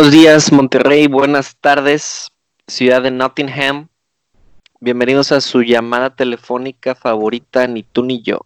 Buenos 0.00 0.14
días, 0.14 0.50
Monterrey. 0.50 1.08
Buenas 1.08 1.58
tardes, 1.60 2.30
ciudad 2.66 3.02
de 3.02 3.10
Nottingham. 3.10 3.88
Bienvenidos 4.80 5.30
a 5.30 5.42
su 5.42 5.60
llamada 5.62 6.08
telefónica 6.08 6.94
favorita, 6.94 7.66
ni 7.66 7.82
tú 7.82 8.02
ni 8.02 8.22
yo. 8.22 8.40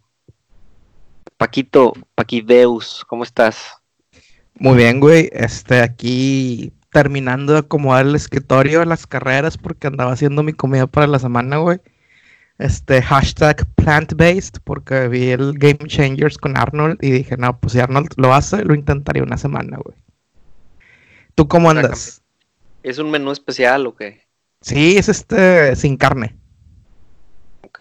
Paquito, 1.36 1.92
Paquideus, 2.16 3.04
¿cómo 3.06 3.22
estás? 3.22 3.68
Muy 4.54 4.78
bien, 4.78 4.98
güey. 4.98 5.30
Este, 5.32 5.80
aquí 5.80 6.72
terminando 6.92 7.52
de 7.52 7.60
acomodar 7.60 8.04
el 8.04 8.16
escritorio 8.16 8.84
las 8.84 9.06
carreras 9.06 9.56
porque 9.56 9.86
andaba 9.86 10.10
haciendo 10.10 10.42
mi 10.42 10.54
comida 10.54 10.88
para 10.88 11.06
la 11.06 11.20
semana, 11.20 11.58
güey. 11.58 11.78
Este, 12.58 13.00
hashtag 13.00 13.64
plant-based 13.76 14.58
porque 14.64 15.06
vi 15.06 15.28
el 15.28 15.52
Game 15.56 15.86
Changers 15.86 16.36
con 16.36 16.56
Arnold 16.56 16.98
y 17.00 17.12
dije, 17.12 17.36
no, 17.36 17.56
pues 17.60 17.74
si 17.74 17.78
Arnold 17.78 18.08
lo 18.16 18.34
hace, 18.34 18.64
lo 18.64 18.74
intentaría 18.74 19.22
una 19.22 19.36
semana, 19.36 19.76
güey. 19.76 19.96
¿Tú 21.34 21.48
cómo 21.48 21.70
andas? 21.70 22.22
¿Es 22.82 22.98
un 22.98 23.10
menú 23.10 23.30
especial 23.32 23.86
o 23.86 23.94
qué? 23.94 24.22
Sí, 24.60 24.96
es 24.96 25.08
este, 25.08 25.74
sin 25.76 25.96
carne. 25.96 26.36
Ok. 27.62 27.80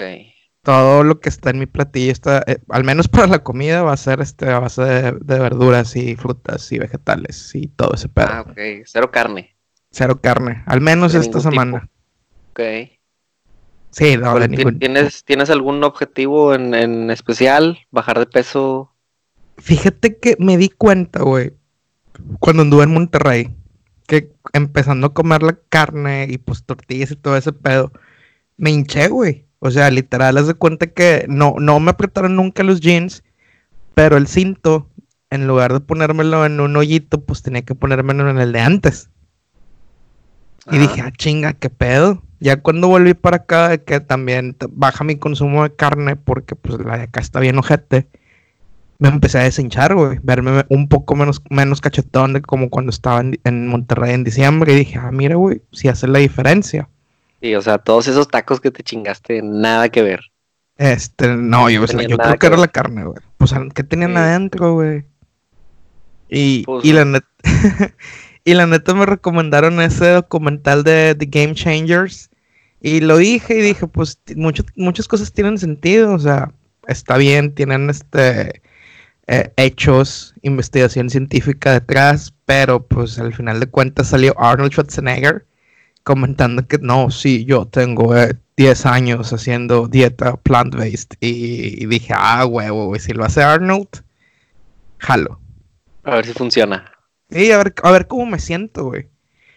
Todo 0.64 1.04
lo 1.04 1.20
que 1.20 1.28
está 1.30 1.50
en 1.50 1.60
mi 1.60 1.66
platillo 1.66 2.12
está, 2.12 2.42
eh, 2.48 2.58
al 2.70 2.84
menos 2.86 3.10
para 3.10 3.28
la 3.28 3.44
comida, 3.44 3.84
va 3.84 3.94
a 3.94 3.98
ser 3.98 4.22
este, 4.22 4.50
a 4.50 4.60
base 4.60 4.82
de, 4.82 5.12
de 5.12 5.40
verduras 5.40 5.96
y 5.98 6.16
frutas 6.16 6.72
y 6.72 6.80
vegetales 6.80 7.54
y 7.54 7.68
todo 7.68 7.94
ese 7.96 8.08
pedo. 8.08 8.28
Ah, 8.30 8.42
ok. 8.48 8.58
Cero 8.86 9.12
carne. 9.12 9.56
Cero 9.92 10.20
carne, 10.22 10.64
al 10.66 10.80
menos 10.82 11.14
De 11.14 11.20
esta 11.20 11.40
semana. 11.42 11.90
Ok. 12.52 12.62
Sí, 13.92 14.18
no, 14.18 14.40
de 14.40 14.48
ningún- 14.48 14.80
¿Tienes, 14.80 15.24
¿Tienes 15.24 15.50
algún 15.52 15.84
objetivo 15.84 16.56
en, 16.56 16.74
en 16.74 17.12
especial? 17.12 17.80
¿Bajar 17.92 18.18
de 18.18 18.26
peso? 18.26 18.92
Fíjate 19.58 20.18
que 20.18 20.36
me 20.40 20.58
di 20.58 20.70
cuenta, 20.70 21.22
güey, 21.22 21.54
cuando 22.40 22.64
anduve 22.64 22.84
en 22.84 22.94
Monterrey, 22.94 23.56
que 24.08 24.32
empezando 24.54 25.08
a 25.08 25.14
comer 25.14 25.44
la 25.44 25.58
carne 25.70 26.28
y 26.30 26.38
pues 26.38 26.64
tortillas 26.64 27.12
y 27.12 27.16
todo 27.16 27.38
ese 27.38 27.54
pedo, 27.54 27.92
me 28.58 28.72
hinché, 28.72 29.08
güey. 29.08 29.46
O 29.60 29.72
sea, 29.72 29.90
literal, 29.90 30.38
haz 30.38 30.48
de 30.48 30.56
cuenta 30.56 30.88
que 30.88 31.26
no, 31.30 31.56
no 31.58 31.80
me 31.80 31.92
apretaron 31.92 32.36
nunca 32.36 32.64
los 32.64 32.82
jeans, 32.82 33.24
pero 33.94 34.18
el 34.18 34.28
cinto, 34.28 34.90
en 35.30 35.48
lugar 35.48 35.72
de 35.72 35.80
ponérmelo 35.80 36.46
en 36.46 36.60
un 36.60 36.76
hoyito, 36.76 37.22
pues 37.22 37.42
tenía 37.42 37.62
que 37.62 37.76
ponérmelo 37.76 38.30
en 38.30 38.40
el 38.40 38.52
de 38.52 38.60
antes. 38.60 39.10
Y 40.66 40.76
Ajá. 40.76 40.80
dije, 40.80 41.02
ah, 41.02 41.12
chinga, 41.18 41.54
qué 41.54 41.70
pedo. 41.70 42.22
Ya 42.40 42.62
cuando 42.62 42.90
volví 42.90 43.14
para 43.14 43.38
acá, 43.38 43.78
que 43.78 44.02
también 44.02 44.58
baja 44.72 45.06
mi 45.06 45.16
consumo 45.16 45.64
de 45.64 45.74
carne, 45.74 46.18
porque 46.18 46.56
pues 46.56 46.78
la 46.84 46.98
de 46.98 47.04
acá 47.04 47.22
está 47.22 47.40
bien 47.40 47.58
ojete, 47.58 48.08
me 49.04 49.10
empecé 49.10 49.38
a 49.38 49.44
deshinchar, 49.44 49.94
güey. 49.96 50.18
Verme 50.24 50.64
un 50.70 50.88
poco 50.88 51.14
menos, 51.16 51.42
menos 51.50 51.82
cachetón 51.82 52.32
de 52.32 52.42
como 52.42 52.70
cuando 52.70 52.90
estaba 52.90 53.20
en, 53.20 53.38
en 53.44 53.68
Monterrey 53.68 54.14
en 54.14 54.24
diciembre. 54.24 54.72
Y 54.72 54.78
dije, 54.78 54.98
ah, 54.98 55.12
mira, 55.12 55.36
güey, 55.36 55.62
si 55.74 55.90
hace 55.90 56.08
la 56.08 56.20
diferencia. 56.20 56.88
Sí, 57.42 57.54
o 57.54 57.62
sea, 57.62 57.80
todos 57.80 58.08
esos 58.08 58.30
tacos 58.30 58.62
que 58.62 58.72
te 58.72 58.82
chingaste, 58.82 59.42
nada 59.44 59.90
que 59.90 60.02
ver. 60.04 60.22
Este, 60.78 61.28
no, 61.36 61.70
yo, 61.70 61.84
o 61.84 61.88
sea, 61.88 62.02
yo 62.04 62.18
creo 62.18 62.32
que 62.34 62.40
que 62.40 62.48
era 62.48 62.56
la 62.56 62.70
carne, 62.70 63.04
güey. 63.04 63.18
Pues, 63.38 63.54
¿qué 63.76 63.84
tenían 63.84 64.12
Sí. 64.12 64.18
adentro, 64.18 64.74
güey? 64.76 65.04
Y, 66.30 66.64
Pues- 66.64 66.86
y 66.86 66.94
la 66.94 67.04
neta, 67.04 67.28
y 68.46 68.54
la 68.54 68.66
neta 68.68 68.94
me 68.94 69.06
recomendaron 69.06 69.82
ese 69.82 70.08
documental 70.12 70.84
de 70.86 71.14
The 71.16 71.26
Game 71.26 71.56
Changers. 71.56 72.30
Y 72.82 73.02
lo 73.02 73.18
dije 73.18 73.58
y 73.60 73.62
dije, 73.62 73.86
pues 73.88 74.18
mucho- 74.38 74.64
muchas 74.78 75.10
cosas 75.10 75.34
tienen 75.34 75.58
sentido, 75.58 76.14
o 76.14 76.20
sea, 76.20 76.54
está 76.88 77.18
bien, 77.18 77.54
tienen 77.54 77.90
este 77.90 78.62
eh, 79.28 79.52
hechos, 79.58 80.34
investigación 80.42 81.10
científica 81.10 81.72
detrás, 81.74 82.34
pero 82.46 82.86
pues 82.86 83.20
al 83.20 83.34
final 83.34 83.60
de 83.60 83.68
cuentas 83.68 84.08
salió 84.08 84.34
Arnold 84.38 84.72
Schwarzenegger 84.72 85.46
comentando 86.04 86.68
que 86.68 86.78
no, 86.80 87.10
sí, 87.10 87.46
yo 87.46 87.66
tengo 87.66 88.16
eh, 88.16 88.36
10 88.58 88.86
años 88.86 89.34
haciendo 89.34 89.88
dieta 89.88 90.36
plant-based 90.36 91.16
y, 91.20 91.82
y 91.82 91.86
dije, 91.86 92.14
ah, 92.16 92.46
huevo, 92.46 92.94
si 93.00 93.14
lo 93.14 93.24
hace 93.24 93.42
Arnold, 93.42 93.88
jalo. 94.98 95.40
A 96.04 96.16
ver 96.16 96.26
si 96.26 96.34
funciona. 96.34 96.92
Y 97.30 97.52
a 97.52 97.58
ver, 97.58 97.74
a 97.82 97.92
ver 97.92 98.08
cómo 98.08 98.26
me 98.26 98.40
siento, 98.40 98.86
güey. 98.86 99.08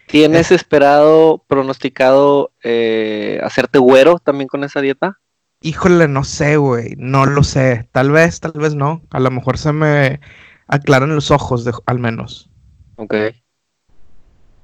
¿Tienes 0.07 0.51
esperado, 0.51 1.43
pronosticado 1.47 2.51
eh, 2.63 3.41
hacerte 3.43 3.77
güero 3.77 4.19
también 4.19 4.47
con 4.47 4.63
esa 4.63 4.79
dieta? 4.79 5.19
Híjole, 5.61 6.07
no 6.07 6.23
sé, 6.23 6.57
güey, 6.57 6.93
no 6.97 7.25
lo 7.25 7.43
sé. 7.43 7.89
Tal 7.91 8.11
vez, 8.11 8.39
tal 8.39 8.53
vez 8.53 8.75
no. 8.75 9.01
A 9.09 9.19
lo 9.19 9.31
mejor 9.31 9.57
se 9.57 9.73
me 9.73 10.19
aclaran 10.67 11.13
los 11.15 11.31
ojos, 11.31 11.65
de- 11.65 11.73
al 11.85 11.99
menos. 11.99 12.49
Ok. 12.95 13.13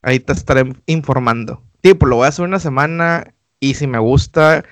Ahí 0.02 0.20
te 0.20 0.34
estaré 0.34 0.64
informando. 0.86 1.64
Tipo, 1.82 2.06
lo 2.06 2.18
voy 2.18 2.26
a 2.26 2.30
hacer 2.30 2.46
una 2.46 2.60
semana 2.60 3.34
y 3.60 3.74
si 3.76 3.88
me 3.88 3.98
gusta, 4.00 4.64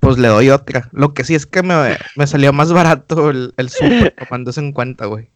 pues 0.00 0.18
le 0.18 0.28
doy 0.28 0.50
otra. 0.50 0.88
Lo 0.92 1.14
que 1.14 1.24
sí 1.24 1.34
es 1.34 1.46
que 1.46 1.62
me, 1.62 1.96
me 2.16 2.26
salió 2.26 2.52
más 2.52 2.72
barato 2.72 3.30
el, 3.30 3.52
el 3.56 3.68
súper 3.68 4.14
tomándose 4.28 4.60
en 4.60 4.72
cuenta, 4.72 5.06
güey. 5.06 5.30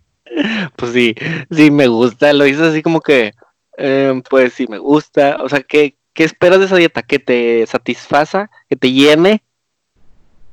Pues 0.77 0.93
sí, 0.93 1.15
sí 1.51 1.71
me 1.71 1.89
gusta. 1.89 2.33
Lo 2.33 2.47
hice 2.47 2.65
así 2.65 2.83
como 2.83 3.01
que, 3.01 3.33
eh, 3.77 4.23
pues 4.31 4.55
sí 4.55 4.67
me 4.69 4.79
gusta. 4.79 5.39
O 5.43 5.49
sea, 5.49 5.61
¿qué, 5.61 5.97
¿qué 6.15 6.25
esperas 6.25 6.61
de 6.61 6.67
esa 6.67 6.77
dieta? 6.77 7.03
¿Que 7.03 7.19
te 7.19 7.67
satisfaza? 7.67 8.49
¿Que 8.69 8.77
te 8.77 8.93
llene? 8.93 9.43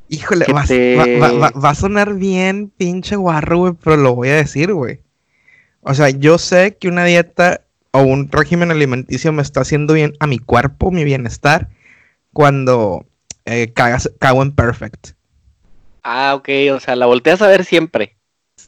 Híjole, 0.10 0.46
va, 0.54 0.62
a- 0.62 0.66
te- 0.66 0.96
va- 0.96 1.06
va- 1.28 1.38
va- 1.52 1.60
va 1.60 1.70
a 1.72 1.76
sonar 1.76 2.14
bien 2.16 2.72
pinche 2.78 3.16
guarro, 3.16 3.58
güey, 3.60 3.74
pero 3.84 3.98
lo 3.98 4.16
voy 4.16 4.30
a 4.30 4.36
decir, 4.36 4.74
güey. 4.74 5.02
O 5.82 5.94
sea, 5.94 6.10
yo 6.10 6.38
sé 6.38 6.78
que 6.78 6.88
una 6.88 7.06
dieta 7.06 7.62
o 7.92 8.02
un 8.02 8.32
régimen 8.32 8.72
alimenticio 8.72 9.32
me 9.34 9.42
está 9.42 9.62
haciendo 9.62 9.94
bien 9.94 10.14
a 10.20 10.28
mi 10.28 10.40
cuerpo, 10.40 10.92
mi 10.92 11.04
bienestar, 11.04 11.70
cuando 12.34 13.06
eh, 13.46 13.72
cagas- 13.74 14.12
cago 14.20 14.42
en 14.44 14.52
perfect. 14.52 15.12
Ah, 16.04 16.36
ok, 16.36 16.50
o 16.74 16.80
sea, 16.80 16.96
la 16.96 17.06
volteas 17.06 17.42
a 17.42 17.48
ver 17.48 17.64
siempre. 17.66 18.18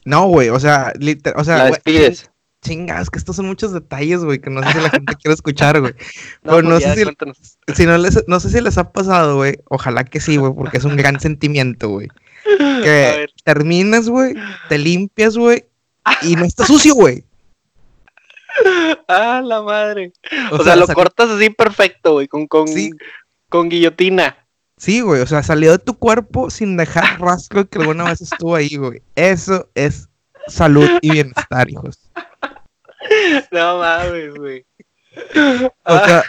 No, 0.04 0.26
güey, 0.26 0.48
o 0.48 0.58
sea, 0.60 0.92
liter- 0.98 1.34
o 1.36 1.44
sea, 1.44 1.58
la 1.58 1.64
despides. 1.66 2.29
Chinga, 2.62 3.00
es 3.00 3.10
que 3.10 3.18
estos 3.18 3.36
son 3.36 3.46
muchos 3.46 3.72
detalles, 3.72 4.24
güey, 4.24 4.38
que 4.38 4.50
no 4.50 4.62
sé 4.62 4.72
si 4.72 4.80
la 4.80 4.90
gente 4.90 5.14
quiere 5.16 5.34
escuchar, 5.34 5.80
güey. 5.80 5.94
No, 6.42 6.56
Pero 6.56 6.62
no 6.62 6.78
pues 6.78 6.84
sé 6.84 6.94
si-. 6.94 7.74
Si 7.74 7.86
no, 7.86 7.98
les, 7.98 8.24
no 8.28 8.40
sé 8.40 8.50
si 8.50 8.60
les 8.60 8.78
ha 8.78 8.92
pasado, 8.92 9.36
güey, 9.36 9.58
ojalá 9.68 10.04
que 10.04 10.20
sí, 10.20 10.36
güey, 10.36 10.52
porque 10.54 10.78
es 10.78 10.84
un 10.84 10.96
gran 10.96 11.20
sentimiento, 11.20 11.88
güey. 11.88 12.08
Que 12.82 13.26
terminas, 13.44 14.08
güey, 14.08 14.34
te 14.68 14.78
limpias, 14.78 15.36
güey, 15.36 15.64
y 16.22 16.34
no 16.36 16.44
está 16.44 16.66
sucio, 16.66 16.94
güey. 16.94 17.24
Ah, 19.08 19.40
la 19.44 19.62
madre. 19.62 20.12
O, 20.50 20.56
O, 20.56 20.64
sea, 20.64 20.76
lo 20.76 20.86
cortas 20.88 21.30
así 21.30 21.50
perfecto, 21.50 22.14
güey, 22.14 22.28
con, 22.28 22.46
con, 22.46 22.68
Sí. 22.68 22.90
con 23.48 23.68
guillotina. 23.68 24.36
Sí, 24.76 25.00
güey, 25.02 25.20
o 25.20 25.26
sea, 25.26 25.42
salió 25.42 25.72
de 25.72 25.78
tu 25.78 25.98
cuerpo 25.98 26.50
sin 26.50 26.76
dejar 26.76 27.20
rastro 27.20 27.68
que 27.68 27.78
alguna 27.78 28.04
vez 28.04 28.20
estuvo 28.22 28.54
ahí, 28.54 28.76
güey. 28.76 29.02
Eso 29.14 29.68
es 29.74 30.08
salud 30.48 30.88
y 31.02 31.10
bienestar, 31.12 31.70
hijos. 31.70 32.10
No 33.50 33.78
mames, 33.78 34.34
güey. 34.34 34.64
O 35.64 35.72
Ah, 35.84 36.04
sea, 36.06 36.22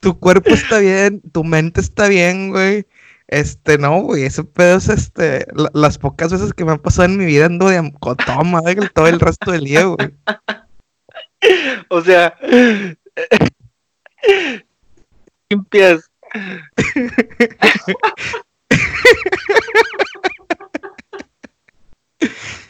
tu 0.00 0.18
cuerpo 0.18 0.50
está 0.50 0.78
bien, 0.78 1.20
tu 1.32 1.44
mente 1.44 1.80
está 1.80 2.08
bien, 2.08 2.50
güey. 2.50 2.86
Este, 3.28 3.78
no, 3.78 4.00
güey, 4.02 4.24
ese 4.24 4.44
pedo 4.44 4.76
es 4.78 4.88
este, 4.88 5.46
la- 5.54 5.70
las 5.72 5.98
pocas 5.98 6.32
veces 6.32 6.52
que 6.52 6.64
me 6.64 6.72
han 6.72 6.78
pasado 6.78 7.06
en 7.06 7.16
mi 7.16 7.24
vida 7.24 7.46
ando 7.46 7.68
de 7.68 7.78
amcotoma, 7.78 8.60
güey, 8.60 8.76
todo 8.94 9.06
el 9.08 9.20
resto 9.20 9.52
del 9.52 9.64
día, 9.64 9.84
güey. 9.84 10.10
o 11.88 12.00
sea, 12.02 12.34
limpias. 15.48 16.10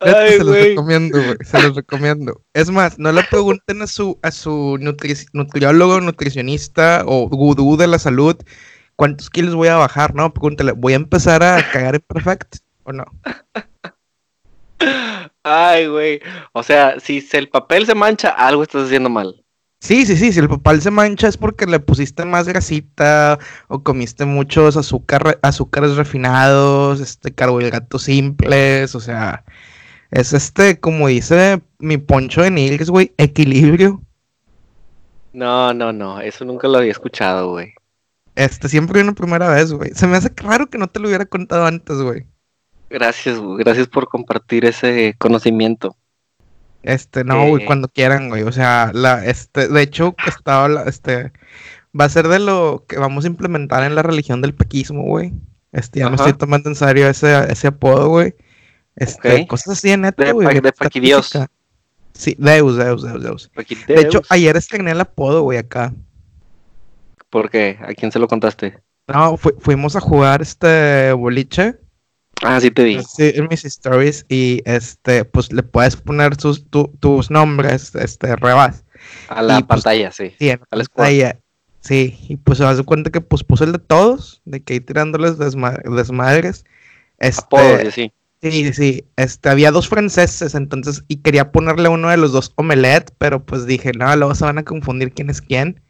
Ay, 0.00 0.32
se 0.38 0.44
los 0.44 0.54
recomiendo, 0.56 1.18
se 1.44 1.62
los 1.62 1.76
recomiendo. 1.76 2.42
Es 2.52 2.70
más, 2.70 2.98
no 2.98 3.12
le 3.12 3.22
pregunten 3.24 3.82
a 3.82 3.86
su, 3.86 4.18
a 4.22 4.30
su 4.30 4.78
nutri- 4.80 5.28
nutriólogo, 5.32 6.00
nutricionista 6.00 7.02
o 7.06 7.28
gurú 7.28 7.76
de 7.76 7.86
la 7.86 7.98
salud 7.98 8.36
cuántos 8.96 9.30
kilos 9.30 9.54
voy 9.54 9.68
a 9.68 9.76
bajar, 9.76 10.14
no, 10.14 10.32
pregúntale, 10.32 10.72
¿voy 10.72 10.92
a 10.92 10.96
empezar 10.96 11.42
a 11.42 11.70
cagar 11.72 11.96
en 11.96 12.00
perfect 12.02 12.56
o 12.84 12.92
no? 12.92 13.04
Ay, 15.42 15.86
güey. 15.86 16.20
O 16.52 16.62
sea, 16.62 16.98
si 17.00 17.26
el 17.32 17.48
papel 17.48 17.86
se 17.86 17.94
mancha, 17.94 18.30
algo 18.30 18.62
estás 18.62 18.86
haciendo 18.86 19.10
mal. 19.10 19.43
Sí, 19.84 20.06
sí, 20.06 20.16
sí, 20.16 20.32
si 20.32 20.40
el 20.40 20.48
papal 20.48 20.80
se 20.80 20.90
mancha 20.90 21.28
es 21.28 21.36
porque 21.36 21.66
le 21.66 21.78
pusiste 21.78 22.24
más 22.24 22.48
grasita 22.48 23.38
o 23.68 23.82
comiste 23.82 24.24
muchos 24.24 24.78
azúcar, 24.78 25.38
azúcares 25.42 25.96
refinados, 25.96 27.00
este, 27.00 27.34
carbohidratos 27.34 28.04
simples, 28.04 28.94
o 28.94 29.00
sea, 29.00 29.44
es 30.10 30.32
este, 30.32 30.80
como 30.80 31.08
dice 31.08 31.60
mi 31.80 31.98
poncho 31.98 32.40
de 32.40 32.50
Nils, 32.50 32.88
güey, 32.88 33.12
equilibrio. 33.18 34.00
No, 35.34 35.74
no, 35.74 35.92
no. 35.92 36.18
Eso 36.18 36.46
nunca 36.46 36.66
lo 36.66 36.78
había 36.78 36.92
escuchado, 36.92 37.50
güey. 37.50 37.74
Este, 38.36 38.70
siempre 38.70 39.02
una 39.02 39.12
primera 39.12 39.50
vez, 39.50 39.70
güey. 39.70 39.90
Se 39.94 40.06
me 40.06 40.16
hace 40.16 40.32
raro 40.34 40.70
que 40.70 40.78
no 40.78 40.86
te 40.86 40.98
lo 40.98 41.08
hubiera 41.08 41.26
contado 41.26 41.66
antes, 41.66 41.98
güey. 41.98 42.24
Gracias, 42.88 43.38
güey. 43.38 43.58
Gracias 43.58 43.86
por 43.88 44.08
compartir 44.08 44.64
ese 44.64 45.14
conocimiento. 45.18 45.94
Este, 46.84 47.24
no, 47.24 47.48
güey, 47.48 47.62
Eh. 47.62 47.66
cuando 47.66 47.88
quieran, 47.88 48.28
güey. 48.28 48.42
O 48.42 48.52
sea, 48.52 48.90
la, 48.94 49.24
este, 49.24 49.68
de 49.68 49.82
hecho, 49.82 50.14
estaba, 50.26 50.68
la- 50.68 50.82
este, 50.84 51.32
va 51.98 52.04
a 52.04 52.08
ser 52.10 52.28
de 52.28 52.38
lo 52.38 52.84
que 52.86 52.98
vamos 52.98 53.24
a 53.24 53.28
implementar 53.28 53.82
en 53.84 53.94
la 53.94 54.02
religión 54.02 54.40
del 54.42 54.54
pequismo, 54.54 55.02
güey. 55.02 55.32
Este, 55.72 56.00
ya 56.00 56.08
me 56.08 56.14
Ajá. 56.14 56.24
estoy 56.26 56.38
tomando 56.38 56.68
en 56.68 56.76
serio 56.76 57.08
ese, 57.08 57.50
ese 57.50 57.66
apodo, 57.68 58.08
güey. 58.08 58.34
Este, 58.96 59.42
Ok. 59.42 59.48
cosas 59.48 59.78
así 59.78 59.88
de 59.90 59.96
neto, 59.96 60.22
güey. 60.32 60.60
de. 60.60 60.72
Paquidios. 60.72 61.32
Sí, 62.12 62.36
Deus, 62.38 62.76
Deus, 62.76 63.02
Deus, 63.02 63.22
Deus. 63.22 63.50
De 63.88 64.00
hecho, 64.00 64.22
ayer 64.28 64.56
estrené 64.56 64.92
el 64.92 65.00
apodo, 65.00 65.42
güey, 65.42 65.58
acá. 65.58 65.92
¿Por 67.30 67.50
qué? 67.50 67.76
¿A 67.82 67.92
quién 67.94 68.12
se 68.12 68.18
lo 68.20 68.28
contaste? 68.28 68.78
No, 69.08 69.36
fu- 69.36 69.54
fuimos 69.58 69.96
a 69.96 70.00
jugar 70.00 70.40
este 70.42 71.12
boliche. 71.12 71.74
Ah, 72.42 72.60
sí 72.60 72.70
te 72.70 72.84
vi. 72.84 73.02
Sí, 73.02 73.32
en 73.34 73.48
mis 73.48 73.64
stories 73.64 74.26
y 74.28 74.62
este, 74.64 75.24
pues 75.24 75.52
le 75.52 75.62
puedes 75.62 75.96
poner 75.96 76.38
sus, 76.40 76.68
tu- 76.68 76.88
tus 77.00 77.30
nombres, 77.30 77.94
este, 77.94 78.36
rebas. 78.36 78.84
A 79.28 79.42
la 79.42 79.58
y, 79.58 79.62
pues, 79.62 79.82
pantalla, 79.82 80.10
sí. 80.12 80.34
Sí, 80.38 80.50
en 80.50 80.60
la 80.70 80.84
squad. 80.84 81.04
pantalla. 81.04 81.38
Sí, 81.80 82.18
y 82.28 82.36
pues 82.36 82.58
se 82.58 82.64
das 82.64 82.80
cuenta 82.82 83.10
que 83.10 83.20
pues 83.20 83.44
puso 83.44 83.64
el 83.64 83.72
de 83.72 83.78
todos, 83.78 84.40
de 84.46 84.62
que 84.62 84.72
ahí 84.74 84.80
tirándoles 84.80 85.38
desma- 85.38 85.82
desmadres. 85.94 86.64
Este, 87.18 87.42
Apodos 87.44 87.80
así. 87.88 88.10
sí, 88.40 88.72
sí, 88.72 89.04
este, 89.16 89.48
había 89.50 89.70
dos 89.70 89.88
franceses, 89.88 90.54
entonces, 90.54 91.04
y 91.08 91.16
quería 91.16 91.52
ponerle 91.52 91.88
uno 91.90 92.08
de 92.08 92.16
los 92.16 92.32
dos 92.32 92.52
omelette, 92.56 93.10
pero 93.18 93.44
pues 93.44 93.66
dije, 93.66 93.92
no, 93.92 94.14
luego 94.16 94.34
se 94.34 94.44
van 94.44 94.56
a 94.58 94.64
confundir 94.64 95.12
quién 95.12 95.28
es 95.28 95.42
quién. 95.42 95.82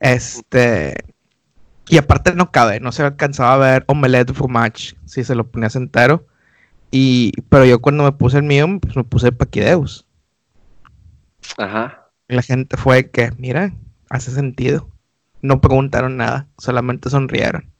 Este, 0.00 0.96
y 1.88 1.98
aparte 1.98 2.34
no 2.34 2.50
cabe, 2.50 2.80
no 2.80 2.92
se 2.92 3.02
alcanzaba 3.02 3.54
a 3.54 3.70
ver 3.72 3.84
omelette 3.88 4.32
fromage, 4.32 4.96
si 5.04 5.24
se 5.24 5.34
lo 5.34 5.46
ponías 5.46 5.76
entero. 5.76 6.26
Y, 6.90 7.32
pero 7.48 7.64
yo 7.64 7.80
cuando 7.80 8.04
me 8.04 8.12
puse 8.12 8.38
el 8.38 8.44
mío, 8.44 8.66
pues 8.80 8.96
me 8.96 9.04
puse 9.04 9.32
Paquideus. 9.32 10.06
Ajá. 11.58 12.08
La 12.28 12.42
gente 12.42 12.76
fue 12.76 13.10
que, 13.10 13.30
mira, 13.38 13.72
hace 14.10 14.30
sentido. 14.30 14.88
No 15.42 15.60
preguntaron 15.60 16.16
nada, 16.16 16.48
solamente 16.58 17.10
sonrieron. 17.10 17.70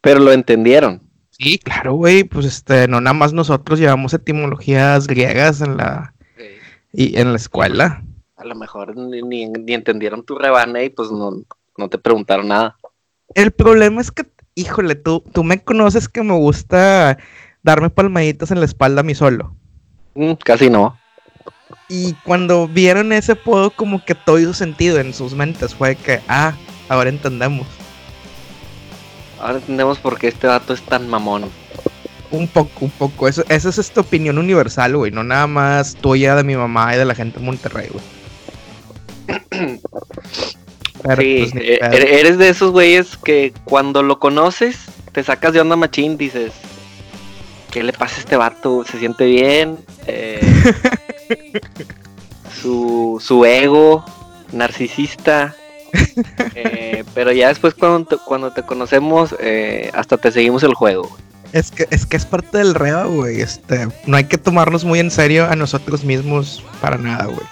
Pero 0.00 0.20
lo 0.20 0.32
entendieron. 0.32 1.00
Sí, 1.30 1.58
claro, 1.58 1.94
güey, 1.94 2.24
pues 2.24 2.46
este, 2.46 2.86
no 2.86 3.00
nada 3.00 3.14
más 3.14 3.32
nosotros 3.32 3.78
llevamos 3.78 4.12
etimologías 4.14 5.06
griegas 5.06 5.60
en 5.62 5.76
la, 5.76 6.14
y 6.92 7.18
en 7.18 7.30
la 7.30 7.36
escuela. 7.36 8.02
A 8.36 8.44
lo 8.44 8.54
mejor 8.54 8.96
ni, 8.96 9.22
ni- 9.22 9.48
ni 9.48 9.72
entendieron 9.74 10.24
tu 10.24 10.36
rebane 10.36 10.84
y 10.84 10.90
pues 10.90 11.10
no, 11.10 11.32
no 11.76 11.88
te 11.88 11.98
preguntaron 11.98 12.48
nada. 12.48 12.76
El 13.34 13.50
problema 13.50 14.00
es 14.00 14.10
que, 14.10 14.26
híjole, 14.54 14.94
tú, 14.94 15.24
tú 15.32 15.44
me 15.44 15.62
conoces 15.62 16.08
que 16.08 16.22
me 16.22 16.34
gusta 16.34 17.18
darme 17.62 17.90
palmaditas 17.90 18.50
en 18.50 18.60
la 18.60 18.66
espalda 18.66 19.00
a 19.00 19.04
mí 19.04 19.14
solo. 19.14 19.56
Mm, 20.14 20.34
casi 20.34 20.70
no. 20.70 20.96
Y 21.88 22.14
cuando 22.24 22.68
vieron 22.68 23.12
ese 23.12 23.32
apodo, 23.32 23.70
como 23.70 24.04
que 24.04 24.14
todo 24.14 24.38
hizo 24.38 24.54
sentido 24.54 24.98
en 25.00 25.12
sus 25.12 25.34
mentes. 25.34 25.74
Fue 25.74 25.96
que, 25.96 26.20
ah, 26.28 26.54
ahora 26.88 27.10
entendemos. 27.10 27.66
Ahora 29.40 29.58
entendemos 29.58 29.98
por 29.98 30.18
qué 30.18 30.28
este 30.28 30.46
vato 30.46 30.72
es 30.72 30.82
tan 30.82 31.08
mamón. 31.08 31.50
Un 32.30 32.48
poco, 32.48 32.86
un 32.86 32.90
poco. 32.90 33.28
Eso, 33.28 33.44
esa 33.48 33.68
es 33.68 33.78
esta 33.78 34.00
opinión 34.00 34.38
universal, 34.38 34.96
güey. 34.96 35.10
No 35.10 35.22
nada 35.22 35.46
más 35.46 35.94
tuya, 35.96 36.34
de 36.34 36.44
mi 36.44 36.56
mamá 36.56 36.94
y 36.94 36.98
de 36.98 37.04
la 37.04 37.14
gente 37.14 37.38
de 37.38 37.44
Monterrey, 37.44 37.90
güey. 37.92 38.04
Pero, 41.04 41.22
sí, 41.22 41.36
pues, 41.40 41.54
ni 41.54 41.60
e- 41.62 41.78
pedo. 41.78 41.92
e- 41.92 42.20
eres 42.20 42.38
de 42.38 42.48
esos 42.48 42.72
güeyes 42.72 43.16
que 43.18 43.52
cuando 43.64 44.02
lo 44.02 44.18
conoces 44.18 44.76
te 45.12 45.22
sacas 45.22 45.52
de 45.52 45.60
onda 45.60 45.76
machín, 45.76 46.16
dices, 46.16 46.52
¿qué 47.70 47.82
le 47.84 47.92
pasa 47.92 48.16
a 48.16 48.20
este 48.20 48.36
vato? 48.36 48.84
¿Se 48.84 48.98
siente 48.98 49.26
bien? 49.26 49.78
Eh, 50.06 50.40
su, 52.60 53.22
su 53.24 53.44
ego 53.44 54.04
narcisista. 54.52 55.54
Eh, 56.56 57.04
pero 57.14 57.32
ya 57.32 57.48
después 57.48 57.74
cuando 57.74 58.04
te, 58.06 58.16
cuando 58.24 58.52
te 58.52 58.62
conocemos, 58.62 59.34
eh, 59.40 59.90
hasta 59.94 60.16
te 60.16 60.30
seguimos 60.32 60.62
el 60.62 60.74
juego. 60.74 61.16
Es 61.52 61.70
que, 61.70 61.86
es 61.90 62.06
que 62.06 62.16
es 62.16 62.24
parte 62.26 62.58
del 62.58 62.74
reo, 62.74 63.10
güey. 63.10 63.40
Este, 63.40 63.88
no 64.06 64.16
hay 64.16 64.24
que 64.24 64.38
tomarnos 64.38 64.84
muy 64.84 64.98
en 65.00 65.10
serio 65.10 65.46
a 65.48 65.56
nosotros 65.56 66.04
mismos 66.04 66.64
para 66.80 66.96
nada, 66.98 67.26
güey. 67.26 67.46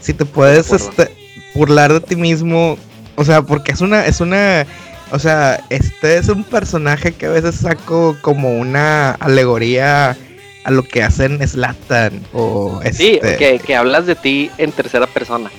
Si 0.00 0.12
te 0.14 0.24
puedes 0.26 0.70
este, 0.72 1.14
burlar 1.54 1.92
de 1.92 2.00
ti 2.00 2.16
mismo, 2.16 2.78
o 3.16 3.24
sea, 3.24 3.42
porque 3.42 3.72
es 3.72 3.80
una, 3.80 4.06
es 4.06 4.20
una, 4.20 4.66
o 5.10 5.18
sea, 5.18 5.64
este 5.70 6.18
es 6.18 6.28
un 6.28 6.44
personaje 6.44 7.12
que 7.12 7.26
a 7.26 7.30
veces 7.30 7.56
saco 7.56 8.16
como 8.20 8.58
una 8.58 9.12
alegoría 9.12 10.16
a 10.64 10.70
lo 10.70 10.82
que 10.82 11.02
hacen 11.02 11.46
Slatan 11.46 12.22
o 12.32 12.80
Sí, 12.92 13.20
este, 13.22 13.36
que, 13.36 13.58
que 13.58 13.76
hablas 13.76 14.06
de 14.06 14.16
ti 14.16 14.50
en 14.58 14.72
tercera 14.72 15.06
persona. 15.06 15.50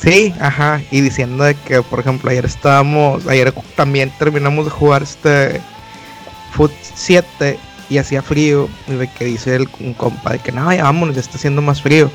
Sí, 0.00 0.32
ajá, 0.40 0.80
y 0.90 1.00
diciendo 1.00 1.44
de 1.44 1.54
que, 1.54 1.82
por 1.82 2.00
ejemplo, 2.00 2.30
ayer 2.30 2.44
estábamos, 2.44 3.26
ayer 3.26 3.52
también 3.74 4.12
terminamos 4.18 4.64
de 4.66 4.70
jugar 4.70 5.02
este 5.02 5.60
Foot 6.52 6.72
7 6.94 7.58
y 7.90 7.98
hacía 7.98 8.22
frío, 8.22 8.68
y 8.86 8.92
de 8.92 9.08
que 9.10 9.24
dice 9.24 9.56
el, 9.56 9.68
un 9.80 9.94
compa 9.94 10.32
de 10.32 10.38
que 10.38 10.52
no, 10.52 10.72
ya 10.72 10.84
vámonos, 10.84 11.14
ya 11.14 11.20
está 11.20 11.36
haciendo 11.36 11.62
más 11.62 11.82
frío. 11.82 12.10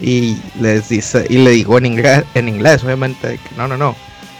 Y 0.00 0.36
les 0.60 0.88
dice, 0.88 1.26
y 1.28 1.38
le 1.38 1.50
digo 1.50 1.78
en 1.78 1.86
inglés, 1.86 2.24
en 2.34 2.48
inglés, 2.48 2.82
obviamente, 2.84 3.38
que 3.38 3.54
no, 3.56 3.68
no, 3.68 3.76
no. 3.76 3.94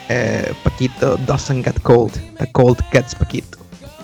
eh, 0.08 0.52
Paquito 0.64 1.16
doesn't 1.26 1.64
get 1.64 1.80
cold, 1.82 2.12
the 2.38 2.50
cold 2.52 2.78
gets 2.92 3.14
Paquito. 3.14 3.58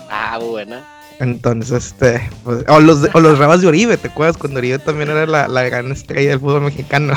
Ah, 0.09 0.39
buena. 0.39 0.83
Entonces, 1.19 1.85
este, 1.85 2.29
pues, 2.43 2.63
o 2.67 2.79
los, 2.79 3.09
o 3.13 3.19
los 3.19 3.37
rabas 3.37 3.61
de 3.61 3.67
Oribe, 3.67 3.97
¿te 3.97 4.07
acuerdas? 4.07 4.37
Cuando 4.37 4.59
Oribe 4.59 4.79
también 4.79 5.09
era 5.09 5.25
la, 5.25 5.47
la 5.47 5.63
gran 5.63 5.91
estrella 5.91 6.29
del 6.29 6.39
fútbol 6.39 6.61
mexicano. 6.61 7.13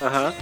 Ajá. 0.00 0.32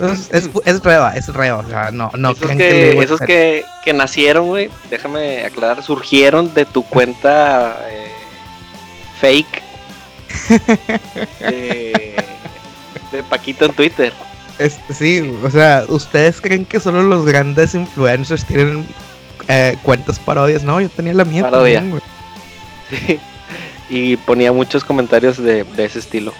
Es, 0.00 0.28
es, 0.32 0.50
es 0.64 0.82
reba, 0.82 1.16
es 1.16 1.26
reba, 1.28 1.58
o 1.58 1.68
sea, 1.68 1.90
no, 1.90 2.10
no 2.16 2.30
esos 2.30 2.50
que, 2.52 2.98
esos 3.02 3.20
que, 3.20 3.64
que 3.84 3.92
nacieron, 3.92 4.46
güey, 4.46 4.70
déjame 4.90 5.44
aclarar, 5.44 5.82
surgieron 5.82 6.54
de 6.54 6.64
tu 6.66 6.84
cuenta 6.84 7.76
eh, 7.90 8.12
fake 9.20 9.62
de, 11.40 12.14
de 13.12 13.22
Paquito 13.22 13.64
en 13.64 13.72
Twitter. 13.72 14.12
Este, 14.58 14.92
sí, 14.94 15.34
o 15.44 15.50
sea, 15.50 15.84
¿ustedes 15.88 16.40
creen 16.40 16.64
que 16.64 16.80
solo 16.80 17.02
los 17.02 17.24
grandes 17.24 17.74
influencers 17.74 18.44
tienen 18.44 18.86
eh, 19.46 19.76
cuentas 19.82 20.18
parodias? 20.18 20.64
No, 20.64 20.80
yo 20.80 20.88
tenía 20.88 21.14
la 21.14 21.24
mía 21.24 21.42
Parodia. 21.42 21.80
también. 21.80 22.02
Sí. 22.90 23.20
Y 23.90 24.16
ponía 24.16 24.52
muchos 24.52 24.82
comentarios 24.84 25.36
de, 25.38 25.64
de 25.64 25.84
ese 25.84 25.98
estilo. 25.98 26.32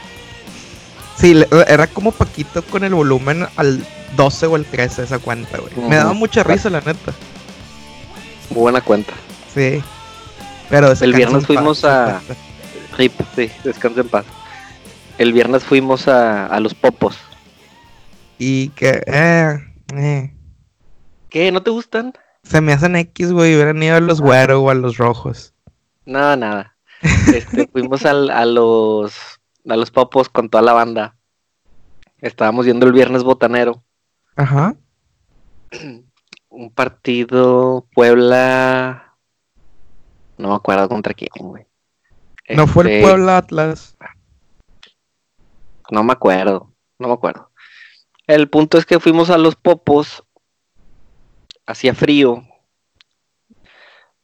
Sí, 1.16 1.34
le- 1.34 1.48
era 1.66 1.86
como 1.86 2.10
Paquito 2.12 2.62
con 2.62 2.84
el 2.84 2.94
volumen 2.94 3.46
al 3.56 3.84
12 4.16 4.46
o 4.46 4.54
al 4.56 4.64
13 4.64 5.02
esa 5.04 5.18
cuenta, 5.18 5.58
güey. 5.58 5.88
Me 5.88 5.96
daba 5.96 6.10
Ujú. 6.10 6.18
mucha 6.20 6.42
risa, 6.42 6.70
la 6.70 6.80
neta. 6.80 7.12
Muy 8.50 8.60
buena 8.62 8.80
cuenta. 8.80 9.12
Sí. 9.54 9.82
Pero 10.70 10.88
descansa 10.90 11.16
viernes 11.16 11.46
fuimos 11.46 11.80
paz, 11.80 12.22
a-. 12.30 12.96
Rip, 12.96 13.12
sí, 13.36 13.50
descansa 13.64 14.00
en 14.00 14.08
paz. 14.08 14.24
El 15.18 15.32
viernes 15.32 15.64
fuimos 15.64 16.08
a, 16.08 16.46
a 16.46 16.60
los 16.60 16.74
popos. 16.74 17.18
Y 18.38 18.68
que, 18.70 19.02
eh, 19.06 19.58
eh. 19.94 20.34
¿Qué? 21.28 21.50
¿No 21.52 21.62
te 21.62 21.70
gustan? 21.70 22.12
Se 22.44 22.60
me 22.60 22.72
hacen 22.72 22.96
X, 22.96 23.32
güey. 23.32 23.54
Hubieran 23.54 23.82
ido 23.82 23.96
a 23.96 24.00
los 24.00 24.20
güeros 24.20 24.60
o 24.62 24.70
a 24.70 24.74
los 24.74 24.96
rojos. 24.96 25.54
Nada, 26.06 26.36
nada. 26.36 26.76
Este, 27.34 27.66
fuimos 27.72 28.04
al- 28.06 28.30
a 28.30 28.44
los 28.46 29.14
a 29.68 29.76
los 29.76 29.90
popos 29.90 30.28
con 30.28 30.48
toda 30.48 30.62
la 30.62 30.72
banda. 30.72 31.16
Estábamos 32.20 32.64
viendo 32.64 32.86
el 32.86 32.92
viernes 32.92 33.22
botanero. 33.24 33.82
Ajá. 34.36 34.74
Un 36.48 36.70
partido 36.70 37.86
Puebla. 37.94 39.16
No 40.38 40.48
me 40.50 40.54
acuerdo 40.54 40.88
contra 40.88 41.12
quién, 41.12 41.28
güey. 41.34 41.66
No 42.50 42.66
fue 42.66 42.84
el 42.84 42.88
Este, 42.90 43.02
Puebla 43.02 43.36
Atlas. 43.38 43.96
No 45.90 46.02
me 46.02 46.12
acuerdo, 46.12 46.72
no 46.98 47.08
me 47.08 47.14
acuerdo. 47.14 47.50
El 48.26 48.48
punto 48.48 48.76
es 48.78 48.84
que 48.86 49.00
fuimos 49.00 49.30
a 49.30 49.38
los 49.38 49.56
popos. 49.56 50.22
Hacía 51.66 51.94
frío. 51.94 52.44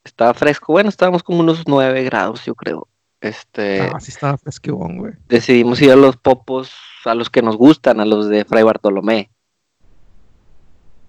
Estaba 0.03 0.33
fresco. 0.33 0.73
Bueno, 0.73 0.89
estábamos 0.89 1.23
como 1.23 1.39
unos 1.39 1.63
9 1.67 2.03
grados, 2.03 2.45
yo 2.45 2.53
creo. 2.55 2.87
Este. 3.21 3.81
Ah, 3.81 3.99
sí 3.99 4.11
estaba 4.11 4.37
fresquibón, 4.37 4.97
güey. 4.97 5.13
decidimos 5.27 5.81
ir 5.81 5.91
a 5.91 5.95
los 5.95 6.17
popos, 6.17 6.71
a 7.05 7.15
los 7.15 7.29
que 7.29 7.41
nos 7.41 7.57
gustan, 7.57 7.99
a 7.99 8.05
los 8.05 8.29
de 8.29 8.45
Fray 8.45 8.61
Bartolomé, 8.61 9.31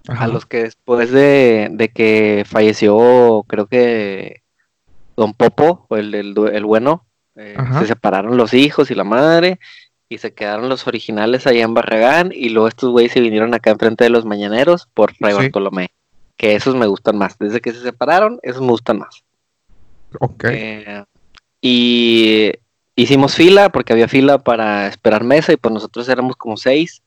Ajá. 0.07 0.23
a 0.23 0.27
los 0.27 0.47
que 0.47 0.63
después 0.63 1.11
de, 1.11 1.67
de 1.71 1.89
que 1.89 2.43
falleció, 2.47 3.45
creo 3.47 3.67
que 3.67 4.41
Don 5.15 5.33
Popo, 5.33 5.85
o 5.89 5.97
el, 5.97 6.15
el, 6.15 6.65
bueno, 6.65 7.05
eh, 7.35 7.55
se 7.77 7.85
separaron 7.85 8.35
los 8.37 8.55
hijos 8.55 8.89
y 8.89 8.95
la 8.95 9.03
madre, 9.03 9.59
y 10.09 10.19
se 10.19 10.33
quedaron 10.33 10.69
los 10.69 10.87
originales 10.87 11.47
allá 11.47 11.63
en 11.63 11.73
Barragán, 11.73 12.31
y 12.33 12.49
luego 12.49 12.67
estos 12.67 12.91
güeyes 12.91 13.11
se 13.11 13.21
vinieron 13.21 13.53
acá 13.53 13.71
enfrente 13.71 14.03
de 14.03 14.09
los 14.09 14.25
mañaneros 14.25 14.87
por 14.93 15.13
Fray 15.13 15.33
Sí. 15.33 15.39
Bartolomé, 15.39 15.91
que 16.35 16.55
esos 16.55 16.75
me 16.75 16.87
gustan 16.87 17.17
más, 17.17 17.37
desde 17.37 17.61
que 17.61 17.73
se 17.73 17.81
separaron, 17.81 18.39
esos 18.41 18.61
me 18.61 18.69
gustan 18.69 18.99
más. 18.99 19.23
Ok. 20.19 20.45
Eh, 20.49 21.03
y 21.61 22.51
hicimos 22.95 23.35
fila 23.35 23.69
porque 23.69 23.93
había 23.93 24.07
fila 24.07 24.37
para 24.37 24.87
esperar 24.87 25.23
mesa 25.23 25.53
y 25.53 25.57
pues 25.57 25.73
nosotros 25.73 26.07
éramos 26.09 26.35
como 26.35 26.57
seis. 26.57 27.01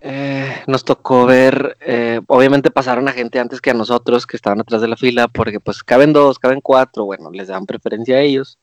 Eh, 0.00 0.62
nos 0.66 0.84
tocó 0.84 1.26
ver, 1.26 1.76
eh, 1.80 2.20
obviamente 2.26 2.70
pasaron 2.70 3.08
a 3.08 3.12
gente 3.12 3.38
antes 3.38 3.60
que 3.60 3.70
a 3.70 3.74
nosotros 3.74 4.26
que 4.26 4.36
estaban 4.36 4.60
atrás 4.60 4.82
de 4.82 4.88
la 4.88 4.96
fila 4.96 5.28
porque 5.28 5.60
pues 5.60 5.82
caben 5.82 6.12
dos, 6.12 6.38
caben 6.38 6.60
cuatro, 6.60 7.06
bueno, 7.06 7.30
les 7.30 7.48
dan 7.48 7.66
preferencia 7.66 8.16
a 8.16 8.20
ellos. 8.20 8.58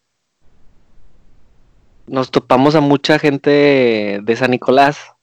Nos 2.08 2.31
topamos 2.31 2.75
a 2.75 2.81
mucha 2.81 3.20
gente 3.20 4.20
de 4.22 4.36
San 4.36 4.51
Nicolás. 4.51 5.13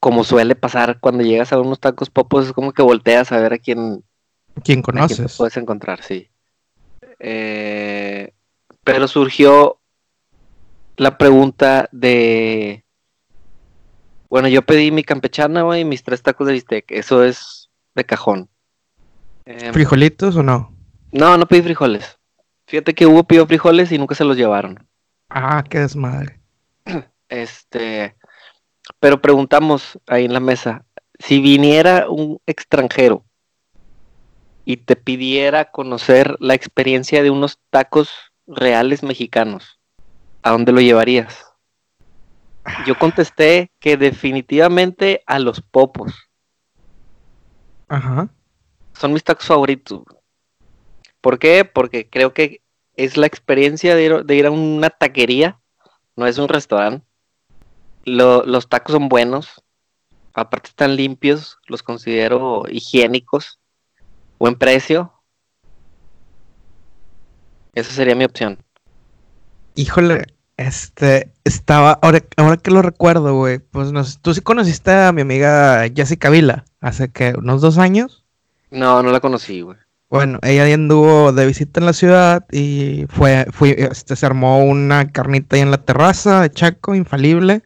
Como 0.00 0.24
suele 0.24 0.56
pasar 0.56 0.98
cuando 0.98 1.22
llegas 1.22 1.52
a 1.52 1.60
unos 1.60 1.78
tacos 1.78 2.10
popos, 2.10 2.46
es 2.46 2.52
como 2.52 2.72
que 2.72 2.82
volteas 2.82 3.30
a 3.30 3.38
ver 3.38 3.52
a 3.52 3.58
quién, 3.58 4.04
¿Quién 4.64 4.82
conoces? 4.82 5.36
puedes 5.36 5.56
encontrar, 5.56 6.02
sí. 6.02 6.28
Eh, 7.20 8.32
pero 8.82 9.06
surgió 9.06 9.78
la 10.96 11.16
pregunta 11.18 11.88
de. 11.92 12.84
Bueno, 14.28 14.48
yo 14.48 14.62
pedí 14.62 14.90
mi 14.90 15.04
campechana, 15.04 15.78
y 15.78 15.84
mis 15.84 16.02
tres 16.02 16.22
tacos 16.22 16.46
de 16.46 16.54
bistec. 16.54 16.90
Eso 16.90 17.22
es 17.22 17.70
de 17.94 18.04
cajón. 18.04 18.48
Em, 19.44 19.72
¿Frijolitos 19.72 20.36
o 20.36 20.42
no? 20.42 20.74
No, 21.12 21.36
no 21.36 21.46
pedí 21.46 21.62
frijoles. 21.62 22.18
Fíjate 22.72 22.94
que 22.94 23.06
Hugo 23.06 23.24
pidió 23.24 23.46
frijoles 23.46 23.92
y 23.92 23.98
nunca 23.98 24.14
se 24.14 24.24
los 24.24 24.34
llevaron. 24.34 24.88
Ah, 25.28 25.62
qué 25.68 25.80
desmadre. 25.80 26.40
Este. 27.28 28.16
Pero 28.98 29.20
preguntamos 29.20 29.98
ahí 30.06 30.24
en 30.24 30.32
la 30.32 30.40
mesa: 30.40 30.82
si 31.18 31.42
viniera 31.42 32.08
un 32.08 32.40
extranjero 32.46 33.26
y 34.64 34.78
te 34.78 34.96
pidiera 34.96 35.70
conocer 35.70 36.34
la 36.40 36.54
experiencia 36.54 37.22
de 37.22 37.28
unos 37.28 37.58
tacos 37.68 38.10
reales 38.46 39.02
mexicanos, 39.02 39.78
¿a 40.42 40.52
dónde 40.52 40.72
lo 40.72 40.80
llevarías? 40.80 41.44
Yo 42.86 42.98
contesté 42.98 43.70
que 43.80 43.98
definitivamente 43.98 45.22
a 45.26 45.38
los 45.40 45.60
popos. 45.60 46.14
Ajá. 47.88 48.30
Son 48.94 49.12
mis 49.12 49.24
tacos 49.24 49.44
favoritos. 49.44 50.04
¿Por 51.20 51.38
qué? 51.38 51.64
Porque 51.64 52.08
creo 52.10 52.34
que 52.34 52.61
es 52.96 53.16
la 53.16 53.26
experiencia 53.26 53.94
de 53.94 54.34
ir, 54.34 54.46
a 54.46 54.50
una 54.50 54.90
taquería, 54.90 55.58
no 56.16 56.26
es 56.26 56.38
un 56.38 56.48
restaurante. 56.48 57.06
los 58.04 58.68
tacos 58.68 58.92
son 58.92 59.08
buenos, 59.08 59.62
aparte 60.34 60.68
están 60.68 60.96
limpios, 60.96 61.58
los 61.68 61.82
considero 61.82 62.64
higiénicos 62.68 63.58
buen 64.42 64.56
precio. 64.56 65.12
Esa 67.74 67.92
sería 67.92 68.16
mi 68.16 68.24
opción. 68.24 68.58
Híjole, 69.76 70.26
este, 70.56 71.32
estaba, 71.44 71.92
ahora, 72.02 72.24
ahora 72.36 72.56
que 72.56 72.72
lo 72.72 72.82
recuerdo, 72.82 73.36
güey, 73.36 73.60
pues 73.60 73.92
no, 73.92 74.02
tú 74.20 74.34
sí 74.34 74.40
conociste 74.40 74.90
a 74.90 75.12
mi 75.12 75.22
amiga 75.22 75.84
Jessica 75.94 76.28
Vila 76.28 76.64
hace 76.80 77.12
que 77.12 77.34
unos 77.38 77.60
dos 77.60 77.78
años. 77.78 78.24
No, 78.72 79.00
no 79.04 79.12
la 79.12 79.20
conocí, 79.20 79.60
güey. 79.60 79.78
Bueno, 80.12 80.40
ella 80.42 80.66
anduvo 80.74 81.32
de 81.32 81.46
visita 81.46 81.80
en 81.80 81.86
la 81.86 81.94
ciudad 81.94 82.44
y 82.52 83.06
fue, 83.08 83.46
fue, 83.50 83.70
este, 83.90 84.14
se 84.14 84.26
armó 84.26 84.62
una 84.62 85.10
carnita 85.10 85.56
ahí 85.56 85.62
en 85.62 85.70
la 85.70 85.78
terraza 85.78 86.42
de 86.42 86.50
Chaco, 86.50 86.94
infalible. 86.94 87.62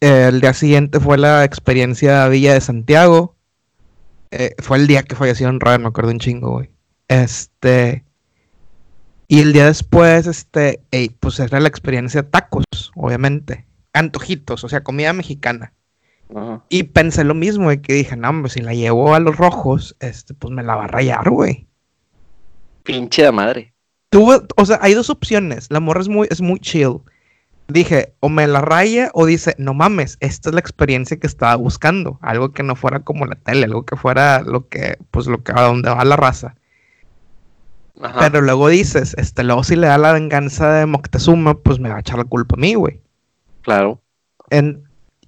El 0.00 0.40
día 0.40 0.52
siguiente 0.54 0.98
fue 0.98 1.16
la 1.16 1.44
experiencia 1.44 2.26
Villa 2.26 2.54
de 2.54 2.60
Santiago. 2.60 3.36
Eh, 4.32 4.56
fue 4.58 4.76
el 4.78 4.88
día 4.88 5.04
que 5.04 5.14
falleció 5.14 5.48
en 5.48 5.60
me 5.62 5.86
acuerdo 5.86 6.10
un 6.10 6.18
chingo, 6.18 6.50
güey. 6.50 6.70
Este. 7.06 8.02
Y 9.28 9.38
el 9.38 9.52
día 9.52 9.66
después, 9.66 10.26
este, 10.26 10.80
pues 11.20 11.38
era 11.38 11.60
la 11.60 11.68
experiencia 11.68 12.28
tacos, 12.28 12.64
obviamente. 12.96 13.66
Antojitos, 13.92 14.64
o 14.64 14.68
sea, 14.68 14.82
comida 14.82 15.12
mexicana. 15.12 15.74
Y 16.68 16.84
pensé 16.84 17.22
lo 17.22 17.34
mismo, 17.34 17.64
güey, 17.64 17.80
que 17.80 17.92
dije, 17.92 18.16
no, 18.16 18.28
hombre, 18.28 18.50
si 18.50 18.60
la 18.60 18.74
llevo 18.74 19.14
a 19.14 19.20
los 19.20 19.36
rojos, 19.36 19.96
este, 20.00 20.34
pues 20.34 20.52
me 20.52 20.62
la 20.62 20.74
va 20.74 20.84
a 20.84 20.88
rayar, 20.88 21.30
güey. 21.30 21.66
Pinche 22.82 23.22
de 23.22 23.32
madre. 23.32 23.74
Tuvo, 24.10 24.42
o 24.56 24.66
sea, 24.66 24.78
hay 24.82 24.94
dos 24.94 25.10
opciones. 25.10 25.70
La 25.70 25.80
morra 25.80 26.00
es 26.00 26.08
muy, 26.08 26.26
es 26.30 26.40
muy 26.40 26.58
chill 26.58 27.00
dije, 27.68 28.14
o 28.20 28.28
me 28.28 28.46
la 28.46 28.60
raya 28.60 29.10
o 29.14 29.26
dice, 29.26 29.54
no 29.58 29.74
mames, 29.74 30.16
esta 30.20 30.50
es 30.50 30.54
la 30.54 30.60
experiencia 30.60 31.18
que 31.18 31.26
estaba 31.26 31.56
buscando, 31.56 32.18
algo 32.20 32.52
que 32.52 32.62
no 32.62 32.76
fuera 32.76 33.00
como 33.00 33.26
la 33.26 33.36
tele, 33.36 33.64
algo 33.64 33.84
que 33.84 33.96
fuera 33.96 34.42
lo 34.42 34.68
que, 34.68 34.98
pues 35.10 35.26
lo 35.26 35.42
que 35.42 35.52
a 35.52 35.62
donde 35.62 35.90
va 35.90 36.04
la 36.04 36.16
raza. 36.16 36.56
Pero 38.18 38.40
luego 38.40 38.68
dices, 38.68 39.14
este, 39.18 39.44
luego 39.44 39.62
si 39.62 39.76
le 39.76 39.86
da 39.86 39.98
la 39.98 40.12
venganza 40.12 40.72
de 40.72 40.86
Moctezuma, 40.86 41.54
pues 41.54 41.78
me 41.78 41.88
va 41.88 41.96
a 41.96 42.00
echar 42.00 42.18
la 42.18 42.24
culpa 42.24 42.56
a 42.56 42.60
mí, 42.60 42.74
güey. 42.74 43.00
Claro. 43.62 44.00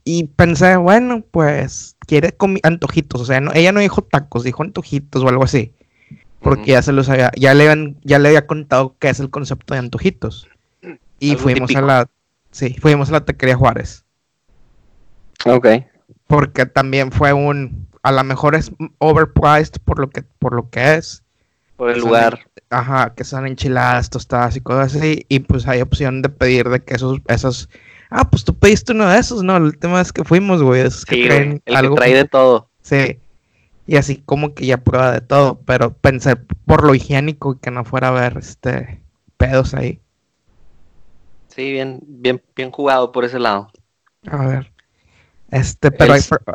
Y 0.07 0.25
pensé, 0.25 0.77
bueno, 0.77 1.23
pues 1.31 1.97
quiere 2.07 2.35
antojitos, 2.63 3.21
o 3.21 3.25
sea, 3.27 3.41
no, 3.41 3.53
ella 3.53 3.73
no 3.73 3.81
dijo 3.81 4.03
tacos, 4.03 4.45
dijo 4.45 4.63
antojitos 4.63 5.23
o 5.23 5.29
algo 5.29 5.45
así. 5.45 5.75
Porque 6.41 6.71
ya 6.71 6.83
se 6.83 6.93
los 6.93 7.09
había, 7.09 7.33
ya 7.37 7.53
le, 7.53 7.97
ya 8.05 8.19
le 8.19 8.29
había 8.29 8.47
contado 8.47 8.95
qué 8.99 9.09
es 9.09 9.21
el 9.21 9.31
concepto 9.31 9.75
de 9.75 9.81
antojitos. 9.81 10.49
Y 11.19 11.35
fuimos 11.35 11.75
a 11.75 11.81
la, 11.81 12.09
Sí, 12.57 12.75
fuimos 12.81 13.11
a 13.11 13.13
la 13.13 13.25
taquería 13.27 13.55
Juárez. 13.55 14.07
Ok. 15.45 15.67
Porque 16.27 16.65
también 16.65 17.13
fue 17.13 17.35
un, 17.35 17.87
a 18.03 18.13
lo 18.13 18.25
mejor 18.25 18.55
es 18.55 18.73
overpriced 18.97 19.79
por 19.85 19.99
lo 19.99 20.09
que, 20.09 20.23
por 20.23 20.55
lo 20.55 20.71
que 20.71 20.95
es. 20.95 21.23
Por 21.77 21.91
el 21.91 21.99
lugar. 21.99 22.47
ajá, 22.71 23.13
que 23.15 23.25
son 23.25 23.47
enchiladas, 23.47 24.09
tostadas 24.09 24.57
y 24.57 24.63
cosas 24.63 24.97
así. 24.97 25.27
Y 25.29 25.41
pues 25.41 25.69
hay 25.69 25.83
opción 25.83 26.23
de 26.23 26.31
pedir 26.31 26.71
de 26.71 26.83
que 26.83 26.95
esos, 26.95 27.19
esos, 27.29 27.69
ah, 28.11 28.29
pues 28.29 28.45
tú 28.45 28.55
pediste 28.55 28.93
uno 28.93 29.09
de 29.09 29.19
esos, 29.19 29.43
¿no? 29.43 29.57
El 29.57 29.79
tema 29.79 30.01
es 30.01 30.13
que 30.13 30.25
fuimos, 30.25 30.63
güey, 30.63 30.83
esos 30.83 31.05
que 31.05 31.27
traen 31.27 31.63
el 31.65 31.77
algo. 31.77 31.95
Que 31.95 32.01
trae 32.01 32.15
de 32.15 32.25
todo. 32.25 32.71
Sí. 32.83 33.19
Y 33.87 33.97
así 33.97 34.23
como 34.25 34.55
que 34.55 34.67
ya 34.67 34.79
prueba 34.79 35.13
de 35.13 35.21
todo, 35.21 35.61
pero 35.65 35.93
pensé 35.93 36.37
por 36.37 36.85
lo 36.85 36.95
higiénico 36.95 37.59
que 37.61 37.71
no 37.71 37.85
fuera 37.85 38.09
a 38.09 38.11
haber 38.11 38.39
este 38.39 39.01
pedos 39.37 39.75
ahí. 39.75 40.01
Sí, 41.49 41.73
bien, 41.73 42.01
bien, 42.07 42.43
bien 42.55 42.71
jugado 42.71 43.13
por 43.13 43.25
ese 43.25 43.39
lado. 43.39 43.71
A 44.31 44.45
ver. 44.45 44.73
Este, 45.51 45.93
pero 45.93 46.15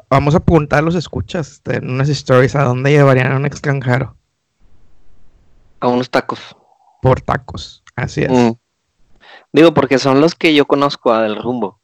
vamos 0.10 0.36
a 0.36 0.42
preguntar 0.42 0.80
a 0.80 0.82
los 0.82 0.96
escuchas 0.96 1.54
este, 1.54 1.78
en 1.78 1.90
unas 1.90 2.10
stories 2.10 2.56
a 2.56 2.64
dónde 2.64 2.92
llevarían 2.92 3.32
a 3.32 3.38
un 3.38 3.46
extranjero. 3.46 4.16
A 5.80 5.88
unos 5.88 6.10
tacos. 6.10 6.56
Por 7.02 7.22
tacos, 7.22 7.84
así 7.96 8.22
es. 8.24 8.32
Mm. 8.32 8.52
Digo, 9.54 9.74
porque 9.74 10.00
son 10.00 10.22
los 10.22 10.36
que 10.36 10.54
yo 10.54 10.66
conozco 10.66 11.16
del 11.18 11.36
rumbo. 11.36 11.80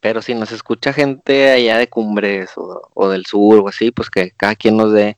Pero 0.00 0.22
si 0.22 0.34
nos 0.34 0.52
escucha 0.52 0.92
gente 0.92 1.50
allá 1.50 1.78
de 1.78 1.88
Cumbres 1.88 2.50
o, 2.56 2.90
o 2.94 3.08
del 3.08 3.26
sur 3.26 3.60
o 3.60 3.68
así, 3.68 3.90
pues 3.90 4.10
que 4.10 4.32
cada 4.32 4.54
quien 4.54 4.76
nos 4.76 4.92
dé, 4.92 5.16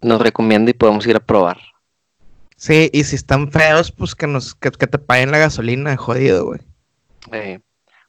nos 0.00 0.20
recomienda 0.20 0.70
y 0.70 0.74
podemos 0.74 1.06
ir 1.06 1.16
a 1.16 1.20
probar. 1.20 1.58
Sí, 2.56 2.88
y 2.92 3.04
si 3.04 3.16
están 3.16 3.50
feos, 3.50 3.90
pues 3.90 4.14
que 4.14 4.26
nos 4.26 4.54
que, 4.54 4.70
te 4.70 4.98
paguen 4.98 5.30
la 5.32 5.38
gasolina, 5.38 5.96
jodido, 5.96 6.46
güey. 6.46 6.60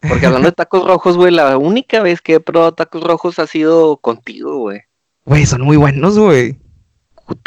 porque 0.07 0.25
hablando 0.27 0.49
de 0.49 0.51
tacos 0.55 0.85
rojos, 0.85 1.17
güey, 1.17 1.33
la 1.33 1.57
única 1.57 2.01
vez 2.01 2.21
que 2.21 2.35
he 2.35 2.39
probado 2.39 2.73
tacos 2.73 3.03
rojos 3.03 3.39
ha 3.39 3.47
sido 3.47 3.97
contigo, 3.97 4.57
güey. 4.57 4.81
Güey, 5.25 5.45
son 5.45 5.61
muy 5.63 5.77
buenos, 5.77 6.19
güey. 6.19 6.59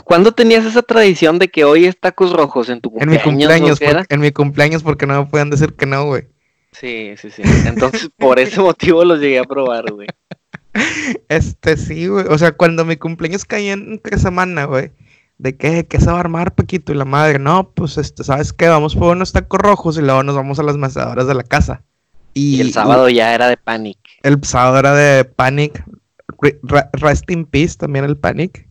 ¿Cuándo 0.04 0.32
tenías 0.32 0.64
esa 0.64 0.82
tradición 0.82 1.38
de 1.38 1.48
que 1.48 1.64
hoy 1.64 1.86
es 1.86 1.98
tacos 1.98 2.32
rojos 2.32 2.68
en 2.68 2.80
tu 2.80 2.90
cumpleaños? 2.90 3.26
En 3.26 3.32
mi 3.32 3.38
cumpleaños, 3.38 3.78
en 4.08 4.20
mi 4.20 4.32
cumpleaños 4.32 4.82
porque 4.82 5.06
no 5.06 5.22
me 5.22 5.30
pueden 5.30 5.50
decir 5.50 5.74
que 5.74 5.86
no, 5.86 6.04
güey. 6.06 6.26
Sí, 6.72 7.14
sí, 7.16 7.30
sí. 7.30 7.42
Entonces, 7.66 8.10
por 8.16 8.38
ese 8.38 8.60
motivo 8.60 9.04
los 9.04 9.20
llegué 9.20 9.38
a 9.38 9.44
probar, 9.44 9.92
güey. 9.92 10.08
Este 11.28 11.76
sí, 11.76 12.06
güey. 12.06 12.26
O 12.28 12.38
sea, 12.38 12.52
cuando 12.52 12.84
mi 12.84 12.96
cumpleaños 12.96 13.44
caía 13.44 13.72
en 13.72 14.00
semana, 14.18 14.64
güey 14.64 14.92
de 15.38 15.56
qué, 15.56 15.86
qué 15.86 16.00
se 16.00 16.06
va 16.06 16.16
a 16.16 16.20
armar, 16.20 16.54
Paquito, 16.54 16.92
y 16.92 16.96
la 16.96 17.04
madre, 17.04 17.38
no, 17.38 17.70
pues, 17.70 17.96
este, 17.96 18.24
¿sabes 18.24 18.52
qué? 18.52 18.68
Vamos 18.68 18.94
por 18.94 19.16
unos 19.16 19.32
tacos 19.32 19.60
rojos 19.60 19.96
y 19.96 20.02
luego 20.02 20.22
nos 20.22 20.34
vamos 20.34 20.58
a 20.58 20.64
las 20.64 20.76
mecedoras 20.76 21.26
de 21.26 21.34
la 21.34 21.44
casa. 21.44 21.82
Y, 22.34 22.60
el 22.60 22.72
sábado 22.72 23.08
ya 23.08 23.34
era 23.34 23.48
de 23.48 23.56
Panic. 23.56 23.98
El 24.22 24.42
sábado 24.44 24.78
era 24.78 24.94
de 24.94 25.24
Panic. 25.24 25.84
rest 26.92 27.30
in 27.30 27.46
Peace 27.46 27.76
también 27.76 28.04
el 28.04 28.16
Panic. 28.16 28.68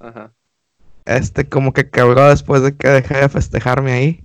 Ajá. 0.00 0.32
Este, 1.06 1.48
como 1.48 1.72
que 1.72 1.88
quebró 1.88 2.28
después 2.28 2.62
de 2.62 2.76
que 2.76 2.88
dejé 2.88 3.18
de 3.18 3.28
festejarme 3.28 3.92
ahí. 3.92 4.24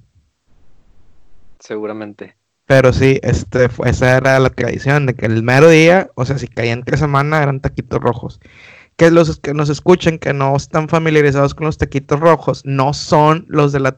Seguramente. 1.59 2.35
Pero 2.65 2.91
sí, 2.91 3.19
este, 3.23 3.69
esa 3.85 4.17
era 4.17 4.39
la 4.39 4.49
tradición, 4.49 5.05
de 5.05 5.13
que 5.13 5.25
el 5.25 5.43
mero 5.43 5.69
día, 5.69 6.09
o 6.15 6.25
sea, 6.25 6.37
si 6.37 6.47
caía 6.47 6.73
entre 6.73 6.97
semana, 6.97 7.41
eran 7.43 7.59
taquitos 7.59 7.99
rojos 7.99 8.39
que 9.01 9.09
los 9.09 9.39
que 9.39 9.55
nos 9.55 9.69
escuchen 9.69 10.19
que 10.19 10.31
no 10.31 10.55
están 10.55 10.87
familiarizados 10.87 11.55
con 11.55 11.65
los 11.65 11.79
taquitos 11.79 12.19
rojos, 12.19 12.61
no 12.65 12.93
son 12.93 13.45
los 13.47 13.71
del 13.71 13.91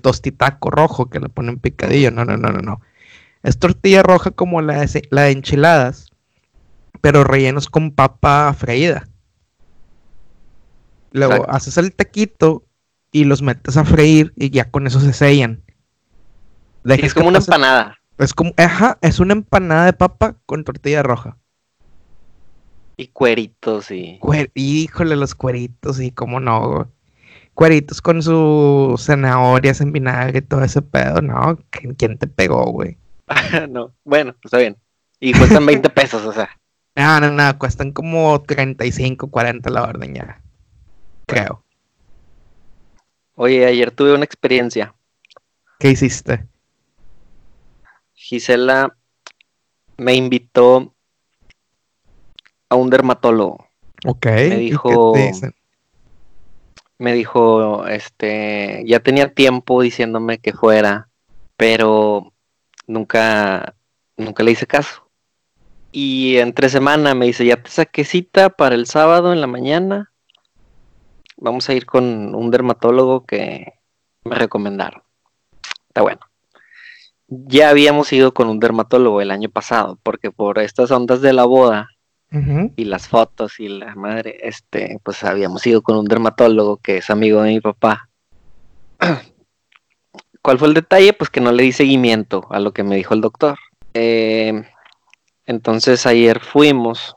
tostitaco 0.00 0.68
rojo 0.68 1.08
que 1.08 1.20
le 1.20 1.28
ponen 1.28 1.60
picadillo, 1.60 2.10
no, 2.10 2.24
no, 2.24 2.36
no, 2.36 2.48
no, 2.48 2.58
no. 2.58 2.80
Es 3.44 3.60
tortilla 3.60 4.02
roja 4.02 4.32
como 4.32 4.60
la 4.60 4.80
de, 4.80 5.06
la 5.10 5.28
enchiladas, 5.28 6.10
pero 7.00 7.22
rellenos 7.22 7.68
con 7.68 7.92
papa 7.92 8.52
freída. 8.54 9.08
Luego 11.12 11.48
haces 11.50 11.76
el 11.78 11.94
taquito 11.94 12.64
y 13.10 13.24
los 13.24 13.42
metes 13.42 13.76
a 13.76 13.84
freír 13.84 14.32
y 14.36 14.50
ya 14.50 14.70
con 14.70 14.86
eso 14.86 15.00
se 15.00 15.12
sellan. 15.12 15.62
es 16.84 17.14
como 17.14 17.28
una 17.28 17.38
empanada. 17.38 17.98
Es 18.18 18.34
como, 18.34 18.52
ajá, 18.56 18.98
es 19.00 19.20
una 19.20 19.32
empanada 19.32 19.86
de 19.86 19.92
papa 19.92 20.36
con 20.46 20.64
tortilla 20.64 21.02
roja. 21.02 21.36
Y 22.96 23.08
cueritos 23.08 23.90
y. 23.90 24.20
híjole, 24.54 25.16
los 25.16 25.34
cueritos 25.34 26.00
y 26.00 26.10
cómo 26.10 26.40
no, 26.40 26.90
Cueritos 27.54 28.00
con 28.00 28.22
sus 28.22 29.04
zanahorias 29.04 29.80
en 29.82 29.92
vinagre 29.92 30.38
y 30.38 30.42
todo 30.42 30.64
ese 30.64 30.80
pedo, 30.80 31.20
no. 31.20 31.58
¿Quién 31.70 32.16
te 32.16 32.26
pegó, 32.26 32.64
güey? 32.72 32.96
no, 33.70 33.92
bueno, 34.04 34.34
está 34.42 34.58
bien. 34.58 34.76
Y 35.20 35.32
cuestan 35.32 35.66
20 35.66 35.90
pesos, 35.90 36.24
o 36.24 36.32
sea. 36.32 36.48
No, 36.94 37.20
no, 37.20 37.30
no, 37.30 37.58
cuestan 37.58 37.92
como 37.92 38.42
35, 38.42 39.30
40 39.30 39.70
la 39.70 39.82
orden 39.84 40.14
ya. 40.14 40.41
Creo. 41.32 41.64
Oye, 43.34 43.64
ayer 43.66 43.90
tuve 43.90 44.14
una 44.14 44.24
experiencia. 44.24 44.94
¿Qué 45.78 45.90
hiciste? 45.90 46.46
Gisela 48.14 48.96
me 49.96 50.14
invitó 50.14 50.94
a 52.68 52.76
un 52.76 52.90
dermatólogo. 52.90 53.66
Ok. 54.04 54.26
Me 54.26 54.56
dijo. 54.56 55.14
Me 56.98 57.12
dijo, 57.14 57.86
este, 57.88 58.84
ya 58.86 59.00
tenía 59.00 59.34
tiempo 59.34 59.82
diciéndome 59.82 60.38
que 60.38 60.52
fuera, 60.52 61.08
pero 61.56 62.32
nunca, 62.86 63.74
nunca 64.16 64.44
le 64.44 64.52
hice 64.52 64.68
caso. 64.68 65.10
Y 65.90 66.36
entre 66.36 66.68
semana 66.68 67.16
me 67.16 67.26
dice, 67.26 67.44
ya 67.44 67.60
te 67.60 67.70
saqué 67.70 68.04
cita 68.04 68.50
para 68.50 68.76
el 68.76 68.86
sábado 68.86 69.32
en 69.32 69.40
la 69.40 69.48
mañana. 69.48 70.11
Vamos 71.42 71.68
a 71.68 71.74
ir 71.74 71.86
con 71.86 72.34
un 72.34 72.50
dermatólogo 72.50 73.26
que 73.26 73.72
me 74.24 74.36
recomendaron. 74.36 75.02
Está 75.88 76.02
bueno 76.02 76.20
ya 77.34 77.70
habíamos 77.70 78.12
ido 78.12 78.34
con 78.34 78.48
un 78.48 78.60
dermatólogo 78.60 79.20
el 79.20 79.30
año 79.30 79.48
pasado, 79.48 79.98
porque 80.02 80.30
por 80.30 80.58
estas 80.58 80.90
ondas 80.90 81.22
de 81.22 81.32
la 81.32 81.44
boda 81.44 81.88
y 82.76 82.84
las 82.86 83.08
fotos 83.08 83.60
y 83.60 83.68
la 83.68 83.94
madre, 83.94 84.38
este, 84.40 84.98
pues 85.02 85.22
habíamos 85.22 85.66
ido 85.66 85.82
con 85.82 85.98
un 85.98 86.06
dermatólogo 86.06 86.78
que 86.78 86.96
es 86.96 87.10
amigo 87.10 87.42
de 87.42 87.50
mi 87.50 87.60
papá. 87.60 88.08
¿Cuál 90.42 90.58
fue 90.58 90.68
el 90.68 90.74
detalle? 90.74 91.12
Pues 91.12 91.28
que 91.28 91.42
no 91.42 91.52
le 91.52 91.64
di 91.64 91.72
seguimiento 91.72 92.46
a 92.50 92.58
lo 92.58 92.72
que 92.72 92.84
me 92.84 92.96
dijo 92.96 93.12
el 93.12 93.20
doctor. 93.20 93.58
Eh, 93.92 94.64
entonces 95.44 96.06
ayer 96.06 96.40
fuimos, 96.40 97.14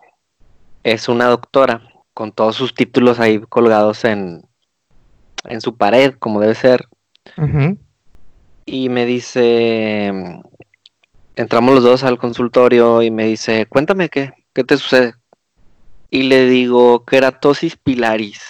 es 0.84 1.08
una 1.08 1.27
doctora 1.27 1.82
con 2.15 2.31
todos 2.31 2.55
sus 2.55 2.74
títulos 2.74 3.19
ahí 3.19 3.39
colgados 3.41 4.03
en, 4.05 4.41
en 5.43 5.62
su 5.62 5.77
pared, 5.77 6.15
como 6.17 6.41
debe 6.41 6.55
ser 6.55 6.88
y 8.65 8.89
me 8.89 9.05
dice, 9.05 10.12
entramos 11.36 11.75
los 11.75 11.84
dos 11.84 12.03
al 12.03 12.17
consultorio 12.17 13.01
y 13.01 13.12
me 13.12 13.25
dice, 13.25 13.67
cuéntame 13.67 14.10
qué, 14.10 14.34
qué 14.53 14.63
te 14.63 14.77
sucede. 14.77 15.13
Y 16.10 16.24
le 16.24 16.48
digo, 16.48 17.05
queratosis 17.05 17.77
pilaris. 17.77 18.41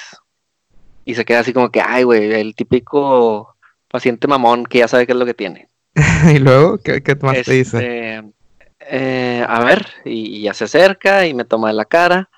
Y 1.03 1.15
se 1.15 1.25
queda 1.25 1.39
así 1.39 1.53
como 1.53 1.69
que, 1.69 1.81
ay, 1.81 2.03
güey, 2.03 2.31
el 2.33 2.55
típico 2.55 3.55
paciente 3.89 4.27
mamón 4.27 4.65
que 4.65 4.79
ya 4.79 4.87
sabe 4.87 5.05
qué 5.05 5.11
es 5.11 5.17
lo 5.17 5.25
que 5.25 5.33
tiene. 5.33 5.69
y 6.33 6.39
luego, 6.39 6.77
¿qué, 6.77 7.03
qué 7.03 7.15
más 7.15 7.41
te 7.43 7.53
dice? 7.53 7.77
Este, 7.77 8.33
eh, 8.79 9.45
a 9.47 9.63
ver, 9.63 9.85
y, 10.05 10.41
ya 10.41 10.53
se 10.53 10.65
acerca 10.65 11.27
y 11.27 11.33
me 11.33 11.45
toma 11.45 11.69
de 11.69 11.73
la 11.73 11.85
cara. 11.85 12.29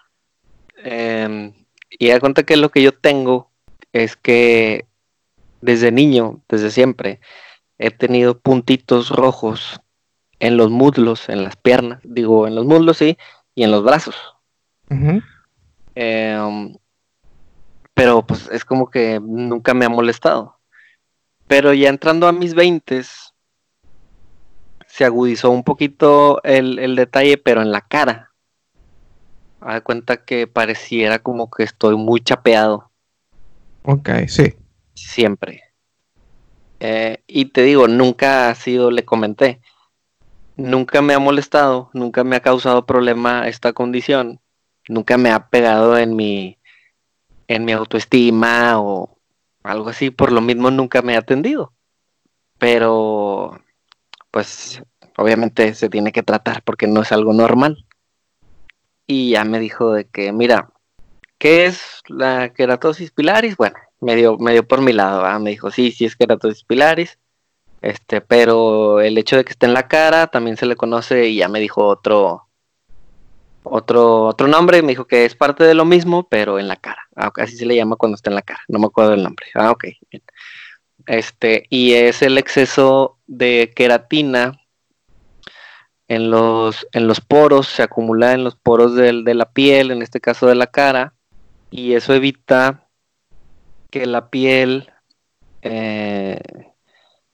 Em, 0.89 1.52
y 2.00 2.08
da 2.08 2.21
cuenta 2.21 2.43
que 2.43 2.56
lo 2.56 2.71
que 2.71 2.82
yo 2.82 2.93
tengo 2.93 3.52
es 3.91 4.15
que 4.15 4.88
desde 5.60 5.91
niño, 5.91 6.41
desde 6.47 6.71
siempre, 6.71 7.19
he 7.78 7.91
tenido 7.91 8.39
puntitos 8.39 9.10
rojos 9.10 9.82
en 10.39 10.56
los 10.56 10.69
muslos, 10.69 11.28
en 11.28 11.43
las 11.43 11.58
piernas, 11.58 12.00
digo, 12.06 12.47
en 12.47 12.56
los 12.56 12.65
muslos 12.65 13.00
sí, 13.00 13.17
y 13.54 13.63
en 13.63 13.71
los 13.71 13.84
brazos. 13.84 14.15
Em, 15.95 16.73
pero 17.93 18.26
pues 18.26 18.47
es 18.50 18.63
como 18.63 18.89
que 18.89 19.19
nunca 19.19 19.73
me 19.73 19.84
ha 19.84 19.89
molestado. 19.89 20.58
Pero 21.47 21.73
ya 21.73 21.89
entrando 21.89 22.30
a 22.30 22.32
mis 22.32 22.54
veintes, 22.54 23.34
se 24.88 25.04
agudizó 25.04 25.52
un 25.52 25.65
poquito 25.65 26.41
el, 26.43 26.80
el 26.80 26.95
detalle, 26.95 27.38
pero 27.38 27.62
en 27.62 27.73
la 27.73 27.82
cara. 27.82 28.27
A 29.60 29.82
cuenta 29.82 30.17
que 30.17 30.48
pareciera 30.48 31.20
como 31.20 31.50
que 31.50 31.63
estoy 31.63 31.96
muy 31.96 32.22
chapeado. 32.22 32.91
Ok, 33.84 34.10
sí. 34.28 34.54
Siempre. 34.93 35.63
Eh, 36.80 37.24
y 37.26 37.46
te 37.46 37.63
digo, 37.63 37.88
nunca 37.88 38.50
ha 38.50 38.56
sido, 38.56 38.91
le 38.91 39.04
comenté, 39.04 39.62
nunca 40.56 41.02
me 41.02 41.13
ha 41.13 41.20
molestado, 41.20 41.89
nunca 41.93 42.24
me 42.24 42.36
ha 42.36 42.41
causado 42.41 42.86
problema 42.86 43.48
esta 43.48 43.74
condición, 43.74 44.39
nunca 44.88 45.17
me 45.17 45.32
ha 45.32 45.48
pegado 45.50 45.98
en 45.98 46.15
mi, 46.15 46.60
en 47.48 47.65
mi 47.65 47.72
autoestima 47.72 48.80
o 48.80 49.17
algo 49.63 49.89
así, 49.89 50.12
por 50.12 50.32
lo 50.32 50.41
mismo 50.41 50.70
nunca 50.70 51.02
me 51.02 51.15
ha 51.15 51.20
atendido. 51.20 51.74
Pero, 52.60 53.60
pues, 54.32 54.84
obviamente 55.17 55.74
se 55.74 55.89
tiene 55.89 56.12
que 56.12 56.24
tratar 56.24 56.63
porque 56.63 56.88
no 56.88 57.02
es 57.02 57.12
algo 57.12 57.34
normal. 57.34 57.87
Y 59.08 59.32
ya 59.32 59.46
me 59.46 59.60
dijo 59.60 59.93
de 59.93 60.06
que, 60.06 60.34
mira, 60.34 60.70
¿qué 61.38 61.65
es 61.65 62.02
la 62.08 62.50
queratosis 62.54 63.12
pilaris? 63.12 63.56
Bueno, 63.56 63.78
medio, 64.02 64.38
medio 64.38 64.67
por 64.67 64.82
mi 64.82 64.93
lado, 64.93 65.39
me 65.39 65.52
dijo, 65.52 65.72
sí, 65.72 65.91
sí 65.91 66.06
es 66.06 66.15
queratosis 66.15 66.63
pilaris, 66.63 67.17
este, 67.82 68.22
pero 68.22 69.00
el 69.02 69.17
hecho 69.17 69.38
de 69.38 69.46
que 69.46 69.52
esté 69.52 69.65
en 69.65 69.74
la 69.74 69.88
cara 69.88 70.28
también 70.28 70.58
se 70.58 70.65
le 70.65 70.76
conoce 70.76 71.28
y 71.28 71.38
ya 71.38 71.48
me 71.48 71.60
dijo 71.60 71.86
otro, 71.86 72.48
otro, 73.63 74.24
otro 74.26 74.48
nombre, 74.48 74.82
me 74.82 74.89
dijo 74.89 75.06
que 75.06 75.26
es 75.26 75.36
parte 75.36 75.63
de 75.63 75.74
lo 75.74 75.86
mismo, 75.86 76.28
pero 76.28 76.60
en 76.60 76.67
la 76.67 76.76
cara, 76.76 77.08
ah, 77.15 77.32
así 77.38 77.56
se 77.56 77.65
le 77.65 77.76
llama 77.76 77.96
cuando 77.96 78.15
está 78.15 78.30
en 78.30 78.36
la 78.36 78.41
cara, 78.41 78.62
no 78.67 78.80
me 78.80 78.88
acuerdo 78.88 79.13
el 79.13 79.24
nombre, 79.24 79.48
ah, 79.56 79.72
ok, 79.72 79.86
Este, 81.06 81.65
y 81.70 81.93
es 81.93 82.22
el 82.22 82.38
exceso 82.38 83.17
de 83.28 83.72
queratina 83.76 84.60
en 86.08 86.30
los, 86.32 86.88
en 86.93 87.08
los 87.08 87.22
poros, 87.22 87.67
se 87.67 87.84
acumula 87.84 88.34
en 88.34 88.43
los 88.43 88.56
poros 88.56 88.96
de 88.96 89.34
la 89.34 89.52
piel, 89.52 89.91
en 89.91 90.02
este 90.02 90.22
caso 90.22 90.48
de 90.48 90.56
la 90.56 90.67
cara, 90.67 91.13
y 91.70 91.93
eso 91.93 92.13
evita 92.13 92.88
que 93.89 94.06
la 94.06 94.30
piel 94.30 94.91
eh, 95.62 96.39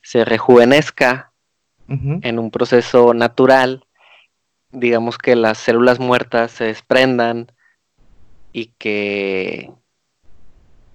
se 0.02 0.26
rejuvenezca 0.26 1.32
en 1.88 2.40
un 2.40 2.50
proceso 2.50 3.14
natural, 3.14 3.86
digamos 4.72 5.20
que 5.20 5.36
las 5.36 5.60
células 5.60 6.00
muertas 6.00 6.52
se 6.52 6.64
desprendan 6.64 7.52
y 8.52 8.68
que 8.80 9.72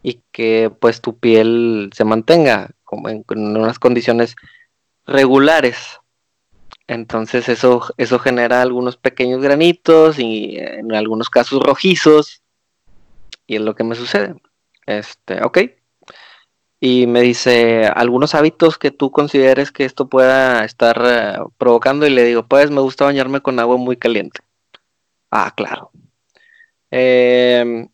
y 0.02 0.22
que 0.32 0.72
pues 0.80 1.00
tu 1.00 1.18
piel 1.18 1.90
se 1.94 2.04
mantenga 2.04 2.70
como 2.82 3.08
en, 3.10 3.24
unas 3.28 3.78
condiciones 3.78 4.34
regulares. 5.06 6.00
Entonces 6.88 7.48
eso, 7.48 7.82
eso 7.98 8.18
genera 8.18 8.62
algunos 8.62 8.96
pequeños 8.96 9.40
granitos 9.42 10.18
y 10.18 10.56
en 10.58 10.94
algunos 10.94 11.30
casos 11.30 11.62
rojizos 11.62 12.42
y 13.48 13.56
es 13.56 13.62
lo 13.62 13.74
que 13.74 13.82
me 13.82 13.96
sucede. 13.96 14.36
Este, 14.86 15.42
ok. 15.42 15.58
Y 16.80 17.06
me 17.08 17.22
dice, 17.22 17.86
algunos 17.86 18.34
hábitos 18.34 18.78
que 18.78 18.92
tú 18.92 19.10
consideres 19.10 19.72
que 19.72 19.84
esto 19.84 20.08
pueda 20.08 20.64
estar 20.64 21.02
eh, 21.04 21.38
provocando. 21.58 22.06
Y 22.06 22.10
le 22.10 22.24
digo, 22.24 22.46
pues 22.46 22.70
me 22.70 22.80
gusta 22.80 23.06
bañarme 23.06 23.40
con 23.40 23.58
agua 23.58 23.76
muy 23.78 23.96
caliente. 23.96 24.40
Ah, 25.30 25.52
claro. 25.56 25.90
Em, 26.90 27.88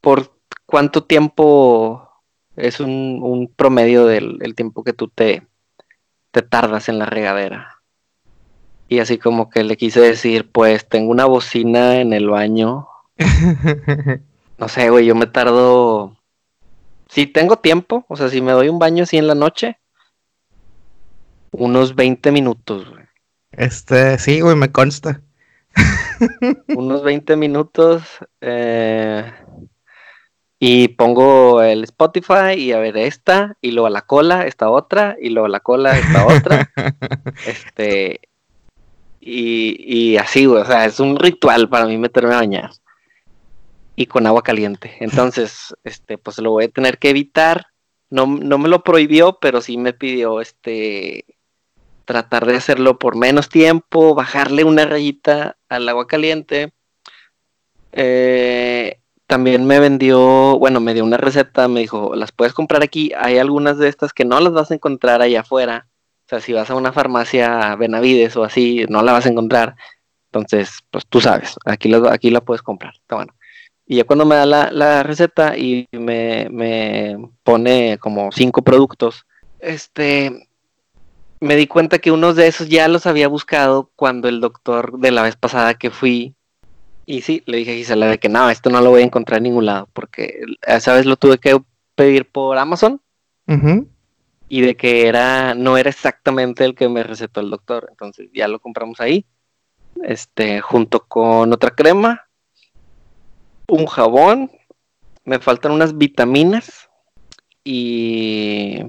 ¿Por 0.00 0.32
cuánto 0.66 1.04
tiempo 1.04 2.08
es 2.56 2.80
un, 2.80 3.52
promedio 3.56 4.06
del 4.06 4.54
tiempo 4.54 4.84
que 4.84 4.92
tú 4.92 5.08
te, 5.08 5.46
te 6.30 6.42
tardas 6.42 6.88
en 6.88 6.98
la 6.98 7.06
regadera? 7.06 7.71
Y 8.92 8.98
así 8.98 9.16
como 9.16 9.48
que 9.48 9.64
le 9.64 9.78
quise 9.78 10.02
decir, 10.02 10.50
pues 10.52 10.86
tengo 10.86 11.10
una 11.10 11.24
bocina 11.24 12.02
en 12.02 12.12
el 12.12 12.28
baño 12.28 12.88
No 14.58 14.68
sé, 14.68 14.90
güey, 14.90 15.06
yo 15.06 15.14
me 15.14 15.26
tardo. 15.26 16.14
Si 17.08 17.26
tengo 17.26 17.56
tiempo, 17.56 18.04
o 18.06 18.16
sea, 18.16 18.28
si 18.28 18.42
me 18.42 18.52
doy 18.52 18.68
un 18.68 18.78
baño 18.78 19.04
así 19.04 19.16
en 19.16 19.26
la 19.26 19.34
noche, 19.34 19.78
unos 21.52 21.94
20 21.94 22.32
minutos, 22.32 22.86
güey. 22.86 23.06
Este, 23.52 24.18
sí, 24.18 24.42
güey, 24.42 24.56
me 24.56 24.70
consta. 24.70 25.22
unos 26.68 27.02
20 27.02 27.34
minutos. 27.36 28.02
Eh, 28.42 29.24
y 30.58 30.88
pongo 30.88 31.62
el 31.62 31.84
Spotify 31.84 32.52
y 32.58 32.72
a 32.72 32.78
ver 32.78 32.98
esta, 32.98 33.56
y 33.62 33.70
luego 33.70 33.86
a 33.86 33.90
la 33.90 34.02
cola 34.02 34.46
esta 34.46 34.68
otra, 34.68 35.16
y 35.18 35.30
luego 35.30 35.46
a 35.46 35.50
la 35.50 35.60
cola 35.60 35.98
esta 35.98 36.26
otra. 36.26 36.70
este. 37.46 38.20
Y, 39.24 39.76
y 39.86 40.16
así, 40.16 40.46
o 40.46 40.64
sea, 40.64 40.84
es 40.84 40.98
un 40.98 41.16
ritual 41.16 41.68
para 41.68 41.86
mí 41.86 41.96
meterme 41.96 42.34
a 42.34 42.38
bañar 42.38 42.70
y 43.94 44.06
con 44.06 44.26
agua 44.26 44.42
caliente. 44.42 44.96
Entonces, 44.98 45.74
este, 45.84 46.18
pues 46.18 46.38
lo 46.38 46.50
voy 46.50 46.64
a 46.64 46.68
tener 46.68 46.98
que 46.98 47.10
evitar 47.10 47.66
no, 48.12 48.26
no 48.26 48.58
me 48.58 48.68
lo 48.68 48.84
prohibió, 48.84 49.38
pero 49.40 49.62
sí 49.62 49.78
me 49.78 49.94
pidió 49.94 50.42
este 50.42 51.24
tratar 52.04 52.44
de 52.44 52.56
hacerlo 52.56 52.98
por 52.98 53.16
menos 53.16 53.48
tiempo, 53.48 54.14
bajarle 54.14 54.64
una 54.64 54.84
rayita 54.84 55.56
al 55.70 55.88
agua 55.88 56.06
caliente. 56.06 56.74
Eh, 57.92 59.00
también 59.26 59.64
me 59.64 59.80
vendió, 59.80 60.58
bueno, 60.58 60.78
me 60.80 60.92
dio 60.92 61.04
una 61.04 61.16
receta, 61.16 61.68
me 61.68 61.80
dijo, 61.80 62.14
las 62.14 62.32
puedes 62.32 62.52
comprar 62.52 62.82
aquí, 62.82 63.12
hay 63.16 63.38
algunas 63.38 63.78
de 63.78 63.88
estas 63.88 64.12
que 64.12 64.26
no 64.26 64.38
las 64.40 64.52
vas 64.52 64.70
a 64.70 64.74
encontrar 64.74 65.22
allá 65.22 65.40
afuera. 65.40 65.88
Sea, 66.32 66.40
si 66.40 66.54
vas 66.54 66.70
a 66.70 66.74
una 66.74 66.92
farmacia 66.92 67.76
Benavides 67.76 68.36
o 68.36 68.44
así, 68.44 68.86
no 68.88 69.02
la 69.02 69.12
vas 69.12 69.26
a 69.26 69.28
encontrar. 69.28 69.76
Entonces, 70.32 70.78
pues 70.90 71.04
tú 71.06 71.20
sabes, 71.20 71.56
aquí 71.66 71.90
la, 71.90 72.10
aquí 72.10 72.30
la 72.30 72.40
puedes 72.40 72.62
comprar. 72.62 72.94
Está 72.94 73.16
bueno. 73.16 73.34
Y 73.86 73.96
ya 73.96 74.04
cuando 74.04 74.24
me 74.24 74.36
da 74.36 74.46
la, 74.46 75.02
receta 75.02 75.58
y 75.58 75.86
me, 75.92 77.18
pone 77.42 77.98
como 77.98 78.32
cinco 78.32 78.62
productos, 78.62 79.26
este, 79.58 80.48
me 81.38 81.54
di 81.54 81.66
cuenta 81.66 81.98
que 81.98 82.10
unos 82.10 82.34
de 82.36 82.46
esos 82.46 82.70
ya 82.70 82.88
los 82.88 83.06
había 83.06 83.28
buscado 83.28 83.90
cuando 83.94 84.28
el 84.30 84.40
doctor 84.40 84.98
de 85.00 85.10
la 85.10 85.22
vez 85.22 85.36
pasada 85.36 85.74
que 85.74 85.90
fui 85.90 86.34
y 87.04 87.20
sí, 87.20 87.42
le 87.44 87.58
dije 87.58 87.72
a 87.72 87.74
Gisela 87.74 88.06
de 88.06 88.18
que 88.18 88.30
no, 88.30 88.48
esto 88.48 88.70
no 88.70 88.80
lo 88.80 88.88
voy 88.88 89.02
a 89.02 89.04
encontrar 89.04 89.38
en 89.38 89.44
ningún 89.44 89.66
lado, 89.66 89.86
porque 89.92 90.40
esa 90.66 90.94
vez 90.94 91.04
lo 91.04 91.16
tuve 91.16 91.36
que 91.36 91.60
pedir 91.94 92.24
por 92.30 92.56
Amazon. 92.56 93.02
Y 94.54 94.60
de 94.60 94.76
que 94.76 95.08
era, 95.08 95.54
no 95.54 95.78
era 95.78 95.88
exactamente 95.88 96.66
el 96.66 96.74
que 96.74 96.86
me 96.86 97.02
recetó 97.02 97.40
el 97.40 97.48
doctor. 97.48 97.86
Entonces 97.88 98.28
ya 98.34 98.48
lo 98.48 98.60
compramos 98.60 99.00
ahí. 99.00 99.24
Este, 100.02 100.60
junto 100.60 101.06
con 101.06 101.54
otra 101.54 101.70
crema, 101.70 102.28
un 103.66 103.86
jabón, 103.86 104.50
me 105.24 105.38
faltan 105.38 105.72
unas 105.72 105.96
vitaminas. 105.96 106.90
Y 107.64 108.82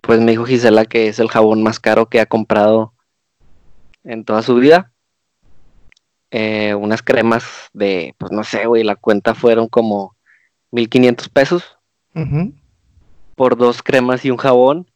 pues 0.00 0.18
me 0.18 0.32
dijo 0.32 0.46
Gisela 0.46 0.84
que 0.84 1.06
es 1.06 1.20
el 1.20 1.28
jabón 1.28 1.62
más 1.62 1.78
caro 1.78 2.06
que 2.06 2.18
ha 2.18 2.26
comprado 2.26 2.92
en 4.02 4.24
toda 4.24 4.42
su 4.42 4.56
vida. 4.56 4.92
Eh, 6.32 6.74
unas 6.74 7.04
cremas 7.04 7.44
de, 7.72 8.16
pues 8.18 8.32
no 8.32 8.42
sé, 8.42 8.66
güey, 8.66 8.82
la 8.82 8.96
cuenta 8.96 9.36
fueron 9.36 9.68
como 9.68 10.16
1500 10.72 11.28
pesos 11.28 11.78
por 13.34 13.56
dos 13.56 13.82
cremas 13.82 14.24
y 14.24 14.30
un 14.30 14.36
jabón. 14.36 14.86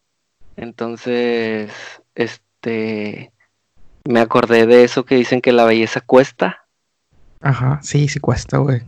Entonces, 0.57 1.71
este, 2.15 3.33
me 4.05 4.21
acordé 4.21 4.67
de 4.67 4.85
eso 4.85 5.05
que 5.05 5.17
dicen 5.17 5.41
que 5.41 5.53
la 5.53 5.65
belleza 5.65 6.01
cuesta. 6.01 6.67
Ajá, 7.41 7.81
sí, 7.83 8.09
sí 8.09 8.21
cuesta, 8.21 8.59
güey. 8.59 8.83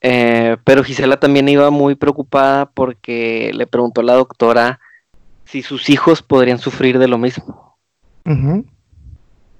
Eh, 0.00 0.58
pero 0.64 0.84
Gisela 0.84 1.18
también 1.18 1.48
iba 1.48 1.70
muy 1.70 1.94
preocupada 1.94 2.66
porque 2.66 3.52
le 3.54 3.66
preguntó 3.66 4.02
a 4.02 4.04
la 4.04 4.14
doctora 4.14 4.80
si 5.44 5.62
sus 5.62 5.88
hijos 5.88 6.20
podrían 6.20 6.58
sufrir 6.58 6.98
de 6.98 7.08
lo 7.08 7.16
mismo. 7.16 7.78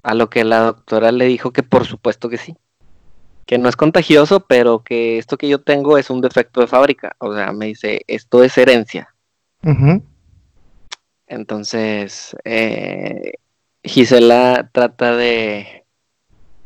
A 0.03 0.15
lo 0.15 0.29
que 0.29 0.45
la 0.45 0.61
doctora 0.61 1.13
le 1.13 1.27
dijo 1.27 1.53
que 1.53 1.63
por 1.63 1.87
supuesto 1.87 2.29
que 2.29 2.37
sí. 2.37 2.57
Que 3.47 3.59
no 3.59 3.69
es 3.69 3.77
contagioso, 3.77 4.41
pero 4.41 4.83
que 4.83 5.19
esto 5.19 5.37
que 5.37 5.49
yo 5.49 5.61
tengo 5.61 5.99
es 5.99 6.11
un 6.11 6.21
defecto 6.21 6.61
de 6.61 6.67
fábrica. 6.67 7.17
O 7.19 7.35
sea, 7.35 7.53
me 7.53 7.67
dice, 7.67 8.03
esto 8.07 8.43
es 8.43 8.57
herencia. 8.57 9.15
Entonces, 11.27 12.37
eh, 12.45 13.33
Gisela 13.83 14.71
trata 14.73 15.17
de, 15.17 15.85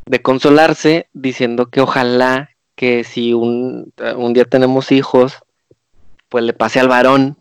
de 0.07 0.23
consolarse 0.23 1.09
diciendo 1.13 1.67
que 1.67 1.81
ojalá 1.81 2.51
que 2.75 3.05
si 3.05 3.33
un, 3.33 3.93
un 4.17 4.33
día 4.33 4.45
tenemos 4.45 4.93
hijos, 4.93 5.39
pues 6.29 6.45
le 6.45 6.53
pase 6.53 6.81
al 6.81 6.89
varón 6.89 7.37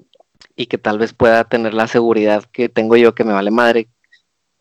y 0.56 0.66
que 0.66 0.78
tal 0.78 0.98
vez 0.98 1.14
pueda 1.14 1.44
tener 1.44 1.74
la 1.74 1.88
seguridad 1.88 2.44
que 2.52 2.70
tengo 2.70 2.98
yo, 2.98 3.14
que 3.14 3.24
me 3.24 3.34
vale 3.34 3.52
madre, 3.52 3.88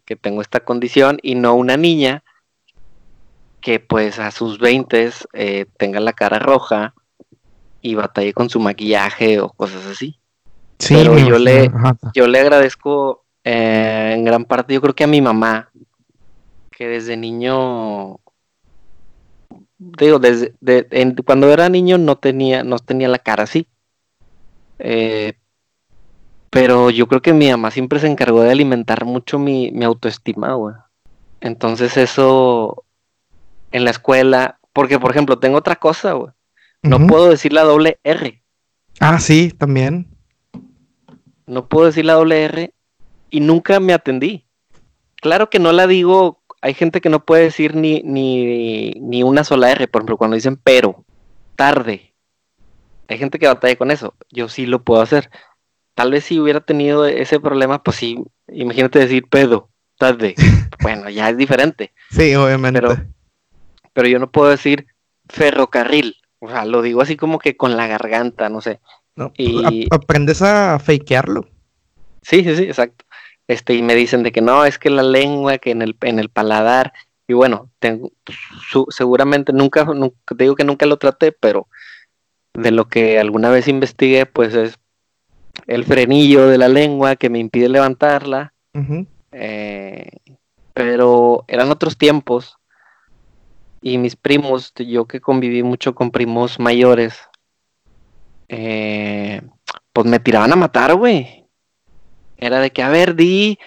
que 0.04 0.16
tengo 0.16 0.42
esta 0.42 0.60
condición 0.60 1.18
y 1.22 1.34
no 1.34 1.54
una 1.54 1.76
niña 1.76 2.22
que 3.66 3.80
pues 3.80 4.20
a 4.20 4.30
sus 4.30 4.60
20 4.60 5.10
eh, 5.32 5.66
tenga 5.76 5.98
la 5.98 6.12
cara 6.12 6.38
roja 6.38 6.94
y 7.80 7.96
batalle 7.96 8.32
con 8.32 8.48
su 8.48 8.60
maquillaje 8.60 9.40
o 9.40 9.48
cosas 9.48 9.84
así. 9.86 10.20
Sí, 10.78 10.94
Pero 10.94 11.18
yo 11.18 11.36
le, 11.36 11.68
yo 12.14 12.28
le 12.28 12.38
agradezco 12.38 13.24
eh, 13.42 14.12
en 14.14 14.24
gran 14.24 14.44
parte, 14.44 14.72
yo 14.72 14.80
creo 14.80 14.94
que 14.94 15.02
a 15.02 15.08
mi 15.08 15.20
mamá, 15.20 15.68
que 16.70 16.86
desde 16.86 17.16
niño, 17.16 18.20
digo, 19.78 20.20
desde 20.20 20.54
cuando 21.24 21.52
era 21.52 21.68
niño 21.68 21.98
no 21.98 22.18
tenía, 22.18 22.62
no 22.62 22.78
tenía 22.78 23.08
la 23.08 23.18
cara 23.18 23.42
así. 23.42 23.66
Eh, 24.78 25.32
pero 26.50 26.90
yo 26.90 27.08
creo 27.08 27.20
que 27.20 27.32
mi 27.32 27.50
mamá 27.50 27.72
siempre 27.72 27.98
se 27.98 28.06
encargó 28.06 28.42
de 28.42 28.52
alimentar 28.52 29.04
mucho 29.04 29.40
mi, 29.40 29.72
autoestima, 29.82 30.54
güey. 30.54 30.76
Entonces 31.40 31.96
eso 31.96 32.84
en 33.76 33.84
la 33.84 33.90
escuela, 33.90 34.58
porque 34.72 34.98
por 34.98 35.10
ejemplo, 35.10 35.38
tengo 35.38 35.58
otra 35.58 35.76
cosa, 35.76 36.12
güey. 36.12 36.32
No 36.82 37.06
puedo 37.06 37.30
decir 37.30 37.52
la 37.52 37.62
doble 37.62 37.98
R. 38.04 38.42
Ah, 39.00 39.18
sí, 39.18 39.50
también. 39.50 40.08
No 41.46 41.68
puedo 41.68 41.86
decir 41.86 42.04
la 42.04 42.14
doble 42.14 42.44
R 42.44 42.74
y 43.30 43.40
nunca 43.40 43.80
me 43.80 43.92
atendí. 43.92 44.46
Claro 45.16 45.50
que 45.50 45.58
no 45.58 45.72
la 45.72 45.86
digo, 45.86 46.42
hay 46.60 46.74
gente 46.74 47.00
que 47.00 47.08
no 47.08 47.24
puede 47.24 47.44
decir 47.44 47.74
ni, 47.74 48.02
ni, 48.04 48.92
ni 48.92 49.22
una 49.22 49.42
sola 49.42 49.70
R, 49.72 49.88
por 49.88 50.00
ejemplo, 50.00 50.16
cuando 50.16 50.36
dicen 50.36 50.56
pero, 50.62 51.04
tarde. 51.56 52.14
Hay 53.08 53.18
gente 53.18 53.38
que 53.38 53.46
batalla 53.46 53.76
con 53.76 53.90
eso. 53.90 54.14
Yo 54.30 54.48
sí 54.48 54.66
lo 54.66 54.82
puedo 54.82 55.00
hacer 55.00 55.30
tal 55.96 56.10
vez 56.12 56.24
si 56.24 56.38
hubiera 56.38 56.60
tenido 56.60 57.06
ese 57.06 57.40
problema, 57.40 57.82
pues 57.82 57.96
sí, 57.96 58.22
imagínate 58.48 59.00
decir 59.00 59.26
pedo, 59.28 59.70
tarde. 59.98 60.34
bueno, 60.82 61.08
ya 61.08 61.30
es 61.30 61.36
diferente. 61.36 61.92
Sí, 62.10 62.34
obviamente. 62.36 62.80
Pero, 62.80 62.96
yo 64.04 64.18
no 64.18 64.30
puedo 64.30 64.50
decir 64.50 64.86
ferrocarril. 65.28 66.16
O 66.38 66.48
sea, 66.48 66.64
lo 66.64 66.82
digo 66.82 67.00
así 67.00 67.16
como 67.16 67.38
que 67.38 67.56
con 67.56 67.76
la 67.76 67.86
garganta, 67.86 68.48
no 68.48 68.60
sé. 68.60 68.80
No, 69.14 69.32
y... 69.36 69.86
aprendes 69.90 70.42
a 70.42 70.78
fakearlo. 70.78 71.48
Sí, 72.22 72.44
sí, 72.44 72.56
sí, 72.56 72.64
exacto. 72.64 73.04
Este, 73.48 73.74
y 73.74 73.82
me 73.82 73.94
dicen 73.94 74.22
de 74.22 74.32
que 74.32 74.40
no, 74.40 74.64
es 74.64 74.78
que 74.78 74.90
la 74.90 75.02
lengua, 75.02 75.58
que 75.58 75.70
en 75.70 75.80
el, 75.80 75.96
en 76.02 76.18
el 76.18 76.28
paladar, 76.28 76.92
y 77.28 77.32
bueno, 77.32 77.70
tengo, 77.78 78.12
seguramente 78.90 79.52
nunca, 79.52 79.84
nunca, 79.84 80.16
te 80.36 80.44
digo 80.44 80.56
que 80.56 80.64
nunca 80.64 80.86
lo 80.86 80.96
traté, 80.96 81.32
pero 81.32 81.68
de 82.54 82.70
lo 82.70 82.88
que 82.88 83.18
alguna 83.18 83.50
vez 83.50 83.68
investigué, 83.68 84.26
pues 84.26 84.54
es 84.54 84.78
el 85.66 85.84
frenillo 85.84 86.46
de 86.48 86.58
la 86.58 86.68
lengua 86.68 87.16
que 87.16 87.30
me 87.30 87.38
impide 87.38 87.68
levantarla. 87.68 88.52
Eh, 89.32 90.10
pero 90.74 91.44
eran 91.48 91.70
otros 91.70 91.96
tiempos. 91.96 92.58
Y 93.86 93.98
mis 93.98 94.16
primos, 94.16 94.72
yo 94.74 95.04
que 95.04 95.20
conviví 95.20 95.62
mucho 95.62 95.94
con 95.94 96.10
primos 96.10 96.58
mayores, 96.58 97.20
eh, 98.48 99.42
pues 99.92 100.08
me 100.08 100.18
tiraban 100.18 100.52
a 100.52 100.56
matar, 100.56 100.96
güey. 100.96 101.46
Era 102.36 102.58
de 102.58 102.72
que, 102.72 102.82
a 102.82 102.88
ver, 102.88 103.14
di 103.14 103.60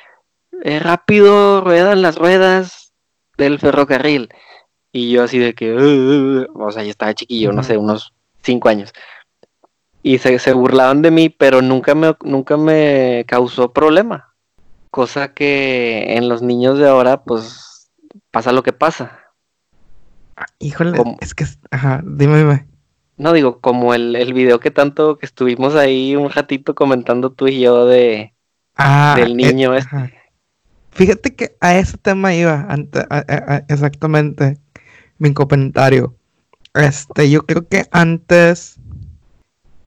eh, 0.65 0.79
rápido, 0.79 1.61
ruedan 1.61 2.01
las 2.01 2.17
ruedas 2.17 2.91
del 3.37 3.59
ferrocarril. 3.59 4.27
Y 4.91 5.09
yo 5.09 5.23
así 5.23 5.39
de 5.39 5.53
que, 5.53 5.73
o 5.73 6.71
sea, 6.73 6.83
yo 6.83 6.89
estaba 6.89 7.13
chiquillo, 7.13 7.53
no 7.53 7.63
sé, 7.63 7.77
unos 7.77 8.13
cinco 8.41 8.67
años 8.67 8.91
y 10.03 10.17
se, 10.17 10.37
se 10.39 10.51
burlaban 10.51 11.01
de 11.01 11.11
mí, 11.11 11.29
pero 11.29 11.61
nunca 11.61 11.95
me, 11.95 12.13
nunca 12.25 12.57
me 12.57 13.23
causó 13.25 13.71
problema. 13.71 14.35
Cosa 14.91 15.33
que 15.33 16.17
en 16.17 16.27
los 16.27 16.41
niños 16.41 16.77
de 16.77 16.89
ahora, 16.89 17.23
pues, 17.23 17.89
pasa 18.31 18.51
lo 18.51 18.63
que 18.63 18.73
pasa. 18.73 19.18
Híjole, 20.59 21.01
es 21.21 21.33
que, 21.33 21.45
ajá, 21.71 22.01
dime, 22.05 22.37
dime. 22.37 22.67
No 23.17 23.33
digo, 23.33 23.59
como 23.59 23.93
el, 23.93 24.15
el 24.15 24.33
video 24.33 24.59
que 24.59 24.71
tanto 24.71 25.17
que 25.17 25.25
estuvimos 25.25 25.75
ahí 25.75 26.15
un 26.15 26.29
ratito 26.29 26.75
comentando 26.75 27.31
tú 27.31 27.47
y 27.47 27.59
yo 27.59 27.85
de 27.85 28.33
ah, 28.75 29.15
del 29.17 29.31
eh, 29.31 29.35
niño 29.35 29.73
este. 29.73 30.13
Fíjate 30.91 31.35
que 31.35 31.55
a 31.59 31.77
ese 31.77 31.97
tema 31.97 32.33
iba 32.33 32.67
exactamente 33.67 34.57
mi 35.17 35.33
comentario. 35.33 36.15
Este, 36.73 37.29
yo 37.29 37.45
creo 37.45 37.67
que 37.67 37.85
antes 37.91 38.79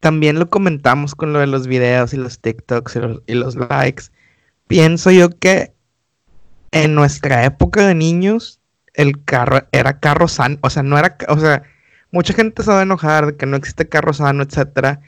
también 0.00 0.38
lo 0.38 0.50
comentamos 0.50 1.14
con 1.14 1.32
lo 1.32 1.38
de 1.38 1.46
los 1.46 1.66
videos 1.66 2.12
y 2.12 2.16
los 2.16 2.40
TikToks 2.40 2.98
y 3.26 3.34
los, 3.34 3.56
likes. 3.56 4.04
Pienso 4.66 5.10
yo 5.10 5.30
que 5.30 5.74
en 6.70 6.94
nuestra 6.94 7.44
época 7.44 7.86
de 7.86 7.94
niños, 7.94 8.60
el 8.94 9.24
carro 9.24 9.66
era 9.72 10.00
carro 10.00 10.28
sano, 10.28 10.58
o 10.62 10.70
sea, 10.70 10.82
no 10.82 10.98
era, 10.98 11.16
o 11.28 11.38
sea, 11.38 11.62
mucha 12.10 12.34
gente 12.34 12.62
se 12.62 12.70
va 12.70 12.80
a 12.80 12.82
enojar 12.82 13.26
de 13.26 13.36
que 13.36 13.46
no 13.46 13.56
existe 13.56 13.88
carro 13.88 14.12
sano, 14.12 14.42
etcétera, 14.42 15.00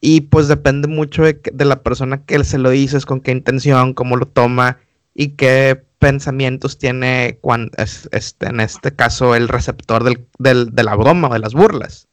y 0.00 0.22
pues 0.22 0.48
depende 0.48 0.88
mucho 0.88 1.22
de, 1.22 1.40
la 1.64 1.82
persona 1.82 2.24
que 2.24 2.42
se 2.44 2.58
lo 2.58 2.72
hizo, 2.72 2.96
es 2.96 3.06
con 3.06 3.20
qué 3.20 3.32
intención, 3.32 3.94
cómo 3.94 4.16
lo 4.16 4.26
toma 4.26 4.78
y 5.14 5.30
qué 5.30 5.82
pensamientos 5.98 6.78
tiene 6.78 7.38
cuando, 7.40 7.72
este, 7.76 8.46
en 8.46 8.60
este 8.60 8.94
caso 8.94 9.34
el 9.34 9.48
receptor 9.48 10.04
del, 10.04 10.74
de 10.74 10.82
la 10.82 10.94
broma, 10.94 11.28
de 11.28 11.40
las 11.40 11.54
burlas. 11.54 12.08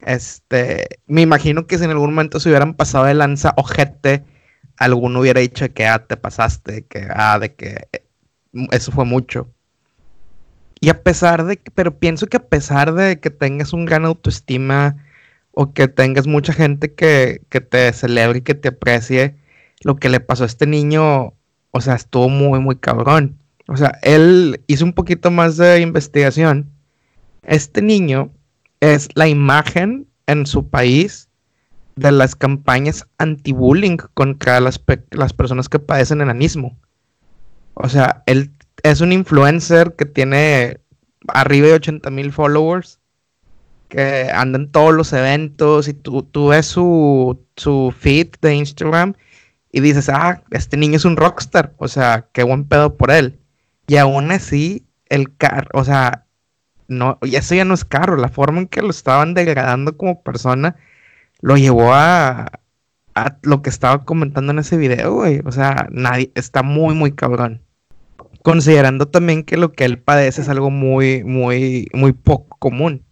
Este, 0.00 1.00
me 1.06 1.22
imagino 1.22 1.66
que 1.66 1.78
si 1.78 1.84
en 1.84 1.90
algún 1.90 2.10
momento 2.10 2.40
se 2.40 2.48
hubieran 2.48 2.74
pasado 2.74 3.04
de 3.04 3.14
lanza 3.14 3.54
ojete, 3.56 4.24
alguno 4.76 5.20
hubiera 5.20 5.40
dicho 5.40 5.72
que 5.72 5.86
ah, 5.86 6.06
te 6.06 6.16
pasaste, 6.16 6.86
que 6.86 7.08
ah, 7.14 7.38
de 7.38 7.54
que 7.54 7.88
eh, 7.92 8.04
eso 8.72 8.92
fue 8.92 9.04
mucho. 9.04 9.52
Y 10.82 10.88
a 10.88 11.04
pesar 11.04 11.44
de, 11.44 11.60
pero 11.76 11.96
pienso 11.96 12.26
que 12.26 12.38
a 12.38 12.48
pesar 12.48 12.92
de 12.94 13.20
que 13.20 13.30
tengas 13.30 13.72
un 13.72 13.84
gran 13.84 14.04
autoestima 14.04 14.96
o 15.52 15.72
que 15.72 15.86
tengas 15.86 16.26
mucha 16.26 16.52
gente 16.52 16.92
que, 16.92 17.42
que 17.50 17.60
te 17.60 17.92
celebre 17.92 18.40
y 18.40 18.42
que 18.42 18.56
te 18.56 18.70
aprecie, 18.70 19.36
lo 19.82 19.94
que 19.94 20.08
le 20.08 20.18
pasó 20.18 20.42
a 20.42 20.46
este 20.46 20.66
niño, 20.66 21.34
o 21.70 21.80
sea, 21.80 21.94
estuvo 21.94 22.28
muy, 22.28 22.58
muy 22.58 22.74
cabrón. 22.74 23.38
O 23.68 23.76
sea, 23.76 23.96
él 24.02 24.60
hizo 24.66 24.84
un 24.84 24.92
poquito 24.92 25.30
más 25.30 25.56
de 25.56 25.80
investigación. 25.80 26.68
Este 27.44 27.80
niño 27.80 28.32
es 28.80 29.08
la 29.14 29.28
imagen 29.28 30.08
en 30.26 30.46
su 30.46 30.68
país 30.68 31.28
de 31.94 32.10
las 32.10 32.34
campañas 32.34 33.06
anti-bullying 33.18 33.98
contra 34.14 34.58
las, 34.58 34.82
las 35.12 35.32
personas 35.32 35.68
que 35.68 35.78
padecen 35.78 36.22
enanismo. 36.22 36.76
O 37.74 37.88
sea, 37.88 38.24
él 38.26 38.50
es 38.82 39.00
un 39.00 39.12
influencer 39.12 39.94
que 39.96 40.04
tiene 40.04 40.80
arriba 41.28 41.68
de 41.68 41.74
80 41.74 42.10
mil 42.10 42.32
followers, 42.32 43.00
que 43.88 44.30
anda 44.32 44.58
en 44.58 44.70
todos 44.70 44.94
los 44.94 45.12
eventos 45.12 45.88
y 45.88 45.94
tú, 45.94 46.22
tú 46.22 46.48
ves 46.48 46.66
su, 46.66 47.38
su 47.56 47.94
feed 47.96 48.28
de 48.40 48.54
Instagram 48.54 49.14
y 49.70 49.80
dices, 49.80 50.08
ah, 50.08 50.42
este 50.50 50.76
niño 50.76 50.96
es 50.96 51.04
un 51.04 51.16
rockstar, 51.16 51.74
o 51.78 51.88
sea, 51.88 52.28
qué 52.32 52.42
buen 52.42 52.64
pedo 52.64 52.96
por 52.96 53.10
él. 53.10 53.38
Y 53.86 53.96
aún 53.96 54.30
así, 54.30 54.86
el 55.08 55.36
carro, 55.36 55.68
o 55.74 55.84
sea, 55.84 56.26
no, 56.88 57.18
eso 57.22 57.54
ya 57.54 57.64
no 57.64 57.74
es 57.74 57.84
caro, 57.84 58.16
la 58.16 58.28
forma 58.28 58.60
en 58.60 58.68
que 58.68 58.82
lo 58.82 58.90
estaban 58.90 59.34
degradando 59.34 59.96
como 59.96 60.22
persona 60.22 60.76
lo 61.40 61.56
llevó 61.56 61.92
a, 61.92 62.60
a 63.14 63.38
lo 63.42 63.62
que 63.62 63.70
estaba 63.70 64.04
comentando 64.04 64.52
en 64.52 64.60
ese 64.60 64.76
video, 64.76 65.14
güey. 65.14 65.40
O 65.44 65.52
sea, 65.52 65.88
nadie, 65.90 66.32
está 66.34 66.62
muy, 66.62 66.94
muy 66.94 67.12
cabrón. 67.12 67.61
Considerando 68.42 69.06
también 69.06 69.44
que 69.44 69.56
lo 69.56 69.72
que 69.72 69.84
él 69.84 69.98
padece 69.98 70.42
es 70.42 70.48
algo 70.48 70.70
muy, 70.70 71.22
muy, 71.24 71.88
muy 71.92 72.12
poco 72.12 72.56
común. 72.58 73.04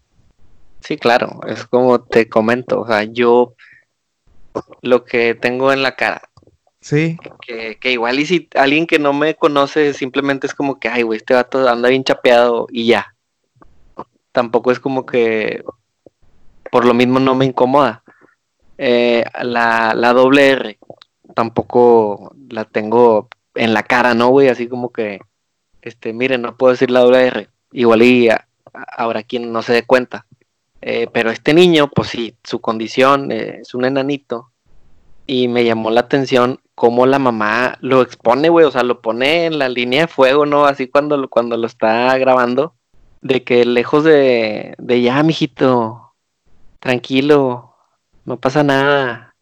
Sí, 0.81 0.97
claro, 0.97 1.40
es 1.47 1.66
como 1.66 2.01
te 2.01 2.29
comento, 2.29 2.81
o 2.81 2.87
sea, 2.87 3.05
yo 3.05 3.55
lo 4.83 5.05
que 5.05 5.35
tengo 5.35 5.73
en 5.73 5.83
la 5.83 5.95
cara, 5.95 6.23
Sí. 6.81 7.19
Que, 7.47 7.77
que, 7.79 7.93
igual 7.93 8.19
y 8.19 8.27
si 8.27 8.49
alguien 8.55 8.87
que 8.87 8.99
no 8.99 9.12
me 9.12 9.35
conoce 9.35 9.93
simplemente 9.93 10.47
es 10.47 10.55
como 10.55 10.81
que, 10.81 10.88
ay, 10.88 11.03
güey, 11.03 11.19
este 11.19 11.35
vato 11.35 11.69
anda 11.69 11.90
bien 11.90 12.05
chapeado 12.05 12.66
y 12.71 12.87
ya. 12.87 13.14
Tampoco 14.33 14.73
es 14.73 14.81
como 14.81 15.05
que 15.05 15.62
por 16.71 16.85
lo 16.87 16.95
mismo 16.95 17.21
no 17.21 17.35
me 17.35 17.45
incomoda. 17.45 18.03
Eh, 18.79 19.25
la, 19.43 19.93
la 19.95 20.12
doble 20.14 20.51
R 20.51 20.79
tampoco 21.35 22.35
la 22.49 22.64
tengo 22.64 23.29
en 23.55 23.75
la 23.75 23.83
cara, 23.83 24.15
¿no, 24.15 24.29
güey? 24.29 24.49
Así 24.49 24.69
como 24.69 24.91
que, 24.91 25.21
este, 25.83 26.13
miren, 26.13 26.43
no 26.43 26.57
puedo 26.57 26.73
decir 26.73 26.91
la 26.91 27.01
doble 27.01 27.27
R. 27.27 27.49
Igual 27.73 28.03
y 28.03 28.29
habrá 28.73 29.23
quien 29.23 29.53
no 29.53 29.63
se 29.63 29.73
dé 29.73 29.83
cuenta. 29.85 30.27
Eh, 30.83 31.09
pero 31.13 31.31
este 31.31 31.55
niño, 31.55 31.89
pues 31.89 32.09
sí, 32.09 32.35
su 32.45 32.61
condición 32.61 33.33
eh, 33.33 33.59
es 33.63 33.75
un 33.75 33.85
enanito. 33.85 34.51
Y 35.27 35.49
me 35.49 35.65
llamó 35.65 35.91
la 35.91 36.01
atención 36.01 36.61
cómo 36.75 37.07
la 37.07 37.19
mamá 37.19 37.77
lo 37.81 38.03
expone, 38.03 38.49
güey, 38.49 38.67
o 38.67 38.71
sea, 38.71 38.83
lo 38.83 39.01
pone 39.01 39.47
en 39.47 39.59
la 39.59 39.69
línea 39.69 40.03
de 40.03 40.09
fuego, 40.09 40.47
¿no? 40.47 40.65
Así 40.65 40.89
cuando, 40.89 41.17
lo, 41.17 41.29
cuando 41.29 41.57
lo 41.57 41.67
está 41.67 42.17
grabando, 42.19 42.75
de 43.21 43.45
que 43.45 43.65
lejos 43.65 44.03
de, 44.03 44.75
de 44.79 45.03
ya, 45.03 45.23
mijito, 45.23 46.15
tranquilo, 46.81 47.77
no 48.25 48.41
pasa 48.41 48.63
nada. 48.65 49.37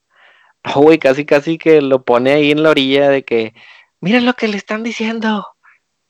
Oh, 0.75 0.83
güey, 0.83 0.99
casi, 0.99 1.25
casi 1.25 1.59
que 1.59 1.81
lo 1.81 2.03
pone 2.03 2.33
ahí 2.33 2.51
en 2.51 2.63
la 2.63 2.71
orilla 2.71 3.09
de 3.09 3.25
que, 3.25 3.55
mira 4.01 4.21
lo 4.21 4.35
que 4.35 4.49
le 4.49 4.57
están 4.57 4.83
diciendo 4.83 5.47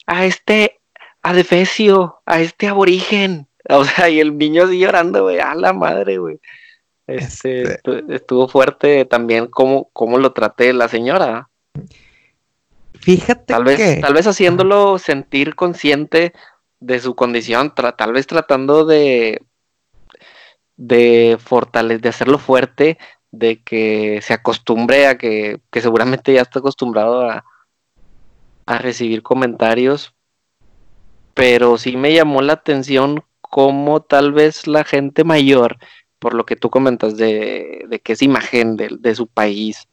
a 0.06 0.24
este 0.24 0.80
adefesio, 1.22 2.20
a 2.26 2.40
este 2.40 2.68
aborigen. 2.68 3.46
O 3.70 3.84
sea, 3.84 4.08
y 4.08 4.18
el 4.18 4.38
niño 4.38 4.62
así 4.62 4.78
llorando, 4.78 5.24
güey, 5.24 5.40
a 5.40 5.54
la 5.54 5.74
madre, 5.74 6.16
güey. 6.16 6.40
Este, 7.06 7.74
este, 7.74 8.02
estuvo 8.08 8.48
fuerte 8.48 9.04
también 9.04 9.46
cómo, 9.48 9.90
cómo 9.92 10.16
lo 10.16 10.32
traté 10.32 10.72
la 10.72 10.88
señora. 10.88 11.50
Fíjate 12.98 13.44
tal 13.44 13.64
vez, 13.64 14.00
tal 14.00 14.14
vez 14.14 14.26
haciéndolo 14.26 14.98
sentir 14.98 15.54
consciente 15.54 16.32
de 16.80 16.98
su 16.98 17.14
condición, 17.14 17.74
tal 17.74 18.12
vez 18.14 18.26
tratando 18.26 18.86
de 18.86 19.42
de 20.78 21.36
fortalecer, 21.38 22.00
de 22.00 22.08
hacerlo 22.08 22.38
fuerte, 22.38 22.98
de 23.30 23.62
que 23.62 24.20
se 24.22 24.32
acostumbre 24.32 25.08
a 25.08 25.18
que, 25.18 25.60
que 25.70 25.82
seguramente 25.82 26.32
ya 26.32 26.42
está 26.42 26.60
acostumbrado 26.60 27.28
a, 27.28 27.44
a 28.68 28.76
recibir 28.76 29.22
comentarios, 29.22 30.14
pero 31.32 31.78
sí 31.78 31.96
me 31.96 32.12
llamó 32.12 32.42
la 32.42 32.52
atención 32.52 33.24
cómo 33.40 34.02
tal 34.02 34.32
vez 34.32 34.66
la 34.66 34.84
gente 34.84 35.24
mayor 35.24 35.78
por 36.18 36.34
lo 36.34 36.44
que 36.44 36.54
tú 36.56 36.68
comentas 36.68 37.16
de, 37.16 37.86
de 37.88 38.00
que 38.00 38.12
es 38.12 38.20
imagen 38.20 38.76
de, 38.76 39.14
su 39.14 39.26
país 39.26 39.88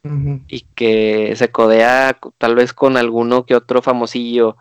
y 0.48 0.66
que 0.74 1.34
se 1.36 1.50
codea 1.50 2.18
tal 2.36 2.54
vez 2.54 2.74
con 2.74 2.98
alguno 2.98 3.46
que 3.46 3.54
otro 3.54 3.80
famosillo 3.80 4.56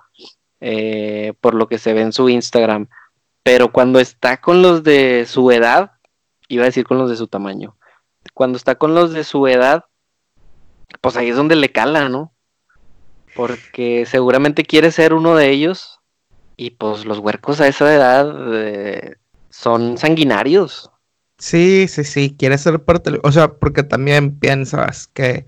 eh, 0.62 1.34
por 1.42 1.54
lo 1.54 1.68
que 1.68 1.78
se 1.78 1.94
ve 1.94 2.02
en 2.02 2.14
su 2.14 2.30
Instagram, 2.30 2.88
pero 3.44 3.74
cuando 3.74 4.00
está 4.00 4.38
con 4.38 4.62
los 4.62 4.84
de 4.84 5.26
su 5.28 5.52
edad, 5.52 5.92
iba 6.48 6.64
a 6.64 6.68
decir 6.68 6.86
con 6.86 7.00
los 7.00 7.10
de 7.10 7.18
su 7.18 7.28
tamaño, 7.28 7.76
cuando 8.34 8.58
está 8.58 8.76
con 8.76 8.96
los 8.96 9.12
de 9.12 9.26
su 9.26 9.46
edad, 9.48 9.86
pues 11.02 11.18
ahí 11.18 11.30
es 11.30 11.36
donde 11.36 11.58
le 11.58 11.72
cala, 11.72 12.08
¿no? 12.08 12.35
Porque 13.36 14.06
seguramente 14.06 14.64
quiere 14.64 14.92
ser 14.92 15.14
uno 15.14 15.36
de 15.36 15.50
ellos 15.52 16.00
y 16.58 16.72
pues 16.72 17.06
los 17.06 17.20
huercos 17.20 17.62
a 17.62 17.68
esa 17.68 17.94
edad 17.94 18.34
eh, 18.54 19.16
son 19.50 19.98
sanguinarios, 19.98 20.92
Sí, 21.38 21.88
sí, 21.90 22.04
sí, 22.06 22.36
quiere 22.38 22.58
ser 22.58 22.84
parte, 22.84 23.20
o 23.24 23.32
sea, 23.32 23.56
porque 23.56 23.84
también 23.84 24.40
piensas 24.40 25.08
que 25.08 25.46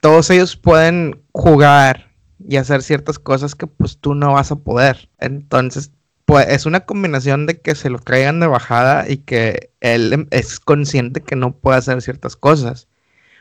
todos 0.00 0.28
ellos 0.30 0.56
pueden 0.56 1.22
jugar 1.32 2.12
y 2.46 2.56
hacer 2.56 2.82
ciertas 2.82 3.18
cosas 3.18 3.54
que 3.54 3.66
pues 3.66 3.98
tú 3.98 4.14
no 4.14 4.34
vas 4.34 4.52
a 4.52 4.56
poder. 4.56 5.08
Entonces, 5.18 5.92
pues 6.26 6.46
es 6.48 6.66
una 6.66 6.80
combinación 6.80 7.46
de 7.46 7.60
que 7.60 7.74
se 7.74 7.90
lo 7.90 7.98
traigan 7.98 8.38
de 8.40 8.48
bajada 8.48 9.08
y 9.08 9.18
que 9.18 9.70
él 9.80 10.28
es 10.30 10.60
consciente 10.60 11.22
que 11.22 11.36
no 11.36 11.52
puede 11.56 11.78
hacer 11.78 12.02
ciertas 12.02 12.36
cosas 12.36 12.88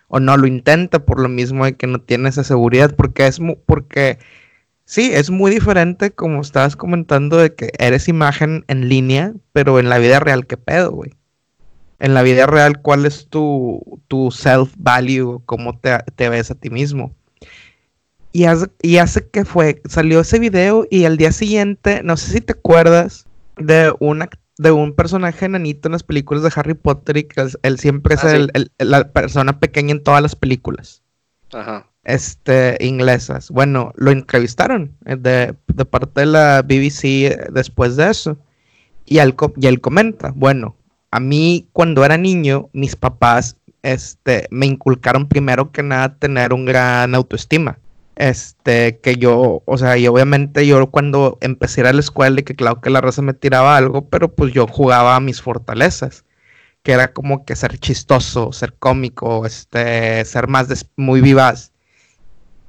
o 0.08 0.20
no 0.20 0.38
lo 0.38 0.48
intenta 0.48 1.06
por 1.06 1.20
lo 1.20 1.30
mismo 1.30 1.66
de 1.66 1.76
que 1.76 1.88
no 1.88 2.00
tiene 2.02 2.30
esa 2.30 2.44
seguridad 2.44 2.96
porque 2.96 3.28
es 3.28 3.40
porque 3.66 4.20
sí, 4.86 5.12
es 5.14 5.30
muy 5.30 5.52
diferente 5.52 6.12
como 6.12 6.42
estabas 6.42 6.76
comentando 6.76 7.38
de 7.38 7.56
que 7.56 7.72
eres 7.80 8.08
imagen 8.08 8.66
en 8.68 8.90
línea, 8.90 9.34
pero 9.54 9.80
en 9.80 9.90
la 9.90 9.98
vida 9.98 10.20
real 10.20 10.48
qué 10.48 10.58
pedo, 10.58 10.92
güey 10.92 11.18
en 12.00 12.14
la 12.14 12.22
vida 12.22 12.46
real 12.46 12.82
cuál 12.82 13.06
es 13.06 13.28
tu, 13.28 13.82
self-value, 14.10 15.42
cómo 15.46 15.80
te, 15.80 16.30
ves 16.30 16.52
a 16.52 16.56
ti 16.56 16.70
mismo. 16.70 17.16
Y 18.32 18.46
hace, 18.46 18.68
y 18.82 18.98
hace 18.98 19.28
que 19.28 19.46
fue, 19.46 19.82
salió 19.90 20.20
ese 20.20 20.38
video 20.38 20.86
y 20.90 21.06
al 21.06 21.18
día 21.18 21.32
siguiente, 21.32 22.02
no 22.04 22.18
sé 22.18 22.34
si 22.34 22.42
te 22.42 22.54
acuerdas 22.54 23.26
de 23.58 23.94
una 24.00 24.30
de 24.58 24.72
un 24.72 24.94
personaje 24.94 25.46
enanito 25.46 25.88
en 25.88 25.94
las 25.94 26.04
películas 26.04 26.44
de 26.44 26.52
Harry 26.56 26.74
Potter 26.74 27.18
y 27.18 27.24
que 27.26 27.46
él 27.62 27.80
siempre 27.80 28.16
es 28.16 28.24
ah, 28.24 28.48
la 28.80 29.12
persona 29.12 29.60
pequeña 29.60 29.92
en 29.92 30.04
todas 30.04 30.22
las 30.22 30.36
películas. 30.36 31.04
Ajá. 31.54 31.88
Este, 32.04 32.78
inglesas. 32.80 33.52
Bueno, 33.52 33.92
lo 33.96 34.12
entrevistaron 34.12 34.96
eh, 35.06 35.18
de, 35.18 35.56
de 35.68 35.86
parte 35.86 36.22
de 36.22 36.26
la 36.26 36.62
BBC 36.62 37.04
eh, 37.04 37.48
después 37.52 37.96
de 37.96 38.10
eso. 38.10 38.38
Y 39.06 39.20
él, 39.20 39.36
y 39.58 39.68
él 39.68 39.80
comenta, 39.80 40.34
bueno, 40.36 40.76
a 41.12 41.20
mí 41.20 41.68
cuando 41.72 42.04
era 42.04 42.18
niño, 42.18 42.70
mis 42.74 42.96
papás 42.96 43.58
este, 43.82 44.48
me 44.52 44.66
inculcaron 44.66 45.28
primero 45.28 45.72
que 45.72 45.84
nada 45.84 46.18
tener 46.18 46.54
un 46.54 46.66
gran 46.66 47.16
autoestima. 47.16 47.80
Este, 48.18 49.00
que 49.00 49.18
yo, 49.18 49.62
o 49.66 49.78
sea, 49.78 49.98
y 49.98 50.08
obviamente 50.08 50.66
yo 50.66 50.90
cuando 50.90 51.38
empecé 51.40 51.82
a 51.82 51.84
ir 51.84 51.88
a 51.88 51.94
la 51.94 52.00
escuela 52.00 52.40
y 52.40 52.44
que 52.44 52.56
claro 52.56 52.82
que 52.82 52.90
la 52.90 53.00
raza 53.00 53.22
me 53.22 53.36
tiraba 53.36 53.78
algo, 53.78 54.10
pero 54.10 54.34
pues 54.34 54.54
yo 54.54 54.68
jugaba 54.68 55.16
a 55.16 55.20
mis 55.20 55.42
fortalezas, 55.42 56.26
que 56.84 56.94
era 56.94 57.14
como 57.14 57.46
que 57.46 57.56
ser 57.56 57.78
chistoso, 57.78 58.52
ser 58.52 58.74
cómico, 58.74 59.46
este, 59.46 60.26
ser 60.26 60.48
más 60.48 60.88
muy 60.96 61.22
vivaz. 61.22 61.72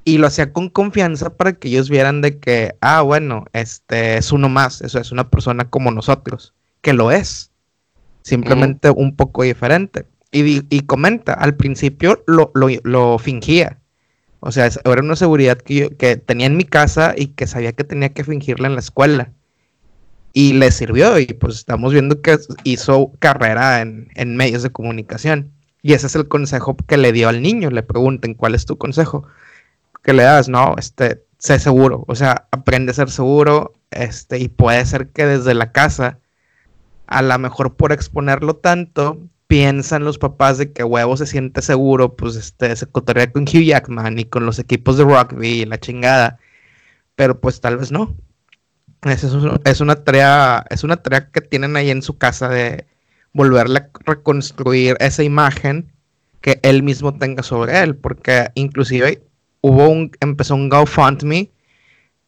Y 0.05 0.19
lo 0.19 0.27
hacía 0.27 0.53
con 0.53 0.69
confianza 0.71 1.31
para 1.31 1.55
que 1.55 1.69
ellos 1.69 1.91
vieran 1.91 2.21
de 2.21 2.39
que, 2.39 2.77
ah, 2.81 3.03
bueno, 3.03 3.47
este 3.53 4.19
es 4.19 4.33
uno 4.33 4.49
más, 4.49 4.83
eso 4.83 5.01
es 5.01 5.13
una 5.13 5.31
persona 5.31 5.69
como 5.71 5.91
nosotros, 5.91 6.55
que 6.83 6.93
lo 6.93 7.11
es 7.11 7.51
simplemente 8.29 8.91
un 8.91 9.17
poco 9.17 9.43
diferente. 9.43 10.07
Y, 10.31 10.81
comenta, 10.83 11.33
al 11.33 11.57
principio 11.57 12.23
lo, 12.27 13.19
fingía. 13.19 13.78
O 14.41 14.53
sea, 14.53 14.67
era 14.67 15.03
una 15.03 15.17
seguridad 15.17 15.59
que, 15.59 15.91
tenía 16.25 16.47
en 16.47 16.57
mi 16.57 16.65
casa 16.65 17.15
y 17.17 17.29
que 17.29 17.47
sabía 17.47 17.73
que 17.73 17.85
tenía 17.85 18.11
que 18.11 18.25
fingirla 18.25 18.69
en 18.69 18.75
la 18.75 18.81
escuela. 18.81 19.33
y 20.33 20.53
le 20.53 20.71
sirvió 20.71 21.19
y 21.19 21.27
pues 21.27 21.57
estamos 21.57 21.93
viendo 21.93 22.21
que 22.23 22.39
hizo 22.65 23.13
carrera 23.19 23.81
en, 23.81 24.09
en, 24.15 24.37
medios 24.37 24.63
de 24.63 24.71
comunicación. 24.71 25.53
Y 25.83 25.95
ese 25.95 26.07
es 26.07 26.15
el 26.17 26.29
consejo 26.29 26.77
que 26.77 26.97
le 26.97 27.13
dio 27.13 27.29
al 27.29 27.43
niño. 27.43 27.71
Le 27.71 27.83
pregunten, 27.83 28.35
¿cuál 28.35 28.55
es 28.55 28.67
tu 28.67 28.79
consejo? 28.79 29.27
Que 30.03 30.13
le 30.13 30.23
das, 30.25 30.49
no, 30.49 30.77
este, 30.79 31.23
sé 31.39 31.59
seguro, 31.59 32.05
o 32.09 32.15
sea, 32.15 32.49
aprende 32.51 32.91
a 32.93 32.95
ser 32.95 33.11
seguro, 33.11 33.75
este, 33.91 34.39
y 34.39 34.49
puede 34.49 34.85
ser 34.85 35.09
que 35.11 35.25
desde 35.27 35.55
la 35.55 35.73
casa, 35.73 36.19
a 37.07 37.23
lo 37.23 37.39
mejor 37.39 37.77
por 37.77 37.93
exponerlo 37.93 38.57
tanto, 38.57 39.19
piensan 39.49 40.05
los 40.05 40.19
papás 40.19 40.59
de 40.59 40.73
que 40.73 40.85
huevo 40.85 41.17
se 41.17 41.27
siente 41.27 41.63
seguro, 41.63 42.15
pues 42.15 42.37
este, 42.37 42.77
se 42.77 42.87
cotorrea 42.87 43.33
con 43.33 43.43
Hugh 43.43 43.65
Jackman 43.65 44.19
y 44.19 44.25
con 44.25 44.47
los 44.47 44.59
equipos 44.59 44.99
de 44.99 45.05
rugby 45.05 45.63
y 45.63 45.65
la 45.65 45.81
chingada, 45.81 46.39
pero 47.17 47.41
pues 47.41 47.61
tal 47.61 47.79
vez 47.79 47.91
no. 47.91 48.15
Es, 49.03 49.25
es, 49.25 49.81
una 49.81 49.97
tarea, 49.97 50.65
es 50.71 50.85
una 50.85 50.97
tarea 50.97 51.31
que 51.31 51.41
tienen 51.41 51.77
ahí 51.77 51.91
en 51.91 52.03
su 52.03 52.19
casa 52.19 52.49
de 52.49 52.87
volverle 53.33 53.79
a 53.79 53.91
reconstruir 54.05 54.97
esa 55.01 55.23
imagen 55.23 55.93
que 56.41 56.61
él 56.63 56.83
mismo 56.83 57.17
tenga 57.17 57.43
sobre 57.43 57.81
él, 57.81 57.97
porque 57.97 58.51
inclusive 58.55 59.23
hubo 59.63 59.89
un, 59.89 60.11
empezó 60.21 60.57
un 60.57 60.69
GoFundMe 60.69 61.51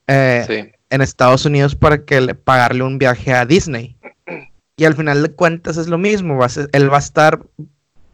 eh, 0.06 0.72
en 0.88 1.00
Estados 1.00 1.44
Unidos 1.44 1.74
para 1.74 2.04
que 2.04 2.20
le 2.20 2.34
pagarle 2.34 2.82
un 2.82 2.98
viaje 2.98 3.34
a 3.34 3.44
Disney. 3.44 3.96
Y 4.80 4.86
al 4.86 4.94
final 4.94 5.22
de 5.22 5.30
cuentas 5.32 5.76
es 5.76 5.88
lo 5.88 5.98
mismo, 5.98 6.38
va 6.38 6.46
él 6.72 6.90
va 6.90 6.96
a 6.96 7.00
estar, 7.00 7.42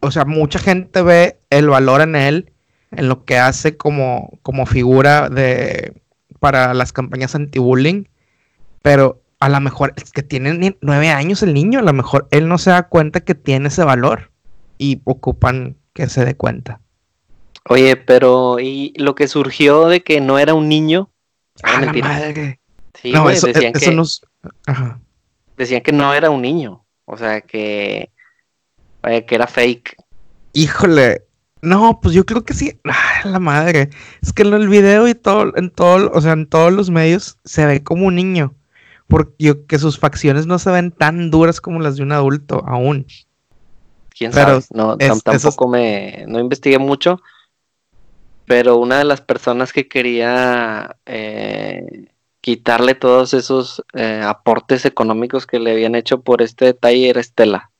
o 0.01 0.11
sea, 0.11 0.25
mucha 0.25 0.59
gente 0.59 1.01
ve 1.01 1.39
el 1.49 1.69
valor 1.69 2.01
en 2.01 2.17
él, 2.17 2.51
en 2.91 3.07
lo 3.07 3.23
que 3.23 3.37
hace 3.37 3.77
como, 3.77 4.37
como 4.41 4.65
figura 4.65 5.29
de 5.29 5.93
para 6.41 6.73
las 6.73 6.91
campañas 6.91 7.35
anti-bullying, 7.35 8.03
pero 8.81 9.21
a 9.39 9.47
lo 9.47 9.61
mejor 9.61 9.93
es 9.95 10.11
que 10.11 10.23
tiene 10.23 10.75
nueve 10.81 11.07
años 11.07 11.41
el 11.41 11.53
niño, 11.53 11.79
a 11.79 11.83
lo 11.83 11.93
mejor 11.93 12.27
él 12.31 12.49
no 12.49 12.57
se 12.57 12.71
da 12.71 12.89
cuenta 12.89 13.21
que 13.21 13.33
tiene 13.33 13.69
ese 13.69 13.85
valor 13.85 14.31
y 14.77 14.99
ocupan 15.05 15.77
que 15.93 16.09
se 16.09 16.25
dé 16.25 16.35
cuenta. 16.35 16.81
Oye, 17.69 17.95
pero 17.95 18.59
¿y 18.59 18.91
lo 18.97 19.15
que 19.15 19.29
surgió 19.29 19.87
de 19.87 20.03
que 20.03 20.19
no 20.19 20.37
era 20.37 20.53
un 20.53 20.67
niño? 20.67 21.11
Ah, 21.63 21.79
la 21.79 21.93
madre. 21.93 22.59
Sí, 23.01 23.13
no, 23.13 23.29
eso, 23.29 23.47
decían 23.47 23.71
que, 23.71 23.95
Decían 25.57 25.81
que 25.81 25.91
no 25.91 26.13
era 26.13 26.29
un 26.29 26.41
niño. 26.41 26.85
O 27.05 27.17
sea, 27.17 27.41
que, 27.41 28.11
que 29.03 29.35
era 29.35 29.47
fake. 29.47 29.95
Híjole. 30.53 31.23
No, 31.61 31.99
pues 32.01 32.13
yo 32.13 32.25
creo 32.25 32.45
que 32.45 32.53
sí. 32.53 32.79
Ay, 32.83 33.31
la 33.31 33.39
madre. 33.39 33.89
Es 34.21 34.31
que 34.31 34.43
en 34.43 34.53
el 34.53 34.69
video 34.69 35.07
y 35.07 35.15
todo, 35.15 35.51
en 35.55 35.71
todo, 35.71 36.11
o 36.13 36.21
sea, 36.21 36.33
en 36.33 36.47
todos 36.47 36.71
los 36.71 36.89
medios 36.89 37.37
se 37.43 37.65
ve 37.65 37.83
como 37.83 38.05
un 38.05 38.15
niño. 38.15 38.53
Porque 39.07 39.79
sus 39.79 39.97
facciones 39.97 40.45
no 40.45 40.59
se 40.59 40.69
ven 40.69 40.91
tan 40.91 41.31
duras 41.31 41.61
como 41.61 41.79
las 41.79 41.95
de 41.95 42.03
un 42.03 42.11
adulto 42.11 42.63
aún. 42.67 43.07
Quién 44.09 44.33
sabe. 44.33 44.61
No, 44.71 44.97
tampoco 44.97 45.67
me. 45.67 46.25
No 46.27 46.39
investigué 46.39 46.77
mucho 46.77 47.21
pero 48.47 48.77
una 48.77 48.99
de 48.99 49.03
las 49.03 49.21
personas 49.21 49.73
que 49.73 49.89
quería 49.89 50.95
eh, 51.05 52.07
quitarle 52.47 52.95
todos 52.95 53.33
esos 53.33 53.83
eh, 53.91 54.21
aportes 54.23 54.85
económicos 54.85 55.45
que 55.45 55.59
le 55.59 55.73
habían 55.73 55.95
hecho 55.95 56.21
por 56.21 56.41
este 56.41 56.63
detalle 56.63 57.09
era 57.09 57.19
Estela. 57.19 57.71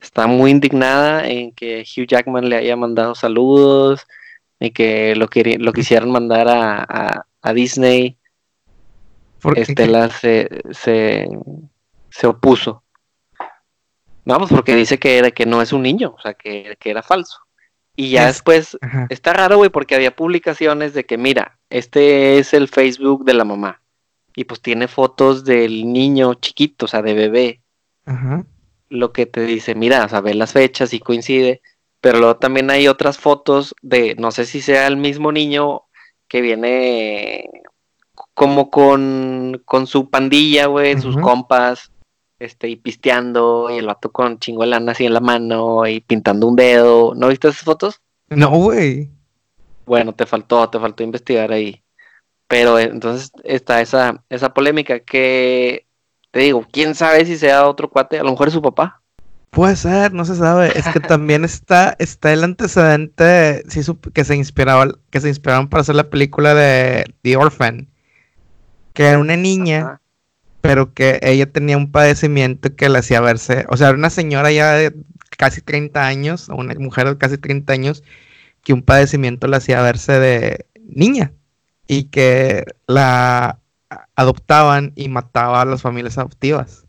Está 0.00 0.28
muy 0.28 0.52
indignada 0.52 1.26
en 1.26 1.50
que 1.50 1.80
Hugh 1.80 2.06
Jackman 2.06 2.48
le 2.48 2.54
haya 2.54 2.76
mandado 2.76 3.16
saludos 3.16 4.06
y 4.60 4.70
que 4.70 5.16
lo, 5.16 5.28
lo 5.58 5.72
quisieran 5.72 6.12
mandar 6.12 6.46
a, 6.48 7.52
Disney. 7.52 8.16
Estela 9.56 10.08
se, 10.10 10.48
se, 10.70 12.26
opuso. 12.28 12.84
Vamos, 14.24 14.50
porque 14.50 14.76
dice 14.76 15.00
que, 15.00 15.18
era, 15.18 15.32
que 15.32 15.46
no 15.46 15.60
es 15.60 15.72
un 15.72 15.82
niño, 15.82 16.14
o 16.16 16.20
sea, 16.20 16.34
que 16.34 16.76
era 16.84 17.02
falso. 17.02 17.40
Y 18.00 18.08
ya 18.08 18.28
después, 18.28 18.78
está 19.10 19.34
raro, 19.34 19.58
güey, 19.58 19.68
porque 19.68 19.94
había 19.94 20.16
publicaciones 20.16 20.94
de 20.94 21.04
que, 21.04 21.18
mira, 21.18 21.58
este 21.68 22.38
es 22.38 22.54
el 22.54 22.68
Facebook 22.68 23.26
de 23.26 23.34
la 23.34 23.44
mamá. 23.44 23.82
Y 24.34 24.44
pues 24.44 24.62
tiene 24.62 24.88
fotos 24.88 25.44
del 25.44 25.92
niño 25.92 26.32
chiquito, 26.32 26.86
o 26.86 26.88
sea, 26.88 27.02
de 27.02 27.12
bebé. 27.12 27.60
Lo 28.88 29.12
que 29.12 29.26
te 29.26 29.42
dice, 29.42 29.74
mira, 29.74 30.06
o 30.06 30.08
sea, 30.08 30.22
ve 30.22 30.32
las 30.32 30.54
fechas 30.54 30.94
y 30.94 31.00
coincide. 31.00 31.60
Pero 32.00 32.20
luego 32.20 32.36
también 32.36 32.70
hay 32.70 32.88
otras 32.88 33.18
fotos 33.18 33.74
de, 33.82 34.14
no 34.14 34.30
sé 34.30 34.46
si 34.46 34.62
sea 34.62 34.86
el 34.86 34.96
mismo 34.96 35.30
niño 35.30 35.82
que 36.26 36.40
viene 36.40 37.50
como 38.32 38.70
con, 38.70 39.60
con 39.66 39.86
su 39.86 40.08
pandilla, 40.08 40.68
güey, 40.68 40.98
sus 40.98 41.18
compas, 41.18 41.92
este, 42.40 42.68
y 42.68 42.76
pisteando, 42.76 43.68
y 43.70 43.76
el 43.76 43.86
vato 43.86 44.10
con 44.10 44.38
chingo 44.38 44.62
de 44.62 44.68
lana 44.68 44.92
así 44.92 45.04
en 45.04 45.14
la 45.14 45.20
mano, 45.20 45.86
y 45.86 46.00
pintando 46.00 46.48
un 46.48 46.56
dedo. 46.56 47.14
¿No 47.14 47.28
viste 47.28 47.48
esas 47.48 47.62
fotos? 47.62 48.00
No, 48.28 48.50
güey. 48.50 49.10
Bueno, 49.86 50.14
te 50.14 50.26
faltó, 50.26 50.68
te 50.68 50.80
faltó 50.80 51.02
investigar 51.02 51.52
ahí. 51.52 51.82
Pero 52.48 52.78
eh, 52.78 52.84
entonces 52.84 53.30
está 53.44 53.80
esa, 53.80 54.24
esa 54.28 54.52
polémica 54.54 55.00
que, 55.00 55.86
te 56.30 56.40
digo, 56.40 56.66
quién 56.72 56.94
sabe 56.94 57.24
si 57.24 57.36
sea 57.36 57.68
otro 57.68 57.90
cuate, 57.90 58.18
a 58.18 58.24
lo 58.24 58.30
mejor 58.30 58.48
es 58.48 58.54
su 58.54 58.62
papá. 58.62 59.00
Puede 59.50 59.74
ser, 59.76 60.12
no 60.12 60.24
se 60.24 60.36
sabe. 60.36 60.72
Es 60.78 60.86
que 60.88 61.00
también 61.00 61.44
está, 61.44 61.96
está 61.98 62.32
el 62.32 62.44
antecedente 62.44 63.64
sí, 63.68 63.80
que 64.14 64.24
se 64.24 64.36
inspiraba, 64.36 64.86
que 65.10 65.20
se 65.20 65.28
inspiraron 65.28 65.68
para 65.68 65.80
hacer 65.80 65.96
la 65.96 66.08
película 66.08 66.54
de 66.54 67.04
The 67.22 67.36
Orphan. 67.36 67.88
Que 68.94 69.06
era 69.06 69.18
una 69.18 69.36
niña 69.36 70.00
pero 70.60 70.92
que 70.94 71.18
ella 71.22 71.50
tenía 71.50 71.76
un 71.76 71.90
padecimiento 71.90 72.74
que 72.76 72.88
le 72.88 72.98
hacía 72.98 73.20
verse, 73.20 73.66
o 73.68 73.76
sea, 73.76 73.88
era 73.88 73.98
una 73.98 74.10
señora 74.10 74.50
ya 74.52 74.72
de 74.72 74.94
casi 75.36 75.62
30 75.62 76.06
años, 76.06 76.48
una 76.48 76.74
mujer 76.74 77.08
de 77.08 77.18
casi 77.18 77.38
30 77.38 77.72
años, 77.72 78.02
que 78.62 78.72
un 78.72 78.82
padecimiento 78.82 79.46
le 79.46 79.56
hacía 79.56 79.82
verse 79.82 80.18
de 80.18 80.66
niña 80.84 81.32
y 81.86 82.04
que 82.04 82.64
la 82.86 83.58
adoptaban 84.14 84.92
y 84.96 85.08
mataba 85.08 85.62
a 85.62 85.64
las 85.64 85.82
familias 85.82 86.18
adoptivas. 86.18 86.86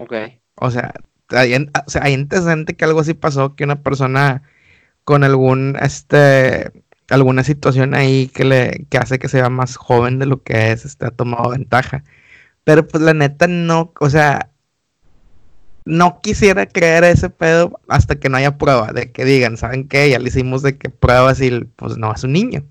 Ok. 0.00 0.14
O 0.56 0.70
sea, 0.70 0.92
hay, 1.30 1.54
o 1.54 1.90
sea, 1.90 2.02
hay 2.04 2.14
antecedente 2.14 2.76
que 2.76 2.84
algo 2.84 3.00
así 3.00 3.14
pasó, 3.14 3.54
que 3.54 3.64
una 3.64 3.82
persona 3.82 4.42
con 5.04 5.24
algún, 5.24 5.76
este, 5.80 6.70
alguna 7.08 7.44
situación 7.44 7.94
ahí 7.94 8.28
que 8.28 8.44
le, 8.44 8.86
que 8.90 8.98
hace 8.98 9.18
que 9.18 9.28
sea 9.28 9.48
más 9.48 9.76
joven 9.76 10.18
de 10.18 10.26
lo 10.26 10.42
que 10.42 10.72
es, 10.72 10.96
ha 11.00 11.10
tomado 11.10 11.50
ventaja. 11.50 12.04
Pero 12.64 12.86
pues 12.86 13.02
la 13.02 13.14
neta 13.14 13.46
no, 13.46 13.92
o 13.98 14.10
sea, 14.10 14.50
no 15.84 16.20
quisiera 16.20 16.66
creer 16.66 17.04
ese 17.04 17.30
pedo 17.30 17.80
hasta 17.88 18.18
que 18.18 18.28
no 18.28 18.36
haya 18.36 18.58
prueba 18.58 18.92
de 18.92 19.10
que 19.12 19.24
digan, 19.24 19.56
¿saben 19.56 19.88
qué? 19.88 20.10
Ya 20.10 20.18
le 20.18 20.28
hicimos 20.28 20.62
de 20.62 20.78
que 20.78 20.90
pruebas 20.90 21.40
y 21.40 21.64
pues 21.76 21.96
no, 21.96 22.12
es 22.12 22.24
un 22.24 22.32
niño. 22.32 22.64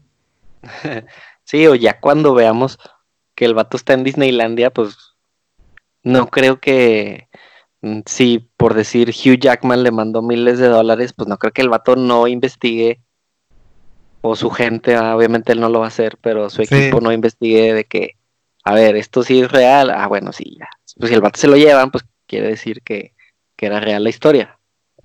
Sí, 1.49 1.65
o 1.65 1.73
ya 1.73 1.99
cuando 1.99 2.35
veamos 2.35 2.77
que 3.33 3.43
el 3.43 3.55
vato 3.55 3.75
está 3.75 3.93
en 3.93 4.03
Disneylandia, 4.03 4.69
pues 4.69 5.15
no 6.03 6.27
creo 6.27 6.59
que 6.59 7.27
mm, 7.81 8.01
si 8.05 8.51
por 8.55 8.75
decir 8.75 9.09
Hugh 9.09 9.39
Jackman 9.39 9.81
le 9.81 9.89
mandó 9.89 10.21
miles 10.21 10.59
de 10.59 10.67
dólares, 10.67 11.11
pues 11.13 11.27
no 11.27 11.39
creo 11.39 11.51
que 11.51 11.63
el 11.63 11.69
vato 11.69 11.95
no 11.95 12.27
investigue 12.27 13.01
o 14.21 14.35
su 14.35 14.51
gente, 14.51 14.95
obviamente 14.95 15.53
él 15.53 15.59
no 15.59 15.69
lo 15.69 15.79
va 15.79 15.85
a 15.85 15.87
hacer, 15.87 16.19
pero 16.21 16.51
su 16.51 16.61
equipo 16.61 17.01
no 17.01 17.11
investigue 17.11 17.73
de 17.73 17.85
que 17.85 18.18
a 18.63 18.73
ver, 18.73 18.95
esto 18.95 19.23
sí 19.23 19.41
es 19.41 19.51
real, 19.51 19.89
ah, 19.89 20.07
bueno, 20.07 20.31
sí, 20.33 20.57
ya. 20.59 20.69
Pues 20.97 21.09
si 21.09 21.15
el 21.15 21.21
vato 21.21 21.39
se 21.39 21.47
lo 21.47 21.55
llevan, 21.55 21.91
pues 21.91 22.05
quiere 22.27 22.47
decir 22.47 22.81
que, 22.81 23.13
era 23.57 23.81
real 23.81 24.03
la 24.03 24.09
historia. 24.09 24.57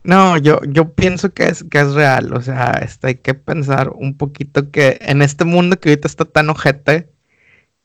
No, 0.05 0.37
yo, 0.39 0.61
yo 0.69 0.93
pienso 0.95 1.35
que 1.35 1.47
es, 1.47 1.65
que 1.69 1.81
es 1.81 1.93
real, 1.95 2.33
o 2.35 2.41
sea, 2.41 2.79
este, 2.83 3.09
hay 3.09 3.15
que 3.17 3.35
pensar 3.35 3.89
un 3.89 4.17
poquito 4.17 4.71
que 4.71 4.99
en 5.01 5.23
este 5.23 5.45
mundo 5.45 5.81
que 5.81 5.89
ahorita 5.89 6.07
está 6.07 6.25
tan 6.25 6.51
ojete, 6.51 7.11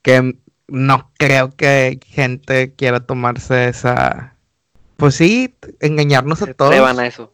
que 0.03 0.37
no 0.67 1.11
creo 1.17 1.49
que 1.49 1.99
gente 2.05 2.75
quiera 2.75 2.99
tomarse 2.99 3.69
esa, 3.69 4.35
pues 4.97 5.15
sí, 5.15 5.55
engañarnos 5.79 6.41
a 6.43 6.53
todos. 6.53 6.99
a 6.99 7.07
eso. 7.07 7.33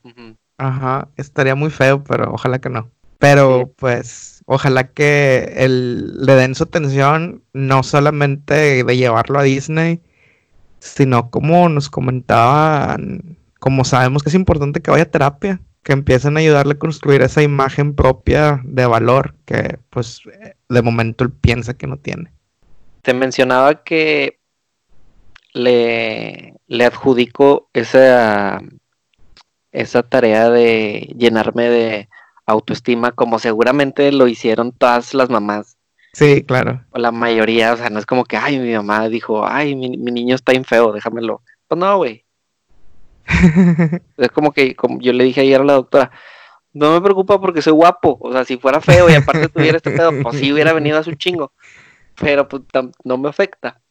Ajá, 0.58 1.10
estaría 1.18 1.56
muy 1.56 1.72
feo, 1.72 2.04
pero 2.04 2.32
ojalá 2.32 2.60
que 2.60 2.70
no. 2.70 2.90
Pero 3.20 3.72
pues 3.78 4.44
ojalá 4.46 4.92
que 4.92 5.54
el, 5.58 6.26
le 6.26 6.36
den 6.36 6.56
su 6.56 6.64
atención 6.64 7.44
no 7.54 7.84
solamente 7.84 8.84
de 8.84 8.98
llevarlo 8.98 9.40
a 9.40 9.44
Disney, 9.44 10.02
sino 10.80 11.30
como 11.30 11.68
nos 11.70 11.90
comentaban, 11.90 13.38
como 13.60 13.84
sabemos 13.84 14.24
que 14.24 14.30
es 14.30 14.36
importante 14.36 14.82
que 14.82 14.92
vaya 14.92 15.04
a 15.04 15.12
terapia, 15.12 15.60
que 15.84 15.94
empiecen 15.94 16.38
a 16.38 16.40
ayudarle 16.40 16.74
a 16.74 16.80
construir 16.80 17.22
esa 17.22 17.42
imagen 17.42 17.96
propia 17.96 18.62
de 18.64 18.86
valor 18.86 19.36
que 19.46 19.80
pues 19.90 20.22
de 20.70 20.82
momento 20.82 21.24
él 21.24 21.32
piensa 21.32 21.76
que 21.76 21.88
no 21.88 21.98
tiene. 21.98 22.32
Te 23.02 23.14
mencionaba 23.14 23.84
que 23.84 24.40
le, 25.54 26.56
le 26.68 26.86
adjudico 26.86 27.70
esa, 27.74 28.62
esa 29.72 30.04
tarea 30.04 30.50
de 30.50 31.14
llenarme 31.18 31.70
de 31.70 32.10
autoestima, 32.46 33.12
como 33.12 33.40
seguramente 33.40 34.12
lo 34.12 34.28
hicieron 34.28 34.72
todas 34.72 35.14
las 35.14 35.30
mamás 35.30 35.78
Sí, 36.16 36.46
claro. 36.46 36.82
O 36.92 36.98
la 36.98 37.12
mayoría, 37.12 37.74
o 37.74 37.78
sea, 37.78 37.90
no 37.90 38.00
es 38.00 38.06
como 38.06 38.24
que, 38.24 38.38
ay, 38.38 38.58
mi 38.58 38.74
mamá 38.74 39.10
dijo, 39.10 39.46
ay, 39.46 39.76
mi, 39.76 39.98
mi 39.98 40.14
niño 40.14 40.36
está 40.36 40.54
bien 40.54 40.64
feo, 40.64 40.94
déjamelo. 40.94 41.42
Pues 41.68 41.78
no, 41.78 41.98
güey. 41.98 42.24
es 44.18 44.30
como 44.32 44.54
que, 44.54 44.78
como 44.78 45.02
yo 45.02 45.12
le 45.12 45.26
dije 45.26 45.42
ayer 45.42 45.60
a 45.60 45.66
la 45.66 45.74
doctora, 45.74 46.12
no 46.72 46.94
me 46.94 47.02
preocupa 47.02 47.42
porque 47.42 47.62
soy 47.62 47.74
guapo. 47.74 48.18
O 48.22 48.32
sea, 48.32 48.46
si 48.46 48.56
fuera 48.56 48.80
feo 48.80 49.10
y 49.10 49.16
aparte 49.16 49.50
tuviera 49.50 49.76
este 49.76 49.92
pedo, 49.92 50.12
pues 50.24 50.38
sí 50.38 50.54
hubiera 50.54 50.72
venido 50.72 50.98
a 50.98 51.04
su 51.04 51.16
chingo. 51.16 51.52
Pero 52.18 52.48
pues 52.48 52.64
no 53.04 53.18
me 53.18 53.28
afecta. 53.28 53.82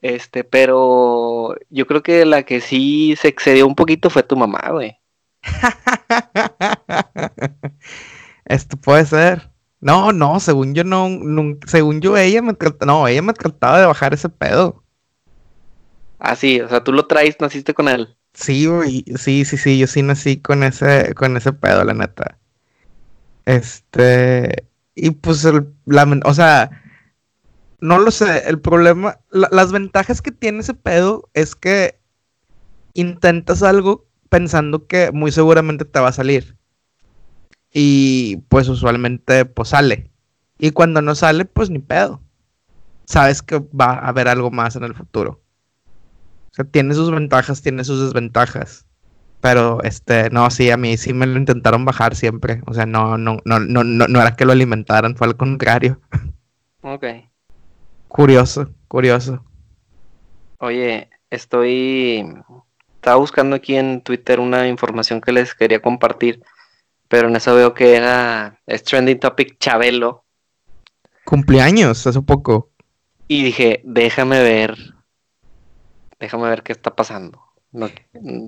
Este, 0.00 0.44
pero 0.44 1.56
yo 1.70 1.88
creo 1.88 2.04
que 2.04 2.24
la 2.24 2.44
que 2.44 2.60
sí 2.60 3.16
se 3.16 3.26
excedió 3.26 3.66
un 3.66 3.74
poquito 3.74 4.10
fue 4.10 4.22
tu 4.22 4.36
mamá, 4.36 4.62
güey. 4.70 4.96
Esto 8.44 8.76
puede 8.76 9.06
ser. 9.06 9.50
No, 9.80 10.12
no, 10.12 10.40
según 10.40 10.74
yo 10.74 10.82
no, 10.82 11.10
según 11.66 12.00
yo 12.00 12.16
ella 12.16 12.40
me 12.40 12.56
no, 12.86 13.06
ella 13.06 13.22
me 13.22 13.34
trataba 13.34 13.80
de 13.80 13.86
bajar 13.86 14.14
ese 14.14 14.28
pedo. 14.28 14.82
Ah, 16.18 16.36
sí, 16.36 16.60
o 16.60 16.68
sea, 16.68 16.82
tú 16.82 16.92
lo 16.92 17.06
traes, 17.06 17.36
naciste 17.38 17.74
con 17.74 17.88
él. 17.88 18.16
Sí, 18.32 18.66
güey, 18.66 19.04
sí, 19.16 19.44
sí, 19.44 19.58
sí, 19.58 19.78
yo 19.78 19.86
sí 19.86 20.02
nací 20.02 20.38
con 20.38 20.62
ese, 20.62 21.14
con 21.14 21.36
ese 21.36 21.52
pedo, 21.52 21.84
la 21.84 21.92
neta. 21.92 22.38
Este, 23.44 24.66
y 24.94 25.10
pues, 25.10 25.44
el, 25.44 25.66
la, 25.84 26.04
o 26.24 26.32
sea, 26.32 26.82
no 27.80 27.98
lo 27.98 28.10
sé, 28.10 28.48
el 28.48 28.58
problema, 28.60 29.18
las 29.30 29.70
ventajas 29.70 30.22
que 30.22 30.32
tiene 30.32 30.60
ese 30.60 30.72
pedo 30.72 31.28
es 31.34 31.54
que 31.54 32.00
intentas 32.94 33.62
algo 33.62 34.06
pensando 34.28 34.86
que 34.86 35.12
muy 35.12 35.32
seguramente 35.32 35.84
te 35.84 36.00
va 36.00 36.08
a 36.08 36.12
salir. 36.12 36.56
Y 37.72 38.38
pues 38.48 38.68
usualmente 38.68 39.44
pues 39.44 39.70
sale. 39.70 40.10
Y 40.58 40.70
cuando 40.70 41.02
no 41.02 41.14
sale, 41.14 41.44
pues 41.44 41.70
ni 41.70 41.78
pedo. 41.78 42.22
Sabes 43.06 43.42
que 43.42 43.58
va 43.58 43.94
a 43.94 44.08
haber 44.08 44.28
algo 44.28 44.50
más 44.50 44.76
en 44.76 44.84
el 44.84 44.94
futuro. 44.94 45.42
O 46.50 46.54
sea, 46.54 46.64
tiene 46.64 46.94
sus 46.94 47.10
ventajas, 47.10 47.62
tiene 47.62 47.84
sus 47.84 48.00
desventajas. 48.00 48.86
Pero 49.40 49.82
este, 49.82 50.30
no, 50.30 50.48
sí, 50.50 50.70
a 50.70 50.76
mí 50.76 50.96
sí 50.96 51.12
me 51.12 51.26
lo 51.26 51.36
intentaron 51.36 51.84
bajar 51.84 52.14
siempre. 52.14 52.62
O 52.66 52.72
sea, 52.72 52.86
no, 52.86 53.18
no, 53.18 53.38
no, 53.44 53.58
no, 53.58 53.84
no, 53.84 54.08
no 54.08 54.20
era 54.20 54.36
que 54.36 54.44
lo 54.44 54.52
alimentaran, 54.52 55.16
fue 55.16 55.26
al 55.26 55.36
contrario. 55.36 56.00
Ok. 56.86 57.06
Curioso, 58.08 58.70
curioso. 58.88 59.42
Oye, 60.58 61.08
estoy. 61.30 62.22
Estaba 63.04 63.18
buscando 63.18 63.54
aquí 63.54 63.76
en 63.76 64.00
Twitter 64.00 64.40
una 64.40 64.66
información 64.66 65.20
que 65.20 65.30
les 65.30 65.54
quería 65.54 65.82
compartir 65.82 66.42
pero 67.14 67.28
en 67.28 67.36
eso 67.36 67.54
veo 67.54 67.74
que 67.74 67.94
era 67.94 68.60
es 68.66 68.82
trending 68.82 69.20
topic 69.20 69.56
Chabelo. 69.60 70.24
Cumpleaños, 71.24 72.06
hace 72.08 72.20
poco. 72.22 72.70
Y 73.28 73.44
dije, 73.44 73.82
déjame 73.84 74.42
ver, 74.42 74.76
déjame 76.18 76.48
ver 76.48 76.64
qué 76.64 76.72
está 76.72 76.96
pasando. 76.96 77.40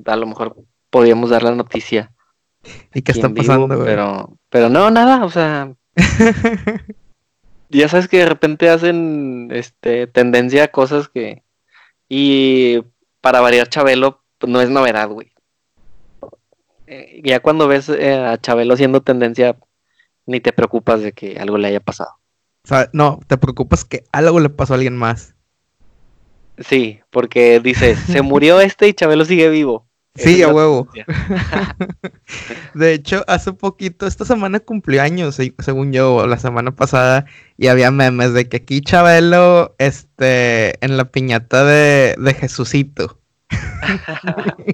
a 0.05 0.17
lo 0.17 0.27
mejor 0.27 0.57
podíamos 0.91 1.31
dar 1.31 1.43
la 1.43 1.55
noticia. 1.55 2.13
¿Y 2.93 3.03
qué 3.03 3.13
está 3.13 3.29
pasando, 3.29 3.85
Pero, 3.85 4.37
pero 4.49 4.69
no, 4.69 4.91
nada, 4.91 5.25
o 5.25 5.31
sea. 5.31 5.73
ya 7.69 7.89
sabes 7.89 8.09
que 8.09 8.19
de 8.19 8.27
repente 8.27 8.69
hacen 8.69 9.49
este 9.53 10.09
tendencia 10.09 10.65
a 10.65 10.69
cosas 10.69 11.09
que. 11.09 11.45
Y 12.09 12.83
para 13.21 13.41
variar 13.41 13.69
Chabelo, 13.69 14.25
pues 14.39 14.53
no 14.53 14.61
es 14.61 14.71
novedad, 14.71 15.09
güey. 15.09 15.33
Eh, 16.87 17.21
ya 17.25 17.41
cuando 17.41 17.67
ves 17.67 17.89
eh, 17.89 18.15
a 18.15 18.39
Chabelo 18.39 18.75
haciendo 18.75 19.03
tendencia, 19.03 19.57
ni 20.27 20.41
te 20.41 20.53
preocupas 20.53 21.03
de 21.03 21.13
que 21.13 21.39
algo 21.39 21.59
le 21.59 21.69
haya 21.69 21.81
pasado. 21.81 22.11
O 22.65 22.69
sea, 22.69 22.89
no, 22.93 23.21
te 23.27 23.37
preocupas 23.39 23.85
que 23.85 24.05
algo 24.13 24.41
le 24.41 24.51
pasó 24.51 24.75
a 24.75 24.77
alguien 24.77 24.97
más. 24.97 25.35
Sí, 26.59 27.01
porque 27.11 27.61
dices, 27.61 27.99
se 27.99 28.23
murió 28.23 28.61
este 28.61 28.89
y 28.89 28.95
Chabelo 28.95 29.25
sigue 29.25 29.49
vivo. 29.51 29.87
Sí, 30.17 30.43
a 30.43 30.49
huevo. 30.49 30.89
de 32.75 32.95
hecho, 32.95 33.23
hace 33.29 33.53
poquito, 33.53 34.07
esta 34.07 34.25
semana 34.25 34.61
cumplió 34.61 35.03
años, 35.03 35.39
según 35.59 35.93
yo, 35.93 36.27
la 36.27 36.39
semana 36.39 36.75
pasada, 36.75 37.27
y 37.59 37.67
había 37.67 37.91
memes 37.91 38.33
de 38.33 38.49
que 38.49 38.59
aquí 38.59 38.81
Chabelo, 38.81 39.75
este, 39.79 40.83
en 40.85 40.97
la 40.97 41.07
piñata 41.07 41.65
de, 41.65 42.15
de 42.19 42.35
Jesucito. 42.35 43.21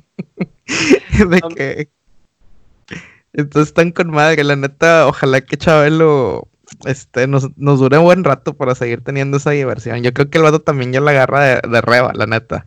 de 1.19 1.41
que 1.55 1.89
entonces 3.33 3.69
están 3.69 3.93
con 3.93 4.11
madre, 4.11 4.45
la 4.45 4.57
neta, 4.57 5.07
ojalá 5.07 5.41
que 5.41 5.57
Chabelo 5.57 6.49
este, 6.85 7.27
nos, 7.27 7.57
nos 7.57 7.81
dure 7.81 7.99
un 7.99 8.05
buen 8.05 8.25
rato 8.25 8.55
para 8.55 8.75
seguir 8.75 9.03
teniendo 9.03 9.39
esa 9.39 9.51
diversión. 9.51 10.03
Yo 10.03 10.13
creo 10.13 10.29
que 10.29 10.39
el 10.39 10.45
vato 10.45 10.61
también 10.61 10.93
ya 10.93 11.01
la 11.01 11.13
agarra 11.13 11.61
de, 11.61 11.81
reba, 11.81 12.13
la 12.15 12.27
neta. 12.27 12.67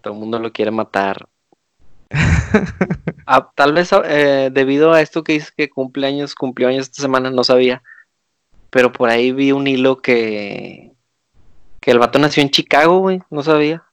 Todo 0.00 0.14
el 0.14 0.20
mundo 0.20 0.38
lo 0.38 0.52
quiere 0.52 0.70
matar. 0.70 1.28
Ah, 3.24 3.50
tal 3.54 3.72
vez 3.72 3.90
eh, 4.04 4.50
debido 4.52 4.92
a 4.92 5.00
esto 5.00 5.22
que 5.22 5.32
dices 5.32 5.52
que 5.52 5.70
cumpleaños, 5.70 6.34
cumplió 6.34 6.68
años 6.68 6.82
esta 6.86 7.00
semana, 7.00 7.30
no 7.30 7.44
sabía. 7.44 7.82
Pero 8.68 8.92
por 8.92 9.08
ahí 9.08 9.32
vi 9.32 9.52
un 9.52 9.66
hilo 9.66 10.02
que, 10.02 10.92
que 11.80 11.90
el 11.92 11.98
vato 12.00 12.18
nació 12.18 12.42
en 12.42 12.50
Chicago, 12.50 12.98
güey, 12.98 13.22
no 13.30 13.42
sabía. 13.42 13.84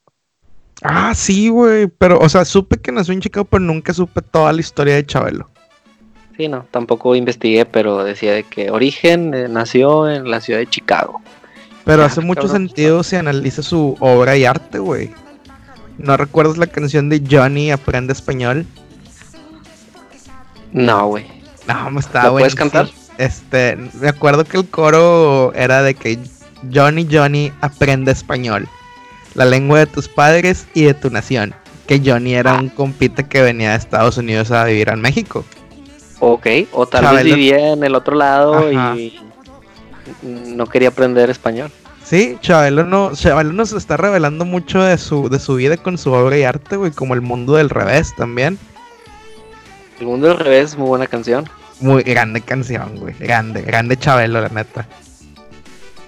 Ah, 0.82 1.14
sí, 1.14 1.48
güey. 1.48 1.88
Pero, 1.88 2.18
o 2.18 2.28
sea, 2.28 2.44
supe 2.44 2.78
que 2.78 2.92
nació 2.92 3.12
en 3.12 3.20
Chicago, 3.20 3.44
pero 3.44 3.60
nunca 3.60 3.92
supe 3.92 4.22
toda 4.22 4.52
la 4.52 4.60
historia 4.60 4.94
de 4.94 5.06
Chabelo. 5.06 5.48
Sí, 6.36 6.48
no, 6.48 6.64
tampoco 6.70 7.14
investigué, 7.14 7.66
pero 7.66 8.02
decía 8.02 8.32
de 8.32 8.44
que 8.44 8.70
origen 8.70 9.34
eh, 9.34 9.46
nació 9.48 10.08
en 10.08 10.30
la 10.30 10.40
ciudad 10.40 10.60
de 10.60 10.66
Chicago. 10.66 11.20
Pero 11.84 12.04
hace 12.04 12.20
mucho 12.20 12.48
sentido 12.48 13.02
si 13.02 13.16
analiza 13.16 13.62
su 13.62 13.96
obra 14.00 14.36
y 14.36 14.44
arte, 14.44 14.78
güey. 14.78 15.10
¿No 15.98 16.16
recuerdas 16.16 16.56
la 16.56 16.66
canción 16.66 17.08
de 17.10 17.22
Johnny 17.28 17.70
Aprende 17.70 18.12
Español? 18.12 18.64
No, 20.72 21.08
güey. 21.08 21.26
No, 21.66 21.90
me 21.90 22.00
estaba 22.00 22.30
¿Puedes 22.30 22.54
cantar? 22.54 22.88
Este, 23.18 23.76
me 24.00 24.08
acuerdo 24.08 24.44
que 24.44 24.56
el 24.56 24.68
coro 24.68 25.52
era 25.54 25.82
de 25.82 25.94
que 25.94 26.18
Johnny 26.72 27.06
Johnny 27.10 27.52
aprende 27.60 28.12
español 28.12 28.66
la 29.34 29.44
lengua 29.44 29.80
de 29.80 29.86
tus 29.86 30.08
padres 30.08 30.66
y 30.74 30.84
de 30.84 30.94
tu 30.94 31.10
nación. 31.10 31.54
Que 31.86 32.00
Johnny 32.04 32.34
era 32.34 32.54
un 32.54 32.68
compite 32.68 33.24
que 33.24 33.42
venía 33.42 33.70
de 33.70 33.76
Estados 33.76 34.16
Unidos 34.16 34.50
a 34.50 34.64
vivir 34.64 34.88
en 34.88 35.00
México. 35.00 35.44
Ok, 36.20 36.46
o 36.72 36.86
tal 36.86 37.16
vez 37.16 37.24
vivía 37.24 37.72
en 37.72 37.82
el 37.82 37.94
otro 37.94 38.14
lado 38.14 38.70
y 38.70 39.18
no 40.22 40.66
quería 40.66 40.88
aprender 40.88 41.30
español. 41.30 41.70
Sí, 42.04 42.38
Chabelo, 42.40 42.84
no, 42.84 43.12
Chabelo 43.14 43.52
nos 43.52 43.72
está 43.72 43.96
revelando 43.96 44.44
mucho 44.44 44.82
de 44.82 44.98
su, 44.98 45.28
de 45.28 45.38
su 45.38 45.54
vida 45.54 45.76
con 45.76 45.96
su 45.96 46.12
obra 46.12 46.36
y 46.36 46.42
arte, 46.42 46.76
güey, 46.76 46.90
como 46.90 47.14
el 47.14 47.20
mundo 47.20 47.54
del 47.54 47.70
revés 47.70 48.14
también. 48.16 48.58
El 50.00 50.06
mundo 50.06 50.28
del 50.28 50.38
revés, 50.38 50.76
muy 50.76 50.88
buena 50.88 51.06
canción. 51.06 51.48
Muy 51.80 52.02
grande 52.02 52.40
canción, 52.40 52.96
güey. 52.96 53.14
Grande, 53.18 53.62
grande 53.62 53.96
Chabelo, 53.96 54.40
la 54.40 54.48
neta. 54.48 54.86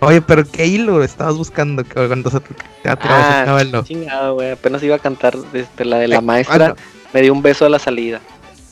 Oye, 0.02 0.20
pero 0.20 0.44
¿qué 0.44 0.66
hilo 0.66 1.04
estabas 1.04 1.36
buscando 1.36 1.84
cuando 1.84 2.28
se 2.28 2.40
te 2.40 2.88
ah, 2.88 3.84
chingado, 3.84 4.34
güey. 4.34 4.50
Apenas 4.50 4.82
iba 4.82 4.96
a 4.96 4.98
cantar 4.98 5.36
este, 5.52 5.84
la 5.84 5.98
de 5.98 6.08
la 6.08 6.20
maestra. 6.20 6.74
Me 7.12 7.22
dio 7.22 7.32
un 7.32 7.40
beso 7.40 7.66
a 7.66 7.68
la 7.68 7.78
salida. 7.78 8.20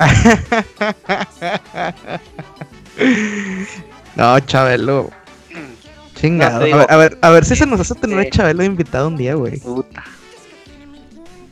no, 4.17 4.41
Chabelo. 4.41 5.11
Chingado. 6.17 6.65
a, 6.89 6.97
ver, 6.97 7.17
a, 7.23 7.31
ver, 7.31 7.45
si 7.45 7.55
se 7.55 7.65
nos 7.65 7.79
hace 7.79 7.95
tener 7.95 8.19
a 8.19 8.29
Chabelo 8.29 8.65
invitado 8.65 9.07
un 9.07 9.17
día, 9.17 9.35
güey. 9.35 9.61
Puta. 9.61 10.03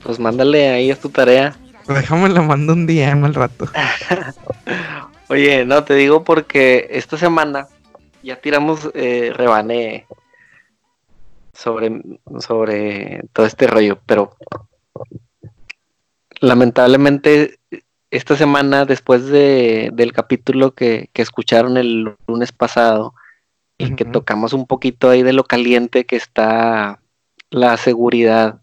Pues 0.03 0.18
mándale 0.18 0.70
ahí, 0.70 0.91
es 0.91 0.99
tu 0.99 1.09
tarea. 1.09 1.57
Déjame 1.87 2.31
lo 2.31 2.43
mando 2.43 2.72
un 2.72 2.85
día 2.85 3.12
al 3.12 3.33
rato. 3.33 3.68
Oye, 5.29 5.64
no, 5.64 5.85
te 5.85 5.95
digo 5.95 6.24
porque 6.24 6.89
esta 6.91 7.16
semana 7.16 7.68
ya 8.29 8.39
tiramos 8.43 8.91
eh, 8.93 9.33
rebane 9.35 10.07
sobre, 11.55 12.03
sobre 12.41 13.22
todo 13.33 13.47
este 13.47 13.66
rollo, 13.66 13.99
pero 14.05 14.37
lamentablemente 16.39 17.59
esta 18.11 18.37
semana, 18.37 18.85
después 18.85 19.29
de, 19.29 19.91
del 19.95 20.12
capítulo 20.12 20.74
que, 20.74 21.09
escucharon 21.14 21.79
el 21.79 22.16
lunes 22.26 22.53
pasado, 22.53 23.14
y 23.79 23.95
que 23.95 24.05
tocamos 24.05 24.53
un 24.53 24.66
poquito 24.66 25.09
ahí 25.09 25.22
de 25.22 25.33
lo 25.33 25.45
caliente 25.45 26.05
que 26.05 26.16
está 26.16 27.01
la 27.49 27.79
seguridad 27.79 28.61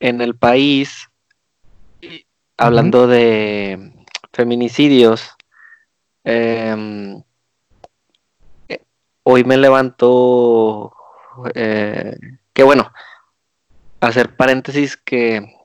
en 0.00 0.22
el 0.22 0.34
país, 0.34 1.08
hablando 2.56 3.06
de 3.06 3.92
feminicidios, 4.32 5.36
eh, 6.24 7.22
hoy 9.22 9.44
me 9.44 9.56
levantó, 9.56 10.92
eh, 11.54 12.16
que 12.52 12.62
bueno, 12.62 12.92
hacer 14.00 14.36
paréntesis 14.36 14.96
que, 14.96 15.56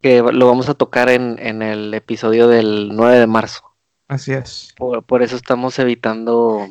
que 0.00 0.22
lo 0.22 0.46
vamos 0.46 0.68
a 0.68 0.74
tocar 0.74 1.08
en, 1.08 1.38
en 1.38 1.62
el 1.62 1.94
episodio 1.94 2.48
del 2.48 2.90
9 2.94 3.18
de 3.18 3.26
marzo. 3.26 3.72
Así 4.12 4.32
es. 4.32 4.74
Por, 4.76 5.22
eso 5.22 5.36
estamos 5.36 5.78
evitando 5.78 6.68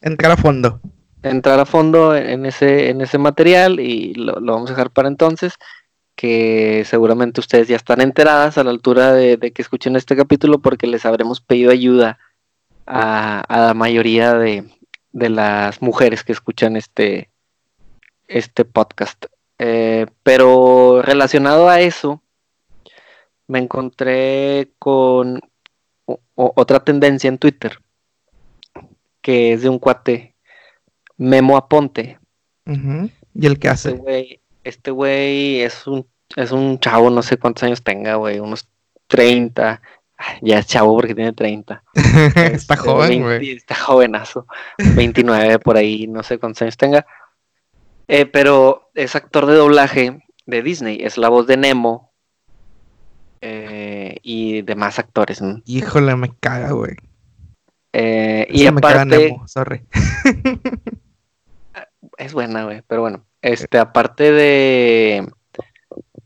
entrar 0.00 0.32
a 0.32 0.36
fondo. 0.38 0.80
Entrar 1.22 1.60
a 1.60 1.66
fondo 1.66 2.16
en 2.16 2.46
ese, 2.46 2.88
en 2.88 3.02
ese 3.02 3.18
material 3.18 3.78
y 3.80 4.14
lo, 4.14 4.40
vamos 4.40 4.70
a 4.70 4.72
dejar 4.72 4.90
para 4.90 5.08
entonces, 5.08 5.54
que 6.16 6.84
seguramente 6.86 7.40
ustedes 7.40 7.68
ya 7.68 7.76
están 7.76 8.00
enteradas 8.00 8.56
a 8.56 8.64
la 8.64 8.70
altura 8.70 9.12
de, 9.12 9.38
que 9.38 9.60
escuchen 9.60 9.94
este 9.94 10.16
capítulo 10.16 10.60
porque 10.60 10.86
les 10.86 11.04
habremos 11.04 11.42
pedido 11.42 11.70
ayuda 11.70 12.18
a, 12.86 13.44
la 13.48 13.74
mayoría 13.74 14.34
de, 14.34 14.64
de, 15.12 15.28
las 15.28 15.82
mujeres 15.82 16.24
que 16.24 16.32
escuchan 16.32 16.76
este, 16.76 17.30
este 18.28 18.64
podcast. 18.64 19.26
Eh, 19.58 20.06
pero 20.22 21.02
relacionado 21.02 21.68
a 21.68 21.80
eso, 21.80 22.22
me 23.46 23.58
encontré 23.58 24.70
con 24.78 25.40
otra 26.34 26.80
tendencia 26.80 27.28
en 27.28 27.38
Twitter, 27.38 27.78
que 29.20 29.52
es 29.52 29.62
de 29.62 29.68
un 29.68 29.78
cuate, 29.78 30.34
Memo 31.16 31.56
Aponte. 31.56 32.18
¿Y 33.34 33.46
el 33.46 33.58
que 33.58 33.68
hace? 33.68 34.40
Este 34.64 34.90
güey 34.90 35.60
es 35.60 35.86
un, 35.86 36.06
es 36.36 36.52
un 36.52 36.78
chavo, 36.78 37.10
no 37.10 37.22
sé 37.22 37.36
cuántos 37.36 37.64
años 37.64 37.82
tenga, 37.82 38.14
güey, 38.16 38.40
unos 38.40 38.66
30. 39.08 39.80
Ya 40.40 40.58
es 40.58 40.66
chavo 40.66 40.94
porque 40.94 41.14
tiene 41.14 41.32
30. 41.32 41.82
está 41.94 42.44
este, 42.44 42.76
joven, 42.76 43.22
güey. 43.22 43.50
Está 43.50 43.74
jovenazo. 43.74 44.46
29 44.78 45.58
por 45.58 45.76
ahí, 45.76 46.06
no 46.06 46.22
sé 46.22 46.38
cuántos 46.38 46.62
años 46.62 46.76
tenga. 46.76 47.06
Eh, 48.08 48.26
pero 48.26 48.90
es 48.94 49.16
actor 49.16 49.46
de 49.46 49.54
doblaje 49.54 50.22
de 50.46 50.62
Disney, 50.62 50.98
es 51.02 51.18
la 51.18 51.28
voz 51.28 51.46
de 51.46 51.56
Nemo 51.56 52.12
eh, 53.40 54.18
y 54.22 54.62
demás 54.62 54.98
actores. 54.98 55.40
Híjole, 55.64 56.16
me 56.16 56.34
caga, 56.38 56.72
güey. 56.72 56.96
Eh, 57.92 58.46
y 58.50 58.66
aparte. 58.66 59.36
sorry. 59.46 59.86
es 62.18 62.32
buena, 62.32 62.64
güey, 62.64 62.82
pero 62.86 63.02
bueno. 63.02 63.24
Este, 63.40 63.78
aparte 63.78 64.30
de, 64.30 65.28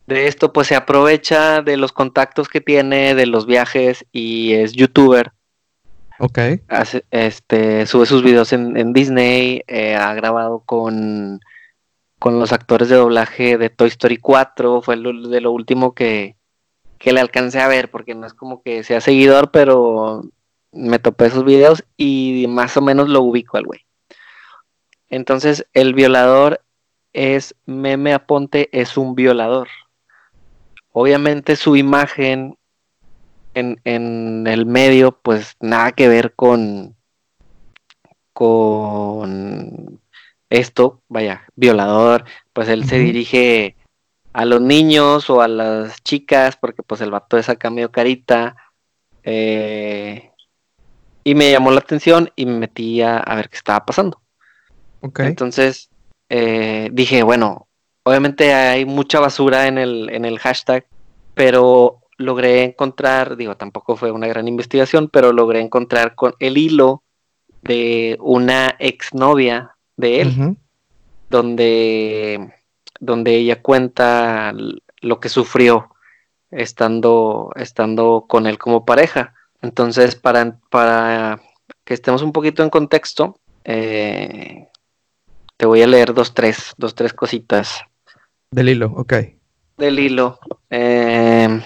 de 0.07 0.29
esto, 0.29 0.53
pues 0.53 0.69
se 0.69 0.77
aprovecha 0.77 1.63
de 1.63 1.77
los 1.77 1.93
contactos 1.93 2.49
que 2.49 2.61
tiene, 2.61 3.15
de 3.15 3.27
los 3.27 3.47
viajes 3.47 4.07
y 4.13 4.55
es 4.55 4.73
youtuber. 4.73 5.33
Ok. 6.19 6.39
este, 7.11 7.87
sube 7.87 8.07
sus 8.07 8.23
videos 8.23 8.53
en, 8.53 8.93
Disney, 8.93 9.63
eh, 9.67 9.97
ha 9.97 10.15
grabado 10.15 10.61
con, 10.61 11.41
con 12.19 12.39
los 12.39 12.53
actores 12.53 12.89
de 12.89 12.97
doblaje 12.97 13.59
de 13.59 13.69
Toy 13.69 13.89
Story 13.89 14.17
4, 14.17 14.81
fue 14.81 14.97
de 14.97 15.41
lo 15.41 15.53
último 15.53 15.95
que, 15.95 16.37
que 16.99 17.13
le 17.13 17.21
alcancé 17.21 17.61
a 17.61 17.69
ver, 17.69 17.91
porque 17.91 18.15
no 18.15 18.27
es 18.27 18.33
como 18.33 18.63
que 18.63 18.83
sea 18.83 19.01
seguidor, 19.01 19.51
pero 19.51 20.23
me 20.73 20.99
topé 20.99 21.27
esos 21.27 21.45
videos 21.45 21.85
y 21.97 22.47
más 22.49 22.77
o 22.77 22.83
menos 22.83 23.09
lo 23.09 23.23
ubico 23.23 23.57
al 23.57 23.65
güey. 23.65 23.81
Entonces, 25.09 25.67
el 25.73 25.95
violador 25.95 26.63
es 27.13 27.55
Meme 27.65 28.13
Aponte, 28.13 28.69
es 28.73 28.97
un 28.97 29.15
violador. 29.15 29.69
Obviamente 30.99 31.57
su 31.57 31.77
imagen 31.77 32.57
en, 33.53 33.79
en 33.85 34.47
el 34.47 34.65
medio, 34.65 35.13
pues 35.21 35.55
nada 35.61 35.93
que 35.93 36.09
ver 36.09 36.33
con, 36.33 36.97
con 38.33 40.01
esto, 40.49 41.03
vaya, 41.09 41.43
violador, 41.55 42.25
pues 42.55 42.71
él 42.71 42.89
se 42.89 42.99
dirige 42.99 43.77
a 44.33 44.47
los 44.47 44.63
niños 44.63 45.29
o 45.29 45.43
a 45.43 45.49
las 45.49 46.03
chicas, 46.03 46.57
porque 46.57 46.83
pues 46.83 47.03
el 47.03 47.11
vato 47.11 47.37
es 47.37 47.51
acá 47.51 47.69
medio 47.69 47.93
carita. 47.93 48.57
Eh, 49.23 50.31
y 51.25 51.35
me 51.35 51.51
llamó 51.51 51.73
la 51.73 51.81
atención 51.81 52.31
y 52.37 52.47
me 52.47 52.59
metí 52.59 53.03
a, 53.03 53.23
ver 53.35 53.51
qué 53.51 53.59
estaba 53.59 53.85
pasando. 53.85 54.23
Entonces 55.19 55.91
eh, 56.31 56.89
dije, 56.91 57.23
bueno, 57.23 57.66
obviamente 58.07 58.55
hay 58.55 58.85
mucha 58.85 59.19
basura 59.19 59.67
en 59.67 59.79
el, 59.79 60.09
en 60.11 60.25
el 60.25 60.39
hashtag, 60.39 60.87
pero 61.35 61.99
logré 62.19 62.63
encontrar, 62.63 63.37
digo, 63.37 63.57
tampoco 63.57 63.97
fue 63.97 64.13
una 64.13 64.29
gran 64.29 64.47
investigación, 64.47 65.09
pero 65.09 65.33
logré 65.33 65.61
encontrar 65.61 66.15
con 66.15 66.35
el 66.39 66.57
hilo 66.57 67.03
de 67.63 68.17
una 68.21 68.77
exnovia 68.79 69.77
de 69.97 70.21
él, 70.21 70.57
donde 71.29 72.55
donde 73.01 73.35
ella 73.35 73.61
cuenta 73.61 74.55
lo 75.01 75.21
que 75.21 75.29
sufrió 75.29 75.91
estando, 76.53 77.51
estando 77.57 78.27
con 78.29 78.47
él 78.47 78.57
como 78.57 78.85
pareja. 78.85 79.35
Entonces, 79.63 80.15
para, 80.15 80.59
para 80.71 81.41
que 81.85 81.95
estemos 81.95 82.23
un 82.23 82.33
poquito 82.33 82.63
en 82.63 82.71
contexto, 82.71 83.41
eh, 83.65 84.69
te 85.57 85.67
voy 85.67 85.83
a 85.83 85.89
leer 85.89 86.15
dos, 86.15 86.35
tres, 86.35 86.73
dos, 86.77 86.95
tres 86.95 87.13
cositas. 87.13 87.83
Del 88.57 88.71
hilo, 88.71 88.91
ok. 88.97 89.13
Del 89.77 89.99
hilo. 89.99 90.39
Eh, 90.71 91.61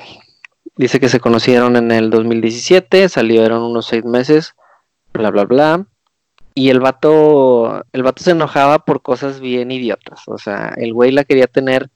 dice 0.74 0.98
que 0.98 1.08
se 1.08 1.20
conocieron 1.20 1.76
en 1.76 1.92
el 1.92 2.10
2017, 2.10 3.08
salieron 3.08 3.62
unos 3.62 3.86
seis 3.86 4.04
meses, 4.04 4.56
bla, 5.12 5.30
bla, 5.30 5.44
bla. 5.44 5.86
Y 6.52 6.70
el 6.70 6.80
vato, 6.80 7.84
el 7.92 8.02
vato 8.02 8.24
se 8.24 8.32
enojaba 8.32 8.80
por 8.80 9.02
cosas 9.02 9.38
bien 9.38 9.70
idiotas. 9.70 10.26
O 10.26 10.36
sea, 10.36 10.74
el 10.78 10.92
güey 10.92 11.12
la 11.12 11.22
quería 11.22 11.46
tener 11.46 11.90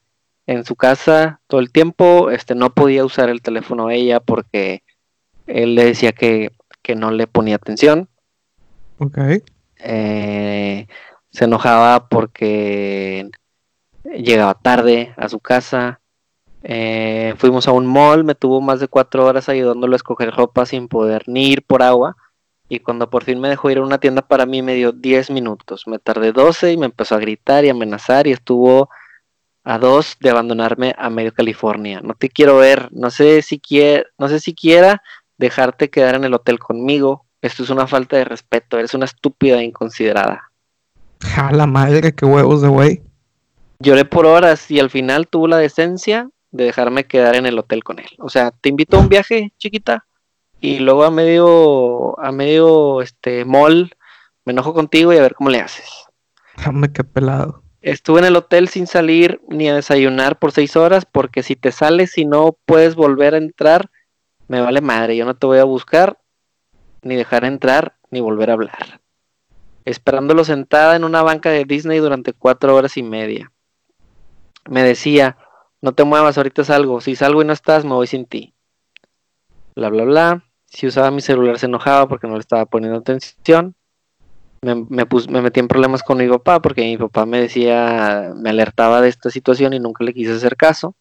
en 0.47 0.63
su 0.63 0.77
casa 0.77 1.41
todo 1.47 1.59
el 1.59 1.73
tiempo. 1.73 2.31
Este 2.31 2.55
no 2.55 2.73
podía 2.73 3.03
usar 3.03 3.29
el 3.29 3.41
teléfono 3.41 3.87
a 3.87 3.93
ella 3.93 4.21
porque 4.21 4.81
él 5.45 5.75
le 5.75 5.83
decía 5.83 6.13
que, 6.13 6.53
no 6.95 7.11
le 7.11 7.27
ponía 7.27 7.57
atención. 7.57 8.07
Ok. 8.99 9.17
Eh, 9.79 10.87
se 11.31 11.43
enojaba 11.43 12.07
porque 12.07 13.29
llegaba 14.05 14.53
tarde 14.53 15.13
a 15.17 15.29
su 15.29 15.39
casa. 15.39 15.99
Eh, 16.63 17.35
fuimos 17.37 17.67
a 17.67 17.71
un 17.71 17.85
mall, 17.85 18.23
me 18.23 18.35
tuvo 18.35 18.61
más 18.61 18.79
de 18.79 18.87
cuatro 18.87 19.25
horas 19.25 19.49
ayudándolo 19.49 19.93
a 19.93 19.97
escoger 19.97 20.31
ropa 20.31 20.65
sin 20.65 20.87
poder 20.87 21.23
ni 21.27 21.49
ir 21.49 21.63
por 21.63 21.83
agua 21.83 22.15
y 22.67 22.79
cuando 22.79 23.09
por 23.09 23.23
fin 23.23 23.39
me 23.39 23.49
dejó 23.49 23.69
ir 23.69 23.77
a 23.77 23.83
una 23.83 23.99
tienda 23.99 24.21
para 24.23 24.45
mí 24.45 24.61
me 24.61 24.73
dio 24.73 24.91
10 24.91 25.29
minutos. 25.31 25.83
Me 25.87 25.99
tardé 25.99 26.31
12 26.31 26.71
y 26.71 26.77
me 26.77 26.87
empezó 26.87 27.15
a 27.15 27.19
gritar 27.19 27.65
y 27.65 27.69
amenazar 27.69 28.27
y 28.27 28.31
estuvo 28.31 28.89
a 29.63 29.79
dos 29.79 30.17
de 30.19 30.29
abandonarme 30.29 30.95
a 30.97 31.09
medio 31.09 31.33
California. 31.33 32.01
No 32.01 32.13
te 32.13 32.29
quiero 32.29 32.57
ver, 32.57 32.89
no 32.91 33.09
sé 33.09 33.41
si 33.41 33.59
quiera, 33.59 34.03
no 34.17 34.29
sé 34.29 34.39
si 34.39 34.53
quiera 34.53 35.01
dejarte 35.37 35.89
quedar 35.89 36.15
en 36.15 36.23
el 36.23 36.33
hotel 36.33 36.59
conmigo. 36.59 37.25
Esto 37.41 37.63
es 37.63 37.69
una 37.69 37.87
falta 37.87 38.17
de 38.17 38.25
respeto, 38.25 38.77
eres 38.77 38.93
una 38.93 39.05
estúpida 39.05 39.59
e 39.59 39.65
inconsiderada. 39.65 40.51
A 41.37 41.51
la 41.51 41.67
madre, 41.67 42.13
qué 42.13 42.25
huevos 42.25 42.61
de 42.61 42.67
güey. 42.67 43.03
Lloré 43.79 44.05
por 44.05 44.25
horas 44.25 44.69
y 44.71 44.79
al 44.79 44.89
final 44.89 45.27
tuvo 45.27 45.47
la 45.47 45.57
decencia 45.57 46.29
de 46.51 46.65
dejarme 46.65 47.05
quedar 47.05 47.35
en 47.35 47.45
el 47.45 47.59
hotel 47.59 47.83
con 47.83 47.99
él. 47.99 48.09
O 48.19 48.29
sea, 48.29 48.51
te 48.51 48.69
invito 48.69 48.97
a 48.97 49.01
un 49.01 49.09
viaje, 49.09 49.53
chiquita 49.57 50.05
y 50.61 50.79
luego 50.79 51.03
a 51.03 51.11
medio, 51.11 52.19
a 52.19 52.31
medio 52.31 53.01
este 53.01 53.45
mall 53.45 53.91
me 54.45 54.51
enojo 54.51 54.73
contigo 54.73 55.11
y 55.13 55.17
a 55.17 55.21
ver 55.21 55.35
cómo 55.35 55.49
le 55.49 55.59
haces. 55.59 55.89
Dame 56.65 56.91
qué 56.91 57.03
pelado. 57.03 57.63
Estuve 57.81 58.19
en 58.19 58.25
el 58.25 58.35
hotel 58.35 58.67
sin 58.67 58.87
salir 58.87 59.41
ni 59.47 59.69
a 59.69 59.75
desayunar 59.75 60.39
por 60.39 60.51
seis 60.51 60.75
horas 60.75 61.05
porque 61.05 61.43
si 61.43 61.55
te 61.55 61.71
sales 61.71 62.17
y 62.17 62.25
no 62.25 62.57
puedes 62.65 62.95
volver 62.95 63.35
a 63.35 63.37
entrar, 63.37 63.91
me 64.47 64.59
vale 64.59 64.81
madre, 64.81 65.15
yo 65.15 65.25
no 65.25 65.35
te 65.35 65.45
voy 65.45 65.59
a 65.59 65.65
buscar, 65.65 66.17
ni 67.03 67.15
dejar 67.15 67.45
entrar, 67.45 67.97
ni 68.09 68.21
volver 68.21 68.49
a 68.49 68.53
hablar. 68.53 69.01
Esperándolo 69.83 70.43
sentada 70.43 70.95
en 70.95 71.03
una 71.03 71.21
banca 71.21 71.51
de 71.51 71.65
Disney 71.65 71.99
durante 71.99 72.33
cuatro 72.33 72.75
horas 72.75 72.97
y 72.97 73.03
media. 73.03 73.51
Me 74.69 74.83
decía, 74.83 75.37
no 75.81 75.93
te 75.93 76.03
muevas, 76.03 76.37
ahorita 76.37 76.63
salgo, 76.63 77.01
si 77.01 77.15
salgo 77.15 77.41
y 77.41 77.45
no 77.45 77.53
estás, 77.53 77.85
me 77.85 77.93
voy 77.93 78.07
sin 78.07 78.25
ti. 78.25 78.53
Bla, 79.75 79.89
bla, 79.89 80.03
bla 80.03 80.45
si 80.75 80.87
usaba 80.87 81.09
mi 81.09 81.21
celular 81.21 81.57
se 81.57 81.67
enojaba 81.67 82.07
porque 82.07 82.27
no 82.27 82.33
le 82.33 82.41
estaba 82.41 82.65
poniendo 82.65 82.99
atención. 82.99 83.75
Me, 84.61 84.75
me, 84.75 85.05
me 85.29 85.41
metí 85.41 85.59
en 85.59 85.67
problemas 85.67 86.03
con 86.03 86.17
mi 86.17 86.27
papá 86.27 86.61
porque 86.61 86.81
mi 86.81 86.97
papá 86.97 87.25
me 87.25 87.39
decía, 87.39 88.33
me 88.35 88.49
alertaba 88.49 89.01
de 89.01 89.09
esta 89.09 89.29
situación 89.29 89.73
y 89.73 89.79
nunca 89.79 90.03
le 90.03 90.13
quise 90.13 90.33
hacer 90.33 90.57
caso. 90.57 90.95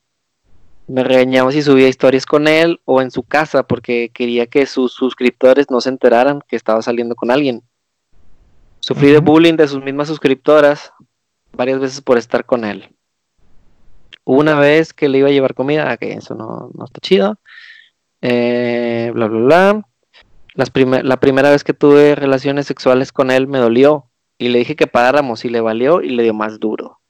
Me 0.87 1.03
regañaba 1.03 1.51
si 1.51 1.63
subía 1.63 1.89
historias 1.89 2.27
con 2.27 2.47
él 2.47 2.81
o 2.85 3.01
en 3.01 3.11
su 3.11 3.23
casa 3.23 3.63
porque 3.65 4.11
quería 4.13 4.47
que 4.47 4.67
sus 4.67 4.93
suscriptores 4.93 5.71
no 5.71 5.81
se 5.81 5.89
enteraran 5.89 6.41
que 6.47 6.57
estaba 6.57 6.83
saliendo 6.83 7.17
con 7.17 7.31
alguien. 7.31 7.63
Sufrí 8.81 9.11
de 9.11 9.19
bullying 9.19 9.57
de 9.57 9.67
sus 9.67 9.83
mismas 9.83 10.09
suscriptoras 10.09 10.93
varias 11.53 11.81
veces 11.81 12.01
por 12.03 12.19
estar 12.19 12.45
con 12.45 12.65
él. 12.65 12.95
Una 14.25 14.59
vez 14.59 14.93
que 14.93 15.09
le 15.09 15.19
iba 15.19 15.29
a 15.29 15.33
llevar 15.33 15.55
comida, 15.55 15.91
ah, 15.91 15.97
que 15.97 16.13
eso 16.13 16.35
no, 16.35 16.71
no 16.75 16.85
está 16.85 17.01
chido. 17.01 17.39
Eh, 18.23 19.11
bla, 19.15 19.29
bla, 19.29 19.41
bla. 19.41 19.83
Las 20.55 20.73
la 21.05 21.19
primera 21.19 21.51
vez 21.51 21.65
que 21.65 21.75
tuve 21.75 22.15
relaciones 22.15 22.67
sexuales 22.67 23.13
con 23.13 23.31
él 23.31 23.47
me 23.49 23.59
dolió 23.59 24.09
y 24.39 24.49
le 24.49 24.61
dije 24.61 24.77
que 24.77 24.87
paráramos 24.87 25.45
y 25.45 25.49
le 25.49 25.61
valió 25.61 26.01
y 26.01 26.11
le 26.11 26.23
dio 26.23 26.35
más 26.35 26.61
duro. 26.61 27.01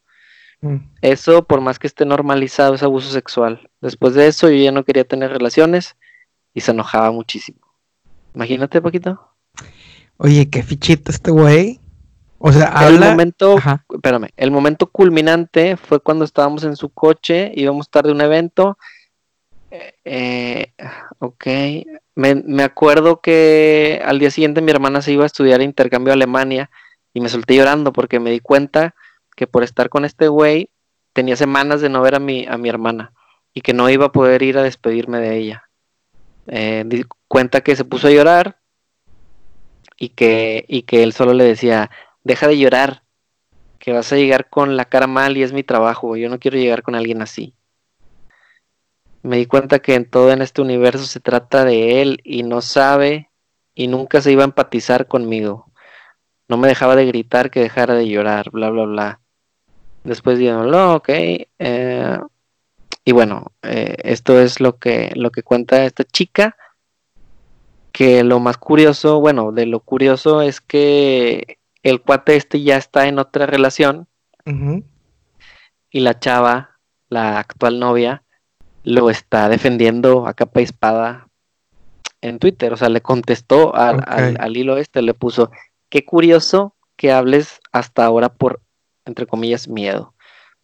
Mm. 0.61 0.77
Eso, 1.03 1.45
por 1.45 1.61
más 1.61 1.79
que 1.79 1.87
esté 1.87 2.07
normalizado, 2.07 2.75
es 2.75 2.83
abuso 2.83 3.11
sexual. 3.11 3.71
Después 3.81 4.15
de 4.15 4.27
eso, 4.27 4.49
yo 4.49 4.57
ya 4.57 4.73
no 4.73 4.85
quería 4.85 5.05
tener 5.05 5.31
relaciones 5.31 5.97
y 6.55 6.63
se 6.63 6.71
enojaba 6.71 7.11
muchísimo. 7.13 7.61
Imagínate, 8.35 8.81
Paquito. 8.81 9.21
Oye, 10.17 10.49
qué 10.49 10.63
fichito 10.63 11.11
este 11.11 11.31
güey. 11.31 11.81
O 12.47 12.53
sea, 12.53 12.67
el 12.87 12.97
habla... 12.97 13.11
momento, 13.11 13.57
Ajá. 13.57 13.87
espérame, 13.89 14.29
el 14.37 14.51
momento 14.51 14.87
culminante 14.87 15.79
fue 15.79 15.99
cuando 16.01 16.27
estábamos 16.27 16.63
en 16.65 16.77
su 16.77 16.91
coche, 16.91 17.51
íbamos 17.55 17.87
a 17.87 17.89
estar 17.89 18.05
de 18.05 18.13
un 18.13 18.21
evento. 18.21 18.77
eh, 19.71 19.95
eh, 20.05 20.73
ok, 21.21 21.47
me, 22.15 22.35
me 22.35 22.63
acuerdo 22.63 23.23
que 23.23 24.03
al 24.05 24.19
día 24.19 24.31
siguiente 24.31 24.61
mi 24.61 24.71
hermana 24.73 25.01
se 25.01 25.13
iba 25.13 25.23
a 25.25 25.27
estudiar 25.27 25.63
intercambio 25.63 26.13
a 26.13 26.17
Alemania 26.17 26.69
y 27.15 27.21
me 27.21 27.31
solté 27.31 27.57
llorando 27.57 27.95
porque 27.95 28.21
me 28.21 28.31
di 28.31 28.41
cuenta 28.41 28.95
que 29.35 29.47
por 29.47 29.65
estar 29.65 29.89
con 29.89 30.05
este 30.05 30.29
güey 30.29 30.69
tenía 31.15 31.37
semanas 31.37 31.81
de 31.81 31.89
no 31.89 32.03
ver 32.03 32.15
a 32.15 32.21
mi, 32.21 32.47
a 32.47 32.59
mi 32.59 32.69
hermana 32.69 33.13
y 33.55 33.63
que 33.63 33.73
no 33.73 33.89
iba 33.89 34.07
a 34.07 34.13
poder 34.13 34.43
ir 34.43 34.59
a 34.59 34.63
despedirme 34.63 35.19
de 35.19 35.37
ella. 35.39 35.65
Eh, 36.47 36.85
di 36.87 37.05
cuenta 37.27 37.63
que 37.63 37.75
se 37.75 37.87
puso 37.87 38.09
a 38.09 38.11
llorar 38.11 38.59
y 39.97 40.11
que, 40.11 40.67
y 40.69 40.83
que 40.83 41.03
él 41.03 41.13
solo 41.15 41.33
le 41.33 41.45
decía, 41.45 41.91
deja 42.25 42.49
de 42.49 42.59
llorar, 42.59 43.05
que 43.79 43.93
vas 43.93 44.13
a 44.13 44.17
llegar 44.17 44.49
con 44.49 44.77
la 44.77 44.87
cara 44.87 45.07
mal 45.07 45.37
y 45.37 45.43
es 45.43 45.53
mi 45.53 45.63
trabajo, 45.63 46.17
yo 46.17 46.29
no 46.29 46.39
quiero 46.39 46.57
llegar 46.57 46.83
con 46.83 46.95
alguien 46.95 47.23
así. 47.23 47.55
Me 49.23 49.37
di 49.37 49.47
cuenta 49.47 49.79
que 49.79 49.95
en 49.95 50.09
todo 50.09 50.33
en 50.33 50.43
este 50.43 50.63
universo 50.63 51.05
se 51.05 51.21
trata 51.21 51.65
de 51.65 52.03
él 52.03 52.21
y 52.25 52.43
no 52.43 52.61
sabe 52.61 53.31
y 53.75 53.89
nunca 53.89 54.21
se 54.21 54.33
iba 54.33 54.43
a 54.43 54.47
empatizar 54.47 55.07
conmigo. 55.07 55.71
No 56.49 56.57
me 56.57 56.69
dejaba 56.69 56.97
de 56.97 57.07
gritar 57.07 57.51
que 57.51 57.61
dejara 57.61 57.95
de 57.95 58.09
llorar, 58.09 58.51
bla, 58.51 58.71
bla, 58.71 58.85
bla. 58.85 59.21
Después 60.03 60.39
digo, 60.39 60.63
no, 60.65 60.97
ok. 60.97 61.09
eh, 61.09 62.19
y 63.05 63.13
bueno, 63.13 63.53
eh, 63.63 63.97
esto 64.03 64.41
es 64.41 64.61
lo 64.61 64.79
que, 64.79 65.13
lo 65.15 65.31
que 65.31 65.43
cuenta 65.43 65.85
esta 65.85 66.05
chica. 66.05 66.57
Que 67.93 68.25
lo 68.25 68.41
más 68.41 68.57
curioso, 68.57 69.21
bueno, 69.21 69.53
de 69.53 69.67
lo 69.67 69.81
curioso 69.81 70.43
es 70.43 70.61
que 70.61 71.59
el 71.85 72.01
cuate 72.03 72.35
este 72.37 72.61
ya 72.63 72.77
está 72.77 73.07
en 73.07 73.19
otra 73.21 73.47
relación 73.47 74.09
y 75.91 76.01
la 76.01 76.19
chava, 76.19 76.79
la 77.09 77.39
actual 77.39 77.79
novia, 77.79 78.25
lo 78.83 79.09
está 79.11 79.49
defendiendo 79.49 80.27
a 80.27 80.35
capa 80.35 80.61
y 80.61 80.65
espada 80.65 81.29
en 82.21 82.39
Twitter. 82.39 82.73
O 82.73 82.77
sea, 82.77 82.89
le 82.89 83.01
contestó 83.01 83.75
al, 83.77 84.03
al- 84.07 84.35
Ok. 84.35 84.41
al 84.41 84.57
hilo 84.57 84.77
este, 84.77 85.01
le 85.03 85.15
puso, 85.15 85.51
qué 85.89 86.05
curioso 86.05 86.75
que 86.97 87.13
hables 87.13 87.61
hasta 87.73 88.05
ahora 88.05 88.29
por, 88.29 88.61
entre 89.07 89.27
comillas, 89.27 89.69
miedo. 89.69 90.15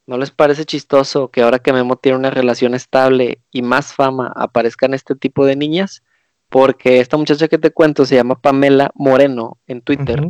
¿No 0.07 0.18
les 0.18 0.31
parece 0.33 0.64
chistoso 0.64 1.31
que 1.31 1.43
ahora 1.43 1.61
que 1.61 1.73
Memo 1.73 1.97
tiene 1.97 2.18
una 2.18 2.31
relación 2.31 2.75
estable 2.75 3.41
y 3.53 3.62
más 3.62 3.93
fama 3.95 4.33
aparezcan 4.35 4.93
este 4.95 5.14
tipo 5.14 5.47
de 5.47 5.55
niñas? 5.57 6.03
Porque 6.49 6.99
esta 7.01 7.16
muchacha 7.16 7.47
que 7.47 7.59
te 7.59 7.71
cuento 7.71 8.05
se 8.05 8.16
llama 8.16 8.41
Pamela 8.41 8.91
Moreno 8.95 9.59
en 9.68 9.81
Twitter. 9.83 10.21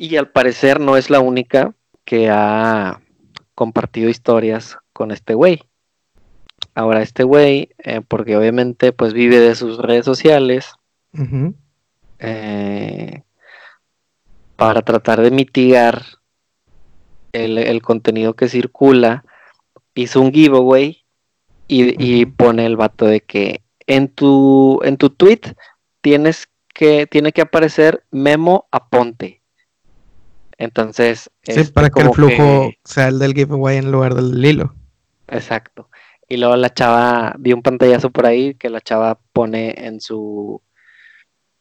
Y 0.00 0.16
al 0.16 0.30
parecer 0.30 0.78
no 0.78 0.96
es 0.96 1.10
la 1.10 1.18
única 1.18 1.74
que 2.04 2.30
ha 2.30 3.02
compartido 3.56 4.08
historias 4.08 4.78
con 4.92 5.10
este 5.10 5.34
güey. 5.34 5.64
Ahora 6.74 7.02
este 7.02 7.24
güey, 7.24 7.70
eh, 7.78 8.00
porque 8.06 8.36
obviamente 8.36 8.92
pues 8.92 9.12
vive 9.12 9.40
de 9.40 9.56
sus 9.56 9.78
redes 9.78 10.04
sociales, 10.04 10.72
eh, 12.20 13.22
para 14.54 14.82
tratar 14.82 15.20
de 15.20 15.32
mitigar 15.32 16.04
el, 17.32 17.58
el 17.58 17.82
contenido 17.82 18.34
que 18.34 18.48
circula, 18.48 19.24
hizo 19.94 20.20
un 20.20 20.32
giveaway 20.32 21.04
y, 21.66 22.20
y 22.20 22.26
pone 22.26 22.66
el 22.66 22.76
vato 22.76 23.04
de 23.06 23.20
que 23.20 23.62
en 23.88 24.06
tu, 24.06 24.80
en 24.84 24.96
tu 24.96 25.10
tweet 25.10 25.40
tienes 26.00 26.48
que, 26.72 27.08
tiene 27.08 27.32
que 27.32 27.40
aparecer 27.40 28.04
Memo 28.12 28.68
Aponte. 28.70 29.37
Entonces, 30.58 31.30
Sí, 31.44 31.52
este, 31.60 31.72
para 31.72 31.88
que 31.88 32.02
el 32.02 32.10
flujo 32.10 32.70
sea 32.84 33.08
el 33.08 33.18
del 33.18 33.32
giveaway 33.32 33.76
en 33.78 33.90
lugar 33.92 34.14
del 34.14 34.44
hilo. 34.44 34.74
Exacto. 35.28 35.88
Y 36.28 36.36
luego 36.36 36.56
la 36.56 36.74
chava, 36.74 37.34
vi 37.38 37.52
un 37.52 37.62
pantallazo 37.62 38.10
por 38.10 38.26
ahí 38.26 38.54
que 38.54 38.68
la 38.68 38.80
chava 38.80 39.18
pone 39.32 39.74
en 39.86 40.00
su 40.00 40.60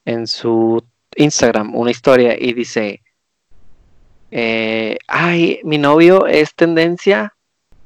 en 0.04 0.26
su 0.28 0.84
Instagram 1.16 1.76
una 1.76 1.92
historia 1.92 2.36
y 2.40 2.54
dice 2.54 3.02
eh, 4.32 4.98
ay, 5.08 5.60
mi 5.64 5.78
novio 5.78 6.28
es 6.28 6.54
tendencia 6.56 7.34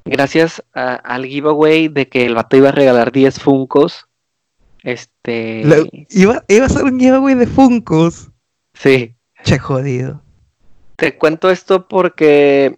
gracias 0.06 0.64
a- 0.74 0.96
al 0.96 1.26
giveaway 1.26 1.88
de 1.88 2.08
que 2.08 2.26
el 2.26 2.34
vato 2.36 2.58
iba 2.58 2.70
a 2.70 2.74
regalar 2.74 3.12
10 3.12 3.40
Funcos. 3.40 4.06
Este 4.84 5.62
Lo- 5.64 5.86
iba, 6.10 6.44
iba 6.48 6.66
a 6.66 6.70
ser 6.70 6.84
un 6.86 7.00
giveaway 7.00 7.36
de 7.36 7.48
Funkos. 7.48 8.32
sí. 8.74 9.16
Che, 9.44 9.58
jodido. 9.58 10.21
Te 11.02 11.18
cuento 11.18 11.50
esto 11.50 11.88
porque 11.88 12.78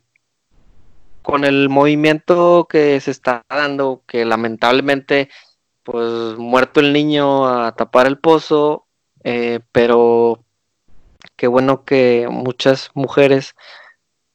con 1.24 1.44
el 1.44 1.68
movimiento 1.68 2.68
que 2.70 3.02
se 3.02 3.12
está 3.12 3.44
dando, 3.50 4.04
que 4.08 4.24
lamentablemente, 4.24 5.28
pues 5.84 6.38
muerto 6.38 6.80
el 6.80 6.94
niño 6.94 7.46
a 7.46 7.76
tapar 7.76 8.08
el 8.08 8.18
pozo, 8.18 8.88
eh, 9.26 9.60
pero 9.74 10.42
qué 11.36 11.48
bueno 11.48 11.84
que 11.84 12.30
muchas 12.32 12.92
mujeres 12.94 13.56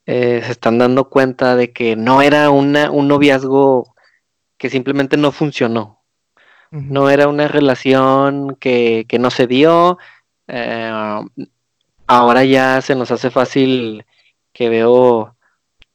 eh, 0.05 0.43
se 0.45 0.53
están 0.53 0.77
dando 0.77 1.09
cuenta 1.09 1.57
de 1.57 1.73
que 1.73 1.97
no 1.97 2.21
era 2.21 2.51
una, 2.51 2.91
un 2.91 3.09
noviazgo 3.09 3.95
que 4.59 4.69
simplemente 4.69 5.17
no 5.17 5.33
funcionó, 5.33 6.03
no 6.71 7.09
era 7.09 7.27
una 7.27 7.49
relación 7.49 8.55
que, 8.57 9.07
que 9.09 9.19
no 9.19 9.31
se 9.31 9.47
dio. 9.47 9.97
eh, 10.47 11.23
ahora 12.09 12.45
ya 12.45 12.81
se 12.83 12.95
nos 12.97 13.11
hace 13.13 13.31
fácil 13.31 14.05
que 14.53 14.69
veo 14.69 15.37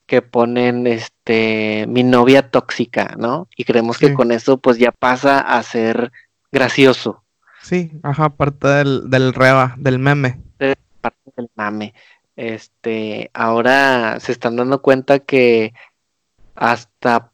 que 0.06 0.22
ponen 0.22 0.88
este 0.88 1.86
mi 1.88 2.04
novia 2.04 2.50
tóxica, 2.50 3.16
¿no? 3.18 3.48
Y 3.58 3.64
creemos 3.66 3.98
Sí. 3.98 4.08
que 4.08 4.14
con 4.14 4.32
eso 4.32 4.58
pues 4.58 4.78
ya 4.78 4.92
pasa 4.92 5.40
a 5.40 5.62
ser 5.64 6.12
gracioso, 6.52 7.24
Sí, 7.62 7.92
ajá, 8.04 8.30
parte 8.30 8.68
del, 8.68 9.10
del 9.10 9.34
reba, 9.34 9.74
del 9.78 9.98
meme. 10.00 10.40
parte 11.02 11.32
del 11.38 11.50
mame. 11.56 11.94
Este, 12.36 13.30
ahora 13.34 14.20
se 14.20 14.32
están 14.34 14.56
dando 14.58 14.82
cuenta 14.82 15.20
que 15.20 15.74
hasta 16.56 17.32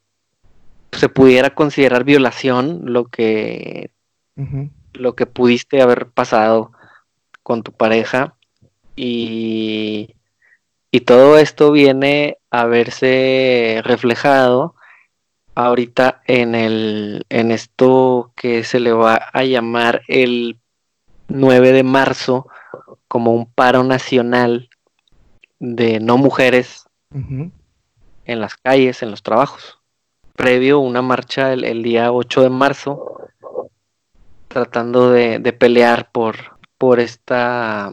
se 0.92 1.10
pudiera 1.10 1.50
considerar 1.56 2.04
violación 2.04 2.82
lo 2.86 3.06
que 3.06 3.92
lo 4.94 5.16
que 5.16 5.26
pudiste 5.26 5.82
haber 5.82 6.08
pasado 6.10 6.72
con 7.44 7.62
tu 7.64 7.72
pareja 7.72 8.36
y, 9.02 10.16
y 10.92 11.02
todo 11.02 11.38
esto 11.38 11.72
viene 11.72 12.38
a 12.52 12.66
verse 12.66 13.82
reflejado 13.86 14.76
ahorita 15.56 16.22
en 16.28 16.54
el 16.54 17.26
en 17.30 17.52
esto 17.52 18.34
que 18.36 18.66
se 18.66 18.82
le 18.82 18.92
va 18.92 19.16
a 19.16 19.44
llamar 19.46 20.02
el 20.10 20.60
9 21.30 21.72
de 21.72 21.84
marzo 21.84 22.48
como 23.08 23.34
un 23.34 23.46
paro 23.46 23.86
nacional 23.86 24.70
de 25.60 26.02
no 26.02 26.18
mujeres 26.18 26.86
en 27.14 28.40
las 28.42 28.56
calles, 28.56 29.02
en 29.02 29.12
los 29.12 29.24
trabajos. 29.24 29.80
Previo 30.36 30.80
una 30.80 31.02
marcha 31.02 31.54
el, 31.54 31.64
el 31.64 31.84
día 31.84 32.12
8 32.12 32.42
de 32.42 32.50
marzo, 32.50 33.30
tratando 34.48 35.10
de, 35.10 35.40
de 35.40 35.54
pelear 35.54 36.12
por, 36.12 36.60
por 36.78 37.00
esta, 37.00 37.92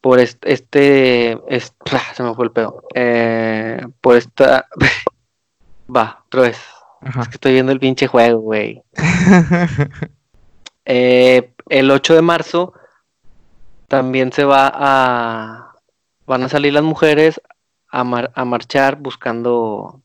por 0.00 0.18
este, 0.18 0.52
este, 0.52 1.38
es- 1.48 1.74
se 2.14 2.22
me 2.22 2.34
fue 2.34 2.44
el 2.46 2.52
pedo, 2.52 2.82
Eh, 2.94 3.80
por 4.00 4.16
esta, 4.16 4.66
va, 5.94 6.22
otra 6.26 6.42
vez, 6.42 6.58
Ajá. 7.02 7.22
es 7.22 7.28
que 7.28 7.34
estoy 7.34 7.52
viendo 7.52 7.72
el 7.72 7.80
pinche 7.80 8.06
juego, 8.06 8.40
güey. 8.40 8.82
Eh, 10.86 11.52
el 11.68 11.90
8 11.90 12.14
de 12.14 12.22
marzo 12.22 12.72
también 13.86 14.32
se 14.32 14.44
va 14.44 14.72
a, 14.74 15.74
van 16.26 16.42
a 16.42 16.48
salir 16.48 16.72
las 16.72 16.82
mujeres 16.82 17.40
a, 17.90 18.02
mar- 18.02 18.32
a 18.34 18.44
marchar 18.44 18.96
buscando 18.96 20.00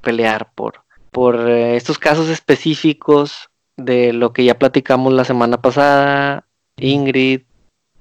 pelear 0.00 0.50
por, 0.54 0.82
por 1.12 1.48
eh, 1.48 1.76
estos 1.76 1.98
casos 1.98 2.28
específicos 2.30 3.48
de 3.76 4.12
lo 4.12 4.32
que 4.32 4.44
ya 4.44 4.58
platicamos 4.58 5.12
la 5.12 5.24
semana 5.24 5.60
pasada, 5.60 6.46
Ingrid, 6.76 7.42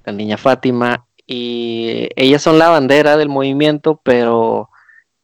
la 0.06 0.14
niña 0.14 0.38
Fátima, 0.38 1.06
y 1.26 2.10
ellas 2.16 2.42
son 2.42 2.60
la 2.60 2.70
bandera 2.70 3.18
del 3.18 3.30
movimiento, 3.30 4.00
pero 4.04 4.70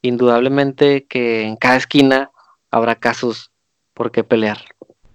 indudablemente 0.02 1.06
que 1.08 1.44
en 1.44 1.56
cada 1.58 1.76
esquina 1.76 2.32
habrá 2.72 2.96
casos 2.96 3.52
por 3.94 4.12
qué 4.12 4.24
pelear. 4.24 4.60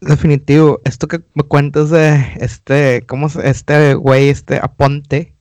Definitivo, 0.00 0.80
esto 0.84 1.08
que 1.08 1.20
me 1.34 1.42
cuentas 1.44 1.88
de 1.90 2.22
este, 2.36 3.04
¿cómo 3.06 3.28
se, 3.30 3.48
este 3.48 3.94
güey, 3.94 4.28
este 4.28 4.58
Aponte, 4.62 5.34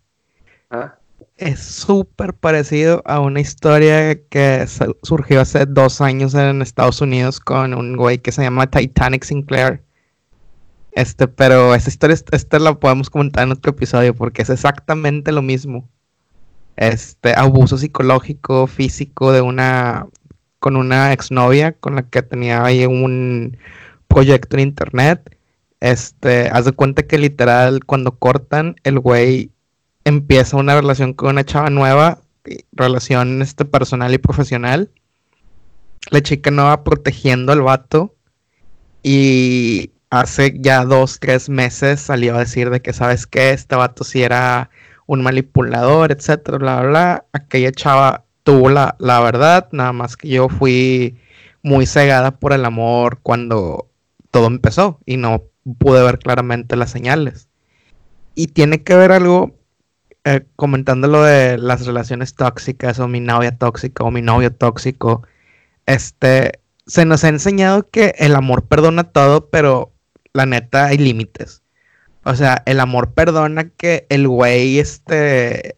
¿Ah? 0.69 0.95
es 1.35 1.59
súper 1.59 2.33
parecido 2.33 3.01
a 3.05 3.19
una 3.19 3.41
historia 3.41 4.15
que 4.29 4.65
su- 4.67 4.95
surgió 5.03 5.41
hace 5.41 5.65
dos 5.65 5.99
años 5.99 6.33
en 6.35 6.61
Estados 6.61 7.01
Unidos 7.01 7.41
con 7.41 7.73
un 7.73 7.97
güey 7.97 8.19
que 8.19 8.31
se 8.31 8.43
llama 8.43 8.67
Titanic 8.69 9.23
Sinclair. 9.25 9.82
Este, 10.95 11.27
pero 11.27 11.73
esta 11.73 11.89
historia, 11.89 12.15
esta 12.31 12.59
la 12.59 12.75
podemos 12.79 13.09
comentar 13.09 13.43
en 13.43 13.51
otro 13.51 13.71
episodio 13.71 14.13
porque 14.13 14.43
es 14.43 14.49
exactamente 14.49 15.31
lo 15.31 15.41
mismo. 15.41 15.89
este 16.75 17.33
abuso 17.35 17.77
psicológico, 17.77 18.67
físico 18.67 19.31
de 19.31 19.41
una 19.41 20.07
con 20.59 20.75
una 20.77 21.11
exnovia 21.13 21.73
con 21.73 21.95
la 21.95 22.03
que 22.03 22.21
tenía 22.21 22.63
ahí 22.63 22.85
un 22.85 23.57
proyecto 24.07 24.55
en 24.55 24.61
internet. 24.61 25.37
Este, 25.81 26.47
haz 26.49 26.65
de 26.65 26.71
cuenta 26.71 27.03
que 27.03 27.17
literal 27.17 27.83
cuando 27.85 28.17
cortan 28.17 28.75
el 28.83 28.99
güey 28.99 29.51
empieza 30.05 30.57
una 30.57 30.75
relación 30.75 31.13
con 31.13 31.31
una 31.31 31.43
chava 31.43 31.69
nueva, 31.69 32.21
relación 32.71 33.41
este 33.41 33.65
personal 33.65 34.13
y 34.13 34.17
profesional. 34.19 34.91
La 36.11 36.21
chica 36.21 36.51
no 36.51 36.65
va 36.65 36.83
protegiendo 36.83 37.51
al 37.51 37.61
vato 37.61 38.15
y 39.03 39.91
hace 40.13 40.53
ya 40.59 40.85
dos, 40.85 41.19
tres 41.19 41.49
meses 41.49 41.99
salió 41.99 42.35
a 42.35 42.39
decir 42.39 42.69
de 42.69 42.81
que, 42.81 42.93
¿sabes 42.93 43.25
qué? 43.25 43.49
Este 43.51 43.75
vato 43.75 44.03
sí 44.03 44.21
era 44.21 44.69
un 45.07 45.23
manipulador, 45.23 46.11
etcétera, 46.11 46.59
bla, 46.59 46.81
bla, 46.81 46.89
bla. 46.89 47.25
Aquella 47.33 47.71
chava 47.71 48.23
tuvo 48.43 48.69
la, 48.69 48.95
la 48.99 49.19
verdad, 49.21 49.69
nada 49.71 49.91
más 49.91 50.15
que 50.15 50.29
yo 50.29 50.49
fui 50.49 51.17
muy 51.63 51.87
cegada 51.87 52.31
por 52.39 52.53
el 52.53 52.63
amor 52.65 53.19
cuando 53.23 53.89
todo 54.29 54.47
empezó 54.47 54.99
y 55.05 55.17
no 55.17 55.45
pude 55.79 56.03
ver 56.03 56.19
claramente 56.19 56.75
las 56.75 56.91
señales. 56.91 57.47
Y 58.35 58.47
tiene 58.47 58.83
que 58.83 58.95
ver 58.95 59.11
algo, 59.11 59.55
eh, 60.25 60.45
comentando 60.55 61.07
lo 61.07 61.23
de 61.23 61.57
las 61.57 61.87
relaciones 61.87 62.35
tóxicas 62.35 62.99
o 62.99 63.07
mi 63.07 63.19
novia 63.19 63.57
tóxica 63.57 64.03
o 64.03 64.11
mi 64.11 64.21
novio 64.21 64.53
tóxico, 64.53 65.23
este, 65.87 66.59
se 66.85 67.05
nos 67.05 67.23
ha 67.23 67.29
enseñado 67.29 67.89
que 67.89 68.13
el 68.19 68.35
amor 68.35 68.67
perdona 68.67 69.05
todo, 69.05 69.49
pero 69.49 69.92
la 70.33 70.45
neta 70.45 70.87
hay 70.87 70.97
límites. 70.97 71.63
O 72.23 72.35
sea, 72.35 72.63
el 72.65 72.79
amor 72.79 73.13
perdona 73.13 73.69
que 73.69 74.05
el 74.09 74.27
güey 74.27 74.79
este 74.79 75.77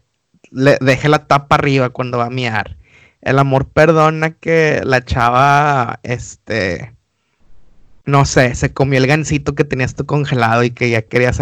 le 0.50 0.78
deje 0.80 1.08
la 1.08 1.26
tapa 1.26 1.56
arriba 1.56 1.90
cuando 1.90 2.18
va 2.18 2.26
a 2.26 2.30
miar. 2.30 2.76
El 3.20 3.38
amor 3.38 3.68
perdona 3.68 4.30
que 4.30 4.80
la 4.84 5.04
chava 5.04 6.00
este 6.02 6.94
no 8.04 8.24
sé, 8.24 8.54
se 8.54 8.72
comió 8.72 8.98
el 8.98 9.08
gansito 9.08 9.56
que 9.56 9.64
tenías 9.64 9.96
tú 9.96 10.06
congelado 10.06 10.62
y 10.62 10.70
que 10.70 10.88
ya 10.90 11.02
querías 11.02 11.38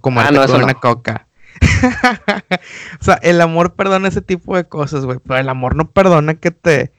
comer 0.00 0.26
ah, 0.26 0.56
una 0.56 0.74
coca. 0.74 1.28
o 3.00 3.04
sea, 3.04 3.14
el 3.22 3.40
amor 3.40 3.74
perdona 3.74 4.08
ese 4.08 4.20
tipo 4.20 4.56
de 4.56 4.66
cosas, 4.66 5.04
güey, 5.04 5.18
pero 5.24 5.38
el 5.38 5.48
amor 5.48 5.76
no 5.76 5.88
perdona 5.90 6.34
que 6.34 6.50
te 6.50 6.92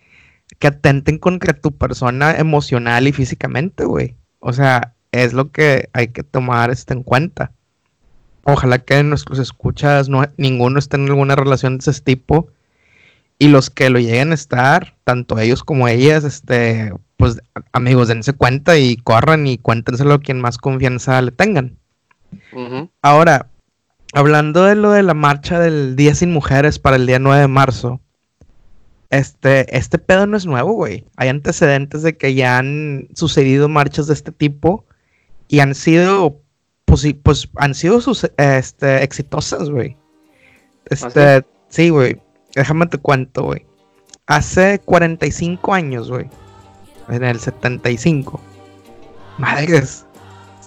que 0.60 0.68
atenten 0.68 1.18
contra 1.18 1.54
tu 1.54 1.76
persona 1.78 2.38
emocional 2.38 3.08
y 3.08 3.12
físicamente, 3.12 3.84
güey. 3.84 4.16
O 4.40 4.54
sea, 4.54 4.95
es 5.24 5.34
lo 5.34 5.52
que 5.52 5.90
hay 5.94 6.10
que 6.10 6.24
tomar 6.24 6.72
este 6.72 6.94
en 6.94 7.04
cuenta. 7.04 7.52
Ojalá 8.44 8.80
que 8.80 9.02
nuestros 9.04 9.40
escuchas 9.40 10.10
no, 10.10 10.24
ninguno 10.38 10.78
esté 10.78 10.98
en 10.98 11.08
alguna 11.08 11.36
relación 11.36 11.78
de 11.78 11.90
ese 11.90 12.02
tipo. 12.02 12.50
Y 13.38 13.50
los 13.50 13.70
que 13.70 13.90
lo 13.90 14.00
lleguen 14.00 14.32
a 14.32 14.36
estar, 14.36 14.96
tanto 15.04 15.40
ellos 15.40 15.64
como 15.64 15.88
ellas, 15.88 16.24
este, 16.24 16.94
pues 17.18 17.42
amigos, 17.74 18.08
dense 18.08 18.34
cuenta 18.34 18.78
y 18.78 18.96
corran 18.98 19.46
y 19.48 19.58
cuéntenselo 19.58 20.14
a 20.14 20.22
quien 20.22 20.40
más 20.40 20.58
confianza 20.58 21.22
le 21.22 21.32
tengan. 21.32 21.78
Ahora, 23.02 23.50
hablando 24.14 24.64
de 24.64 24.76
lo 24.76 24.92
de 24.92 25.04
la 25.04 25.14
marcha 25.14 25.60
del 25.60 25.96
Día 25.96 26.16
Sin 26.16 26.32
Mujeres 26.32 26.80
para 26.80 26.96
el 26.96 27.08
día 27.08 27.20
9 27.20 27.42
de 27.42 27.48
marzo, 27.50 28.00
este, 29.10 29.76
este 29.76 29.98
pedo 29.98 30.28
no 30.28 30.38
es 30.38 30.46
nuevo, 30.46 30.74
güey. 30.74 31.06
Hay 31.18 31.30
antecedentes 31.30 32.04
de 32.04 32.16
que 32.16 32.34
ya 32.34 32.58
han 32.58 33.10
sucedido 33.16 33.68
marchas 33.68 34.08
de 34.08 34.14
este 34.14 34.32
tipo 34.32 34.85
y 35.48 35.60
han 35.60 35.76
sido, 35.76 36.42
pues, 36.86 37.06
pues 37.24 37.50
han 37.56 37.76
sido 37.76 38.02
sus, 38.02 38.30
este, 38.38 39.04
exitosas, 39.04 39.70
güey. 39.70 39.98
Este, 40.90 41.46
sí, 41.70 41.90
güey. 41.90 42.22
Déjame 42.56 42.88
te 42.88 42.98
cuento, 42.98 43.44
güey. 43.44 43.66
Hace 44.28 44.80
45 44.80 45.74
años, 45.74 46.10
güey. 46.10 46.30
En 47.10 47.24
el 47.24 47.40
75. 47.40 48.40
Madres. 49.38 50.06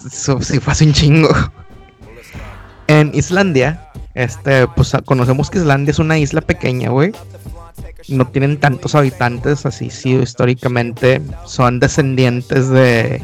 Eso 0.05 0.41
sí 0.41 0.59
fue 0.59 0.71
hace 0.71 0.85
un 0.85 0.93
chingo. 0.93 1.29
En 2.87 3.11
Islandia, 3.13 3.91
este, 4.13 4.67
pues 4.67 4.93
conocemos 5.05 5.49
que 5.49 5.59
Islandia 5.59 5.91
es 5.91 5.99
una 5.99 6.17
isla 6.17 6.41
pequeña, 6.41 6.89
güey. 6.89 7.11
No 8.07 8.27
tienen 8.27 8.59
tantos 8.59 8.95
habitantes, 8.95 9.65
así 9.65 9.89
sí, 9.89 10.15
históricamente 10.15 11.21
son 11.45 11.79
descendientes 11.79 12.69
de 12.69 13.21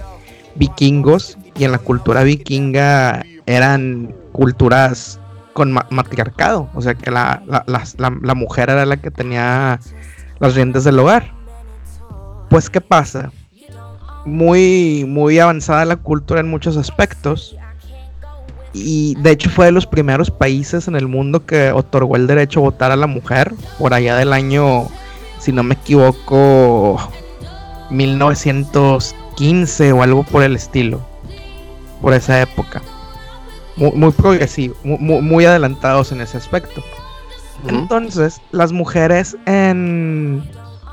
vikingos 0.55 1.37
y 1.57 1.63
en 1.63 1.71
la 1.71 1.77
cultura 1.77 2.23
vikinga 2.23 3.23
eran 3.45 4.13
culturas 4.31 5.19
con 5.53 5.71
matriarcado, 5.71 6.69
o 6.73 6.81
sea 6.81 6.95
que 6.95 7.11
la, 7.11 7.41
mujer 8.35 8.69
era 8.69 8.85
la 8.85 8.97
que 8.97 9.09
tenía 9.09 9.79
las 10.39 10.55
riendas 10.55 10.83
del 10.83 10.99
hogar. 10.99 11.31
Pues, 12.49 12.69
¿qué 12.69 12.81
pasa? 12.81 13.31
Muy, 14.25 15.05
muy 15.07 15.39
avanzada 15.39 15.85
la 15.85 15.95
cultura 15.95 16.41
en 16.41 16.49
muchos 16.49 16.75
aspectos. 16.75 17.55
Y 18.73 19.15
de 19.21 19.31
hecho 19.31 19.49
fue 19.49 19.67
de 19.67 19.71
los 19.71 19.87
primeros 19.87 20.29
países 20.29 20.89
en 20.89 20.97
el 20.97 21.07
mundo 21.07 21.45
que 21.45 21.71
otorgó 21.71 22.17
el 22.17 22.27
derecho 22.27 22.59
a 22.59 22.63
votar 22.63 22.91
a 22.91 22.97
la 22.97 23.07
mujer, 23.07 23.53
por 23.79 23.93
allá 23.93 24.17
del 24.17 24.33
año, 24.33 24.89
si 25.39 25.53
no 25.53 25.63
me 25.63 25.75
equivoco, 25.75 26.99
1915 27.91 29.93
o 29.93 30.03
algo 30.03 30.23
por 30.23 30.43
el 30.43 30.57
estilo 30.57 31.14
por 32.01 32.13
esa 32.13 32.41
época. 32.41 32.81
Muy, 33.75 33.91
muy 33.91 34.11
progresivo, 34.11 34.75
muy, 34.83 35.45
adelantados 35.45 36.11
en 36.11 36.21
ese 36.21 36.37
aspecto. 36.37 36.83
Entonces, 37.67 38.41
las 38.51 38.71
mujeres 38.71 39.35
en 39.45 40.43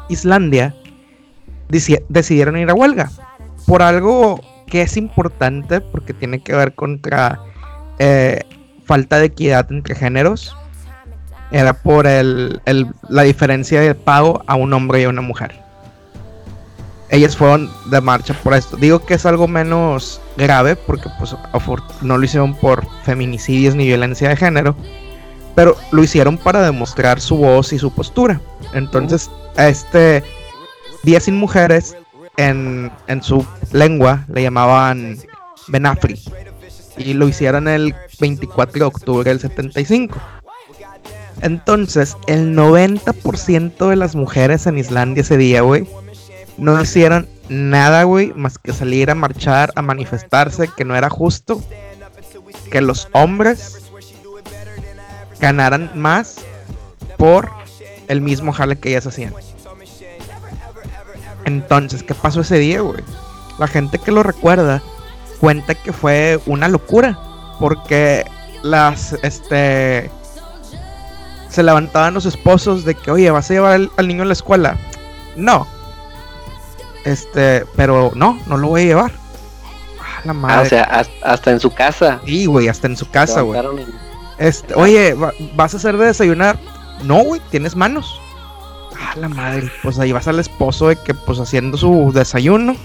Islandia 0.08 0.74
decidieron 1.68 2.56
ir 2.56 2.70
a 2.70 2.74
huelga 2.74 3.10
por 3.66 3.82
algo 3.82 4.40
que 4.66 4.82
es 4.82 4.96
importante 4.96 5.80
porque 5.80 6.12
tiene 6.14 6.42
que 6.42 6.54
ver 6.54 6.74
contra 6.74 7.40
eh, 7.98 8.40
falta 8.84 9.18
de 9.18 9.26
equidad 9.26 9.70
entre 9.70 9.94
géneros. 9.94 10.56
Era 11.50 11.74
por 11.74 12.06
el, 12.06 12.60
la 13.08 13.22
diferencia 13.22 13.80
de 13.80 13.94
pago 13.94 14.42
a 14.46 14.54
un 14.54 14.72
hombre 14.72 15.02
y 15.02 15.04
a 15.04 15.10
una 15.10 15.20
mujer 15.20 15.62
ellas 17.12 17.36
fueron 17.36 17.70
de 17.90 18.00
marcha 18.00 18.34
por 18.42 18.54
esto. 18.54 18.78
Digo 18.78 19.04
que 19.04 19.14
es 19.14 19.26
algo 19.26 19.46
menos 19.46 20.20
grave 20.38 20.76
porque 20.76 21.10
pues 21.18 21.36
no 22.00 22.16
lo 22.16 22.24
hicieron 22.24 22.54
por 22.54 22.86
feminicidios 23.04 23.74
ni 23.74 23.86
violencia 23.86 24.30
de 24.30 24.36
género, 24.36 24.74
pero 25.54 25.76
lo 25.90 26.02
hicieron 26.02 26.38
para 26.38 26.62
demostrar 26.62 27.20
su 27.20 27.36
voz 27.36 27.74
y 27.74 27.78
su 27.78 27.94
postura. 27.94 28.40
Entonces, 28.72 29.30
este 29.58 30.24
Día 31.02 31.20
sin 31.20 31.36
Mujeres 31.36 31.94
en, 32.38 32.90
en 33.08 33.22
su 33.22 33.46
lengua 33.72 34.24
le 34.32 34.42
llamaban 34.42 35.18
Benafri 35.68 36.18
y 36.96 37.12
lo 37.12 37.28
hicieron 37.28 37.68
el 37.68 37.94
24 38.20 38.72
de 38.72 38.84
octubre 38.84 39.28
del 39.28 39.38
75. 39.38 40.18
Entonces, 41.42 42.16
el 42.26 42.56
90% 42.56 43.88
de 43.90 43.96
las 43.96 44.14
mujeres 44.14 44.66
en 44.66 44.78
Islandia 44.78 45.20
ese 45.20 45.36
día, 45.36 45.60
güey, 45.60 45.86
no 46.58 46.80
hicieron 46.80 47.28
nada, 47.48 48.04
güey, 48.04 48.32
más 48.34 48.58
que 48.58 48.72
salir 48.72 49.10
a 49.10 49.14
marchar, 49.14 49.72
a 49.76 49.82
manifestarse 49.82 50.68
que 50.76 50.84
no 50.84 50.96
era 50.96 51.10
justo 51.10 51.62
que 52.70 52.80
los 52.80 53.08
hombres 53.12 53.82
ganaran 55.40 55.90
más 55.94 56.36
por 57.18 57.50
el 58.08 58.20
mismo 58.20 58.52
jale 58.52 58.78
que 58.78 58.90
ellas 58.90 59.06
hacían. 59.06 59.34
Entonces, 61.44 62.02
¿qué 62.02 62.14
pasó 62.14 62.40
ese 62.40 62.58
día, 62.58 62.80
güey? 62.80 63.02
La 63.58 63.66
gente 63.66 63.98
que 63.98 64.12
lo 64.12 64.22
recuerda 64.22 64.82
cuenta 65.40 65.74
que 65.74 65.92
fue 65.92 66.40
una 66.46 66.68
locura 66.68 67.18
porque 67.58 68.24
las, 68.62 69.12
este, 69.22 70.10
se 71.48 71.62
levantaban 71.62 72.14
los 72.14 72.26
esposos 72.26 72.84
de 72.84 72.94
que, 72.94 73.10
oye, 73.10 73.30
¿vas 73.30 73.50
a 73.50 73.54
llevar 73.54 73.80
al 73.96 74.08
niño 74.08 74.22
a 74.22 74.26
la 74.26 74.32
escuela? 74.32 74.78
No, 75.36 75.66
este, 77.04 77.64
pero 77.76 78.12
no, 78.14 78.38
no 78.46 78.56
lo 78.56 78.68
voy 78.68 78.82
a 78.82 78.84
llevar. 78.84 79.12
Ah, 80.00 80.20
la 80.24 80.32
madre. 80.32 80.56
Ah, 80.56 80.62
o 80.62 80.66
sea, 80.66 81.06
hasta 81.22 81.50
en 81.50 81.60
su 81.60 81.72
casa. 81.72 82.20
Sí, 82.24 82.46
güey, 82.46 82.68
hasta 82.68 82.86
en 82.86 82.96
su 82.96 83.08
casa, 83.10 83.40
güey. 83.42 83.60
Este, 84.38 84.74
oye, 84.74 85.14
¿vas 85.54 85.74
a 85.74 85.76
hacer 85.76 85.96
de 85.96 86.06
desayunar? 86.06 86.58
No, 87.04 87.22
güey, 87.22 87.40
tienes 87.50 87.76
manos. 87.76 88.20
Ah, 88.98 89.14
la 89.16 89.28
madre. 89.28 89.70
Pues 89.82 89.98
ahí 89.98 90.12
vas 90.12 90.28
al 90.28 90.38
esposo 90.38 90.88
de 90.88 90.96
que, 90.96 91.14
pues 91.14 91.38
haciendo 91.38 91.76
su 91.76 92.12
desayuno. 92.14 92.76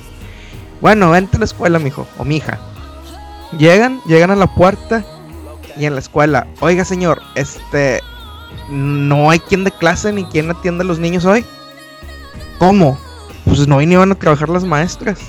Bueno, 0.82 1.11
vente 1.11 1.38
a 1.38 1.39
la 1.39 1.45
escuela, 1.45 1.80
mijo, 1.80 2.07
o 2.18 2.24
mija. 2.24 2.59
Llegan, 3.57 4.01
llegan 4.05 4.32
a 4.32 4.36
la 4.36 4.47
puerta 4.47 5.03
y 5.78 5.86
en 5.86 5.93
la 5.93 5.99
escuela, 5.99 6.47
oiga, 6.59 6.84
señor, 6.86 7.22
este, 7.36 8.01
no 8.70 9.30
hay 9.30 9.39
quien 9.39 9.63
de 9.63 9.72
clase 9.72 10.11
ni 10.11 10.26
quien 10.26 10.49
atienda 10.49 10.84
a 10.84 10.88
los 10.88 10.99
niños 10.99 11.26
hoy. 11.26 11.45
¿Cómo? 12.59 12.97
Pues 13.47 13.67
no 13.67 13.81
iban 13.81 14.11
a 14.11 14.15
trabajar 14.15 14.49
las 14.49 14.63
maestras. 14.63 15.19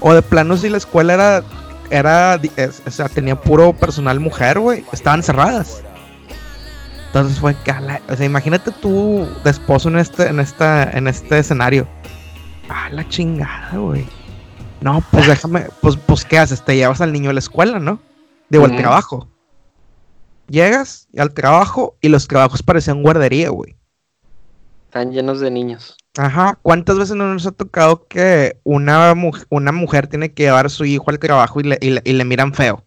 O 0.00 0.12
de 0.12 0.22
plano 0.22 0.56
si 0.56 0.68
la 0.68 0.78
escuela 0.78 1.14
era, 1.14 1.44
era, 1.90 2.40
o 2.86 2.90
sea, 2.90 3.08
tenía 3.08 3.40
puro 3.40 3.72
personal 3.72 4.18
mujer, 4.18 4.58
güey, 4.58 4.84
estaban 4.92 5.22
cerradas. 5.22 5.82
Entonces 7.06 7.38
fue 7.38 7.56
que, 7.64 7.72
o 7.72 8.16
sea, 8.16 8.26
imagínate 8.26 8.70
tú 8.70 9.26
de 9.44 9.50
esposo 9.50 9.88
en 9.88 9.98
este, 9.98 10.28
en 10.28 10.40
esta, 10.40 10.90
en 10.90 11.08
este 11.08 11.38
escenario. 11.38 11.86
Ah, 12.68 12.88
la 12.90 13.06
chingada, 13.08 13.76
güey. 13.76 14.06
No, 14.80 15.02
pues 15.10 15.26
déjame, 15.26 15.66
pues, 15.82 15.96
pues, 15.96 16.24
¿qué 16.24 16.38
haces? 16.38 16.64
Te 16.64 16.76
llevas 16.76 17.00
al 17.00 17.12
niño 17.12 17.30
a 17.30 17.32
la 17.32 17.40
escuela, 17.40 17.78
¿no? 17.78 18.00
Digo, 18.48 18.64
al 18.64 18.76
trabajo. 18.76 19.28
Llegas 20.48 21.08
al 21.16 21.34
trabajo 21.34 21.96
y 22.00 22.08
los 22.08 22.26
trabajos 22.26 22.62
parecían 22.62 23.02
guardería, 23.02 23.50
güey. 23.50 23.76
Están 24.90 25.12
llenos 25.12 25.38
de 25.38 25.52
niños. 25.52 25.96
Ajá, 26.18 26.58
¿cuántas 26.62 26.98
veces 26.98 27.14
no 27.14 27.32
nos 27.32 27.46
ha 27.46 27.52
tocado 27.52 28.08
que 28.08 28.58
una, 28.64 29.14
una 29.48 29.70
mujer 29.70 30.08
tiene 30.08 30.32
que 30.32 30.42
llevar 30.42 30.66
a 30.66 30.68
su 30.68 30.84
hijo 30.84 31.12
al 31.12 31.20
trabajo 31.20 31.60
y 31.60 31.62
le, 31.62 31.78
y 31.80 32.12
le, 32.12 32.24
miran 32.24 32.52
feo? 32.52 32.84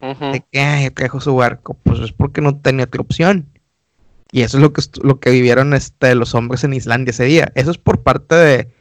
¿De 0.00 0.44
qué? 0.52 0.92
Trajo 0.94 1.20
su 1.20 1.34
barco. 1.34 1.76
Pues 1.82 1.98
es 1.98 2.12
porque 2.12 2.40
no 2.40 2.60
tenía 2.60 2.84
otra 2.84 3.00
opción. 3.00 3.48
Y 4.30 4.42
eso 4.42 4.58
es 4.58 4.62
lo 4.62 4.72
que, 4.72 4.82
lo 5.02 5.18
que 5.18 5.30
vivieron 5.30 5.74
este, 5.74 6.14
los 6.14 6.32
hombres 6.36 6.62
en 6.62 6.74
Islandia 6.74 7.10
ese 7.10 7.24
día. 7.24 7.50
Eso 7.56 7.72
es 7.72 7.78
por 7.78 8.04
parte 8.04 8.36
de 8.36 8.72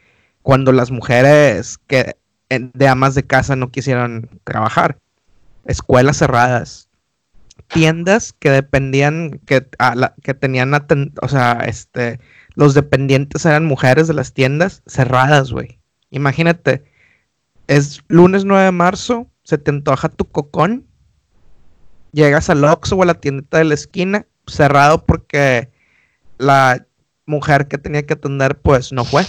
cuando 0.44 0.72
las 0.72 0.92
mujeres 0.92 1.80
que 1.88 2.16
de 2.50 2.88
amas 2.88 3.16
de 3.16 3.24
casa 3.24 3.56
no 3.56 3.72
quisieron 3.72 4.30
trabajar. 4.44 5.00
Escuelas 5.66 6.18
cerradas. 6.18 6.90
Tiendas 7.68 8.34
que 8.34 8.52
dependían, 8.52 9.40
que, 9.46 9.68
que 10.22 10.34
tenían, 10.34 10.74
o 11.22 11.28
sea, 11.28 11.64
este, 11.66 12.20
los 12.54 12.74
dependientes 12.74 13.46
eran 13.46 13.66
mujeres 13.66 14.08
de 14.08 14.14
las 14.14 14.34
tiendas 14.34 14.84
cerradas, 14.86 15.52
güey. 15.52 15.80
Imagínate, 16.12 16.84
es 17.68 18.02
lunes 18.08 18.46
9 18.46 18.66
de 18.66 18.72
marzo, 18.72 19.28
se 19.44 19.58
te 19.58 19.72
antoja 19.72 20.10
tu 20.10 20.26
cocón, 20.26 20.86
llegas 22.12 22.50
al 22.50 22.64
Oxxo 22.64 22.96
o 22.96 23.04
a 23.04 23.06
la 23.06 23.16
tiendita 23.16 23.58
de 23.58 23.66
la 23.66 23.74
esquina, 23.74 24.26
cerrado 24.48 25.06
porque 25.06 25.70
la 26.38 26.86
mujer 27.26 27.68
que 27.68 27.78
tenía 27.78 28.06
que 28.06 28.14
atender, 28.14 28.58
pues, 28.58 28.92
no 28.92 29.04
fue. 29.04 29.26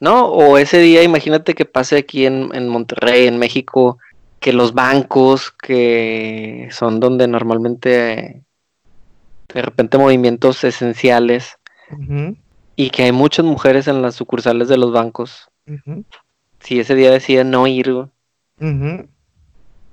No, 0.00 0.26
o 0.26 0.56
ese 0.58 0.78
día, 0.78 1.02
imagínate 1.02 1.54
que 1.54 1.64
pase 1.64 1.96
aquí 1.98 2.26
en, 2.26 2.68
Monterrey, 2.68 3.26
en 3.26 3.38
México, 3.38 3.98
que 4.42 4.52
los 4.52 4.74
bancos, 4.74 5.52
que 5.52 6.68
son 6.72 7.00
donde 7.00 7.28
normalmente 7.28 8.42
de 9.54 9.62
repente 9.62 9.96
movimientos 9.96 10.64
esenciales, 10.64 11.58
y 12.74 12.90
que 12.90 13.04
hay 13.04 13.12
muchas 13.12 13.44
mujeres 13.44 13.86
en 13.86 14.02
las 14.02 14.16
sucursales 14.16 14.68
de 14.68 14.78
los 14.78 14.92
bancos. 14.92 15.48
Si 16.60 16.80
ese 16.80 16.94
día 16.94 17.10
deciden 17.10 17.50
no 17.50 17.66
ir, 17.66 17.94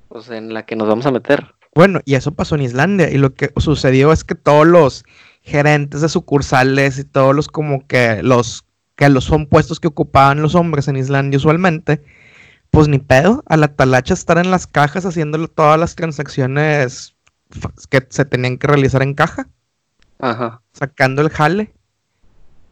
pues 0.07 0.29
en 0.29 0.53
la 0.53 0.65
que 0.65 0.75
nos 0.75 0.87
vamos 0.87 1.05
a 1.05 1.11
meter. 1.11 1.53
Bueno, 1.75 1.99
y 2.03 2.15
eso 2.15 2.33
pasó 2.33 2.55
en 2.55 2.61
Islandia, 2.61 3.09
y 3.11 3.17
lo 3.17 3.35
que 3.35 3.51
sucedió 3.57 4.11
es 4.11 4.23
que 4.23 4.35
todos 4.35 4.65
los 4.65 5.05
gerentes 5.43 6.01
de 6.01 6.09
sucursales 6.09 6.97
y 6.97 7.03
todos 7.03 7.35
los 7.35 7.47
como 7.47 7.85
que 7.85 8.23
los 8.23 8.65
que 8.95 9.09
los 9.09 9.25
son 9.25 9.45
puestos 9.45 9.79
que 9.79 9.87
ocupaban 9.87 10.41
los 10.41 10.55
hombres 10.55 10.87
en 10.87 10.97
Islandia 10.97 11.37
usualmente, 11.37 12.01
pues 12.71 12.87
ni 12.87 12.99
pedo, 12.99 13.43
a 13.47 13.57
la 13.57 13.69
talacha 13.69 14.13
estar 14.13 14.37
en 14.37 14.51
las 14.51 14.67
cajas 14.67 15.05
haciéndolo 15.05 15.47
todas 15.47 15.79
las 15.79 15.95
transacciones 15.95 17.15
que 17.89 18.05
se 18.09 18.25
tenían 18.25 18.57
que 18.57 18.67
realizar 18.67 19.01
en 19.01 19.13
caja. 19.13 19.47
Ajá. 20.19 20.61
Sacando 20.73 21.21
el 21.21 21.29
jale. 21.29 21.73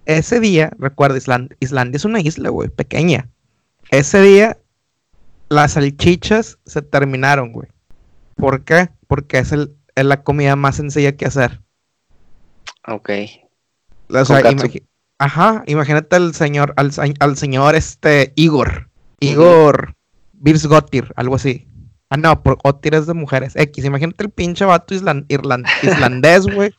Ese 0.06 0.39
día, 0.39 0.72
recuerda, 0.78 1.18
Islandia 1.18 1.98
es 1.98 2.06
una 2.06 2.22
isla, 2.22 2.50
güey, 2.50 2.70
pequeña. 2.70 3.30
Ese 3.89 4.22
día, 4.22 4.58
las 5.50 5.74
salchichas 5.74 6.60
se 6.66 6.82
terminaron, 6.82 7.52
güey. 7.52 7.68
¿Por 8.36 8.64
qué? 8.64 8.89
Porque 9.08 9.39
es, 9.39 9.52
el, 9.52 9.76
es 9.95 10.06
la 10.06 10.24
comida 10.24 10.56
más 10.56 10.76
sencilla 10.76 11.16
que 11.18 11.26
hacer. 11.26 11.62
Ok. 12.88 13.10
O 14.10 14.26
sea, 14.26 14.41
Ajá, 15.20 15.64
imagínate 15.66 16.16
al 16.16 16.36
señor, 16.36 16.74
al, 16.78 17.38
señor 17.38 17.76
este 17.76 18.34
Igor. 18.36 18.87
Igor 19.20 19.95
Birsgottir, 20.34 21.11
algo 21.15 21.36
así. 21.36 21.68
Ah, 22.09 22.18
no, 22.18 22.41
por 22.41 22.57
Otir 22.63 22.95
es 22.95 23.07
de 23.07 23.13
mujeres. 23.13 23.53
X, 23.55 23.84
imagínate 23.84 24.24
el 24.24 24.30
pinche 24.30 24.65
vato 24.65 24.93
islandés, 25.82 26.47
güey. 26.47 26.74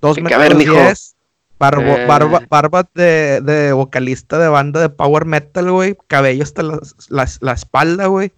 Dos 0.00 0.20
metros 0.20 0.58
diez. 0.58 1.16
Eh. 1.62 2.06
barba, 2.48 2.88
de, 2.94 3.72
vocalista 3.74 4.38
de 4.38 4.48
banda 4.48 4.80
de 4.80 4.88
power 4.88 5.26
metal, 5.26 5.70
güey. 5.70 5.96
Cabello 6.06 6.42
hasta 6.42 6.62
la, 6.62 7.52
espalda, 7.52 8.06
güey. 8.06 8.32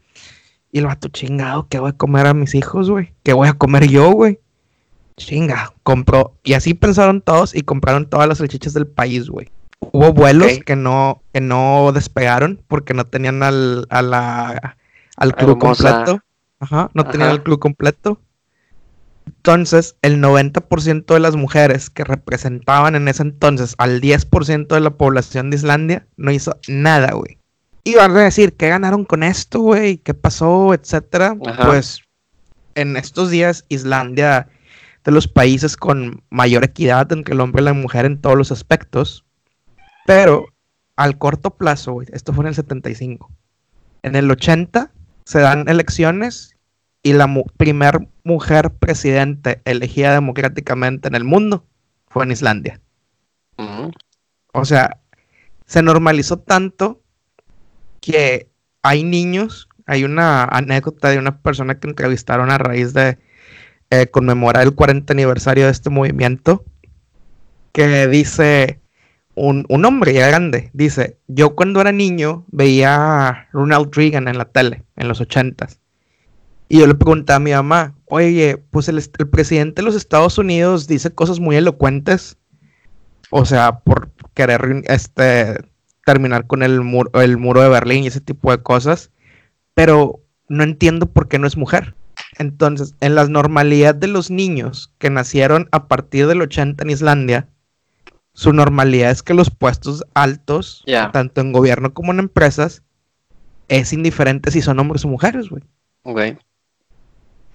Y 0.72 0.80
el 0.80 0.86
vato 0.86 1.08
chingado, 1.08 1.68
¿qué 1.68 1.78
voy 1.78 1.90
a 1.90 1.96
comer 1.96 2.26
a 2.26 2.34
mis 2.34 2.54
hijos, 2.56 2.90
güey? 2.90 3.12
¿Qué 3.22 3.32
voy 3.32 3.46
a 3.46 3.52
comer 3.52 3.86
yo, 3.86 4.10
güey? 4.10 4.40
Chinga, 5.16 5.72
compró. 5.84 6.34
Y 6.42 6.54
así 6.54 6.74
pensaron 6.74 7.20
todos 7.20 7.54
y 7.54 7.62
compraron 7.62 8.08
todas 8.08 8.26
las 8.26 8.38
salchichas 8.38 8.74
del 8.74 8.88
país, 8.88 9.28
güey. 9.28 9.50
Hubo 9.90 10.12
vuelos 10.12 10.60
que 10.64 10.76
no, 10.76 11.22
que 11.32 11.40
no 11.40 11.90
despegaron 11.92 12.62
porque 12.68 12.94
no 12.94 13.04
tenían 13.06 13.42
al, 13.42 13.86
a 13.90 14.02
la, 14.02 14.76
al 15.16 15.34
club 15.34 15.58
completo. 15.58 16.20
Ajá, 16.60 16.90
no 16.94 17.04
tenían 17.04 17.30
el 17.30 17.42
club 17.42 17.58
completo. 17.58 18.20
Entonces, 19.26 19.96
el 20.02 20.22
90% 20.22 21.14
de 21.14 21.20
las 21.20 21.36
mujeres 21.36 21.90
que 21.90 22.04
representaban 22.04 22.94
en 22.94 23.08
ese 23.08 23.22
entonces 23.22 23.74
al 23.78 24.00
10% 24.00 24.68
de 24.68 24.80
la 24.80 24.90
población 24.90 25.50
de 25.50 25.56
Islandia 25.56 26.06
no 26.16 26.30
hizo 26.30 26.56
nada, 26.68 27.12
güey. 27.12 27.38
Y 27.84 27.96
van 27.96 28.16
a 28.16 28.22
decir, 28.22 28.54
¿qué 28.54 28.68
ganaron 28.68 29.04
con 29.04 29.24
esto, 29.24 29.60
güey? 29.60 29.98
¿Qué 29.98 30.14
pasó? 30.14 30.72
Etcétera. 30.74 31.36
Pues, 31.64 32.02
en 32.76 32.96
estos 32.96 33.30
días, 33.30 33.64
Islandia 33.68 34.48
de 35.04 35.12
los 35.12 35.26
países 35.26 35.76
con 35.76 36.22
mayor 36.30 36.64
equidad 36.64 37.10
entre 37.12 37.34
el 37.34 37.40
hombre 37.40 37.62
y 37.62 37.64
la 37.64 37.72
mujer 37.72 38.04
en 38.04 38.20
todos 38.20 38.36
los 38.36 38.52
aspectos. 38.52 39.24
Pero 40.06 40.46
al 40.96 41.18
corto 41.18 41.50
plazo, 41.50 42.00
esto 42.12 42.32
fue 42.32 42.44
en 42.44 42.48
el 42.48 42.54
75. 42.54 43.30
En 44.02 44.16
el 44.16 44.30
80 44.30 44.90
se 45.24 45.40
dan 45.40 45.68
elecciones 45.68 46.56
y 47.02 47.12
la 47.12 47.28
primer 47.56 48.08
mujer 48.24 48.70
presidente 48.70 49.60
elegida 49.64 50.12
democráticamente 50.12 51.08
en 51.08 51.14
el 51.14 51.24
mundo 51.24 51.64
fue 52.08 52.24
en 52.24 52.32
Islandia. 52.32 52.80
O 54.52 54.64
sea, 54.64 55.00
se 55.66 55.82
normalizó 55.82 56.38
tanto 56.38 57.00
que 58.00 58.50
hay 58.82 59.04
niños, 59.04 59.68
hay 59.86 60.04
una 60.04 60.44
anécdota 60.44 61.10
de 61.10 61.18
una 61.18 61.38
persona 61.38 61.78
que 61.78 61.88
entrevistaron 61.88 62.50
a 62.50 62.58
raíz 62.58 62.92
de 62.92 63.18
eh, 63.90 64.08
conmemorar 64.08 64.64
el 64.64 64.74
40 64.74 65.12
aniversario 65.12 65.66
de 65.66 65.72
este 65.72 65.90
movimiento, 65.90 66.64
que 67.72 68.08
dice 68.08 68.81
un, 69.34 69.66
hombre 69.84 70.14
ya 70.14 70.28
grande, 70.28 70.70
dice, 70.72 71.18
yo 71.26 71.54
cuando 71.54 71.80
era 71.80 71.92
niño 71.92 72.44
veía 72.48 73.28
a 73.28 73.48
Ronald 73.52 73.94
Reagan 73.94 74.28
en 74.28 74.38
la 74.38 74.44
tele, 74.46 74.84
en 74.96 75.08
los 75.08 75.20
80 75.20 75.68
y 76.72 76.78
yo 76.78 76.86
le 76.86 76.94
preguntaba 76.94 77.36
a 77.36 77.40
mi 77.40 77.50
mamá, 77.50 77.94
oye, 78.06 78.56
pues 78.70 78.88
el, 78.88 78.98
presidente 79.30 79.82
de 79.82 79.84
los 79.84 79.94
Estados 79.94 80.38
Unidos 80.38 80.86
dice 80.86 81.10
cosas 81.10 81.38
muy 81.38 81.54
elocuentes, 81.54 82.38
o 83.28 83.44
sea, 83.44 83.80
por 83.80 84.10
querer 84.32 84.82
este, 84.86 85.66
terminar 86.06 86.46
con 86.46 86.62
el, 86.62 86.80
muro, 86.80 87.10
el 87.20 87.36
muro 87.36 87.60
de 87.60 87.68
Berlín 87.68 88.04
y 88.04 88.06
ese 88.06 88.22
tipo 88.22 88.50
de 88.50 88.62
cosas, 88.62 89.10
pero 89.74 90.24
no 90.48 90.64
entiendo 90.64 91.12
por 91.12 91.28
qué 91.28 91.38
no 91.38 91.46
es 91.46 91.58
mujer. 91.58 91.94
Entonces, 92.38 92.94
en 93.00 93.16
la 93.16 93.26
normalidad 93.26 93.94
de 93.94 94.06
los 94.06 94.30
niños 94.30 94.94
que 94.96 95.10
nacieron 95.10 95.68
a 95.72 95.88
partir 95.88 96.26
del 96.26 96.40
80 96.40 96.84
en 96.84 96.90
Islandia, 96.90 97.48
su 98.34 98.52
normalidad 98.52 99.10
es 99.10 99.22
que 99.22 99.34
los 99.34 99.50
puestos 99.50 100.04
altos, 100.14 100.84
tanto 101.12 101.40
en 101.40 101.52
gobierno 101.52 101.92
como 101.92 102.12
en 102.12 102.18
empresas, 102.18 102.82
es 103.68 103.92
indiferente 103.92 104.50
si 104.50 104.62
son 104.62 104.78
hombres 104.78 105.04
o 105.04 105.08
mujeres, 105.08 105.48
güey. 105.48 105.62
Ok. 106.04 106.38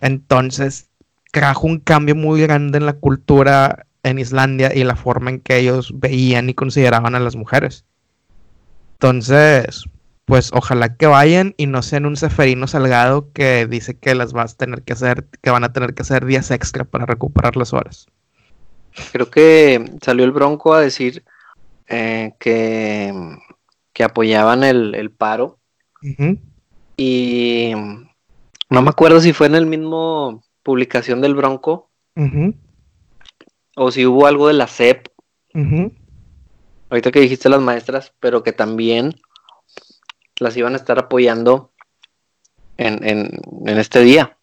Entonces, 0.01 0.89
trajo 1.31 1.67
un 1.67 1.79
cambio 1.79 2.15
muy 2.15 2.41
grande 2.41 2.77
en 2.77 2.85
la 2.85 2.93
cultura 2.93 3.85
en 4.03 4.19
Islandia 4.19 4.73
y 4.73 4.83
la 4.83 4.95
forma 4.95 5.31
en 5.31 5.39
que 5.39 5.57
ellos 5.57 5.91
veían 5.95 6.49
y 6.49 6.53
consideraban 6.53 7.15
a 7.15 7.19
las 7.19 7.35
mujeres. 7.35 7.85
Entonces, 8.93 9.85
pues 10.25 10.51
ojalá 10.53 10.95
que 10.95 11.07
vayan 11.07 11.53
y 11.57 11.67
no 11.67 11.81
sean 11.81 12.05
un 12.05 12.15
Seferino 12.15 12.67
Salgado 12.67 13.31
que 13.31 13.65
dice 13.67 13.97
que 13.97 14.15
las 14.15 14.33
vas 14.33 14.53
a 14.53 14.57
tener 14.57 14.83
que 14.83 14.93
hacer, 14.93 15.27
que 15.41 15.49
van 15.49 15.63
a 15.63 15.73
tener 15.73 15.93
que 15.93 16.03
hacer 16.03 16.25
días 16.25 16.51
extra 16.51 16.83
para 16.83 17.05
recuperar 17.05 17.55
las 17.57 17.73
horas. 17.73 18.07
Creo 19.11 19.29
que 19.29 19.83
salió 20.01 20.25
el 20.25 20.31
Bronco 20.31 20.73
a 20.73 20.81
decir 20.81 21.23
eh, 21.87 22.33
que, 22.39 23.13
que, 23.93 24.03
apoyaban 24.03 24.63
el, 24.63 25.11
paro. 25.11 25.59
Y 26.97 27.71
no 28.69 28.81
me 28.81 28.89
acuerdo 28.89 29.21
si 29.21 29.33
fue 29.33 29.47
en 29.47 29.55
el 29.55 29.65
mismo 29.65 30.43
publicación 30.63 31.21
del 31.21 31.35
Bronco 31.35 31.89
o 33.75 33.91
si 33.91 34.05
hubo 34.05 34.27
algo 34.27 34.47
de 34.47 34.53
la 34.53 34.67
CEP. 34.67 35.07
Ahorita 36.89 37.11
que 37.11 37.19
dijiste 37.19 37.49
las 37.49 37.61
maestras, 37.61 38.13
pero 38.19 38.43
que 38.43 38.53
también 38.53 39.15
las 40.39 40.55
iban 40.57 40.73
a 40.73 40.77
estar 40.77 40.99
apoyando 40.99 41.71
en, 42.77 43.31
este 43.65 44.01
día. 44.01 44.37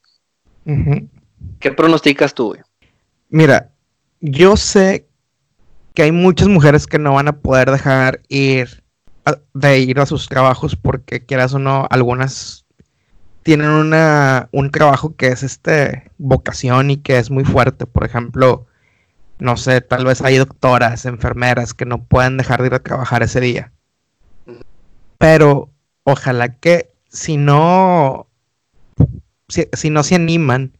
¿Qué 1.60 1.70
pronosticas 1.72 2.34
tú, 2.34 2.56
Mira, 3.28 3.73
yo 4.26 4.56
sé 4.56 5.06
que 5.94 6.02
hay 6.02 6.12
muchas 6.12 6.48
mujeres 6.48 6.86
que 6.86 6.98
no 6.98 7.14
van 7.14 7.28
a 7.28 7.36
poder 7.36 7.70
dejar 7.70 8.22
ir 8.28 8.82
de 9.54 9.78
ir 9.78 10.00
a 10.00 10.06
sus 10.06 10.28
trabajos 10.28 10.76
porque 10.76 11.24
quieras 11.24 11.54
o 11.54 11.58
no, 11.58 11.86
algunas 11.90 12.64
tienen 13.42 13.68
una, 13.68 14.48
un 14.52 14.70
trabajo 14.70 15.14
que 15.16 15.28
es 15.28 15.42
este 15.42 16.10
vocación 16.18 16.90
y 16.90 16.96
que 16.96 17.18
es 17.18 17.30
muy 17.30 17.44
fuerte. 17.44 17.86
Por 17.86 18.04
ejemplo, 18.04 18.66
no 19.38 19.56
sé, 19.56 19.82
tal 19.82 20.06
vez 20.06 20.22
hay 20.22 20.38
doctoras, 20.38 21.04
enfermeras 21.04 21.74
que 21.74 21.84
no 21.84 22.02
pueden 22.04 22.38
dejar 22.38 22.60
de 22.60 22.68
ir 22.68 22.74
a 22.74 22.82
trabajar 22.82 23.22
ese 23.22 23.40
día. 23.40 23.72
Pero 25.18 25.70
ojalá 26.04 26.54
que 26.56 26.94
si 27.08 27.36
no, 27.36 28.28
si, 29.48 29.90
no 29.90 30.02
se 30.02 30.14
animan 30.14 30.72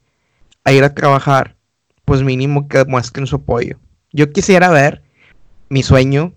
a 0.64 0.72
ir 0.72 0.84
a 0.84 0.94
trabajar, 0.94 1.56
pues 2.04 2.22
mínimo 2.22 2.68
que 2.68 2.84
muestren 2.84 3.26
su 3.26 3.36
apoyo. 3.36 3.78
Yo 4.12 4.30
quisiera 4.30 4.70
ver 4.70 5.02
mi 5.68 5.82
sueño, 5.82 6.34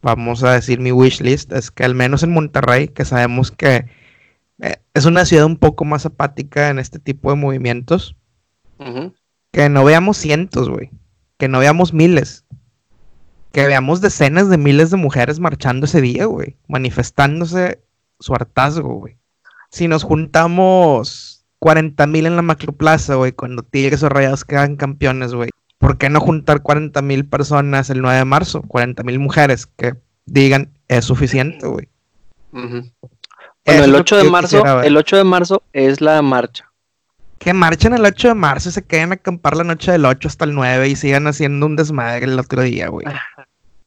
vamos 0.00 0.42
a 0.44 0.52
decir 0.52 0.80
mi 0.80 0.92
wish 0.92 1.20
list, 1.20 1.52
es 1.52 1.70
que 1.70 1.84
al 1.84 1.94
menos 1.94 2.22
en 2.22 2.32
Monterrey, 2.32 2.88
que 2.88 3.04
sabemos 3.04 3.50
que 3.50 3.86
eh, 4.60 4.76
es 4.94 5.04
una 5.04 5.24
ciudad 5.24 5.46
un 5.46 5.56
poco 5.56 5.84
más 5.84 6.06
apática 6.06 6.70
en 6.70 6.78
este 6.78 6.98
tipo 6.98 7.30
de 7.30 7.36
movimientos, 7.36 8.16
que 9.50 9.68
no 9.68 9.84
veamos 9.84 10.16
cientos, 10.16 10.68
güey, 10.68 10.90
que 11.36 11.48
no 11.48 11.58
veamos 11.58 11.92
miles, 11.92 12.44
que 13.52 13.66
veamos 13.66 14.00
decenas 14.00 14.48
de 14.48 14.58
miles 14.58 14.90
de 14.90 14.96
mujeres 14.96 15.40
marchando 15.40 15.86
ese 15.86 16.00
día, 16.00 16.26
güey, 16.26 16.56
manifestándose 16.68 17.82
su 18.20 18.34
hartazgo, 18.34 18.94
güey. 18.94 19.18
Si 19.70 19.88
nos 19.88 20.04
juntamos 20.04 21.37
40 21.58 22.06
mil 22.06 22.26
en 22.26 22.36
la 22.36 22.42
macroplaza, 22.42 23.14
güey, 23.16 23.32
cuando 23.32 23.62
Tigres 23.62 24.02
o 24.02 24.08
Rayados 24.08 24.44
quedan 24.44 24.76
campeones, 24.76 25.34
güey, 25.34 25.50
¿por 25.78 25.98
qué 25.98 26.08
no 26.10 26.20
juntar 26.20 26.62
40 26.62 27.00
mil 27.02 27.26
personas 27.26 27.90
el 27.90 28.02
9 28.02 28.18
de 28.18 28.24
marzo? 28.24 28.62
40 28.62 29.02
mil 29.02 29.18
mujeres 29.18 29.66
que 29.66 29.94
digan 30.26 30.72
es 30.88 31.04
suficiente, 31.04 31.66
güey. 31.66 31.88
Bueno, 32.50 32.84
el 33.66 33.94
8 33.94 34.16
de 34.16 34.30
marzo, 34.30 34.82
el 34.82 34.96
8 34.96 35.16
de 35.16 35.24
marzo 35.24 35.62
es 35.72 36.00
la 36.00 36.22
marcha 36.22 36.68
que 37.38 37.54
marchen 37.54 37.94
el 37.94 38.04
8 38.04 38.28
de 38.28 38.34
marzo 38.34 38.68
y 38.68 38.72
se 38.72 38.82
queden 38.82 39.12
a 39.12 39.14
acampar 39.14 39.56
la 39.56 39.64
noche 39.64 39.92
del 39.92 40.04
8 40.04 40.28
hasta 40.28 40.44
el 40.44 40.54
9 40.54 40.88
y 40.88 40.96
sigan 40.96 41.26
haciendo 41.26 41.66
un 41.66 41.76
desmadre 41.76 42.24
el 42.24 42.38
otro 42.38 42.62
día, 42.62 42.88
güey. 42.88 43.06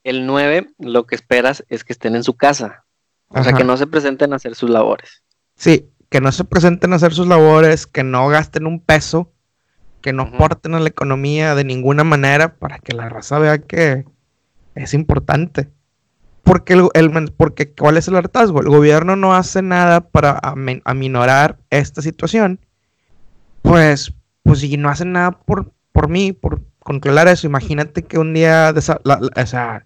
El 0.04 0.26
9, 0.26 0.70
lo 0.80 1.06
que 1.06 1.16
esperas 1.16 1.64
es 1.70 1.84
que 1.84 1.94
estén 1.94 2.16
en 2.16 2.24
su 2.24 2.36
casa. 2.36 2.86
O 3.28 3.44
sea, 3.44 3.54
que 3.54 3.64
no 3.64 3.78
se 3.78 3.88
presenten 3.88 4.34
a 4.34 4.38
hacer 4.38 4.56
sus 4.56 4.70
labores. 4.70 5.24
Sí, 5.56 5.90
que 6.12 6.22
no 6.22 6.32
se 6.32 6.44
presenten 6.44 6.94
a 6.94 6.98
hacer 6.98 7.14
sus 7.14 7.26
labores, 7.26 7.88
que 7.88 8.04
no 8.04 8.28
gasten 8.28 8.68
un 8.68 8.80
peso, 8.80 9.32
que 10.02 10.14
no 10.14 10.24
aporten 10.24 10.76
a 10.76 10.80
la 10.80 10.90
economía 10.90 11.56
de 11.56 11.64
ninguna 11.64 12.04
manera 12.04 12.56
para 12.56 12.78
que 12.78 12.94
la 12.94 13.10
raza 13.10 13.40
vea 13.40 13.58
que 13.58 14.06
es 14.76 14.94
importante. 14.94 15.70
Porque, 16.44 16.74
el, 16.74 17.34
porque 17.36 17.72
¿cuál 17.74 17.98
es 17.98 18.08
el 18.08 18.16
hartazgo? 18.16 18.62
El 18.62 18.70
gobierno 18.70 19.16
no 19.16 19.34
hace 19.34 19.64
nada 19.64 20.02
para 20.02 20.40
aminorar 20.86 21.58
esta 21.72 22.04
situación 22.04 22.60
pues, 23.62 24.14
pues 24.44 24.60
si 24.60 24.78
no 24.78 24.90
hacen 24.90 25.14
nada 25.14 25.32
por, 25.32 25.72
por 25.92 26.10
mí, 26.10 26.34
por 26.34 26.62
controlar 26.80 27.28
eso, 27.28 27.48
imagínate 27.48 28.04
que 28.04 28.18
un 28.18 28.34
día, 28.34 28.74
o 28.76 28.82
sea, 29.46 29.86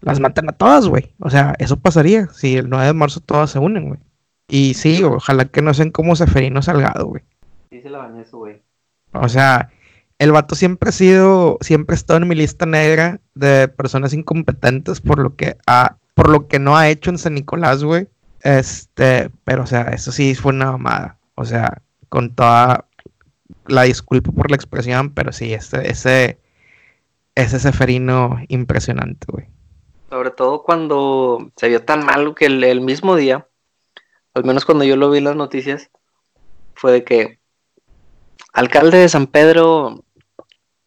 las 0.00 0.20
matan 0.20 0.50
a 0.50 0.52
todas, 0.52 0.86
güey. 0.86 1.14
O 1.18 1.30
sea, 1.30 1.54
eso 1.58 1.78
pasaría 1.78 2.28
si 2.32 2.56
el 2.56 2.68
9 2.68 2.86
de 2.86 2.92
marzo 2.92 3.20
todas 3.20 3.50
se 3.50 3.58
unen, 3.58 3.88
güey. 3.88 4.00
Y 4.50 4.74
sí, 4.74 5.02
ojalá 5.02 5.46
que 5.46 5.62
no 5.62 5.72
sean 5.72 5.90
como 5.90 6.16
Seferino 6.16 6.60
Salgado, 6.60 7.06
güey. 7.06 7.22
Sí, 7.70 7.80
se 7.80 7.88
la 7.88 7.98
bañé 7.98 8.22
eso, 8.22 8.38
güey. 8.38 8.60
O 9.12 9.28
sea, 9.28 9.70
el 10.18 10.32
vato 10.32 10.54
siempre 10.54 10.90
ha 10.90 10.92
sido, 10.92 11.58
siempre 11.60 11.94
ha 11.94 11.96
estado 11.96 12.18
en 12.20 12.28
mi 12.28 12.34
lista 12.34 12.66
negra 12.66 13.20
de 13.34 13.68
personas 13.68 14.12
incompetentes 14.12 15.00
por 15.00 15.18
lo 15.18 15.36
que 15.36 15.56
ha, 15.66 15.96
por 16.14 16.28
lo 16.28 16.48
que 16.48 16.58
no 16.58 16.76
ha 16.76 16.88
hecho 16.88 17.10
en 17.10 17.18
San 17.18 17.34
Nicolás, 17.34 17.84
güey. 17.84 18.08
Este, 18.42 19.30
pero 19.44 19.62
o 19.62 19.66
sea, 19.66 19.82
eso 19.82 20.12
sí 20.12 20.34
fue 20.34 20.52
una 20.52 20.72
mamada. 20.72 21.18
O 21.36 21.44
sea, 21.44 21.82
con 22.08 22.34
toda 22.34 22.86
la 23.66 23.82
disculpa 23.82 24.32
por 24.32 24.50
la 24.50 24.56
expresión, 24.56 25.10
pero 25.10 25.32
sí, 25.32 25.54
ese, 25.54 25.88
ese, 25.88 26.38
ese 27.34 27.58
Seferino 27.58 28.38
impresionante, 28.48 29.26
güey. 29.30 29.46
Sobre 30.10 30.30
todo 30.30 30.64
cuando 30.64 31.50
se 31.56 31.68
vio 31.68 31.84
tan 31.84 32.04
mal 32.04 32.34
que 32.34 32.46
el, 32.46 32.80
mismo 32.80 33.14
día, 33.14 33.46
al 34.34 34.44
menos 34.44 34.64
cuando 34.64 34.84
yo 34.84 34.96
lo 34.96 35.10
vi 35.10 35.18
en 35.18 35.24
las 35.24 35.36
noticias, 35.36 35.90
fue 36.74 36.92
de 36.92 37.04
que 37.04 37.38
alcalde 38.52 38.98
de 38.98 39.08
San 39.08 39.26
Pedro 39.26 40.04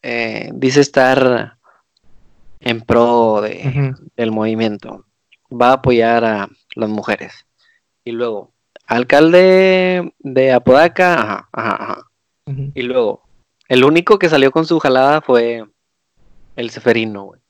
eh, 0.02 0.50
dice 0.54 0.82
estar 0.82 1.58
en 2.60 2.82
pro 2.82 3.42
de, 3.42 3.94
del 4.16 4.32
movimiento, 4.32 5.06
va 5.50 5.70
a 5.70 5.74
apoyar 5.74 6.26
a 6.26 6.50
las 6.76 6.90
mujeres. 6.90 7.46
Y 8.06 8.12
luego, 8.12 8.54
alcalde 8.88 10.14
de 10.20 10.52
Apodaca, 10.52 11.14
ajá, 11.14 11.50
ajá, 11.52 11.84
ajá. 11.84 12.10
Y 12.46 12.82
luego, 12.82 13.24
el 13.70 13.84
único 13.84 14.20
que 14.20 14.30
salió 14.30 14.52
con 14.52 14.66
su 14.66 14.80
jalada 14.80 15.22
fue 15.22 15.66
el 16.56 16.70
Seferino, 16.70 17.24
güey. 17.24 17.42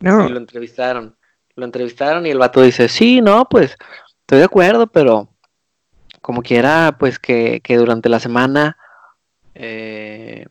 No. 0.00 0.26
Y 0.26 0.30
lo 0.30 0.38
entrevistaron. 0.38 1.16
Lo 1.54 1.64
entrevistaron 1.64 2.26
y 2.26 2.30
el 2.30 2.38
vato 2.38 2.62
dice, 2.62 2.88
sí, 2.88 3.20
no, 3.20 3.46
pues, 3.48 3.76
estoy 4.20 4.38
de 4.38 4.44
acuerdo, 4.44 4.86
pero 4.86 5.31
como 6.22 6.42
quiera, 6.42 6.96
pues 6.98 7.18
que, 7.18 7.60
que 7.62 7.76
durante 7.76 8.08
la 8.08 8.20
semana 8.20 8.78
eh, 9.54 10.46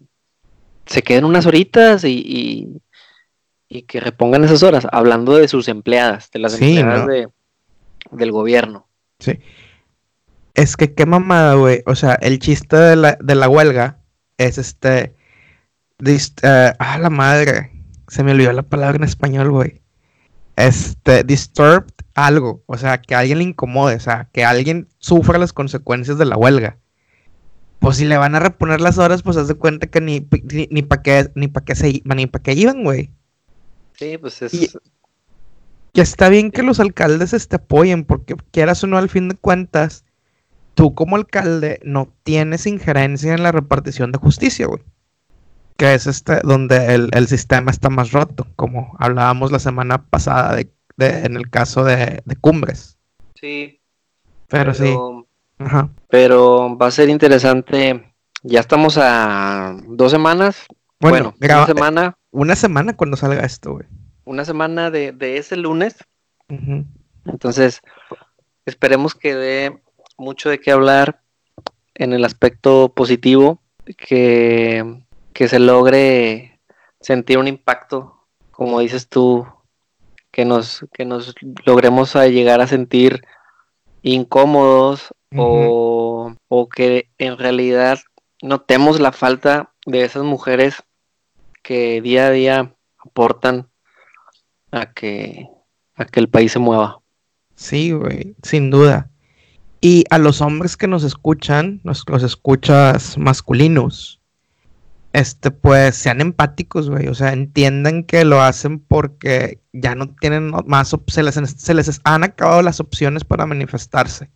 se 0.86 1.02
queden 1.02 1.26
unas 1.26 1.46
horitas 1.46 2.04
y, 2.04 2.82
y, 3.70 3.84
que 3.84 4.02
repongan 4.02 4.44
esas 4.44 4.64
horas, 4.64 4.86
hablando 4.92 5.38
de 5.38 5.48
sus 5.48 5.70
empleadas, 5.70 6.30
de 6.32 6.40
las 6.40 6.54
empleadas 6.54 7.08
de, 7.08 7.30
del 8.12 8.32
gobierno. 8.32 8.88
Sí. 9.20 9.40
Es 10.54 10.76
que 10.76 10.94
qué 10.94 11.06
mamada, 11.06 11.54
güey. 11.54 11.82
O 11.86 11.96
sea, 11.96 12.16
el 12.16 12.40
chiste 12.40 12.76
de 12.76 12.98
la, 12.98 13.18
de 13.22 13.36
la 13.36 13.48
huelga 13.48 14.00
es 14.38 14.58
este. 14.58 15.16
Eh, 16.06 16.74
ah, 16.80 16.98
la 17.00 17.10
madre. 17.10 17.72
Se 18.10 18.24
me 18.24 18.32
olvidó 18.32 18.52
la 18.52 18.64
palabra 18.64 18.98
en 18.98 19.04
español, 19.06 19.52
güey. 19.52 19.82
Este, 20.58 21.24
disturbed 21.24 21.91
algo. 22.16 22.64
O 22.66 22.78
sea, 22.78 23.02
que 23.02 23.16
alguien 23.16 23.40
le 23.40 23.44
incomode. 23.46 23.96
O 23.96 24.00
sea, 24.00 24.30
que 24.32 24.46
alguien 24.46 24.88
sufra 25.00 25.38
las 25.38 25.54
consecuencias 25.54 26.18
de 26.18 26.26
la 26.26 26.38
huelga. 26.38 26.78
Pues 27.80 27.98
si 27.98 28.06
le 28.06 28.18
van 28.18 28.36
a 28.36 28.40
reponer 28.40 28.80
las 28.80 29.00
horas, 29.00 29.24
pues 29.24 29.38
haz 29.38 29.48
de 29.48 29.56
cuenta 29.56 29.88
que 29.88 30.02
ni, 30.02 30.28
ni, 30.70 30.84
para 30.84 31.02
qué, 31.02 31.32
ni 31.34 31.48
para 31.48 31.66
qué 31.66 31.76
se 31.76 32.04
ni 32.04 32.28
para 32.28 32.44
qué 32.44 32.54
iban, 32.54 32.84
güey. 32.84 33.10
Sí, 33.94 34.18
pues 34.20 34.42
es. 34.42 34.54
Y, 34.54 34.70
está 35.94 36.30
bien 36.30 36.52
que 36.52 36.64
los 36.64 36.80
alcaldes 36.80 37.32
te 37.32 37.38
este, 37.38 37.56
apoyen, 37.56 38.06
porque 38.06 38.36
quieras 38.52 38.84
o 38.84 38.88
no, 38.88 38.98
al 38.98 39.10
fin 39.10 39.30
de 39.30 39.36
cuentas 39.36 40.06
tú 40.74 40.96
como 40.96 41.16
alcalde 41.16 41.80
no 41.84 42.14
tienes 42.24 42.66
injerencia 42.66 43.34
en 43.34 43.44
la 43.44 43.52
repartición 43.52 44.12
de 44.12 44.20
justicia, 44.20 44.68
güey. 44.68 44.84
Que 45.78 45.94
es 45.96 46.06
este 46.06 46.42
donde 46.44 46.94
el, 46.94 47.28
sistema 47.28 47.72
está 47.72 47.90
más 47.90 48.12
roto, 48.12 48.48
como 48.56 48.96
hablábamos 49.00 49.52
la 49.52 49.60
semana 49.60 50.06
pasada 50.06 50.56
de, 50.56 50.72
en 50.98 51.36
el 51.36 51.50
caso 51.50 51.84
de, 51.84 52.22
Cumbres. 52.40 52.98
Sí. 53.36 53.82
Pero, 54.48 54.74
sí. 54.74 54.96
Ajá. 55.60 55.90
Pero 56.10 56.78
va 56.78 56.88
a 56.88 56.92
ser 56.92 57.10
interesante. 57.10 58.14
Ya 58.44 58.60
estamos 58.60 58.98
a 58.98 59.76
dos 59.88 60.12
semanas. 60.12 60.66
Bueno, 61.00 61.34
una 61.40 61.66
semana. 61.66 62.18
Una 62.32 62.56
semana 62.56 62.96
cuando 62.96 63.18
salga 63.18 63.46
esto, 63.46 63.74
güey. 63.74 63.86
Una 64.24 64.46
semana 64.46 64.92
de, 64.92 65.16
ese 65.38 65.58
lunes. 65.58 65.96
Entonces, 67.26 67.82
esperemos 68.66 69.16
que 69.16 69.36
dé 69.36 69.82
mucho 70.18 70.50
de 70.50 70.60
qué 70.60 70.72
hablar 70.72 71.22
en 71.96 72.14
el 72.14 72.26
aspecto 72.26 72.94
positivo, 72.94 73.62
que, 73.98 75.04
que 75.34 75.48
se 75.48 75.60
logre 75.60 76.60
sentir 77.00 77.38
un 77.38 77.48
impacto, 77.48 78.26
como 78.52 78.80
dices 78.80 79.08
tú, 79.08 79.46
que 80.32 80.46
nos, 80.46 80.86
que 80.94 81.06
nos 81.06 81.36
logremos 81.66 82.16
a 82.16 82.28
llegar 82.28 82.62
a 82.62 82.68
sentir 82.68 83.22
incómodos 84.02 85.14
o, 85.36 86.34
o, 86.48 86.70
que 86.70 87.10
en 87.18 87.38
realidad 87.38 88.00
notemos 88.42 89.00
la 89.00 89.12
falta 89.12 89.74
de 89.86 90.04
esas 90.04 90.24
mujeres 90.24 90.84
que 91.64 92.02
día 92.02 92.28
a 92.28 92.32
día 92.32 92.76
aportan 92.98 93.70
a 94.72 94.92
que, 94.94 95.48
a 95.96 96.06
que 96.06 96.20
el 96.20 96.30
país 96.30 96.54
se 96.54 96.60
mueva. 96.60 97.00
Sí, 97.56 97.92
güey, 97.92 98.36
sin 98.42 98.72
duda. 98.72 99.10
Y 99.82 100.06
a 100.10 100.18
los 100.18 100.42
hombres 100.42 100.78
que 100.78 100.88
nos 100.88 101.04
escuchan, 101.04 101.82
los, 101.84 102.04
los 102.08 102.24
escuchas 102.24 103.18
masculinos, 103.18 104.21
este, 105.14 105.52
pues 105.52 105.96
sean 105.96 106.22
empáticos, 106.22 106.90
güey. 106.90 107.08
O 107.08 107.16
sea, 107.16 107.34
entiendan 107.34 108.04
que 108.04 108.24
lo 108.26 108.42
hacen 108.42 108.80
porque 108.80 109.60
ya 109.74 109.96
no 109.96 110.16
tienen 110.16 110.52
más, 110.66 110.96
se 111.08 111.24
les, 111.24 111.36
se 111.36 111.74
les 111.74 112.02
han 112.04 112.24
acabado 112.24 112.62
las 112.62 112.80
opciones 112.80 113.24
para 113.24 113.46
manifestarse. 113.46 114.30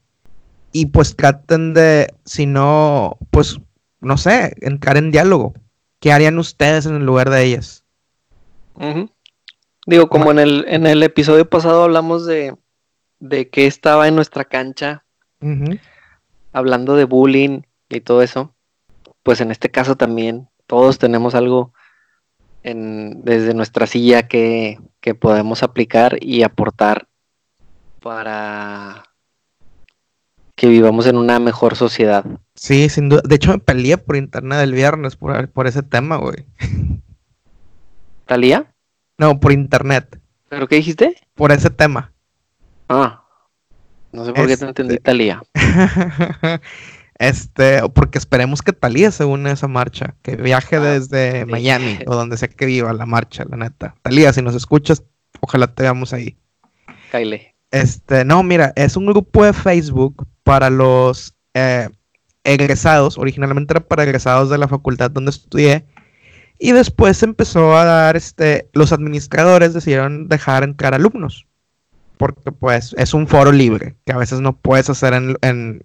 Y 0.72 0.88
pues 0.88 1.16
traten 1.16 1.74
de, 1.74 2.14
si 2.26 2.46
no, 2.46 3.18
pues, 3.32 3.60
no 4.02 4.18
sé, 4.18 4.56
entrar 4.62 4.98
en 4.98 5.12
diálogo. 5.12 5.54
¿Qué 6.02 6.12
harían 6.12 6.38
ustedes 6.38 6.86
en 6.86 6.96
el 6.96 7.06
lugar 7.06 7.30
de 7.30 7.44
ellas? 7.44 7.86
Digo, 9.88 10.10
como 10.10 10.32
en 10.32 10.40
el, 10.40 10.66
en 10.68 10.86
el 10.86 11.02
episodio 11.02 11.50
pasado 11.50 11.84
hablamos 11.84 12.26
de, 12.26 12.58
de 13.20 13.50
que 13.50 13.68
estaba 13.68 14.08
en 14.10 14.16
nuestra 14.16 14.44
cancha, 14.44 15.06
hablando 16.52 16.96
de 16.96 17.06
bullying 17.06 17.62
y 17.88 18.02
todo 18.02 18.22
eso, 18.22 18.54
pues 19.24 19.40
en 19.40 19.52
este 19.52 19.72
caso 19.72 19.96
también 19.96 20.50
todos 20.68 20.98
tenemos 21.00 21.36
algo 21.36 21.74
en, 22.64 23.24
desde 23.24 23.54
nuestra 23.54 23.88
silla 23.88 24.28
que, 24.28 24.80
que 25.02 25.16
podemos 25.16 25.64
aplicar 25.64 26.18
y 26.22 26.44
aportar 26.44 27.08
para 28.02 29.04
que 30.56 30.68
vivamos 30.68 31.06
en 31.08 31.18
una 31.18 31.40
mejor 31.40 31.76
sociedad. 31.76 32.24
Sí, 32.56 32.88
sin 32.90 33.10
duda. 33.10 33.22
De 33.26 33.36
hecho, 33.36 33.52
me 33.52 33.60
peleé 33.60 33.98
por 33.98 34.16
internet 34.16 34.60
el 34.62 34.74
viernes 34.74 35.16
por, 35.16 35.50
por 35.52 35.68
ese 35.68 35.84
tema, 35.84 36.16
güey. 36.18 36.46
¿Talía? 38.26 38.74
No, 39.18 39.40
por 39.40 39.52
internet. 39.52 40.20
¿Pero 40.50 40.68
qué 40.68 40.78
dijiste? 40.78 41.16
Por 41.36 41.52
ese 41.52 41.70
tema. 41.70 42.14
Ah, 42.90 43.24
no 44.12 44.24
sé 44.26 44.32
por 44.34 44.42
qué 44.42 44.48
te 44.48 44.54
Este- 44.54 44.66
entendí 44.66 44.98
Talía. 44.98 45.42
este, 47.18 47.82
porque 47.90 48.18
esperemos 48.18 48.62
que 48.62 48.74
Talía 48.74 49.12
se 49.12 49.26
une 49.26 49.50
a 49.50 49.54
esa 49.54 49.68
marcha, 49.68 50.16
que 50.22 50.36
viaje 50.36 50.76
Ah, 50.76 50.80
desde 50.82 51.42
sí. 51.46 51.52
Miami 51.52 52.00
o 52.08 52.16
donde 52.16 52.38
sea 52.38 52.48
que 52.50 52.66
viva 52.66 52.92
la 52.94 53.06
marcha, 53.06 53.46
la 53.50 53.58
neta. 53.58 53.96
Talía, 54.02 54.34
si 54.34 54.42
nos 54.42 54.56
escuchas, 54.56 55.04
ojalá 55.40 55.68
te 55.74 55.84
veamos 55.84 56.14
ahí. 56.14 56.38
Kyle. 57.12 57.54
Este, 57.72 58.26
no, 58.26 58.44
mira, 58.44 58.74
es 58.76 58.96
un 58.98 59.06
grupo 59.06 59.44
de 59.46 59.54
Facebook 59.54 60.28
para 60.44 60.70
los 60.70 61.36
eh, 61.54 61.90
egresados. 62.44 63.18
Originalmente 63.18 63.74
era 63.74 63.80
para 63.82 64.04
egresados 64.04 64.50
de 64.50 64.58
la 64.58 64.68
facultad 64.68 65.12
donde 65.12 65.32
estudié. 65.32 65.86
Y 66.58 66.72
después 66.72 67.18
se 67.18 67.26
empezó 67.26 67.76
a 67.78 67.84
dar, 67.84 68.16
este, 68.16 68.70
los 68.74 68.94
administradores 68.94 69.74
decidieron 69.74 70.28
dejar 70.30 70.64
entrar 70.64 70.94
alumnos. 70.94 71.48
Porque 72.18 72.52
pues 72.54 72.96
es 72.98 73.14
un 73.14 73.28
foro 73.28 73.52
libre, 73.52 73.96
que 74.06 74.14
a 74.14 74.18
veces 74.18 74.40
no 74.42 74.56
puedes 74.58 74.90
hacer 74.90 75.14
en... 75.14 75.36
en- 75.42 75.84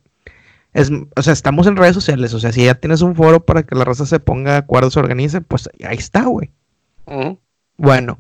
es, 0.73 0.91
o 1.17 1.23
sea, 1.23 1.33
estamos 1.33 1.67
en 1.67 1.77
redes 1.77 1.95
sociales, 1.95 2.33
o 2.35 2.41
sea, 2.41 2.53
si 2.53 2.65
ya 2.65 2.75
tienes 2.75 3.03
un 3.03 3.15
foro 3.17 3.45
para 3.45 3.63
que 3.65 3.75
la 3.75 3.85
raza 3.85 4.07
se 4.07 4.21
ponga 4.21 4.53
de 4.53 4.59
acuerdo, 4.59 4.91
se 4.91 5.01
organice, 5.01 5.41
pues 5.41 5.69
ahí 5.85 5.97
está, 5.97 6.25
güey. 6.25 6.51
Bueno, 7.77 8.19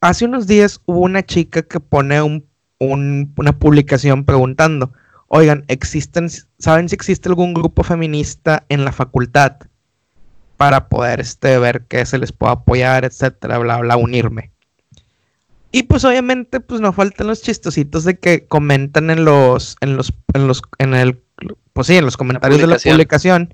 hace 0.00 0.24
unos 0.26 0.46
días 0.46 0.80
hubo 0.86 1.00
una 1.00 1.22
chica 1.24 1.62
que 1.62 1.80
pone 1.80 2.20
un- 2.22 2.46
un- 2.78 3.32
una 3.36 3.58
publicación 3.58 4.24
preguntando, 4.24 4.92
oigan, 5.28 5.64
existen, 5.68 6.28
¿saben 6.58 6.88
si 6.88 6.94
existe 6.94 7.28
algún 7.28 7.54
grupo 7.54 7.82
feminista 7.82 8.64
en 8.68 8.84
la 8.84 8.92
facultad 8.92 9.56
para 10.56 10.88
poder 10.88 11.20
este, 11.20 11.58
ver 11.58 11.84
que 11.86 12.06
se 12.06 12.18
les 12.18 12.30
pueda 12.32 12.52
apoyar, 12.52 13.04
etcétera, 13.04 13.58
bla, 13.58 13.78
bla, 13.78 13.96
unirme? 13.96 14.52
Y 15.72 15.84
pues 15.84 16.04
obviamente 16.04 16.60
pues 16.60 16.80
no 16.80 16.92
faltan 16.92 17.26
los 17.26 17.42
chistositos 17.42 18.04
de 18.04 18.16
que 18.18 18.46
comentan 18.46 19.10
en 19.10 19.24
los, 19.24 19.76
en 19.80 19.96
los, 19.96 20.14
en 20.32 20.46
los, 20.46 20.62
en 20.78 20.94
el, 20.94 21.20
pues 21.74 21.88
sí, 21.88 21.96
en 21.96 22.06
los 22.06 22.16
comentarios 22.16 22.60
de 22.60 22.66
la 22.66 22.78
publicación. 22.78 23.52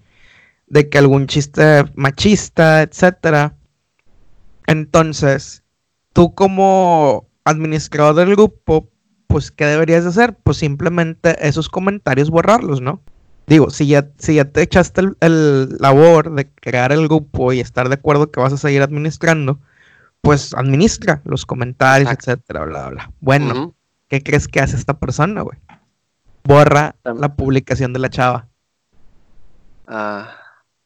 de 0.69 0.89
que 0.89 0.99
algún 0.99 1.27
chiste 1.27 1.85
machista, 1.97 2.83
etcétera. 2.83 3.57
Entonces, 4.69 5.65
tú 6.13 6.33
como 6.37 7.27
administrador 7.45 8.15
del 8.15 8.31
grupo, 8.37 8.89
pues, 9.27 9.51
¿qué 9.51 9.65
deberías 9.65 10.05
de 10.05 10.11
hacer? 10.11 10.37
Pues 10.45 10.59
simplemente 10.59 11.37
esos 11.49 11.69
comentarios 11.69 12.31
borrarlos, 12.31 12.81
¿no? 12.81 13.03
Digo, 13.49 13.71
si 13.71 13.89
ya, 13.89 14.09
si 14.19 14.37
ya 14.37 14.45
te 14.45 14.63
echaste 14.63 15.01
el, 15.01 15.17
el 15.21 15.77
labor 15.79 16.33
de 16.33 16.49
crear 16.49 16.93
el 16.93 17.09
grupo 17.09 17.53
y 17.53 17.59
estar 17.59 17.89
de 17.89 17.95
acuerdo 17.97 18.31
que 18.31 18.39
vas 18.39 18.53
a 18.53 18.57
seguir 18.57 18.83
administrando, 18.83 19.59
pues 20.21 20.55
administra 20.55 21.21
los 21.25 21.47
comentarios, 21.47 22.13
Exacto. 22.13 22.31
etcétera, 22.31 22.65
bla, 22.67 22.89
bla. 22.91 23.13
Bueno. 23.21 23.75
¿qué 24.11 24.23
crees 24.23 24.49
que 24.49 24.61
hace 24.61 24.77
esta 24.77 24.99
persona, 24.99 25.43
güey? 25.43 25.57
Borra 26.45 26.97
la 27.05 27.35
publicación 27.35 27.93
de 27.93 27.99
la 27.99 28.11
chava. 28.11 28.49
Ah, 29.87 30.29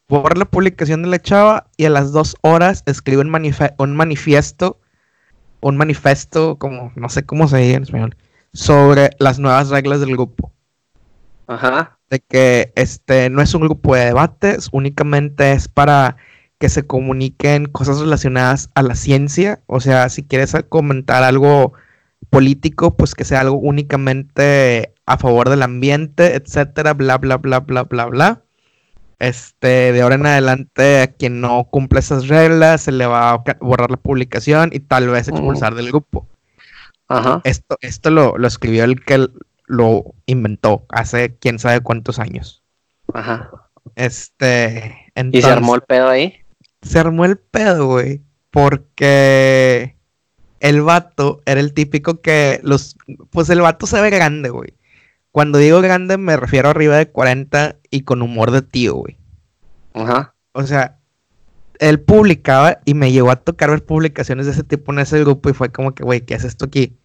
borra 0.08 0.34
la 0.36 0.44
publicación 0.44 1.02
de 1.02 1.08
la 1.08 1.18
chava 1.18 1.66
y 1.76 1.84
a 1.84 1.90
las 1.90 2.12
dos 2.12 2.36
horas 2.42 2.82
escribe 2.86 3.22
un, 3.22 3.32
un 3.78 3.96
manifiesto, 3.96 4.80
un 5.60 5.76
manifiesto, 5.76 6.56
como 6.56 6.92
no 6.94 7.08
sé 7.08 7.24
cómo 7.24 7.48
se 7.48 7.58
dice 7.58 7.74
en 7.74 7.82
español, 7.84 8.16
sobre 8.52 9.10
las 9.18 9.38
nuevas 9.38 9.70
reglas 9.70 10.00
del 10.00 10.12
grupo. 10.12 10.52
ajá. 11.46 11.98
De 12.10 12.20
que 12.20 12.72
este 12.76 13.30
no 13.30 13.42
es 13.42 13.54
un 13.54 13.62
grupo 13.62 13.94
de 13.94 14.04
debates, 14.06 14.68
únicamente 14.72 15.52
es 15.52 15.68
para 15.68 16.16
que 16.58 16.68
se 16.68 16.86
comuniquen 16.86 17.66
cosas 17.66 17.98
relacionadas 17.98 18.70
a 18.74 18.82
la 18.82 18.94
ciencia. 18.94 19.60
O 19.66 19.80
sea, 19.80 20.08
si 20.08 20.22
quieres 20.22 20.54
comentar 20.68 21.24
algo 21.24 21.72
político, 22.30 22.96
pues 22.96 23.14
que 23.14 23.24
sea 23.24 23.40
algo 23.40 23.56
únicamente 23.58 24.94
a 25.06 25.18
favor 25.18 25.48
del 25.50 25.62
ambiente, 25.62 26.34
etcétera, 26.34 26.94
bla, 26.94 27.18
bla, 27.18 27.36
bla, 27.36 27.60
bla, 27.60 27.84
bla, 27.84 28.06
bla. 28.06 28.42
Este, 29.18 29.92
de 29.92 30.02
ahora 30.02 30.16
en 30.16 30.26
adelante, 30.26 31.02
a 31.02 31.06
quien 31.08 31.40
no 31.40 31.64
cumpla 31.64 32.00
esas 32.00 32.28
reglas, 32.28 32.82
se 32.82 32.92
le 32.92 33.06
va 33.06 33.32
a 33.32 33.44
borrar 33.60 33.90
la 33.90 33.96
publicación 33.96 34.70
y 34.72 34.80
tal 34.80 35.08
vez 35.08 35.28
expulsar 35.28 35.74
del 35.74 35.88
grupo. 35.88 36.28
Ajá. 37.08 37.40
Esto, 37.44 37.76
esto 37.80 38.10
lo, 38.10 38.36
lo 38.38 38.46
escribió 38.46 38.84
el 38.84 39.04
que 39.04 39.28
lo 39.66 40.14
inventó 40.26 40.84
hace 40.88 41.36
quién 41.36 41.58
sabe 41.58 41.80
cuántos 41.80 42.18
años. 42.18 42.62
Ajá. 43.12 43.50
Este, 43.94 45.10
¿Y 45.14 45.20
entonces, 45.20 45.44
se 45.44 45.50
armó 45.50 45.74
el 45.74 45.82
pedo 45.82 46.08
ahí? 46.08 46.44
se 46.84 46.98
armó 46.98 47.24
el 47.24 47.38
pedo, 47.38 47.86
güey, 47.86 48.22
porque 48.50 49.93
el 50.64 50.80
vato 50.80 51.42
era 51.44 51.60
el 51.60 51.74
típico 51.74 52.22
que 52.22 52.58
los, 52.62 52.96
pues 53.28 53.50
el 53.50 53.60
vato 53.60 53.86
se 53.86 54.00
ve 54.00 54.08
grande, 54.08 54.48
güey. 54.48 54.72
Cuando 55.30 55.58
digo 55.58 55.82
grande 55.82 56.16
me 56.16 56.38
refiero 56.38 56.68
a 56.68 56.70
arriba 56.70 56.96
de 56.96 57.06
40 57.06 57.76
y 57.90 58.00
con 58.00 58.22
humor 58.22 58.50
de 58.50 58.62
tío, 58.62 58.94
güey. 58.94 59.18
Ajá. 59.92 60.34
O 60.52 60.62
sea, 60.62 60.96
él 61.80 62.00
publicaba 62.00 62.78
y 62.86 62.94
me 62.94 63.12
llegó 63.12 63.30
a 63.30 63.36
tocar 63.36 63.68
ver 63.68 63.84
publicaciones 63.84 64.46
de 64.46 64.52
ese 64.52 64.64
tipo 64.64 64.90
en 64.90 65.00
ese 65.00 65.20
grupo 65.20 65.50
y 65.50 65.52
fue 65.52 65.70
como 65.70 65.94
que, 65.94 66.02
güey, 66.02 66.22
¿qué 66.22 66.34
haces 66.34 66.52
esto 66.52 66.64
aquí? 66.64 66.96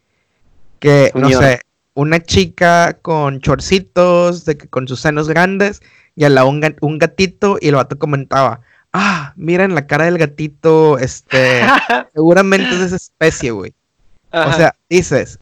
Que, 0.79 1.11
no 1.13 1.27
sé, 1.27 1.59
una 1.95 2.21
chica 2.21 2.97
con 3.01 3.41
chorcitos, 3.41 4.45
de 4.45 4.57
que 4.57 4.69
con 4.69 4.87
sus 4.87 5.01
senos 5.01 5.27
grandes 5.27 5.81
y 6.15 6.23
al 6.23 6.35
lado 6.35 6.47
un, 6.47 6.63
un 6.79 6.97
gatito 6.97 7.57
y 7.59 7.67
el 7.67 7.75
vato 7.75 7.99
comentaba, 7.99 8.61
ah, 8.93 9.33
miren 9.35 9.75
la 9.75 9.87
cara 9.87 10.05
del 10.05 10.17
gatito, 10.17 10.97
este, 10.97 11.61
seguramente 12.13 12.69
es 12.69 12.79
de 12.79 12.85
esa 12.85 12.95
especie, 12.95 13.51
güey. 13.51 13.73
O 14.31 14.53
sea, 14.53 14.75
dices, 14.89 15.39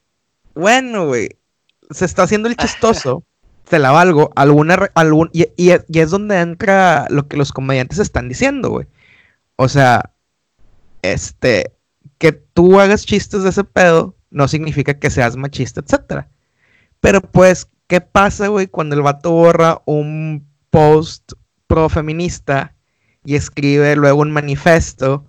bueno, 0.56 1.07
güey, 1.07 1.30
se 1.91 2.06
está 2.06 2.24
haciendo 2.24 2.48
el 2.48 2.56
chistoso, 2.56 3.24
te 3.69 3.80
la 3.80 3.91
valgo, 3.91 4.32
alguna, 4.36 4.90
algún, 4.94 5.30
y, 5.34 5.48
y 5.57 5.72
es 5.72 6.10
donde 6.10 6.40
entra 6.40 7.07
lo 7.10 7.28
que 7.28 7.38
los 7.38 7.52
comediantes 7.52 7.99
están 7.99 8.30
diciendo, 8.30 8.69
güey. 8.69 8.88
O 9.57 9.68
sea, 9.68 10.11
este, 11.02 11.74
que 12.18 12.32
tú 12.32 12.80
hagas 12.80 13.06
chistes 13.06 13.44
de 13.44 13.49
ese 13.49 13.64
pedo 13.64 14.15
no 14.30 14.48
significa 14.48 14.94
que 14.94 15.10
seas 15.10 15.36
machista, 15.36 15.82
etcétera. 15.82 16.30
Pero 16.99 17.22
pues, 17.22 17.68
¿qué 17.88 18.02
pasa, 18.02 18.48
güey, 18.48 18.68
cuando 18.68 18.95
el 18.95 19.02
vato 19.02 19.32
borra 19.32 19.82
un 19.86 20.48
post 20.69 21.34
pro 21.68 21.90
feminista 21.90 22.76
y 23.28 23.36
escribe 23.36 23.94
luego 23.98 24.22
un 24.22 24.32
manifiesto 24.32 25.26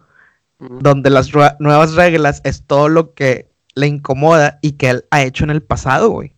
Ujú. 0.61 0.79
donde 0.81 1.11
las 1.11 1.31
nuevas 1.59 1.95
reglas 1.95 2.41
es 2.45 2.62
todo 2.62 2.89
lo 2.89 3.12
que 3.12 3.51
le 3.75 3.89
incomoda 3.89 4.61
y 4.62 4.73
que 4.73 4.91
él 4.91 5.05
ha 5.11 5.23
hecho 5.25 5.43
en 5.43 5.51
el 5.51 5.62
pasado, 5.65 6.09
güey. 6.11 6.33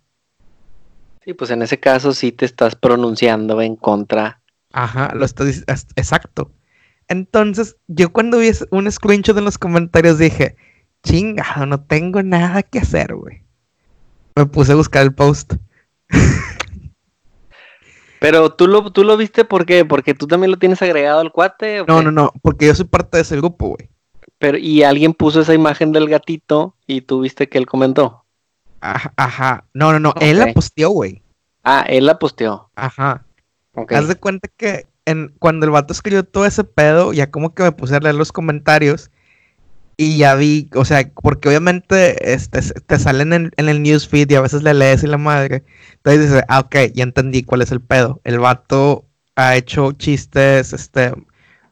Sí, 1.23 1.35
pues 1.35 1.51
en 1.51 1.61
ese 1.61 1.78
caso 1.78 2.15
sí 2.15 2.32
te 2.32 2.47
estás 2.47 2.77
pronunciando 2.77 3.61
en 3.61 3.77
contra. 3.77 4.41
Ajá, 4.73 5.12
lo 5.15 5.27
está 5.27 5.45
dic- 5.45 5.65
es- 5.70 5.87
exacto. 5.97 6.51
Entonces, 7.09 7.77
yo 7.89 8.11
cuando 8.11 8.39
vi 8.39 8.51
un 8.70 8.91
screenshot 8.91 9.37
en 9.37 9.45
los 9.45 9.59
comentarios 9.59 10.16
dije, 10.16 10.57
chingado, 11.03 11.66
no 11.66 11.81
tengo 11.85 12.23
nada 12.23 12.62
que 12.62 12.78
hacer, 12.78 13.15
güey. 13.15 13.43
Me 14.35 14.47
puse 14.47 14.73
a 14.73 14.77
buscar 14.77 15.03
el 15.03 15.12
post. 15.12 15.55
Pero 18.20 18.52
tú 18.52 18.66
lo, 18.66 18.92
tú 18.92 19.02
lo 19.02 19.16
viste 19.16 19.44
¿por 19.44 19.66
qué? 19.66 19.84
Porque 19.84 20.14
tú 20.14 20.26
también 20.26 20.51
lo 20.51 20.59
tienes 20.59 20.80
agregado 20.82 21.20
al 21.20 21.32
cuate. 21.32 21.80
¿o 21.80 21.86
No, 21.86 21.98
qué? 21.98 22.05
no, 22.05 22.10
no, 22.12 22.32
porque 22.42 22.66
yo 22.66 22.74
soy 22.74 22.84
parte 22.84 23.16
de 23.16 23.22
ese 23.22 23.36
grupo, 23.36 23.68
güey. 23.68 23.88
Pero, 24.38 24.56
y 24.59 24.82
alguien 24.82 25.12
puso 25.12 25.40
esa 25.40 25.55
imagen 25.55 25.92
del 25.92 26.09
gatito 26.09 26.76
y 26.86 27.02
tú 27.02 27.20
viste 27.20 27.48
que 27.48 27.59
él 27.59 27.66
comentó. 27.66 28.24
Ajá, 28.80 29.12
ajá. 29.16 29.64
No, 29.74 29.92
no, 29.92 30.01
no, 30.01 30.14
él 30.20 30.38
la 30.38 30.52
posteó, 30.52 30.90
güey. 30.90 31.22
Ah, 31.62 31.84
él 31.86 32.06
la 32.06 32.18
posteó. 32.18 32.70
Ajá. 32.74 33.26
Ok. 33.74 33.92
Haz 33.92 34.09
de 34.09 34.14
cuenta 34.16 34.48
que 34.56 34.86
en, 35.05 35.34
cuando 35.38 35.66
el 35.66 35.72
vato 35.72 35.92
escribió 35.92 36.24
todo 36.24 36.47
ese 36.47 36.64
pedo, 36.64 37.12
ya 37.12 37.30
como 37.30 37.55
que 37.55 37.62
me 37.64 37.72
puse 37.72 37.97
a 37.97 38.01
leer 38.01 38.14
los 38.14 38.32
comentarios 38.32 39.10
y 40.01 40.16
ya 40.16 40.35
vi, 40.35 40.70
o 40.77 40.86
sea, 40.86 41.12
porque 41.12 41.51
obviamente 41.51 42.32
este, 42.32 42.62
te 42.62 42.98
salen 42.98 43.35
en, 43.35 43.52
el 43.55 43.82
newsfeed 43.82 44.31
y 44.31 44.35
a 44.35 44.40
veces 44.40 44.62
le 44.62 44.72
lees 44.72 45.02
y 45.02 45.06
la 45.06 45.18
madre. 45.18 45.62
Entonces 45.97 46.22
dices, 46.22 46.44
ah, 46.48 46.60
ok, 46.60 46.74
ya 46.94 47.02
entendí 47.02 47.43
cuál 47.43 47.60
es 47.60 47.70
el 47.70 47.82
pedo. 47.82 48.18
El 48.24 48.39
vato 48.39 49.05
ha 49.36 49.56
hecho 49.56 49.93
chistes 49.93 50.72
este, 50.72 51.12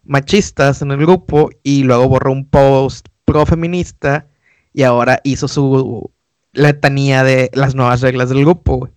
machistas 0.04 0.82
en 0.82 0.90
el 0.90 0.98
grupo 0.98 1.48
y 1.62 1.84
luego 1.84 2.06
borró 2.06 2.32
un 2.32 2.44
post 2.44 3.08
pro 3.24 3.46
feminista 3.46 4.26
y 4.74 4.82
ahora 4.82 5.22
hizo 5.24 5.48
su 5.48 6.12
letanía 6.52 7.24
de 7.24 7.50
las 7.54 7.74
nuevas 7.74 8.02
reglas 8.02 8.28
del 8.28 8.42
grupo. 8.42 8.90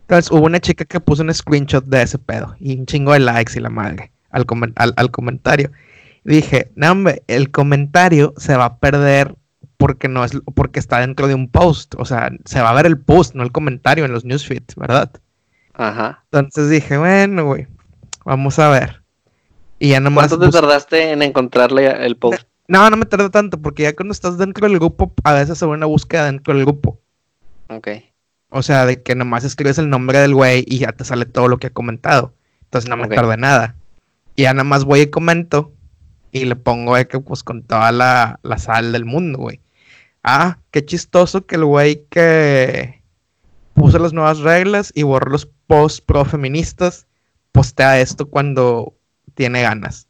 Entonces 0.00 0.28
hubo 0.32 0.44
una 0.44 0.58
chica 0.58 0.84
que 0.84 0.98
puso 0.98 1.22
un 1.22 1.32
screenshot 1.32 1.84
de 1.84 2.02
ese 2.02 2.18
pedo 2.18 2.56
y 2.58 2.76
un 2.80 2.86
chingo 2.86 3.12
de 3.12 3.20
likes 3.20 3.52
y 3.56 3.60
la 3.60 3.70
madre 3.70 4.10
al, 4.30 4.44
al, 4.96 5.10
comentario. 5.12 5.70
Dije, 6.24 6.70
no, 6.76 6.92
hombre, 6.92 7.22
el 7.26 7.50
comentario 7.50 8.34
se 8.36 8.56
va 8.56 8.64
a 8.66 8.78
perder 8.78 9.34
porque 9.76 10.06
no 10.08 10.24
es 10.24 10.32
porque 10.54 10.78
está 10.78 11.00
dentro 11.00 11.26
de 11.26 11.34
un 11.34 11.48
post. 11.48 11.94
O 11.98 12.04
sea, 12.04 12.30
se 12.44 12.60
va 12.60 12.70
a 12.70 12.74
ver 12.74 12.86
el 12.86 12.98
post, 12.98 13.34
no 13.34 13.42
el 13.42 13.50
comentario 13.50 14.04
en 14.04 14.12
los 14.12 14.24
newsfeeds, 14.24 14.76
¿verdad? 14.76 15.10
Ajá. 15.74 16.24
Entonces 16.30 16.70
dije, 16.70 16.98
bueno, 16.98 17.46
güey, 17.46 17.66
vamos 18.24 18.58
a 18.58 18.68
ver. 18.68 19.02
Y 19.78 19.88
ya 19.90 20.00
nomás. 20.00 20.28
¿Cuánto 20.28 20.46
te 20.46 20.52
tardaste 20.52 21.10
en 21.10 21.22
encontrarle 21.22 22.06
el 22.06 22.16
post? 22.16 22.44
No, 22.68 22.88
no 22.88 22.96
me 22.96 23.06
tardó 23.06 23.30
tanto, 23.30 23.60
porque 23.60 23.82
ya 23.82 23.96
cuando 23.96 24.12
estás 24.12 24.38
dentro 24.38 24.68
del 24.68 24.78
grupo, 24.78 25.12
a 25.24 25.32
veces 25.32 25.58
se 25.58 25.66
ve 25.66 25.72
una 25.72 25.86
búsqueda 25.86 26.26
dentro 26.26 26.54
del 26.54 26.64
grupo. 26.64 27.00
Ok. 27.68 27.88
O 28.50 28.62
sea, 28.62 28.86
de 28.86 29.02
que 29.02 29.16
nomás 29.16 29.42
escribes 29.42 29.78
el 29.78 29.90
nombre 29.90 30.20
del 30.20 30.34
güey 30.34 30.64
y 30.68 30.78
ya 30.78 30.92
te 30.92 31.04
sale 31.04 31.24
todo 31.24 31.48
lo 31.48 31.58
que 31.58 31.66
ha 31.66 31.70
comentado. 31.70 32.34
Entonces 32.64 32.88
no 32.88 32.96
me 32.96 33.08
tardé 33.08 33.36
nada. 33.36 33.74
Y 34.36 34.42
ya 34.42 34.54
nada 34.54 34.64
más 34.64 34.84
voy 34.84 35.00
y 35.00 35.10
comento 35.10 35.72
y 36.32 36.46
le 36.46 36.56
pongo 36.56 36.94
que 37.06 37.20
pues 37.20 37.44
con 37.44 37.62
toda 37.62 37.92
la, 37.92 38.40
la 38.42 38.58
sal 38.58 38.90
del 38.90 39.04
mundo, 39.04 39.38
güey. 39.38 39.60
Ah, 40.24 40.58
qué 40.70 40.84
chistoso 40.84 41.46
que 41.46 41.56
el 41.56 41.64
güey 41.64 42.06
que 42.08 43.02
puso 43.74 43.98
las 43.98 44.12
nuevas 44.12 44.38
reglas 44.40 44.92
y 44.94 45.02
borró 45.02 45.30
los 45.30 45.46
posts 45.66 46.00
pro 46.00 46.24
feministas 46.24 47.06
postea 47.52 48.00
esto 48.00 48.28
cuando 48.28 48.94
tiene 49.34 49.62
ganas. 49.62 50.08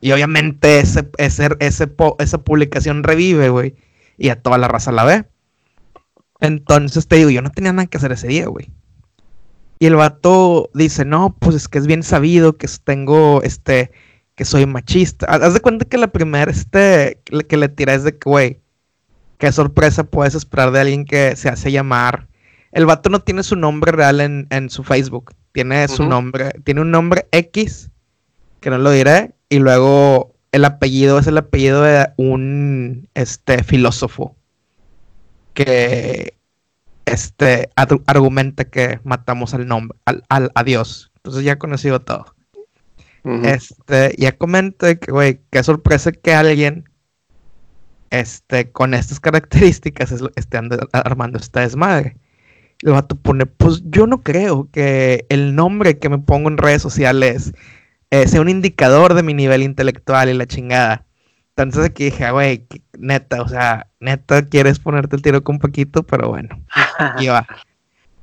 Y 0.00 0.12
obviamente 0.12 0.80
ese, 0.80 1.08
ese, 1.18 1.50
ese 1.60 1.92
esa 2.18 2.38
publicación 2.38 3.02
revive, 3.02 3.50
güey. 3.50 3.74
Y 4.16 4.30
a 4.30 4.40
toda 4.40 4.58
la 4.58 4.68
raza 4.68 4.92
la 4.92 5.04
ve. 5.04 5.24
Entonces 6.40 7.06
te 7.06 7.16
digo, 7.16 7.30
yo 7.30 7.42
no 7.42 7.50
tenía 7.50 7.72
nada 7.72 7.86
que 7.86 7.98
hacer 7.98 8.12
ese 8.12 8.28
día, 8.28 8.46
güey. 8.46 8.70
Y 9.80 9.86
el 9.86 9.96
vato 9.96 10.70
dice, 10.74 11.04
no, 11.04 11.36
pues 11.38 11.54
es 11.54 11.68
que 11.68 11.78
es 11.78 11.86
bien 11.86 12.02
sabido 12.02 12.56
que 12.56 12.68
tengo, 12.82 13.42
este, 13.42 13.92
que 14.38 14.44
soy 14.44 14.66
machista. 14.66 15.26
Haz 15.26 15.52
de 15.52 15.58
cuenta 15.58 15.84
que 15.84 15.98
la 15.98 16.06
primera, 16.06 16.48
este, 16.48 17.20
que 17.48 17.56
le 17.56 17.68
tiré 17.68 17.94
es 17.94 18.04
de 18.04 18.12
que, 18.12 18.30
güey, 18.30 18.60
qué 19.36 19.50
sorpresa 19.50 20.04
puedes 20.04 20.36
esperar 20.36 20.70
de 20.70 20.78
alguien 20.78 21.04
que 21.04 21.34
se 21.34 21.48
hace 21.48 21.72
llamar. 21.72 22.28
El 22.70 22.86
vato 22.86 23.10
no 23.10 23.18
tiene 23.18 23.42
su 23.42 23.56
nombre 23.56 23.90
real 23.90 24.20
en, 24.20 24.70
su 24.70 24.84
Facebook. 24.84 25.34
Tiene 25.50 25.88
su 25.88 26.04
nombre, 26.04 26.52
tiene 26.62 26.82
un 26.82 26.92
nombre 26.92 27.26
X, 27.32 27.90
que 28.60 28.70
no 28.70 28.78
lo 28.78 28.92
diré, 28.92 29.34
y 29.48 29.58
luego 29.58 30.36
el 30.52 30.64
apellido 30.64 31.18
es 31.18 31.26
el 31.26 31.38
apellido 31.38 31.82
de 31.82 32.08
un, 32.16 33.08
este, 33.14 33.64
filósofo 33.64 34.36
que 35.52 36.38
este, 37.06 37.70
argumenta 37.74 38.66
que 38.66 39.00
matamos 39.02 39.52
al 39.52 39.66
nombre, 39.66 39.98
al, 40.04 40.22
al, 40.28 40.52
a 40.54 40.62
Dios. 40.62 41.10
Entonces 41.16 41.42
ya 41.42 41.58
conocido 41.58 42.02
todo. 42.02 42.37
Este, 43.44 44.14
ya 44.16 44.36
comenté 44.36 44.98
que, 44.98 45.12
güey, 45.12 45.40
qué 45.50 45.62
sorpresa 45.62 46.12
que 46.12 46.34
alguien 46.34 46.88
este, 48.10 48.70
con 48.70 48.94
estas 48.94 49.20
características 49.20 50.14
esté 50.36 50.58
armando 50.92 51.38
esta 51.38 51.60
desmadre. 51.60 52.16
El 52.82 52.92
vato 52.92 53.16
pone, 53.16 53.46
pues 53.46 53.82
yo 53.86 54.06
no 54.06 54.22
creo 54.22 54.68
que 54.70 55.26
el 55.28 55.54
nombre 55.54 55.98
que 55.98 56.08
me 56.08 56.18
pongo 56.18 56.48
en 56.48 56.58
redes 56.58 56.80
sociales 56.80 57.52
eh, 58.10 58.28
sea 58.28 58.40
un 58.40 58.48
indicador 58.48 59.14
de 59.14 59.22
mi 59.22 59.34
nivel 59.34 59.62
intelectual 59.62 60.28
y 60.28 60.34
la 60.34 60.46
chingada. 60.46 61.04
Entonces 61.50 61.90
aquí 61.90 62.04
dije, 62.04 62.24
ah, 62.24 62.30
güey, 62.30 62.68
neta, 62.96 63.42
o 63.42 63.48
sea, 63.48 63.88
neta 63.98 64.46
quieres 64.46 64.78
ponerte 64.78 65.16
el 65.16 65.22
tiro 65.22 65.42
con 65.42 65.58
Paquito, 65.58 66.04
pero 66.04 66.28
bueno, 66.28 66.64
y 67.18 67.26
va. 67.26 67.46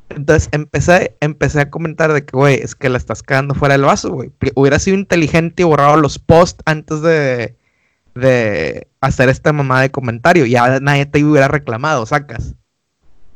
Entonces 0.10 0.50
empecé, 0.52 1.16
empecé 1.20 1.62
a 1.62 1.70
comentar 1.70 2.14
de 2.14 2.26
que, 2.26 2.38
güey, 2.38 2.56
es 2.56 2.76
que 2.76 2.90
la 2.90 2.98
estás 2.98 3.24
quedando 3.24 3.56
fuera 3.56 3.74
del 3.74 3.84
vaso, 3.84 4.12
güey. 4.12 4.32
Hubiera 4.56 4.80
sido 4.80 4.98
inteligente 4.98 5.64
y 5.64 5.66
borrado 5.66 5.98
los 5.98 6.20
posts 6.20 6.64
antes 6.66 7.02
de, 7.02 7.56
de 8.14 8.88
hacer 9.02 9.30
esta 9.30 9.52
mamada 9.52 9.82
de 9.82 9.92
comentario. 9.92 10.46
Ya 10.46 10.80
nadie 10.80 11.06
te 11.06 11.24
hubiera 11.24 11.48
reclamado, 11.48 12.06
sacas. 12.06 12.56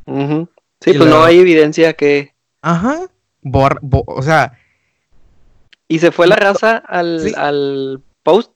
Sí, 0.08 0.94
pues 0.94 1.10
no 1.10 1.24
hay 1.24 1.40
evidencia 1.40 1.94
que. 1.94 2.34
Ajá. 2.62 3.08
o 3.44 4.22
sea. 4.22 4.54
¿Y 5.88 6.00
se 6.00 6.12
fue 6.12 6.28
la 6.28 6.36
raza 6.36 6.78
al, 6.78 7.34
al 7.36 8.04
post? 8.24 8.52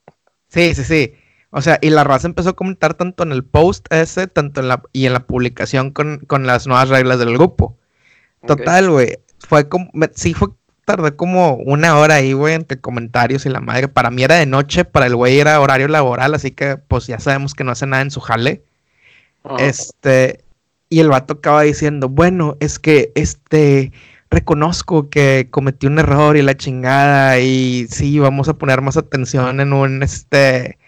Sí, 0.48 0.74
sí, 0.74 0.84
sí. 0.84 1.14
O 1.56 1.62
sea, 1.62 1.78
y 1.80 1.90
la 1.90 2.02
raza 2.02 2.26
empezó 2.26 2.50
a 2.50 2.56
comentar 2.56 2.94
tanto 2.94 3.22
en 3.22 3.30
el 3.30 3.44
post 3.44 3.86
ese, 3.92 4.26
tanto 4.26 4.60
en 4.60 4.66
la, 4.66 4.82
y 4.92 5.06
en 5.06 5.12
la 5.12 5.24
publicación 5.24 5.92
con, 5.92 6.20
las 6.28 6.66
nuevas 6.66 6.88
reglas 6.88 7.20
del 7.20 7.32
grupo. 7.32 7.78
Total, 8.46 8.90
güey. 8.90 9.18
Fue 9.38 9.68
como, 9.68 9.90
sí 10.14 10.34
fue, 10.34 10.48
tardé 10.84 11.16
como 11.16 11.54
una 11.54 11.98
hora 11.98 12.16
ahí, 12.16 12.32
güey, 12.32 12.54
entre 12.54 12.80
comentarios 12.80 13.46
y 13.46 13.50
la 13.50 13.60
madre. 13.60 13.88
Para 13.88 14.10
mí 14.10 14.22
era 14.22 14.36
de 14.36 14.46
noche, 14.46 14.84
para 14.84 15.06
el 15.06 15.16
güey 15.16 15.38
era 15.38 15.60
horario 15.60 15.88
laboral, 15.88 16.34
así 16.34 16.50
que 16.50 16.76
pues 16.76 17.06
ya 17.06 17.18
sabemos 17.18 17.54
que 17.54 17.64
no 17.64 17.72
hace 17.72 17.86
nada 17.86 18.02
en 18.02 18.10
su 18.10 18.20
jale. 18.20 18.62
Este, 19.58 20.44
y 20.88 21.00
el 21.00 21.08
vato 21.08 21.34
acaba 21.34 21.62
diciendo, 21.62 22.08
bueno, 22.08 22.56
es 22.60 22.78
que 22.78 23.12
este, 23.14 23.92
reconozco 24.30 25.10
que 25.10 25.48
cometí 25.50 25.86
un 25.86 25.98
error 25.98 26.36
y 26.36 26.42
la 26.42 26.56
chingada 26.56 27.38
y 27.40 27.86
sí, 27.90 28.18
vamos 28.18 28.48
a 28.48 28.54
poner 28.54 28.80
más 28.80 28.96
atención 28.96 29.60
en 29.60 29.72
un, 29.72 30.02
este, 30.02 30.78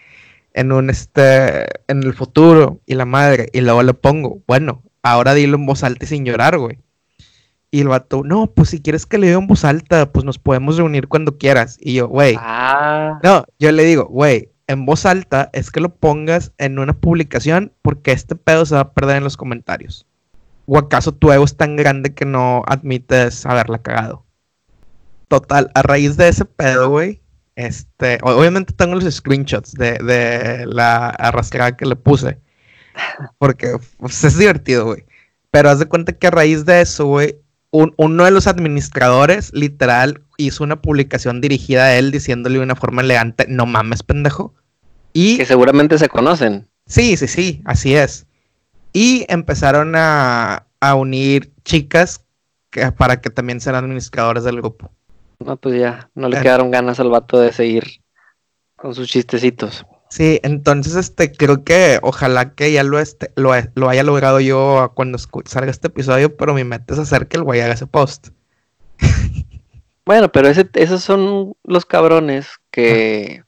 en 0.53 0.71
un 0.71 0.89
este 0.89 1.65
en 1.87 2.03
el 2.03 2.13
futuro 2.13 2.81
y 2.87 2.95
la 2.95 3.05
madre 3.05 3.49
y 3.53 3.61
luego 3.61 3.83
le 3.83 3.93
pongo, 3.93 4.41
bueno, 4.47 4.83
ahora 5.03 5.35
dilo 5.35 5.55
en 5.57 5.65
voz 5.65 5.83
alta 5.83 6.05
y 6.05 6.07
sin 6.07 6.25
llorar, 6.25 6.57
güey. 6.57 6.79
Y 7.69 7.81
el 7.81 7.89
vato, 7.89 8.23
no, 8.23 8.47
pues 8.47 8.69
si 8.69 8.81
quieres 8.81 9.05
que 9.05 9.17
le 9.17 9.27
diga 9.27 9.39
en 9.39 9.47
voz 9.47 9.65
alta, 9.65 10.11
pues 10.11 10.23
nos 10.23 10.39
podemos 10.39 10.77
reunir 10.77 11.07
cuando 11.07 11.37
quieras. 11.37 11.77
Y 11.81 11.95
yo, 11.95 12.07
güey. 12.07 12.35
Ah. 12.39 13.19
No, 13.23 13.45
yo 13.59 13.71
le 13.71 13.83
digo, 13.83 14.05
güey, 14.05 14.51
en 14.67 14.85
voz 14.85 15.05
alta 15.05 15.49
es 15.53 15.69
que 15.71 15.81
lo 15.81 15.93
pongas 15.93 16.53
en 16.57 16.79
una 16.79 16.93
publicación 16.93 17.73
porque 17.81 18.11
este 18.11 18.35
pedo 18.35 18.65
se 18.65 18.75
va 18.75 18.81
a 18.81 18.93
perder 18.93 19.17
en 19.17 19.23
los 19.23 19.37
comentarios. 19.37 20.05
¿O 20.65 20.77
acaso 20.77 21.13
tu 21.13 21.31
ego 21.31 21.45
es 21.45 21.55
tan 21.55 21.75
grande 21.75 22.13
que 22.13 22.25
no 22.25 22.63
admites 22.67 23.45
haberla 23.45 23.79
cagado? 23.79 24.25
Total, 25.27 25.71
a 25.75 25.81
raíz 25.81 26.15
de 26.15 26.29
ese 26.29 26.45
pedo, 26.45 26.89
güey, 26.89 27.21
este, 27.57 28.19
obviamente 28.21 28.71
tengo 28.71 28.95
los 28.95 29.11
screenshots 29.11 29.73
de, 29.73 30.63
la 30.67 31.09
arrastrada 31.09 31.75
que 31.75 31.87
le 31.87 31.95
puse. 31.95 32.39
Porque 33.39 33.77
pues, 33.97 34.23
es 34.23 34.37
divertido, 34.37 34.85
güey. 34.85 35.05
Pero 35.49 35.69
haz 35.69 35.79
de 35.79 35.87
cuenta 35.87 36.13
que 36.13 36.27
a 36.27 36.31
raíz 36.31 36.65
de 36.65 36.81
eso, 36.81 37.07
güey, 37.07 37.39
uno 37.71 38.23
de 38.23 38.31
los 38.31 38.47
administradores, 38.47 39.53
literal, 39.53 40.21
hizo 40.37 40.63
una 40.63 40.81
publicación 40.81 41.41
dirigida 41.41 41.85
a 41.85 41.95
él 41.95 42.11
diciéndole 42.11 42.57
de 42.57 42.63
una 42.63 42.75
forma 42.75 43.01
elegante, 43.01 43.45
no 43.49 43.65
mames, 43.65 44.03
pendejo. 44.03 44.53
Y... 45.13 45.37
Que 45.37 45.45
seguramente 45.45 45.97
se 45.97 46.09
conocen. 46.09 46.67
Sí, 46.85 47.17
sí, 47.17 47.27
sí, 47.27 47.61
así 47.65 47.95
es. 47.95 48.25
Y 48.93 49.25
empezaron 49.27 49.95
a, 49.95 50.67
a 50.79 50.95
unir 50.95 51.51
chicas 51.65 52.23
que, 52.69 52.91
para 52.91 53.19
que 53.19 53.29
también 53.29 53.59
sean 53.59 53.75
administradores 53.75 54.43
del 54.43 54.57
grupo. 54.57 54.91
No, 55.39 55.57
pues 55.57 55.79
ya, 55.79 56.09
no 56.15 56.29
le 56.29 56.41
quedaron 56.41 56.71
ganas 56.71 56.99
al 56.99 57.09
vato 57.09 57.39
de 57.39 57.51
seguir 57.51 58.01
con 58.75 58.95
sus 58.95 59.07
chistecitos. 59.07 59.85
Sí, 60.09 60.39
entonces 60.43 60.95
este 60.95 61.31
creo 61.31 61.63
que 61.63 61.99
ojalá 62.01 62.53
que 62.53 62.71
ya 62.71 62.83
lo 62.83 62.99
este, 62.99 63.31
lo, 63.35 63.51
haya 63.51 64.03
logrado 64.03 64.39
yo 64.39 64.91
cuando 64.95 65.17
salga 65.17 65.69
este 65.69 65.87
episodio, 65.87 66.37
pero 66.37 66.53
mi 66.53 66.63
meta 66.63 66.93
es 66.93 66.99
hacer 66.99 67.27
que 67.27 67.37
el 67.37 67.43
güey 67.43 67.61
haga 67.61 67.73
ese 67.73 67.87
post. 67.87 68.29
Bueno, 70.05 70.31
pero 70.31 70.47
ese, 70.47 70.69
esos 70.75 71.03
son 71.03 71.57
los 71.65 71.85
cabrones 71.85 72.47
que, 72.71 73.43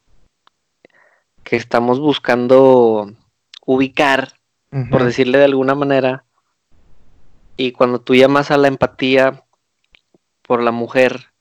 que 1.45 1.55
estamos 1.55 2.01
buscando 2.01 3.13
ubicar, 3.65 4.33
por 4.91 5.05
decirle 5.05 5.37
de 5.37 5.45
alguna 5.45 5.73
manera. 5.73 6.25
Y 7.55 7.71
cuando 7.71 8.01
tú 8.01 8.13
llamas 8.13 8.51
a 8.51 8.57
la 8.57 8.67
empatía 8.67 9.45
por 10.41 10.61
la 10.61 10.71
mujer, 10.71 11.31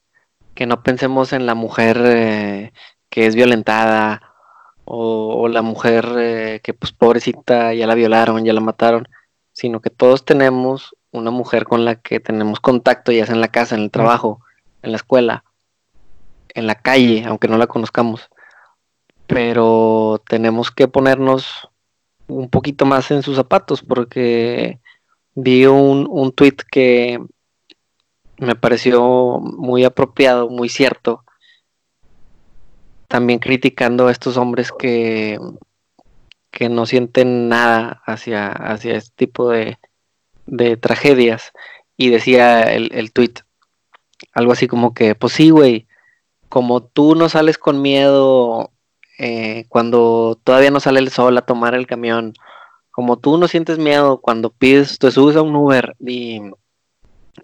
que 0.54 0.66
no 0.66 0.84
pensemos 0.84 1.32
en 1.32 1.46
la 1.46 1.56
mujer 1.56 2.00
eh, 2.04 2.72
que 3.10 3.26
es 3.26 3.34
violentada 3.34 4.27
o, 4.90 5.48
la 5.48 5.62
mujer 5.62 6.08
eh, 6.18 6.60
que 6.62 6.72
pues 6.72 6.92
pobrecita 6.92 7.74
ya 7.74 7.86
la 7.86 7.94
violaron, 7.94 8.44
ya 8.44 8.52
la 8.52 8.60
mataron, 8.60 9.06
sino 9.52 9.80
que 9.80 9.90
todos 9.90 10.24
tenemos 10.24 10.96
una 11.10 11.30
mujer 11.30 11.64
con 11.64 11.84
la 11.84 11.96
que 11.96 12.20
tenemos 12.20 12.60
contacto, 12.60 13.12
ya 13.12 13.26
sea 13.26 13.34
en 13.34 13.40
la 13.40 13.48
casa, 13.48 13.74
en 13.74 13.82
el 13.82 13.90
trabajo, 13.90 14.40
en 14.82 14.92
la 14.92 14.96
escuela, 14.96 15.44
en 16.54 16.66
la 16.66 16.76
calle, 16.76 17.24
aunque 17.26 17.48
no 17.48 17.58
la 17.58 17.66
conozcamos. 17.66 18.30
Pero 19.26 20.22
tenemos 20.26 20.70
que 20.70 20.88
ponernos 20.88 21.68
un 22.26 22.48
poquito 22.48 22.86
más 22.86 23.10
en 23.10 23.22
sus 23.22 23.36
zapatos 23.36 23.82
porque 23.82 24.78
vi 25.34 25.66
un, 25.66 26.06
un 26.10 26.32
tweet 26.32 26.56
que 26.70 27.18
me 28.38 28.54
pareció 28.54 29.38
muy 29.40 29.84
apropiado, 29.84 30.48
muy 30.48 30.68
cierto. 30.68 31.24
También 33.08 33.38
criticando 33.38 34.06
a 34.06 34.12
estos 34.12 34.36
hombres 34.36 34.70
que, 34.72 35.38
que 36.50 36.68
no 36.68 36.86
sienten 36.86 37.48
nada 37.48 38.02
hacia, 38.06 38.48
hacia 38.48 38.96
este 38.96 39.12
tipo 39.16 39.50
de, 39.50 39.78
de 40.46 40.76
tragedias. 40.76 41.52
Y 41.96 42.10
decía 42.10 42.62
el, 42.62 42.90
el 42.92 43.12
tweet, 43.12 43.34
algo 44.32 44.52
así 44.52 44.68
como 44.68 44.94
que, 44.94 45.14
pues 45.14 45.32
sí, 45.32 45.50
güey, 45.50 45.88
como 46.48 46.82
tú 46.82 47.14
no 47.14 47.28
sales 47.28 47.58
con 47.58 47.82
miedo 47.82 48.70
eh, 49.18 49.66
cuando 49.68 50.38
todavía 50.44 50.70
no 50.70 50.80
sale 50.80 51.00
el 51.00 51.10
sol 51.10 51.36
a 51.36 51.42
tomar 51.42 51.74
el 51.74 51.86
camión, 51.86 52.34
como 52.90 53.18
tú 53.18 53.36
no 53.36 53.48
sientes 53.48 53.78
miedo 53.78 54.20
cuando 54.20 54.50
pides, 54.50 54.98
te 54.98 55.10
subes 55.10 55.36
a 55.36 55.42
un 55.42 55.56
Uber 55.56 55.96
y, 55.98 56.40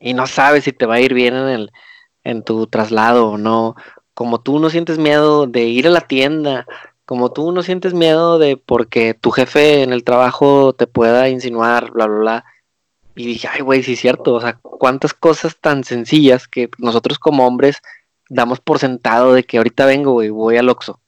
y 0.00 0.14
no 0.14 0.26
sabes 0.26 0.64
si 0.64 0.72
te 0.72 0.86
va 0.86 0.94
a 0.96 1.00
ir 1.00 1.14
bien 1.14 1.34
en, 1.34 1.48
el, 1.48 1.72
en 2.22 2.42
tu 2.42 2.66
traslado 2.66 3.30
o 3.30 3.38
no, 3.38 3.74
como 4.14 4.40
tú 4.40 4.58
no 4.60 4.70
sientes 4.70 4.98
miedo 4.98 5.46
de 5.46 5.64
ir 5.64 5.86
a 5.86 5.90
la 5.90 6.00
tienda, 6.00 6.66
como 7.04 7.32
tú 7.32 7.52
no 7.52 7.62
sientes 7.62 7.92
miedo 7.92 8.38
de 8.38 8.56
porque 8.56 9.14
tu 9.14 9.30
jefe 9.30 9.82
en 9.82 9.92
el 9.92 10.04
trabajo 10.04 10.72
te 10.72 10.86
pueda 10.86 11.28
insinuar, 11.28 11.90
bla, 11.90 12.06
bla, 12.06 12.18
bla. 12.18 12.44
Y 13.16 13.26
dije, 13.26 13.48
ay, 13.52 13.60
güey, 13.60 13.82
sí 13.82 13.92
es 13.92 14.00
cierto, 14.00 14.34
o 14.34 14.40
sea, 14.40 14.54
cuántas 14.54 15.14
cosas 15.14 15.56
tan 15.60 15.84
sencillas 15.84 16.48
que 16.48 16.70
nosotros 16.78 17.18
como 17.18 17.46
hombres 17.46 17.80
damos 18.28 18.60
por 18.60 18.78
sentado 18.78 19.34
de 19.34 19.44
que 19.44 19.58
ahorita 19.58 19.86
vengo, 19.86 20.12
güey, 20.12 20.30
voy 20.30 20.56
al 20.56 20.68
Oxxo. 20.68 21.00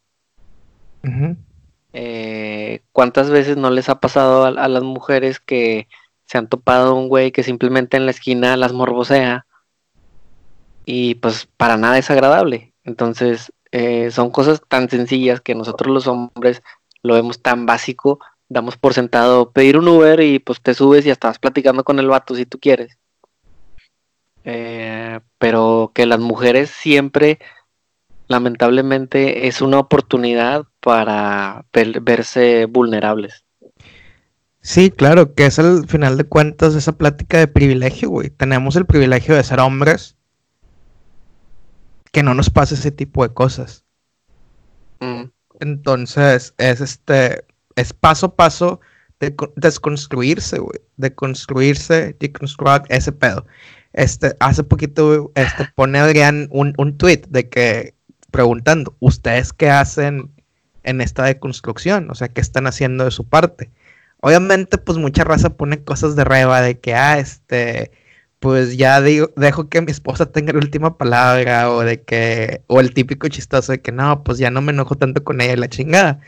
eh, 1.92 2.82
¿Cuántas 2.92 3.30
veces 3.30 3.56
no 3.56 3.70
les 3.70 3.88
ha 3.88 4.00
pasado 4.00 4.44
a, 4.44 4.48
a, 4.48 4.68
las 4.68 4.82
mujeres 4.82 5.40
que 5.40 5.88
se 6.26 6.38
han 6.38 6.48
topado 6.48 6.94
un 6.94 7.08
güey 7.08 7.32
que 7.32 7.42
simplemente 7.42 7.96
en 7.96 8.04
la 8.04 8.10
esquina 8.10 8.56
las 8.56 8.72
morbosea? 8.72 9.46
Y 10.84 11.16
pues 11.16 11.48
para 11.56 11.76
nada 11.76 11.98
es 11.98 12.10
agradable. 12.10 12.74
Entonces, 12.86 13.52
eh, 13.72 14.10
son 14.10 14.30
cosas 14.30 14.62
tan 14.66 14.88
sencillas 14.88 15.40
que 15.40 15.54
nosotros 15.54 15.92
los 15.92 16.06
hombres 16.06 16.62
lo 17.02 17.14
vemos 17.14 17.42
tan 17.42 17.66
básico, 17.66 18.20
damos 18.48 18.76
por 18.76 18.94
sentado 18.94 19.50
pedir 19.50 19.76
un 19.76 19.88
Uber 19.88 20.20
y 20.20 20.38
pues 20.38 20.60
te 20.60 20.72
subes 20.72 21.04
y 21.04 21.10
estás 21.10 21.38
platicando 21.38 21.84
con 21.84 21.98
el 21.98 22.06
vato 22.06 22.34
si 22.34 22.46
tú 22.46 22.58
quieres. 22.58 22.96
Eh, 24.44 25.18
pero 25.38 25.90
que 25.92 26.06
las 26.06 26.20
mujeres 26.20 26.70
siempre, 26.70 27.40
lamentablemente, 28.28 29.48
es 29.48 29.60
una 29.60 29.80
oportunidad 29.80 30.64
para 30.80 31.64
ver, 31.72 32.00
verse 32.00 32.66
vulnerables. 32.66 33.44
Sí, 34.60 34.90
claro, 34.90 35.34
que 35.34 35.46
es 35.46 35.58
al 35.58 35.86
final 35.88 36.16
de 36.16 36.24
cuentas 36.24 36.74
esa 36.74 36.96
plática 36.96 37.38
de 37.38 37.48
privilegio, 37.48 38.10
güey. 38.10 38.30
Tenemos 38.30 38.76
el 38.76 38.86
privilegio 38.86 39.34
de 39.34 39.44
ser 39.44 39.58
hombres 39.58 40.16
que 42.12 42.22
no 42.22 42.34
nos 42.34 42.50
pase 42.50 42.74
ese 42.74 42.90
tipo 42.90 43.22
de 43.26 43.32
cosas. 43.34 43.84
Mm. 45.00 45.24
Entonces, 45.60 46.54
es 46.58 46.80
este, 46.80 47.44
es 47.76 47.92
paso 47.92 48.26
a 48.26 48.36
paso 48.36 48.80
de 49.20 49.34
desconstruirse, 49.56 50.58
güey. 50.58 50.80
De 50.96 51.14
construirse, 51.14 52.16
deconstruir 52.18 52.82
ese 52.88 53.12
pedo. 53.12 53.46
Este, 53.92 54.36
hace 54.40 54.62
poquito, 54.62 55.32
este, 55.34 55.68
pone 55.74 55.98
Adrián 55.98 56.48
un, 56.50 56.74
un 56.76 56.98
tweet 56.98 57.22
de 57.28 57.48
que, 57.48 57.94
preguntando, 58.30 58.94
¿ustedes 59.00 59.52
qué 59.52 59.70
hacen 59.70 60.30
en 60.82 61.00
esta 61.00 61.24
deconstrucción? 61.24 62.10
O 62.10 62.14
sea, 62.14 62.28
¿qué 62.28 62.40
están 62.40 62.66
haciendo 62.66 63.04
de 63.04 63.10
su 63.10 63.26
parte? 63.26 63.70
Obviamente, 64.20 64.78
pues 64.78 64.98
mucha 64.98 65.24
raza 65.24 65.50
pone 65.50 65.82
cosas 65.82 66.16
de 66.16 66.24
reba 66.24 66.60
de 66.60 66.78
que, 66.78 66.94
ah, 66.94 67.18
este, 67.18 67.90
pues 68.46 68.76
ya 68.76 69.02
digo, 69.02 69.32
dejo 69.34 69.68
que 69.68 69.82
mi 69.82 69.90
esposa 69.90 70.30
tenga 70.30 70.52
la 70.52 70.60
última 70.60 70.96
palabra 70.96 71.68
o 71.68 71.80
de 71.80 72.02
que, 72.02 72.62
o 72.68 72.78
el 72.78 72.94
típico 72.94 73.26
chistoso 73.26 73.72
de 73.72 73.80
que 73.80 73.90
no, 73.90 74.22
pues 74.22 74.38
ya 74.38 74.52
no 74.52 74.60
me 74.60 74.70
enojo 74.70 74.94
tanto 74.94 75.24
con 75.24 75.40
ella 75.40 75.54
y 75.54 75.56
la 75.56 75.68
chingada. 75.68 76.20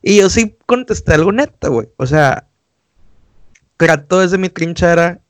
Y 0.00 0.16
yo 0.16 0.30
sí 0.30 0.56
contesté 0.64 1.12
algo 1.12 1.32
neto, 1.32 1.70
güey. 1.70 1.88
O 1.98 2.06
sea, 2.06 2.48
trato 3.76 4.20
desde 4.20 4.38
mi 4.38 4.48
trinchera, 4.48 5.20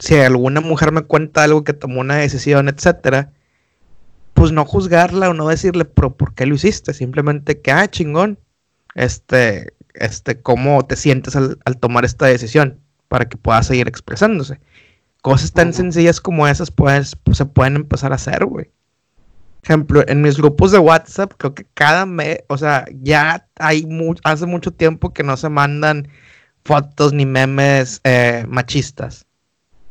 si 0.00 0.16
alguna 0.16 0.60
mujer 0.60 0.90
me 0.90 1.02
cuenta 1.02 1.44
algo 1.44 1.62
que 1.62 1.74
tomó 1.74 2.00
una 2.00 2.16
decisión, 2.16 2.68
etcétera, 2.68 3.30
pues 4.34 4.50
no 4.50 4.64
juzgarla 4.64 5.30
o 5.30 5.34
no 5.34 5.46
decirle, 5.46 5.84
pero 5.84 6.16
¿por 6.16 6.34
qué 6.34 6.44
lo 6.44 6.56
hiciste? 6.56 6.92
Simplemente 6.92 7.60
que, 7.60 7.70
ah, 7.70 7.88
chingón, 7.88 8.36
este, 8.96 9.74
este, 9.94 10.40
¿cómo 10.40 10.84
te 10.84 10.96
sientes 10.96 11.36
al, 11.36 11.60
al 11.64 11.78
tomar 11.78 12.04
esta 12.04 12.26
decisión? 12.26 12.80
Para 13.06 13.28
que 13.28 13.36
pueda 13.36 13.62
seguir 13.62 13.86
expresándose. 13.86 14.58
Cosas 15.22 15.52
tan 15.52 15.72
sencillas 15.72 16.20
como 16.20 16.48
esas 16.48 16.70
pues, 16.70 17.16
pues, 17.16 17.38
se 17.38 17.46
pueden 17.46 17.76
empezar 17.76 18.12
a 18.12 18.16
hacer, 18.16 18.44
güey. 18.44 18.70
Ejemplo, 19.62 20.02
en 20.08 20.20
mis 20.20 20.36
grupos 20.36 20.72
de 20.72 20.78
WhatsApp, 20.78 21.32
creo 21.38 21.54
que 21.54 21.64
cada 21.74 22.04
mes, 22.04 22.40
o 22.48 22.58
sea, 22.58 22.84
ya 23.00 23.46
hay 23.60 23.86
hace 24.24 24.46
mucho 24.46 24.72
tiempo 24.72 25.12
que 25.12 25.22
no 25.22 25.36
se 25.36 25.48
mandan 25.48 26.08
fotos 26.64 27.12
ni 27.12 27.24
memes 27.24 28.00
eh, 28.02 28.44
machistas. 28.48 29.24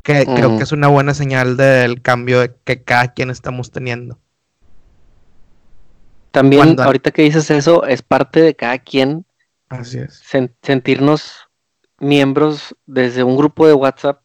Que 0.04 0.26
creo 0.26 0.58
que 0.58 0.64
es 0.64 0.72
una 0.72 0.88
buena 0.88 1.14
señal 1.14 1.56
del 1.56 2.02
cambio 2.02 2.42
que 2.66 2.84
cada 2.84 3.14
quien 3.14 3.30
estamos 3.30 3.72
teniendo. 3.72 4.20
También, 6.32 6.80
ahorita 6.80 7.12
que 7.12 7.22
dices 7.22 7.52
eso, 7.52 7.86
es 7.86 8.02
parte 8.02 8.42
de 8.42 8.56
cada 8.56 8.80
quien. 8.80 9.26
Así 9.70 10.00
es. 10.00 10.22
sentirnos 10.62 11.48
miembros 12.00 12.76
desde 12.86 13.24
un 13.24 13.38
grupo 13.38 13.68
de 13.68 13.74
WhatsApp 13.74 14.21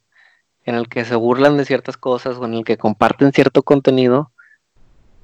en 0.67 0.75
el 0.75 0.89
que 0.89 1.05
se 1.05 1.15
burlan 1.15 1.57
de 1.57 1.65
ciertas 1.65 1.97
cosas 1.97 2.37
o 2.37 2.45
en 2.45 2.55
el 2.55 2.65
que 2.65 2.77
comparten 2.77 3.33
cierto 3.33 3.63
contenido, 3.63 4.33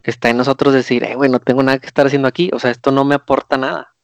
está 0.05 0.31
en 0.31 0.37
nosotros 0.37 0.73
decir, 0.73 1.05
eh, 1.05 1.17
güey, 1.17 1.31
no 1.31 1.41
tengo 1.41 1.63
nada 1.63 1.79
que 1.79 1.87
estar 1.87 2.07
haciendo 2.07 2.29
aquí, 2.29 2.51
o 2.53 2.59
sea, 2.59 2.71
esto 2.71 2.93
no 2.93 3.05
me 3.05 3.17
aporta 3.17 3.57
nada. 3.57 3.95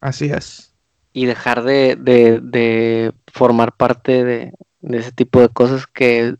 Así 0.00 0.26
es. 0.26 0.74
Y 1.14 1.26
dejar 1.26 1.62
de, 1.64 1.96
de, 1.96 2.40
de 2.42 3.12
formar 3.32 3.72
parte 3.72 4.24
de, 4.24 4.52
de 4.80 4.98
ese 4.98 5.12
tipo 5.12 5.40
de 5.40 5.48
cosas 5.48 5.86
que, 5.86 6.36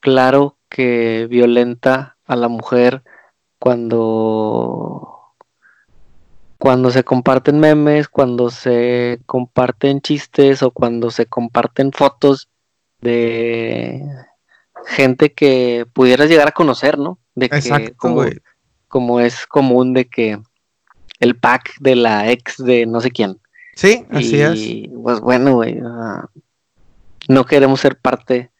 claro, 0.00 0.56
que 0.68 1.26
violenta 1.28 2.16
a 2.24 2.36
la 2.36 2.48
mujer 2.48 3.02
cuando 3.58 5.14
cuando 6.58 6.90
se 6.90 7.04
comparten 7.04 7.60
memes, 7.60 8.08
cuando 8.08 8.50
se 8.50 9.20
comparten 9.26 10.00
chistes 10.00 10.62
o 10.64 10.72
cuando 10.72 11.10
se 11.12 11.26
comparten 11.26 11.92
fotos 11.92 12.48
de 13.00 14.02
gente 14.86 15.32
que 15.32 15.86
pudieras 15.92 16.28
llegar 16.28 16.48
a 16.48 16.52
conocer, 16.52 16.98
¿no? 16.98 17.18
De 17.34 17.48
que 17.48 17.92
como, 17.96 18.24
como, 18.88 19.20
es 19.20 19.46
común 19.46 19.92
de 19.92 20.08
que 20.08 20.40
el 21.20 21.36
pack 21.36 21.78
de 21.80 21.96
la 21.96 22.30
ex 22.30 22.56
de 22.58 22.86
no 22.86 23.00
sé 23.00 23.10
quién. 23.10 23.38
Sí, 23.74 24.04
así 24.10 24.40
es. 24.40 24.58
Y 24.58 24.88
pues 25.02 25.20
bueno, 25.20 25.54
güey, 25.54 25.80
no 27.28 27.46
queremos 27.46 27.80
ser 27.80 27.96
parte 27.98 28.50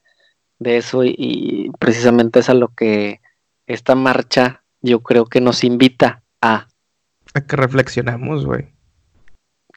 de 0.59 0.77
eso 0.77 1.05
y, 1.05 1.70
precisamente 1.78 2.40
es 2.40 2.48
a 2.48 2.55
lo 2.55 2.69
que 2.69 3.20
esta 3.66 3.94
marcha 3.94 4.62
yo 4.81 5.01
creo 5.02 5.27
que 5.27 5.40
nos 5.40 5.65
invita 5.65 6.23
a. 6.40 6.69
A 7.35 7.40
que 7.40 7.56
reflexionemos, 7.56 8.47
güey. 8.47 8.73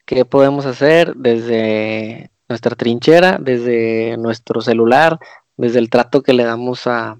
¿Qué 0.06 0.26
podemos 0.26 0.66
hacer 0.66 1.16
desde 1.16 2.32
nuestra 2.52 2.76
trinchera, 2.76 3.38
desde 3.40 4.18
nuestro 4.18 4.62
celular, 4.62 5.20
desde 5.58 5.80
el 5.80 5.90
trato 5.90 6.22
que 6.22 6.34
le 6.34 6.44
damos 6.44 6.88
a, 6.88 7.18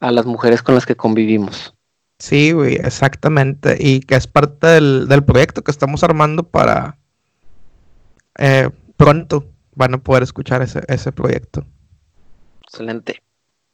a 0.00 0.10
las 0.10 0.26
mujeres 0.26 0.62
con 0.62 0.74
las 0.74 0.86
que 0.86 0.96
convivimos. 0.96 1.74
Sí, 2.18 2.52
güey, 2.52 2.76
exactamente. 2.76 3.76
Y 3.78 4.00
que 4.00 4.14
es 4.14 4.26
parte 4.26 4.66
del, 4.66 5.24
proyecto 5.24 5.62
que 5.62 5.70
estamos 5.70 6.02
armando 6.02 6.44
para 6.44 6.98
eh, 8.38 8.70
pronto 8.96 9.46
van 9.74 9.94
a 9.94 9.98
poder 9.98 10.22
escuchar 10.22 10.62
ese, 10.62 10.80
ese 10.88 11.12
proyecto. 11.12 11.66
Excelente. 12.62 13.22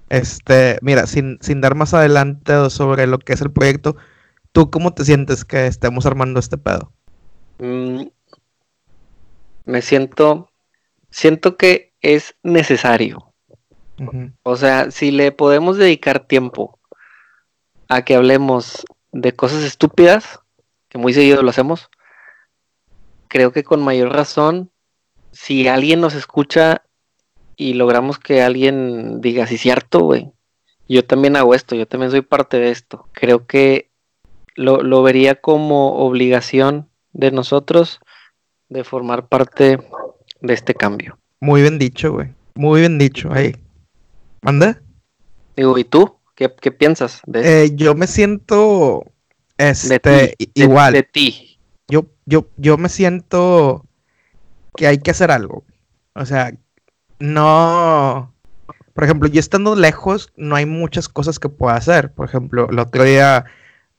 Este, 0.08 0.78
mira, 0.82 1.06
sin, 1.06 1.38
sin 1.40 1.60
dar 1.60 1.74
más 1.74 1.94
adelante 1.94 2.68
sobre 2.70 3.06
lo 3.06 3.18
que 3.18 3.32
es 3.32 3.40
el 3.40 3.52
proyecto, 3.52 3.96
¿tú 4.50 4.70
cómo 4.70 4.92
te 4.92 5.04
sientes 5.04 5.44
que 5.44 5.66
estemos 5.66 6.04
armando 6.04 6.38
este 6.40 6.58
pedo? 6.58 6.92
Mm, 7.58 8.08
me 9.64 9.82
siento, 9.82 10.50
siento 11.10 11.56
que 11.56 11.92
es 12.00 12.36
necesario. 12.42 13.32
O 14.42 14.56
sea, 14.56 14.90
si 14.90 15.12
le 15.12 15.30
podemos 15.30 15.76
dedicar 15.76 16.26
tiempo 16.26 16.80
a 17.88 18.02
que 18.02 18.16
hablemos 18.16 18.84
de 19.12 19.32
cosas 19.32 19.62
estúpidas, 19.62 20.40
que 20.88 20.98
muy 20.98 21.12
seguido 21.12 21.42
lo 21.42 21.50
hacemos, 21.50 21.88
creo 23.28 23.52
que 23.52 23.62
con 23.62 23.82
mayor 23.82 24.12
razón, 24.12 24.70
si 25.30 25.68
alguien 25.68 26.00
nos 26.00 26.14
escucha 26.14 26.82
y 27.56 27.74
logramos 27.74 28.18
que 28.18 28.42
alguien 28.42 29.20
diga, 29.20 29.46
sí, 29.46 29.56
cierto, 29.56 30.00
güey, 30.00 30.32
yo 30.88 31.04
también 31.04 31.36
hago 31.36 31.54
esto, 31.54 31.76
yo 31.76 31.86
también 31.86 32.10
soy 32.10 32.22
parte 32.22 32.58
de 32.58 32.70
esto, 32.70 33.08
creo 33.12 33.46
que 33.46 33.90
lo, 34.54 34.82
lo 34.82 35.02
vería 35.02 35.36
como 35.36 36.04
obligación 36.04 36.90
de 37.12 37.30
nosotros 37.30 38.00
de 38.72 38.84
formar 38.84 39.28
parte 39.28 39.78
de 40.40 40.54
este 40.54 40.74
cambio. 40.74 41.18
Muy 41.40 41.62
bien 41.62 41.78
dicho, 41.78 42.12
güey. 42.12 42.28
Muy 42.54 42.80
bien 42.80 42.98
dicho. 42.98 43.30
Ahí. 43.32 43.56
¿Manda? 44.40 44.80
Digo, 45.56 45.78
¿y 45.78 45.84
tú? 45.84 46.16
¿Qué, 46.34 46.48
piensas 46.48 47.20
de 47.26 47.64
eh, 47.64 47.76
yo 47.76 47.94
me 47.94 48.08
siento 48.08 49.04
este, 49.56 50.34
igual. 50.54 50.92
De, 50.94 51.04
ti. 51.04 51.60
yo, 51.86 52.06
yo, 52.26 52.48
yo 52.56 52.76
me 52.78 52.88
siento 52.88 53.84
que 54.74 54.88
hay 54.88 54.98
que 54.98 55.12
hacer 55.12 55.30
algo. 55.30 55.64
O 56.14 56.26
sea, 56.26 56.52
no. 57.20 58.34
Por 58.94 59.04
ejemplo, 59.04 59.28
yo 59.28 59.38
estando 59.38 59.76
lejos, 59.76 60.32
no 60.36 60.56
hay 60.56 60.66
muchas 60.66 61.08
cosas 61.08 61.38
que 61.38 61.48
pueda 61.48 61.76
hacer. 61.76 62.12
Por 62.12 62.28
ejemplo, 62.28 62.68
el 62.70 62.78
otro 62.80 63.04
día 63.04 63.44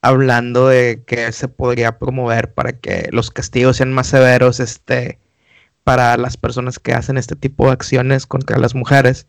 hablando 0.04 0.68
de 0.68 1.02
que 1.06 1.32
se 1.32 1.48
podría 1.48 1.98
promover 1.98 2.52
para 2.52 2.72
que 2.72 3.08
los 3.10 3.30
castigos 3.30 3.78
sean 3.78 3.94
más 3.94 4.08
severos, 4.08 4.60
este, 4.60 5.18
para 5.82 6.18
las 6.18 6.36
personas 6.36 6.78
que 6.78 6.92
hacen 6.92 7.16
este 7.16 7.36
tipo 7.36 7.66
de 7.66 7.72
acciones 7.72 8.26
contra 8.26 8.58
las 8.58 8.74
mujeres. 8.74 9.26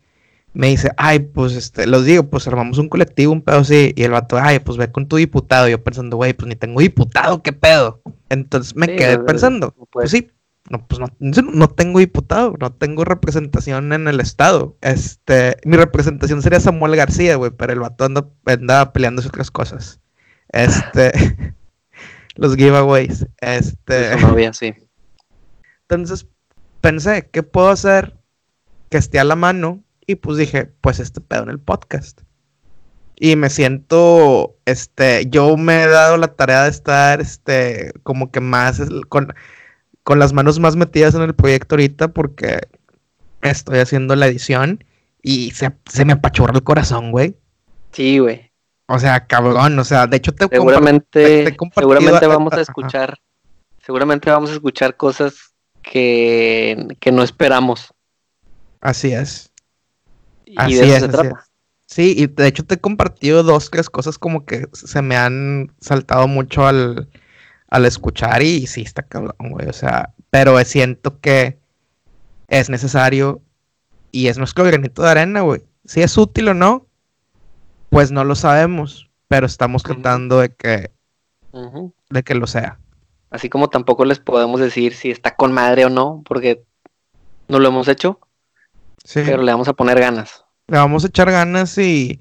Me 0.52 0.68
dice, 0.68 0.90
ay, 0.98 1.20
pues 1.20 1.54
este, 1.54 1.86
los 1.86 2.04
digo, 2.04 2.24
pues 2.28 2.46
armamos 2.46 2.76
un 2.76 2.90
colectivo, 2.90 3.32
un 3.32 3.40
pedo 3.40 3.58
así. 3.58 3.94
Y 3.96 4.02
el 4.02 4.10
vato, 4.10 4.36
ay, 4.38 4.58
pues 4.58 4.76
ve 4.76 4.92
con 4.92 5.08
tu 5.08 5.16
diputado. 5.16 5.66
yo 5.66 5.82
pensando, 5.82 6.18
güey, 6.18 6.34
pues 6.34 6.46
ni 6.46 6.56
tengo 6.56 6.80
diputado, 6.80 7.42
¿qué 7.42 7.52
pedo? 7.54 8.02
Entonces 8.28 8.76
me 8.76 8.96
quedé 8.96 9.18
pensando, 9.18 9.74
pues 9.90 10.10
sí, 10.10 10.30
no, 10.68 10.86
pues 10.86 11.00
no, 11.00 11.06
no, 11.20 11.68
tengo 11.68 12.00
diputado, 12.00 12.54
no 12.60 12.70
tengo 12.72 13.06
representación 13.06 13.94
en 13.94 14.08
el 14.08 14.20
estado. 14.20 14.76
Este, 14.82 15.56
mi 15.64 15.78
representación 15.78 16.42
sería 16.42 16.60
Samuel 16.60 16.96
García, 16.96 17.36
güey, 17.36 17.50
pero 17.50 17.72
el 17.72 17.80
vato 17.80 18.04
anda, 18.04 18.28
andaba 18.44 18.92
peleando 18.92 19.22
otras 19.26 19.50
cosas. 19.50 20.00
Este, 20.48 21.12
los 22.34 22.56
giveaways. 22.56 23.26
Este. 23.40 24.14
Eso 24.14 24.26
no 24.26 24.28
había, 24.28 24.52
sí. 24.52 24.74
Entonces 25.82 26.26
pensé, 26.80 27.28
¿qué 27.32 27.42
puedo 27.42 27.68
hacer 27.68 28.16
que 28.90 28.98
esté 28.98 29.18
a 29.18 29.24
la 29.24 29.36
mano? 29.36 29.82
Y 30.06 30.16
pues 30.16 30.38
dije, 30.38 30.66
pues 30.80 31.00
este 31.00 31.20
pedo 31.20 31.44
en 31.44 31.50
el 31.50 31.58
podcast. 31.58 32.20
Y 33.18 33.34
me 33.34 33.48
siento, 33.50 34.56
este, 34.66 35.26
yo 35.30 35.56
me 35.56 35.82
he 35.82 35.86
dado 35.86 36.16
la 36.16 36.28
tarea 36.28 36.64
de 36.64 36.70
estar, 36.70 37.20
este, 37.20 37.92
como 38.02 38.30
que 38.30 38.40
más 38.40 38.80
con, 39.08 39.32
con 40.02 40.18
las 40.18 40.32
manos 40.32 40.60
más 40.60 40.76
metidas 40.76 41.14
en 41.14 41.22
el 41.22 41.34
proyecto 41.34 41.74
ahorita 41.74 42.08
porque 42.08 42.60
estoy 43.42 43.78
haciendo 43.78 44.14
la 44.14 44.26
edición 44.26 44.84
y 45.22 45.50
se, 45.52 45.72
se 45.86 46.04
me 46.04 46.12
apachurra 46.12 46.54
el 46.54 46.62
corazón, 46.62 47.10
güey. 47.10 47.34
Sí, 47.92 48.18
güey. 48.18 48.45
O 48.88 48.98
sea, 48.98 49.26
cabrón, 49.26 49.78
o 49.78 49.84
sea, 49.84 50.06
de 50.06 50.16
hecho 50.16 50.32
te 50.32 50.46
seguramente, 50.46 51.56
seguramente 51.74 52.26
vamos 52.26 52.52
a 52.52 52.60
escuchar, 52.62 53.18
seguramente 53.84 54.30
vamos 54.30 54.50
a 54.50 54.54
escuchar 54.54 54.96
cosas 54.96 55.54
que, 55.82 56.96
que 57.00 57.10
no 57.10 57.22
esperamos. 57.22 57.92
Así 58.80 59.12
es. 59.12 59.50
Y 60.44 60.54
así 60.56 60.74
de 60.74 60.96
eso 60.96 61.06
se 61.06 61.08
trata. 61.08 61.46
Sí, 61.86 62.14
y 62.16 62.26
de 62.26 62.46
hecho 62.48 62.64
te 62.64 62.74
he 62.74 62.80
compartido 62.80 63.42
dos, 63.42 63.70
tres 63.70 63.88
cosas 63.90 64.18
como 64.18 64.44
que 64.44 64.68
se 64.72 65.02
me 65.02 65.16
han 65.16 65.72
saltado 65.80 66.26
mucho 66.26 66.66
al, 66.66 67.08
al 67.68 67.86
escuchar 67.86 68.42
y 68.42 68.66
sí 68.66 68.82
está 68.82 69.02
cabrón, 69.02 69.50
güey. 69.50 69.68
O 69.68 69.72
sea, 69.72 70.12
pero 70.30 70.62
siento 70.64 71.20
que 71.20 71.58
es 72.48 72.70
necesario 72.70 73.40
y 74.10 74.28
es 74.28 74.38
nuestro 74.38 74.64
granito 74.64 75.02
de 75.02 75.10
arena, 75.10 75.40
güey. 75.42 75.62
Si 75.84 76.02
es 76.02 76.16
útil 76.18 76.48
o 76.48 76.54
no, 76.54 76.85
pues 77.90 78.10
no 78.10 78.24
lo 78.24 78.34
sabemos, 78.34 79.10
pero 79.28 79.46
estamos 79.46 79.82
tratando 79.82 80.40
de 80.40 80.54
que, 80.54 80.90
de 82.10 82.22
que 82.22 82.34
lo 82.34 82.46
sea. 82.46 82.78
Así 83.30 83.48
como 83.48 83.68
tampoco 83.68 84.04
les 84.04 84.18
podemos 84.18 84.60
decir 84.60 84.94
si 84.94 85.10
está 85.10 85.34
con 85.34 85.52
madre 85.52 85.84
o 85.84 85.90
no, 85.90 86.22
porque 86.26 86.64
no 87.48 87.58
lo 87.58 87.68
hemos 87.68 87.88
hecho. 87.88 88.20
Sí. 89.04 89.22
Pero 89.24 89.42
le 89.42 89.52
vamos 89.52 89.68
a 89.68 89.74
poner 89.74 90.00
ganas. 90.00 90.44
Le 90.68 90.78
vamos 90.78 91.04
a 91.04 91.08
echar 91.08 91.30
ganas 91.30 91.76
y, 91.78 92.20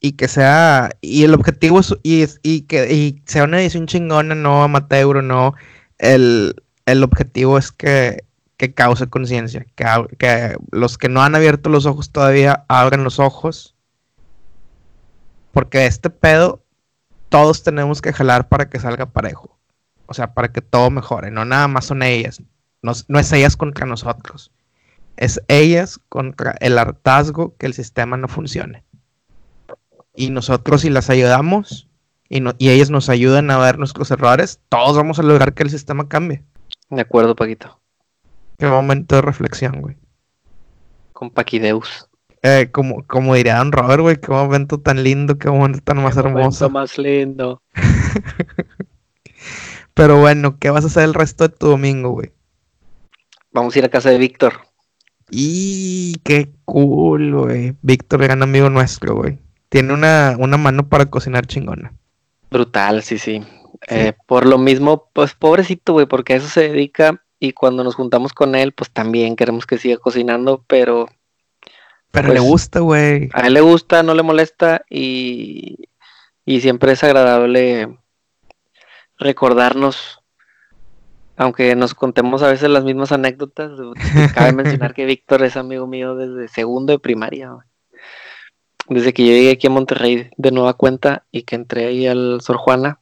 y 0.00 0.12
que 0.12 0.28
sea, 0.28 0.90
y 1.00 1.24
el 1.24 1.34
objetivo 1.34 1.80
es, 1.80 1.94
y, 2.02 2.24
y 2.42 2.62
que 2.62 2.92
y 2.92 3.22
sea 3.26 3.44
una 3.44 3.60
edición 3.60 3.86
chingona, 3.86 4.34
no 4.34 4.62
amateur, 4.62 5.22
no. 5.22 5.54
El, 5.98 6.62
el 6.86 7.02
objetivo 7.02 7.58
es 7.58 7.72
que, 7.72 8.24
que 8.56 8.74
cause 8.74 9.08
conciencia, 9.08 9.66
que, 9.76 9.84
que 10.18 10.56
los 10.70 10.98
que 10.98 11.08
no 11.08 11.22
han 11.22 11.34
abierto 11.34 11.68
los 11.68 11.86
ojos 11.86 12.10
todavía 12.10 12.64
abran 12.68 13.04
los 13.04 13.18
ojos 13.18 13.74
porque 15.52 15.86
este 15.86 16.10
pedo 16.10 16.62
todos 17.28 17.62
tenemos 17.62 18.00
que 18.00 18.12
jalar 18.12 18.48
para 18.48 18.68
que 18.68 18.80
salga 18.80 19.06
parejo. 19.06 19.58
O 20.06 20.14
sea, 20.14 20.32
para 20.32 20.48
que 20.48 20.62
todo 20.62 20.90
mejore. 20.90 21.30
No 21.30 21.44
nada 21.44 21.68
más 21.68 21.86
son 21.86 22.02
ellas. 22.02 22.42
No, 22.82 22.92
es 22.92 23.32
ellas 23.32 23.56
contra 23.56 23.86
nosotros. 23.86 24.50
Es 25.16 25.40
ellas 25.48 26.00
contra 26.08 26.54
el 26.60 26.78
hartazgo 26.78 27.54
que 27.56 27.66
el 27.66 27.74
sistema 27.74 28.16
no 28.16 28.28
funcione. 28.28 28.84
Y 30.14 30.30
nosotros 30.30 30.80
si 30.80 30.90
las 30.90 31.10
ayudamos 31.10 31.88
y, 32.28 32.42
y 32.58 32.70
ellas 32.70 32.90
nos 32.90 33.08
ayudan 33.08 33.50
a 33.50 33.58
ver 33.58 33.78
nuestros 33.78 34.10
errores, 34.10 34.60
todos 34.68 34.96
vamos 34.96 35.18
a 35.18 35.22
lograr 35.22 35.54
que 35.54 35.62
el 35.62 35.70
sistema 35.70 36.08
cambie. 36.08 36.42
De 36.88 37.02
acuerdo, 37.02 37.36
Paquito. 37.36 37.78
Qué 38.58 38.66
momento 38.66 39.16
de 39.16 39.22
reflexión, 39.22 39.80
güey. 39.80 39.96
Con 41.12 41.30
Paquideus. 41.30 42.07
Eh, 42.42 42.70
como, 42.72 43.04
como 43.06 43.34
diría 43.34 43.58
Don 43.58 43.72
Robert, 43.72 44.00
güey, 44.00 44.20
qué 44.20 44.30
momento 44.30 44.78
tan 44.78 45.02
lindo, 45.02 45.38
qué 45.38 45.50
momento 45.50 45.80
tan 45.80 46.02
más 46.02 46.16
hermoso. 46.16 46.70
más 46.70 46.98
lindo. 46.98 47.62
Pero 49.94 50.20
bueno, 50.20 50.58
¿qué 50.58 50.70
vas 50.70 50.84
a 50.84 50.86
hacer 50.86 51.04
el 51.04 51.14
resto 51.14 51.48
de 51.48 51.54
tu 51.54 51.66
domingo, 51.66 52.10
güey? 52.10 52.30
Vamos 53.50 53.74
a 53.74 53.78
ir 53.80 53.84
a 53.84 53.88
casa 53.88 54.10
de 54.10 54.18
Víctor. 54.18 54.54
Y 55.30 56.14
qué 56.22 56.50
cool, 56.64 57.34
güey. 57.34 57.74
Víctor, 57.82 58.22
gran 58.22 58.42
amigo 58.42 58.70
nuestro, 58.70 59.16
güey. 59.16 59.38
Tiene 59.68 59.92
una, 59.92 60.36
una 60.38 60.56
mano 60.56 60.88
para 60.88 61.06
cocinar 61.06 61.46
chingona. 61.46 61.92
Brutal, 62.50 63.02
sí, 63.02 63.18
sí. 63.18 63.42
Eh, 63.88 64.12
por 64.26 64.46
lo 64.46 64.58
mismo, 64.58 65.10
pues 65.12 65.34
pobrecito, 65.34 65.92
güey, 65.92 66.06
porque 66.06 66.34
a 66.34 66.36
eso 66.36 66.48
se 66.48 66.68
dedica 66.68 67.22
y 67.38 67.52
cuando 67.52 67.84
nos 67.84 67.94
juntamos 67.94 68.32
con 68.32 68.54
él, 68.54 68.72
pues 68.72 68.90
también 68.90 69.36
queremos 69.36 69.66
que 69.66 69.78
siga 69.78 69.98
cocinando, 69.98 70.64
pero 70.66 71.08
pero 72.10 72.28
le 72.28 72.40
pues, 72.40 72.50
gusta, 72.50 72.80
güey. 72.80 73.28
A 73.32 73.46
él 73.46 73.54
le 73.54 73.60
gusta, 73.60 74.02
no 74.02 74.14
le 74.14 74.22
molesta 74.22 74.82
y, 74.88 75.88
y 76.44 76.60
siempre 76.60 76.92
es 76.92 77.04
agradable 77.04 77.98
recordarnos, 79.18 80.20
aunque 81.36 81.74
nos 81.76 81.94
contemos 81.94 82.42
a 82.42 82.48
veces 82.48 82.70
las 82.70 82.84
mismas 82.84 83.12
anécdotas. 83.12 83.72
Cabe 84.34 84.52
mencionar 84.52 84.94
que 84.94 85.04
Víctor 85.04 85.42
es 85.42 85.56
amigo 85.56 85.86
mío 85.86 86.16
desde 86.16 86.48
segundo 86.48 86.92
de 86.92 86.98
primaria. 86.98 87.56
Desde 88.88 89.12
que 89.12 89.26
yo 89.26 89.32
llegué 89.32 89.50
aquí 89.50 89.66
a 89.66 89.70
Monterrey 89.70 90.30
de 90.36 90.50
nueva 90.50 90.74
cuenta 90.74 91.26
y 91.30 91.42
que 91.42 91.56
entré 91.56 91.86
ahí 91.86 92.06
al 92.06 92.40
Sor 92.40 92.56
Juana, 92.56 93.00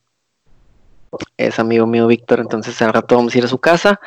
es 1.37 1.59
amigo 1.59 1.87
mío 1.87 2.09
Víctor, 2.09 2.41
entonces 2.41 2.81
al 2.83 2.93
rato 2.93 3.15
vamos 3.15 3.35
a 3.35 3.39
ir 3.39 3.45
a 3.45 3.49
su 3.49 3.59
casa. 3.59 4.01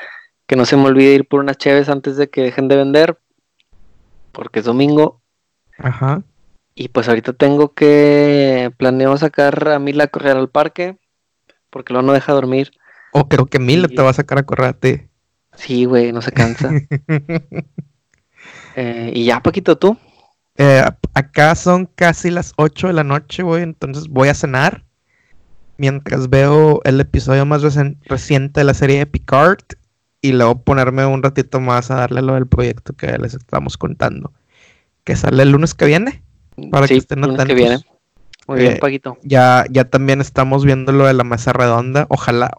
Que 0.46 0.56
no 0.56 0.66
se 0.66 0.76
me 0.76 0.88
olvide 0.88 1.14
ir 1.14 1.28
por 1.28 1.42
unas 1.42 1.58
cheves 1.58 1.90
antes 1.90 2.18
de 2.18 2.30
que 2.30 2.42
dejen 2.42 2.68
de 2.68 2.76
vender, 2.76 3.20
porque 4.32 4.60
es 4.60 4.66
domingo. 4.66 5.22
Ajá. 5.78 6.24
Y 6.76 6.90
pues 6.90 7.10
ahorita 7.10 7.34
tengo 7.34 7.74
que 7.74 8.72
planeo 8.78 9.18
sacar 9.18 9.70
a 9.70 9.80
Mila 9.80 10.06
a 10.06 10.08
correr 10.08 10.38
al 10.38 10.50
parque, 10.50 10.98
porque 11.70 11.94
luego 11.94 12.08
no 12.08 12.14
deja 12.14 12.34
dormir. 12.34 12.72
O 13.12 13.28
creo 13.28 13.48
que 13.48 13.60
Mila 13.60 13.88
te 13.88 14.02
va 14.02 14.12
a 14.12 14.14
sacar 14.14 14.38
a 14.38 14.44
correr 14.44 14.68
a 14.68 14.74
ti. 14.74 15.02
Sí, 15.56 15.86
güey, 15.86 16.12
no 16.12 16.22
se 16.22 16.32
cansa. 16.32 16.72
Eh, 18.76 19.12
y 19.14 19.26
ya, 19.26 19.42
Paquito, 19.42 19.78
¿tú? 19.78 19.98
Eh, 20.56 20.82
acá 21.14 21.54
son 21.56 21.86
casi 21.86 22.30
las 22.30 22.54
8 22.56 22.88
de 22.88 22.94
la 22.94 23.04
noche, 23.04 23.44
güey, 23.44 23.64
entonces 23.64 24.08
voy 24.08 24.30
a 24.30 24.34
cenar. 24.34 24.86
Mientras 25.78 26.30
veo 26.30 26.80
el 26.86 27.02
episodio 27.02 27.46
más 27.46 27.62
reciente 28.06 28.62
de 28.62 28.64
la 28.64 28.74
serie 28.74 29.00
de 29.00 29.06
Picard 29.06 29.64
y 30.22 30.34
luego 30.34 30.62
ponerme 30.62 31.06
un 31.06 31.24
ratito 31.24 31.60
más 31.60 31.92
a 31.92 31.96
darle 31.96 32.22
lo 32.22 32.34
del 32.34 32.48
proyecto 32.48 32.94
que 32.94 33.18
les 33.18 33.34
estamos 33.34 33.78
contando. 33.78 34.34
Que 35.04 35.16
sale 35.16 35.44
el 35.44 35.52
lunes 35.52 35.74
que 35.74 35.86
viene. 35.86 36.24
Para 36.72 36.88
que 36.88 36.98
estén 36.98 37.24
atentos. 37.24 37.46
que 37.46 37.54
viene. 37.54 37.80
Muy 38.48 38.60
bien, 38.60 38.74
eh, 38.74 38.78
Paquito. 38.78 39.18
Ya, 39.24 39.66
ya 39.70 39.86
también 39.86 40.22
estamos 40.22 40.66
viendo 40.66 40.92
lo 40.92 41.06
de 41.06 41.14
la 41.14 41.24
mesa 41.24 41.54
redonda. 41.54 42.06
Ojalá, 42.10 42.52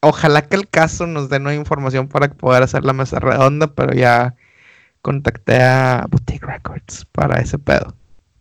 ojalá 0.00 0.42
que 0.42 0.56
el 0.56 0.68
caso 0.68 1.06
nos 1.06 1.28
dé 1.28 1.38
nueva 1.38 1.58
información 1.58 2.08
para 2.08 2.28
poder 2.28 2.62
hacer 2.62 2.84
la 2.84 2.94
mesa 2.94 3.20
redonda, 3.20 3.68
pero 3.74 3.94
ya 3.94 4.34
contacté 5.02 5.62
a 5.62 6.06
Boutique 6.10 6.46
Records 6.46 7.04
para 7.12 7.40
ese 7.40 7.58
pedo. 7.58 7.94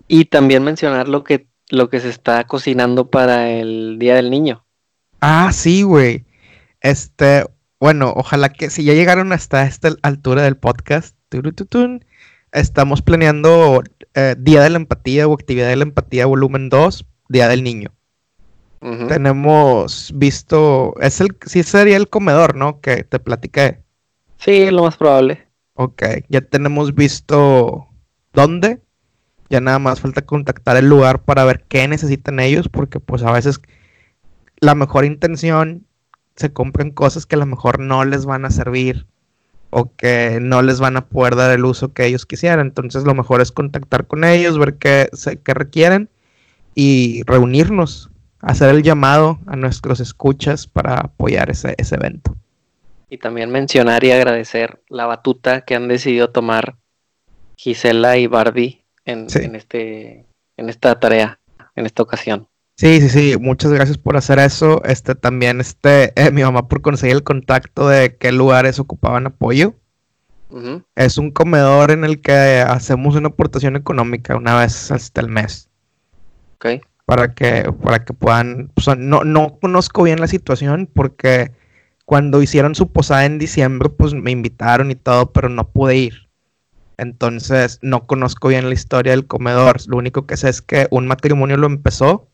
Y 0.07 0.25
también 0.25 0.63
mencionar 0.63 1.09
lo 1.09 1.23
que, 1.23 1.47
lo 1.69 1.89
que 1.89 1.99
se 1.99 2.09
está 2.09 2.45
cocinando 2.45 3.09
para 3.09 3.49
el 3.49 3.97
Día 3.99 4.15
del 4.15 4.31
Niño. 4.31 4.65
Ah, 5.19 5.51
sí, 5.51 5.83
güey. 5.83 6.25
Este, 6.79 7.45
bueno, 7.83 8.13
ojalá 8.15 8.47
que 8.47 8.69
si 8.69 8.85
ya 8.85 8.93
llegaron 8.93 9.33
hasta 9.33 9.63
esta 9.63 9.89
altura 10.03 10.43
del 10.43 10.55
podcast, 10.55 11.17
estamos 12.53 13.01
planeando 13.01 13.83
eh, 14.13 14.35
Día 14.39 14.61
de 14.61 14.69
la 14.69 14.77
Empatía 14.77 15.27
o 15.27 15.33
Actividad 15.33 15.67
de 15.67 15.75
la 15.75 15.83
Empatía 15.83 16.25
volumen 16.25 16.69
2, 16.69 17.05
Día 17.27 17.49
del 17.49 17.61
Niño. 17.61 17.91
Tenemos 19.09 20.13
visto, 20.15 20.93
es 21.01 21.19
el, 21.19 21.35
sí 21.45 21.61
sería 21.63 21.97
el 21.97 22.07
comedor, 22.07 22.55
¿no? 22.55 22.79
Que 22.79 23.03
te 23.03 23.19
platiqué. 23.19 23.81
Sí, 24.37 24.71
lo 24.71 24.83
más 24.83 24.95
probable. 24.95 25.45
Ok, 25.73 26.03
ya 26.29 26.39
tenemos 26.39 26.95
visto 26.95 27.89
dónde. 28.31 28.79
Ya 29.49 29.59
nada 29.59 29.79
más 29.79 29.99
falta 29.99 30.21
contactar 30.21 30.77
el 30.77 30.87
lugar 30.87 31.23
para 31.23 31.43
ver 31.43 31.65
qué 31.67 31.85
necesitan 31.89 32.39
ellos, 32.39 32.69
porque 32.69 33.01
pues 33.01 33.23
a 33.23 33.31
veces 33.33 33.59
la 34.61 34.73
mejor 34.73 35.03
intención 35.03 35.85
se 36.35 36.51
compran 36.51 36.91
cosas 36.91 37.25
que 37.25 37.35
a 37.35 37.39
lo 37.39 37.45
mejor 37.45 37.79
no 37.79 38.05
les 38.05 38.25
van 38.25 38.45
a 38.45 38.49
servir 38.49 39.05
o 39.69 39.91
que 39.95 40.39
no 40.41 40.61
les 40.61 40.79
van 40.79 40.97
a 40.97 41.05
poder 41.05 41.35
dar 41.35 41.51
el 41.51 41.65
uso 41.65 41.93
que 41.93 42.05
ellos 42.05 42.25
quisieran. 42.25 42.67
Entonces 42.67 43.03
lo 43.03 43.13
mejor 43.15 43.41
es 43.41 43.51
contactar 43.51 44.07
con 44.07 44.23
ellos, 44.23 44.57
ver 44.59 44.75
qué, 44.75 45.09
qué 45.43 45.53
requieren 45.53 46.09
y 46.75 47.23
reunirnos, 47.25 48.09
hacer 48.39 48.69
el 48.69 48.83
llamado 48.83 49.39
a 49.47 49.55
nuestros 49.55 49.99
escuchas 49.99 50.67
para 50.67 50.95
apoyar 50.95 51.49
ese, 51.49 51.75
ese 51.77 51.95
evento. 51.95 52.35
Y 53.09 53.17
también 53.17 53.51
mencionar 53.51 54.03
y 54.03 54.11
agradecer 54.11 54.81
la 54.89 55.05
batuta 55.05 55.61
que 55.61 55.75
han 55.75 55.87
decidido 55.87 56.29
tomar 56.29 56.75
Gisela 57.57 58.17
y 58.17 58.27
Barbie 58.27 58.83
en, 59.05 59.27
en, 59.35 59.55
este, 59.55 60.25
en 60.57 60.69
esta 60.69 60.99
tarea, 60.99 61.39
en 61.75 61.85
esta 61.85 62.03
ocasión. 62.03 62.47
Sí, 62.83 62.99
sí, 62.99 63.07
sí, 63.07 63.37
muchas 63.39 63.71
gracias 63.71 63.97
por 63.97 64.17
hacer 64.17 64.39
eso. 64.39 64.83
Este 64.83 65.15
también, 65.15 65.61
este, 65.61 66.11
eh, 66.21 66.31
mi 66.31 66.43
mamá 66.43 66.67
por 66.67 66.81
conseguir 66.81 67.15
el 67.15 67.23
contacto 67.23 67.87
de 67.87 68.17
qué 68.17 68.33
lugares 68.33 68.77
ocupaban 68.77 69.25
apoyo. 69.25 69.75
Es 70.93 71.17
un 71.17 71.31
comedor 71.31 71.91
en 71.91 72.03
el 72.03 72.19
que 72.19 72.33
hacemos 72.33 73.15
una 73.15 73.29
aportación 73.29 73.77
económica 73.77 74.35
una 74.35 74.59
vez 74.59 74.91
hasta 74.91 75.21
el 75.21 75.29
mes. 75.29 75.69
Ok. 76.55 76.83
Para 77.05 77.33
que, 77.33 77.71
para 77.71 78.03
que 78.03 78.11
puedan. 78.11 78.69
no, 78.97 79.23
no 79.23 79.59
conozco 79.61 80.03
bien 80.03 80.19
la 80.19 80.27
situación 80.27 80.89
porque 80.93 81.53
cuando 82.03 82.41
hicieron 82.41 82.75
su 82.75 82.91
posada 82.91 83.23
en 83.23 83.39
diciembre, 83.39 83.87
pues 83.87 84.13
me 84.13 84.31
invitaron 84.31 84.91
y 84.91 84.95
todo, 84.95 85.31
pero 85.31 85.47
no 85.47 85.69
pude 85.69 85.95
ir. 85.95 86.27
Entonces, 86.97 87.79
no 87.81 88.07
conozco 88.07 88.49
bien 88.49 88.67
la 88.67 88.73
historia 88.73 89.13
del 89.13 89.25
comedor. 89.25 89.77
Lo 89.87 89.95
único 89.95 90.27
que 90.27 90.35
sé 90.35 90.49
es 90.49 90.61
que 90.61 90.87
un 90.91 91.07
matrimonio 91.07 91.55
lo 91.55 91.67
empezó 91.67 92.27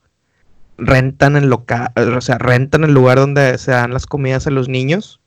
rentan 0.79 1.35
el 1.35 1.49
local, 1.49 1.91
o 1.95 2.21
sea, 2.21 2.37
rentan 2.37 2.83
el 2.83 2.93
lugar 2.93 3.17
donde 3.17 3.57
se 3.57 3.71
dan 3.71 3.93
las 3.93 4.05
comidas 4.05 4.47
a 4.47 4.51
los 4.51 4.69
niños. 4.69 5.19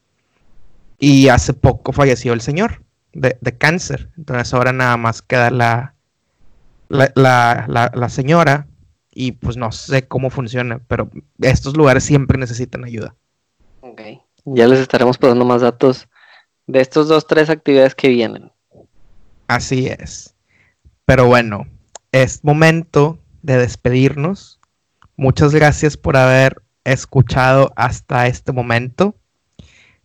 Y 0.99 1.29
hace 1.29 1.53
poco 1.53 1.93
falleció 1.93 2.33
el 2.33 2.41
señor 2.41 2.83
de, 3.13 3.57
cáncer. 3.59 4.11
Entonces 4.17 4.53
ahora 4.55 4.73
nada 4.73 4.97
más 4.97 5.23
queda 5.23 5.51
la, 5.51 5.95
la, 6.89 8.09
señora. 8.09 8.67
Y 9.15 9.33
pues 9.33 9.57
no 9.57 9.73
sé 9.73 10.09
cómo 10.09 10.31
funciona, 10.31 10.81
pero 10.89 11.11
estos 11.41 11.77
lugares 11.77 12.05
siempre 12.05 12.39
necesitan 12.39 12.85
ayuda. 12.85 13.15
Ok. 13.81 14.01
Ya 14.45 14.67
les 14.67 14.79
estaremos 14.81 15.19
pasando 15.19 15.45
más 15.45 15.61
datos 15.61 16.09
de 16.67 16.81
estos 16.81 17.09
dos, 17.09 17.27
tres 17.27 17.51
actividades 17.51 17.95
que 17.95 18.09
vienen. 18.09 18.51
Así 19.49 19.87
es. 19.89 20.35
Pero 21.05 21.27
bueno, 21.27 21.67
es 22.13 22.43
momento 22.43 23.19
de 23.43 23.59
despedirnos. 23.59 24.61
Muchas 25.23 25.55
gracias 25.55 25.97
por 25.97 26.17
haber 26.17 26.65
escuchado 26.83 27.73
hasta 27.77 28.27
este 28.27 28.51
momento. 28.51 29.15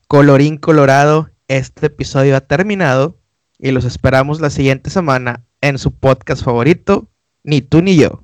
Colorín 0.07 0.57
colorado, 0.57 1.31
este 1.47 1.87
episodio 1.87 2.37
ha 2.37 2.41
terminado 2.41 3.17
y 3.57 3.71
los 3.71 3.83
esperamos 3.83 4.41
la 4.41 4.51
siguiente 4.51 4.91
semana 4.91 5.43
en 5.59 5.79
su 5.79 5.91
podcast 5.91 6.43
favorito, 6.43 7.09
Ni 7.43 7.61
tú 7.63 7.81
ni 7.81 7.97
yo. 7.97 8.21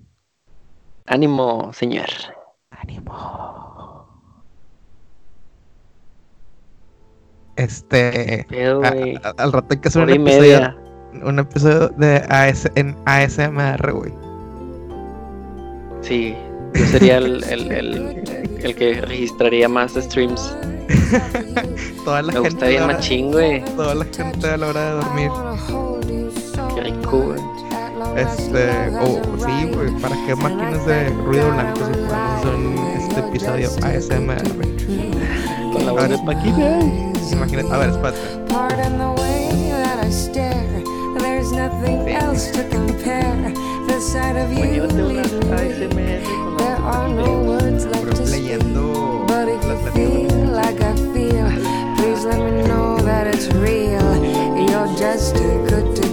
Ánimo, 1.07 1.73
señor. 1.73 2.05
Ánimo. 2.69 4.07
Este. 7.55 8.45
al 9.37 9.51
rato 9.51 9.67
hay 9.71 9.77
que 9.79 9.87
hacer 9.87 10.03
un 10.03 10.09
episodio, 10.11 10.75
un 11.25 11.39
episodio 11.39 11.89
de 11.97 12.17
AS, 12.29 12.69
en 12.75 12.95
ASMR, 13.07 13.91
güey. 13.93 14.13
Sí, 16.01 16.35
yo 16.73 16.85
sería 16.87 17.17
el, 17.17 17.43
el, 17.43 17.71
el, 18.61 18.75
que 18.75 19.01
registraría 19.01 19.69
más 19.69 19.93
streams. 19.93 20.55
toda 22.05 22.21
la 22.21 22.33
Me 22.33 22.41
gente. 22.41 22.67
bien 22.67 22.87
machín, 22.87 23.31
güey. 23.31 23.63
Toda 23.75 23.95
la 23.95 24.05
gente 24.05 24.49
a 24.49 24.57
la 24.57 24.67
hora 24.67 24.85
de 24.85 24.91
dormir. 24.91 25.31
Qué 26.75 26.81
rico, 26.81 27.19
güey. 27.19 27.39
Este, 28.17 28.69
oh, 29.01 29.21
sí, 29.37 29.71
güey, 29.73 29.89
¿para 29.99 30.15
qué 30.25 30.35
máquinas 30.35 30.85
de 30.85 31.09
ruido 31.09 31.51
blanco 31.51 31.79
si 31.85 31.91
podemos 31.93 32.39
hacer 32.39 32.55
un, 32.55 32.77
este 32.99 33.19
episodio 33.21 33.69
ASMR? 33.81 35.73
Con 35.73 35.85
la 35.85 35.91
voz 35.93 36.09
de 36.09 36.17
Paquita. 36.19 36.79
Imagínate, 37.31 37.73
a 37.73 37.77
ver, 37.77 37.89
espérate. 37.89 38.43
Sight 44.03 44.35
of 44.35 44.51
you. 44.51 44.85
There 46.57 46.75
are 46.75 47.07
no 47.07 47.41
words 47.43 47.85
left 47.85 48.15
to 48.17 48.27
speak 48.27 48.59
But 49.27 49.47
if 49.47 49.63
you 49.63 49.77
feel 49.91 50.45
like 50.51 50.81
I 50.81 50.95
feel 51.13 51.47
Please 51.97 52.25
let 52.25 52.39
me 52.39 52.67
know 52.67 52.97
that 52.99 53.27
it's 53.27 53.47
real. 53.55 54.03
You're 54.57 54.93
just 54.97 55.35
too 55.37 55.65
good 55.69 55.95
to 55.95 56.12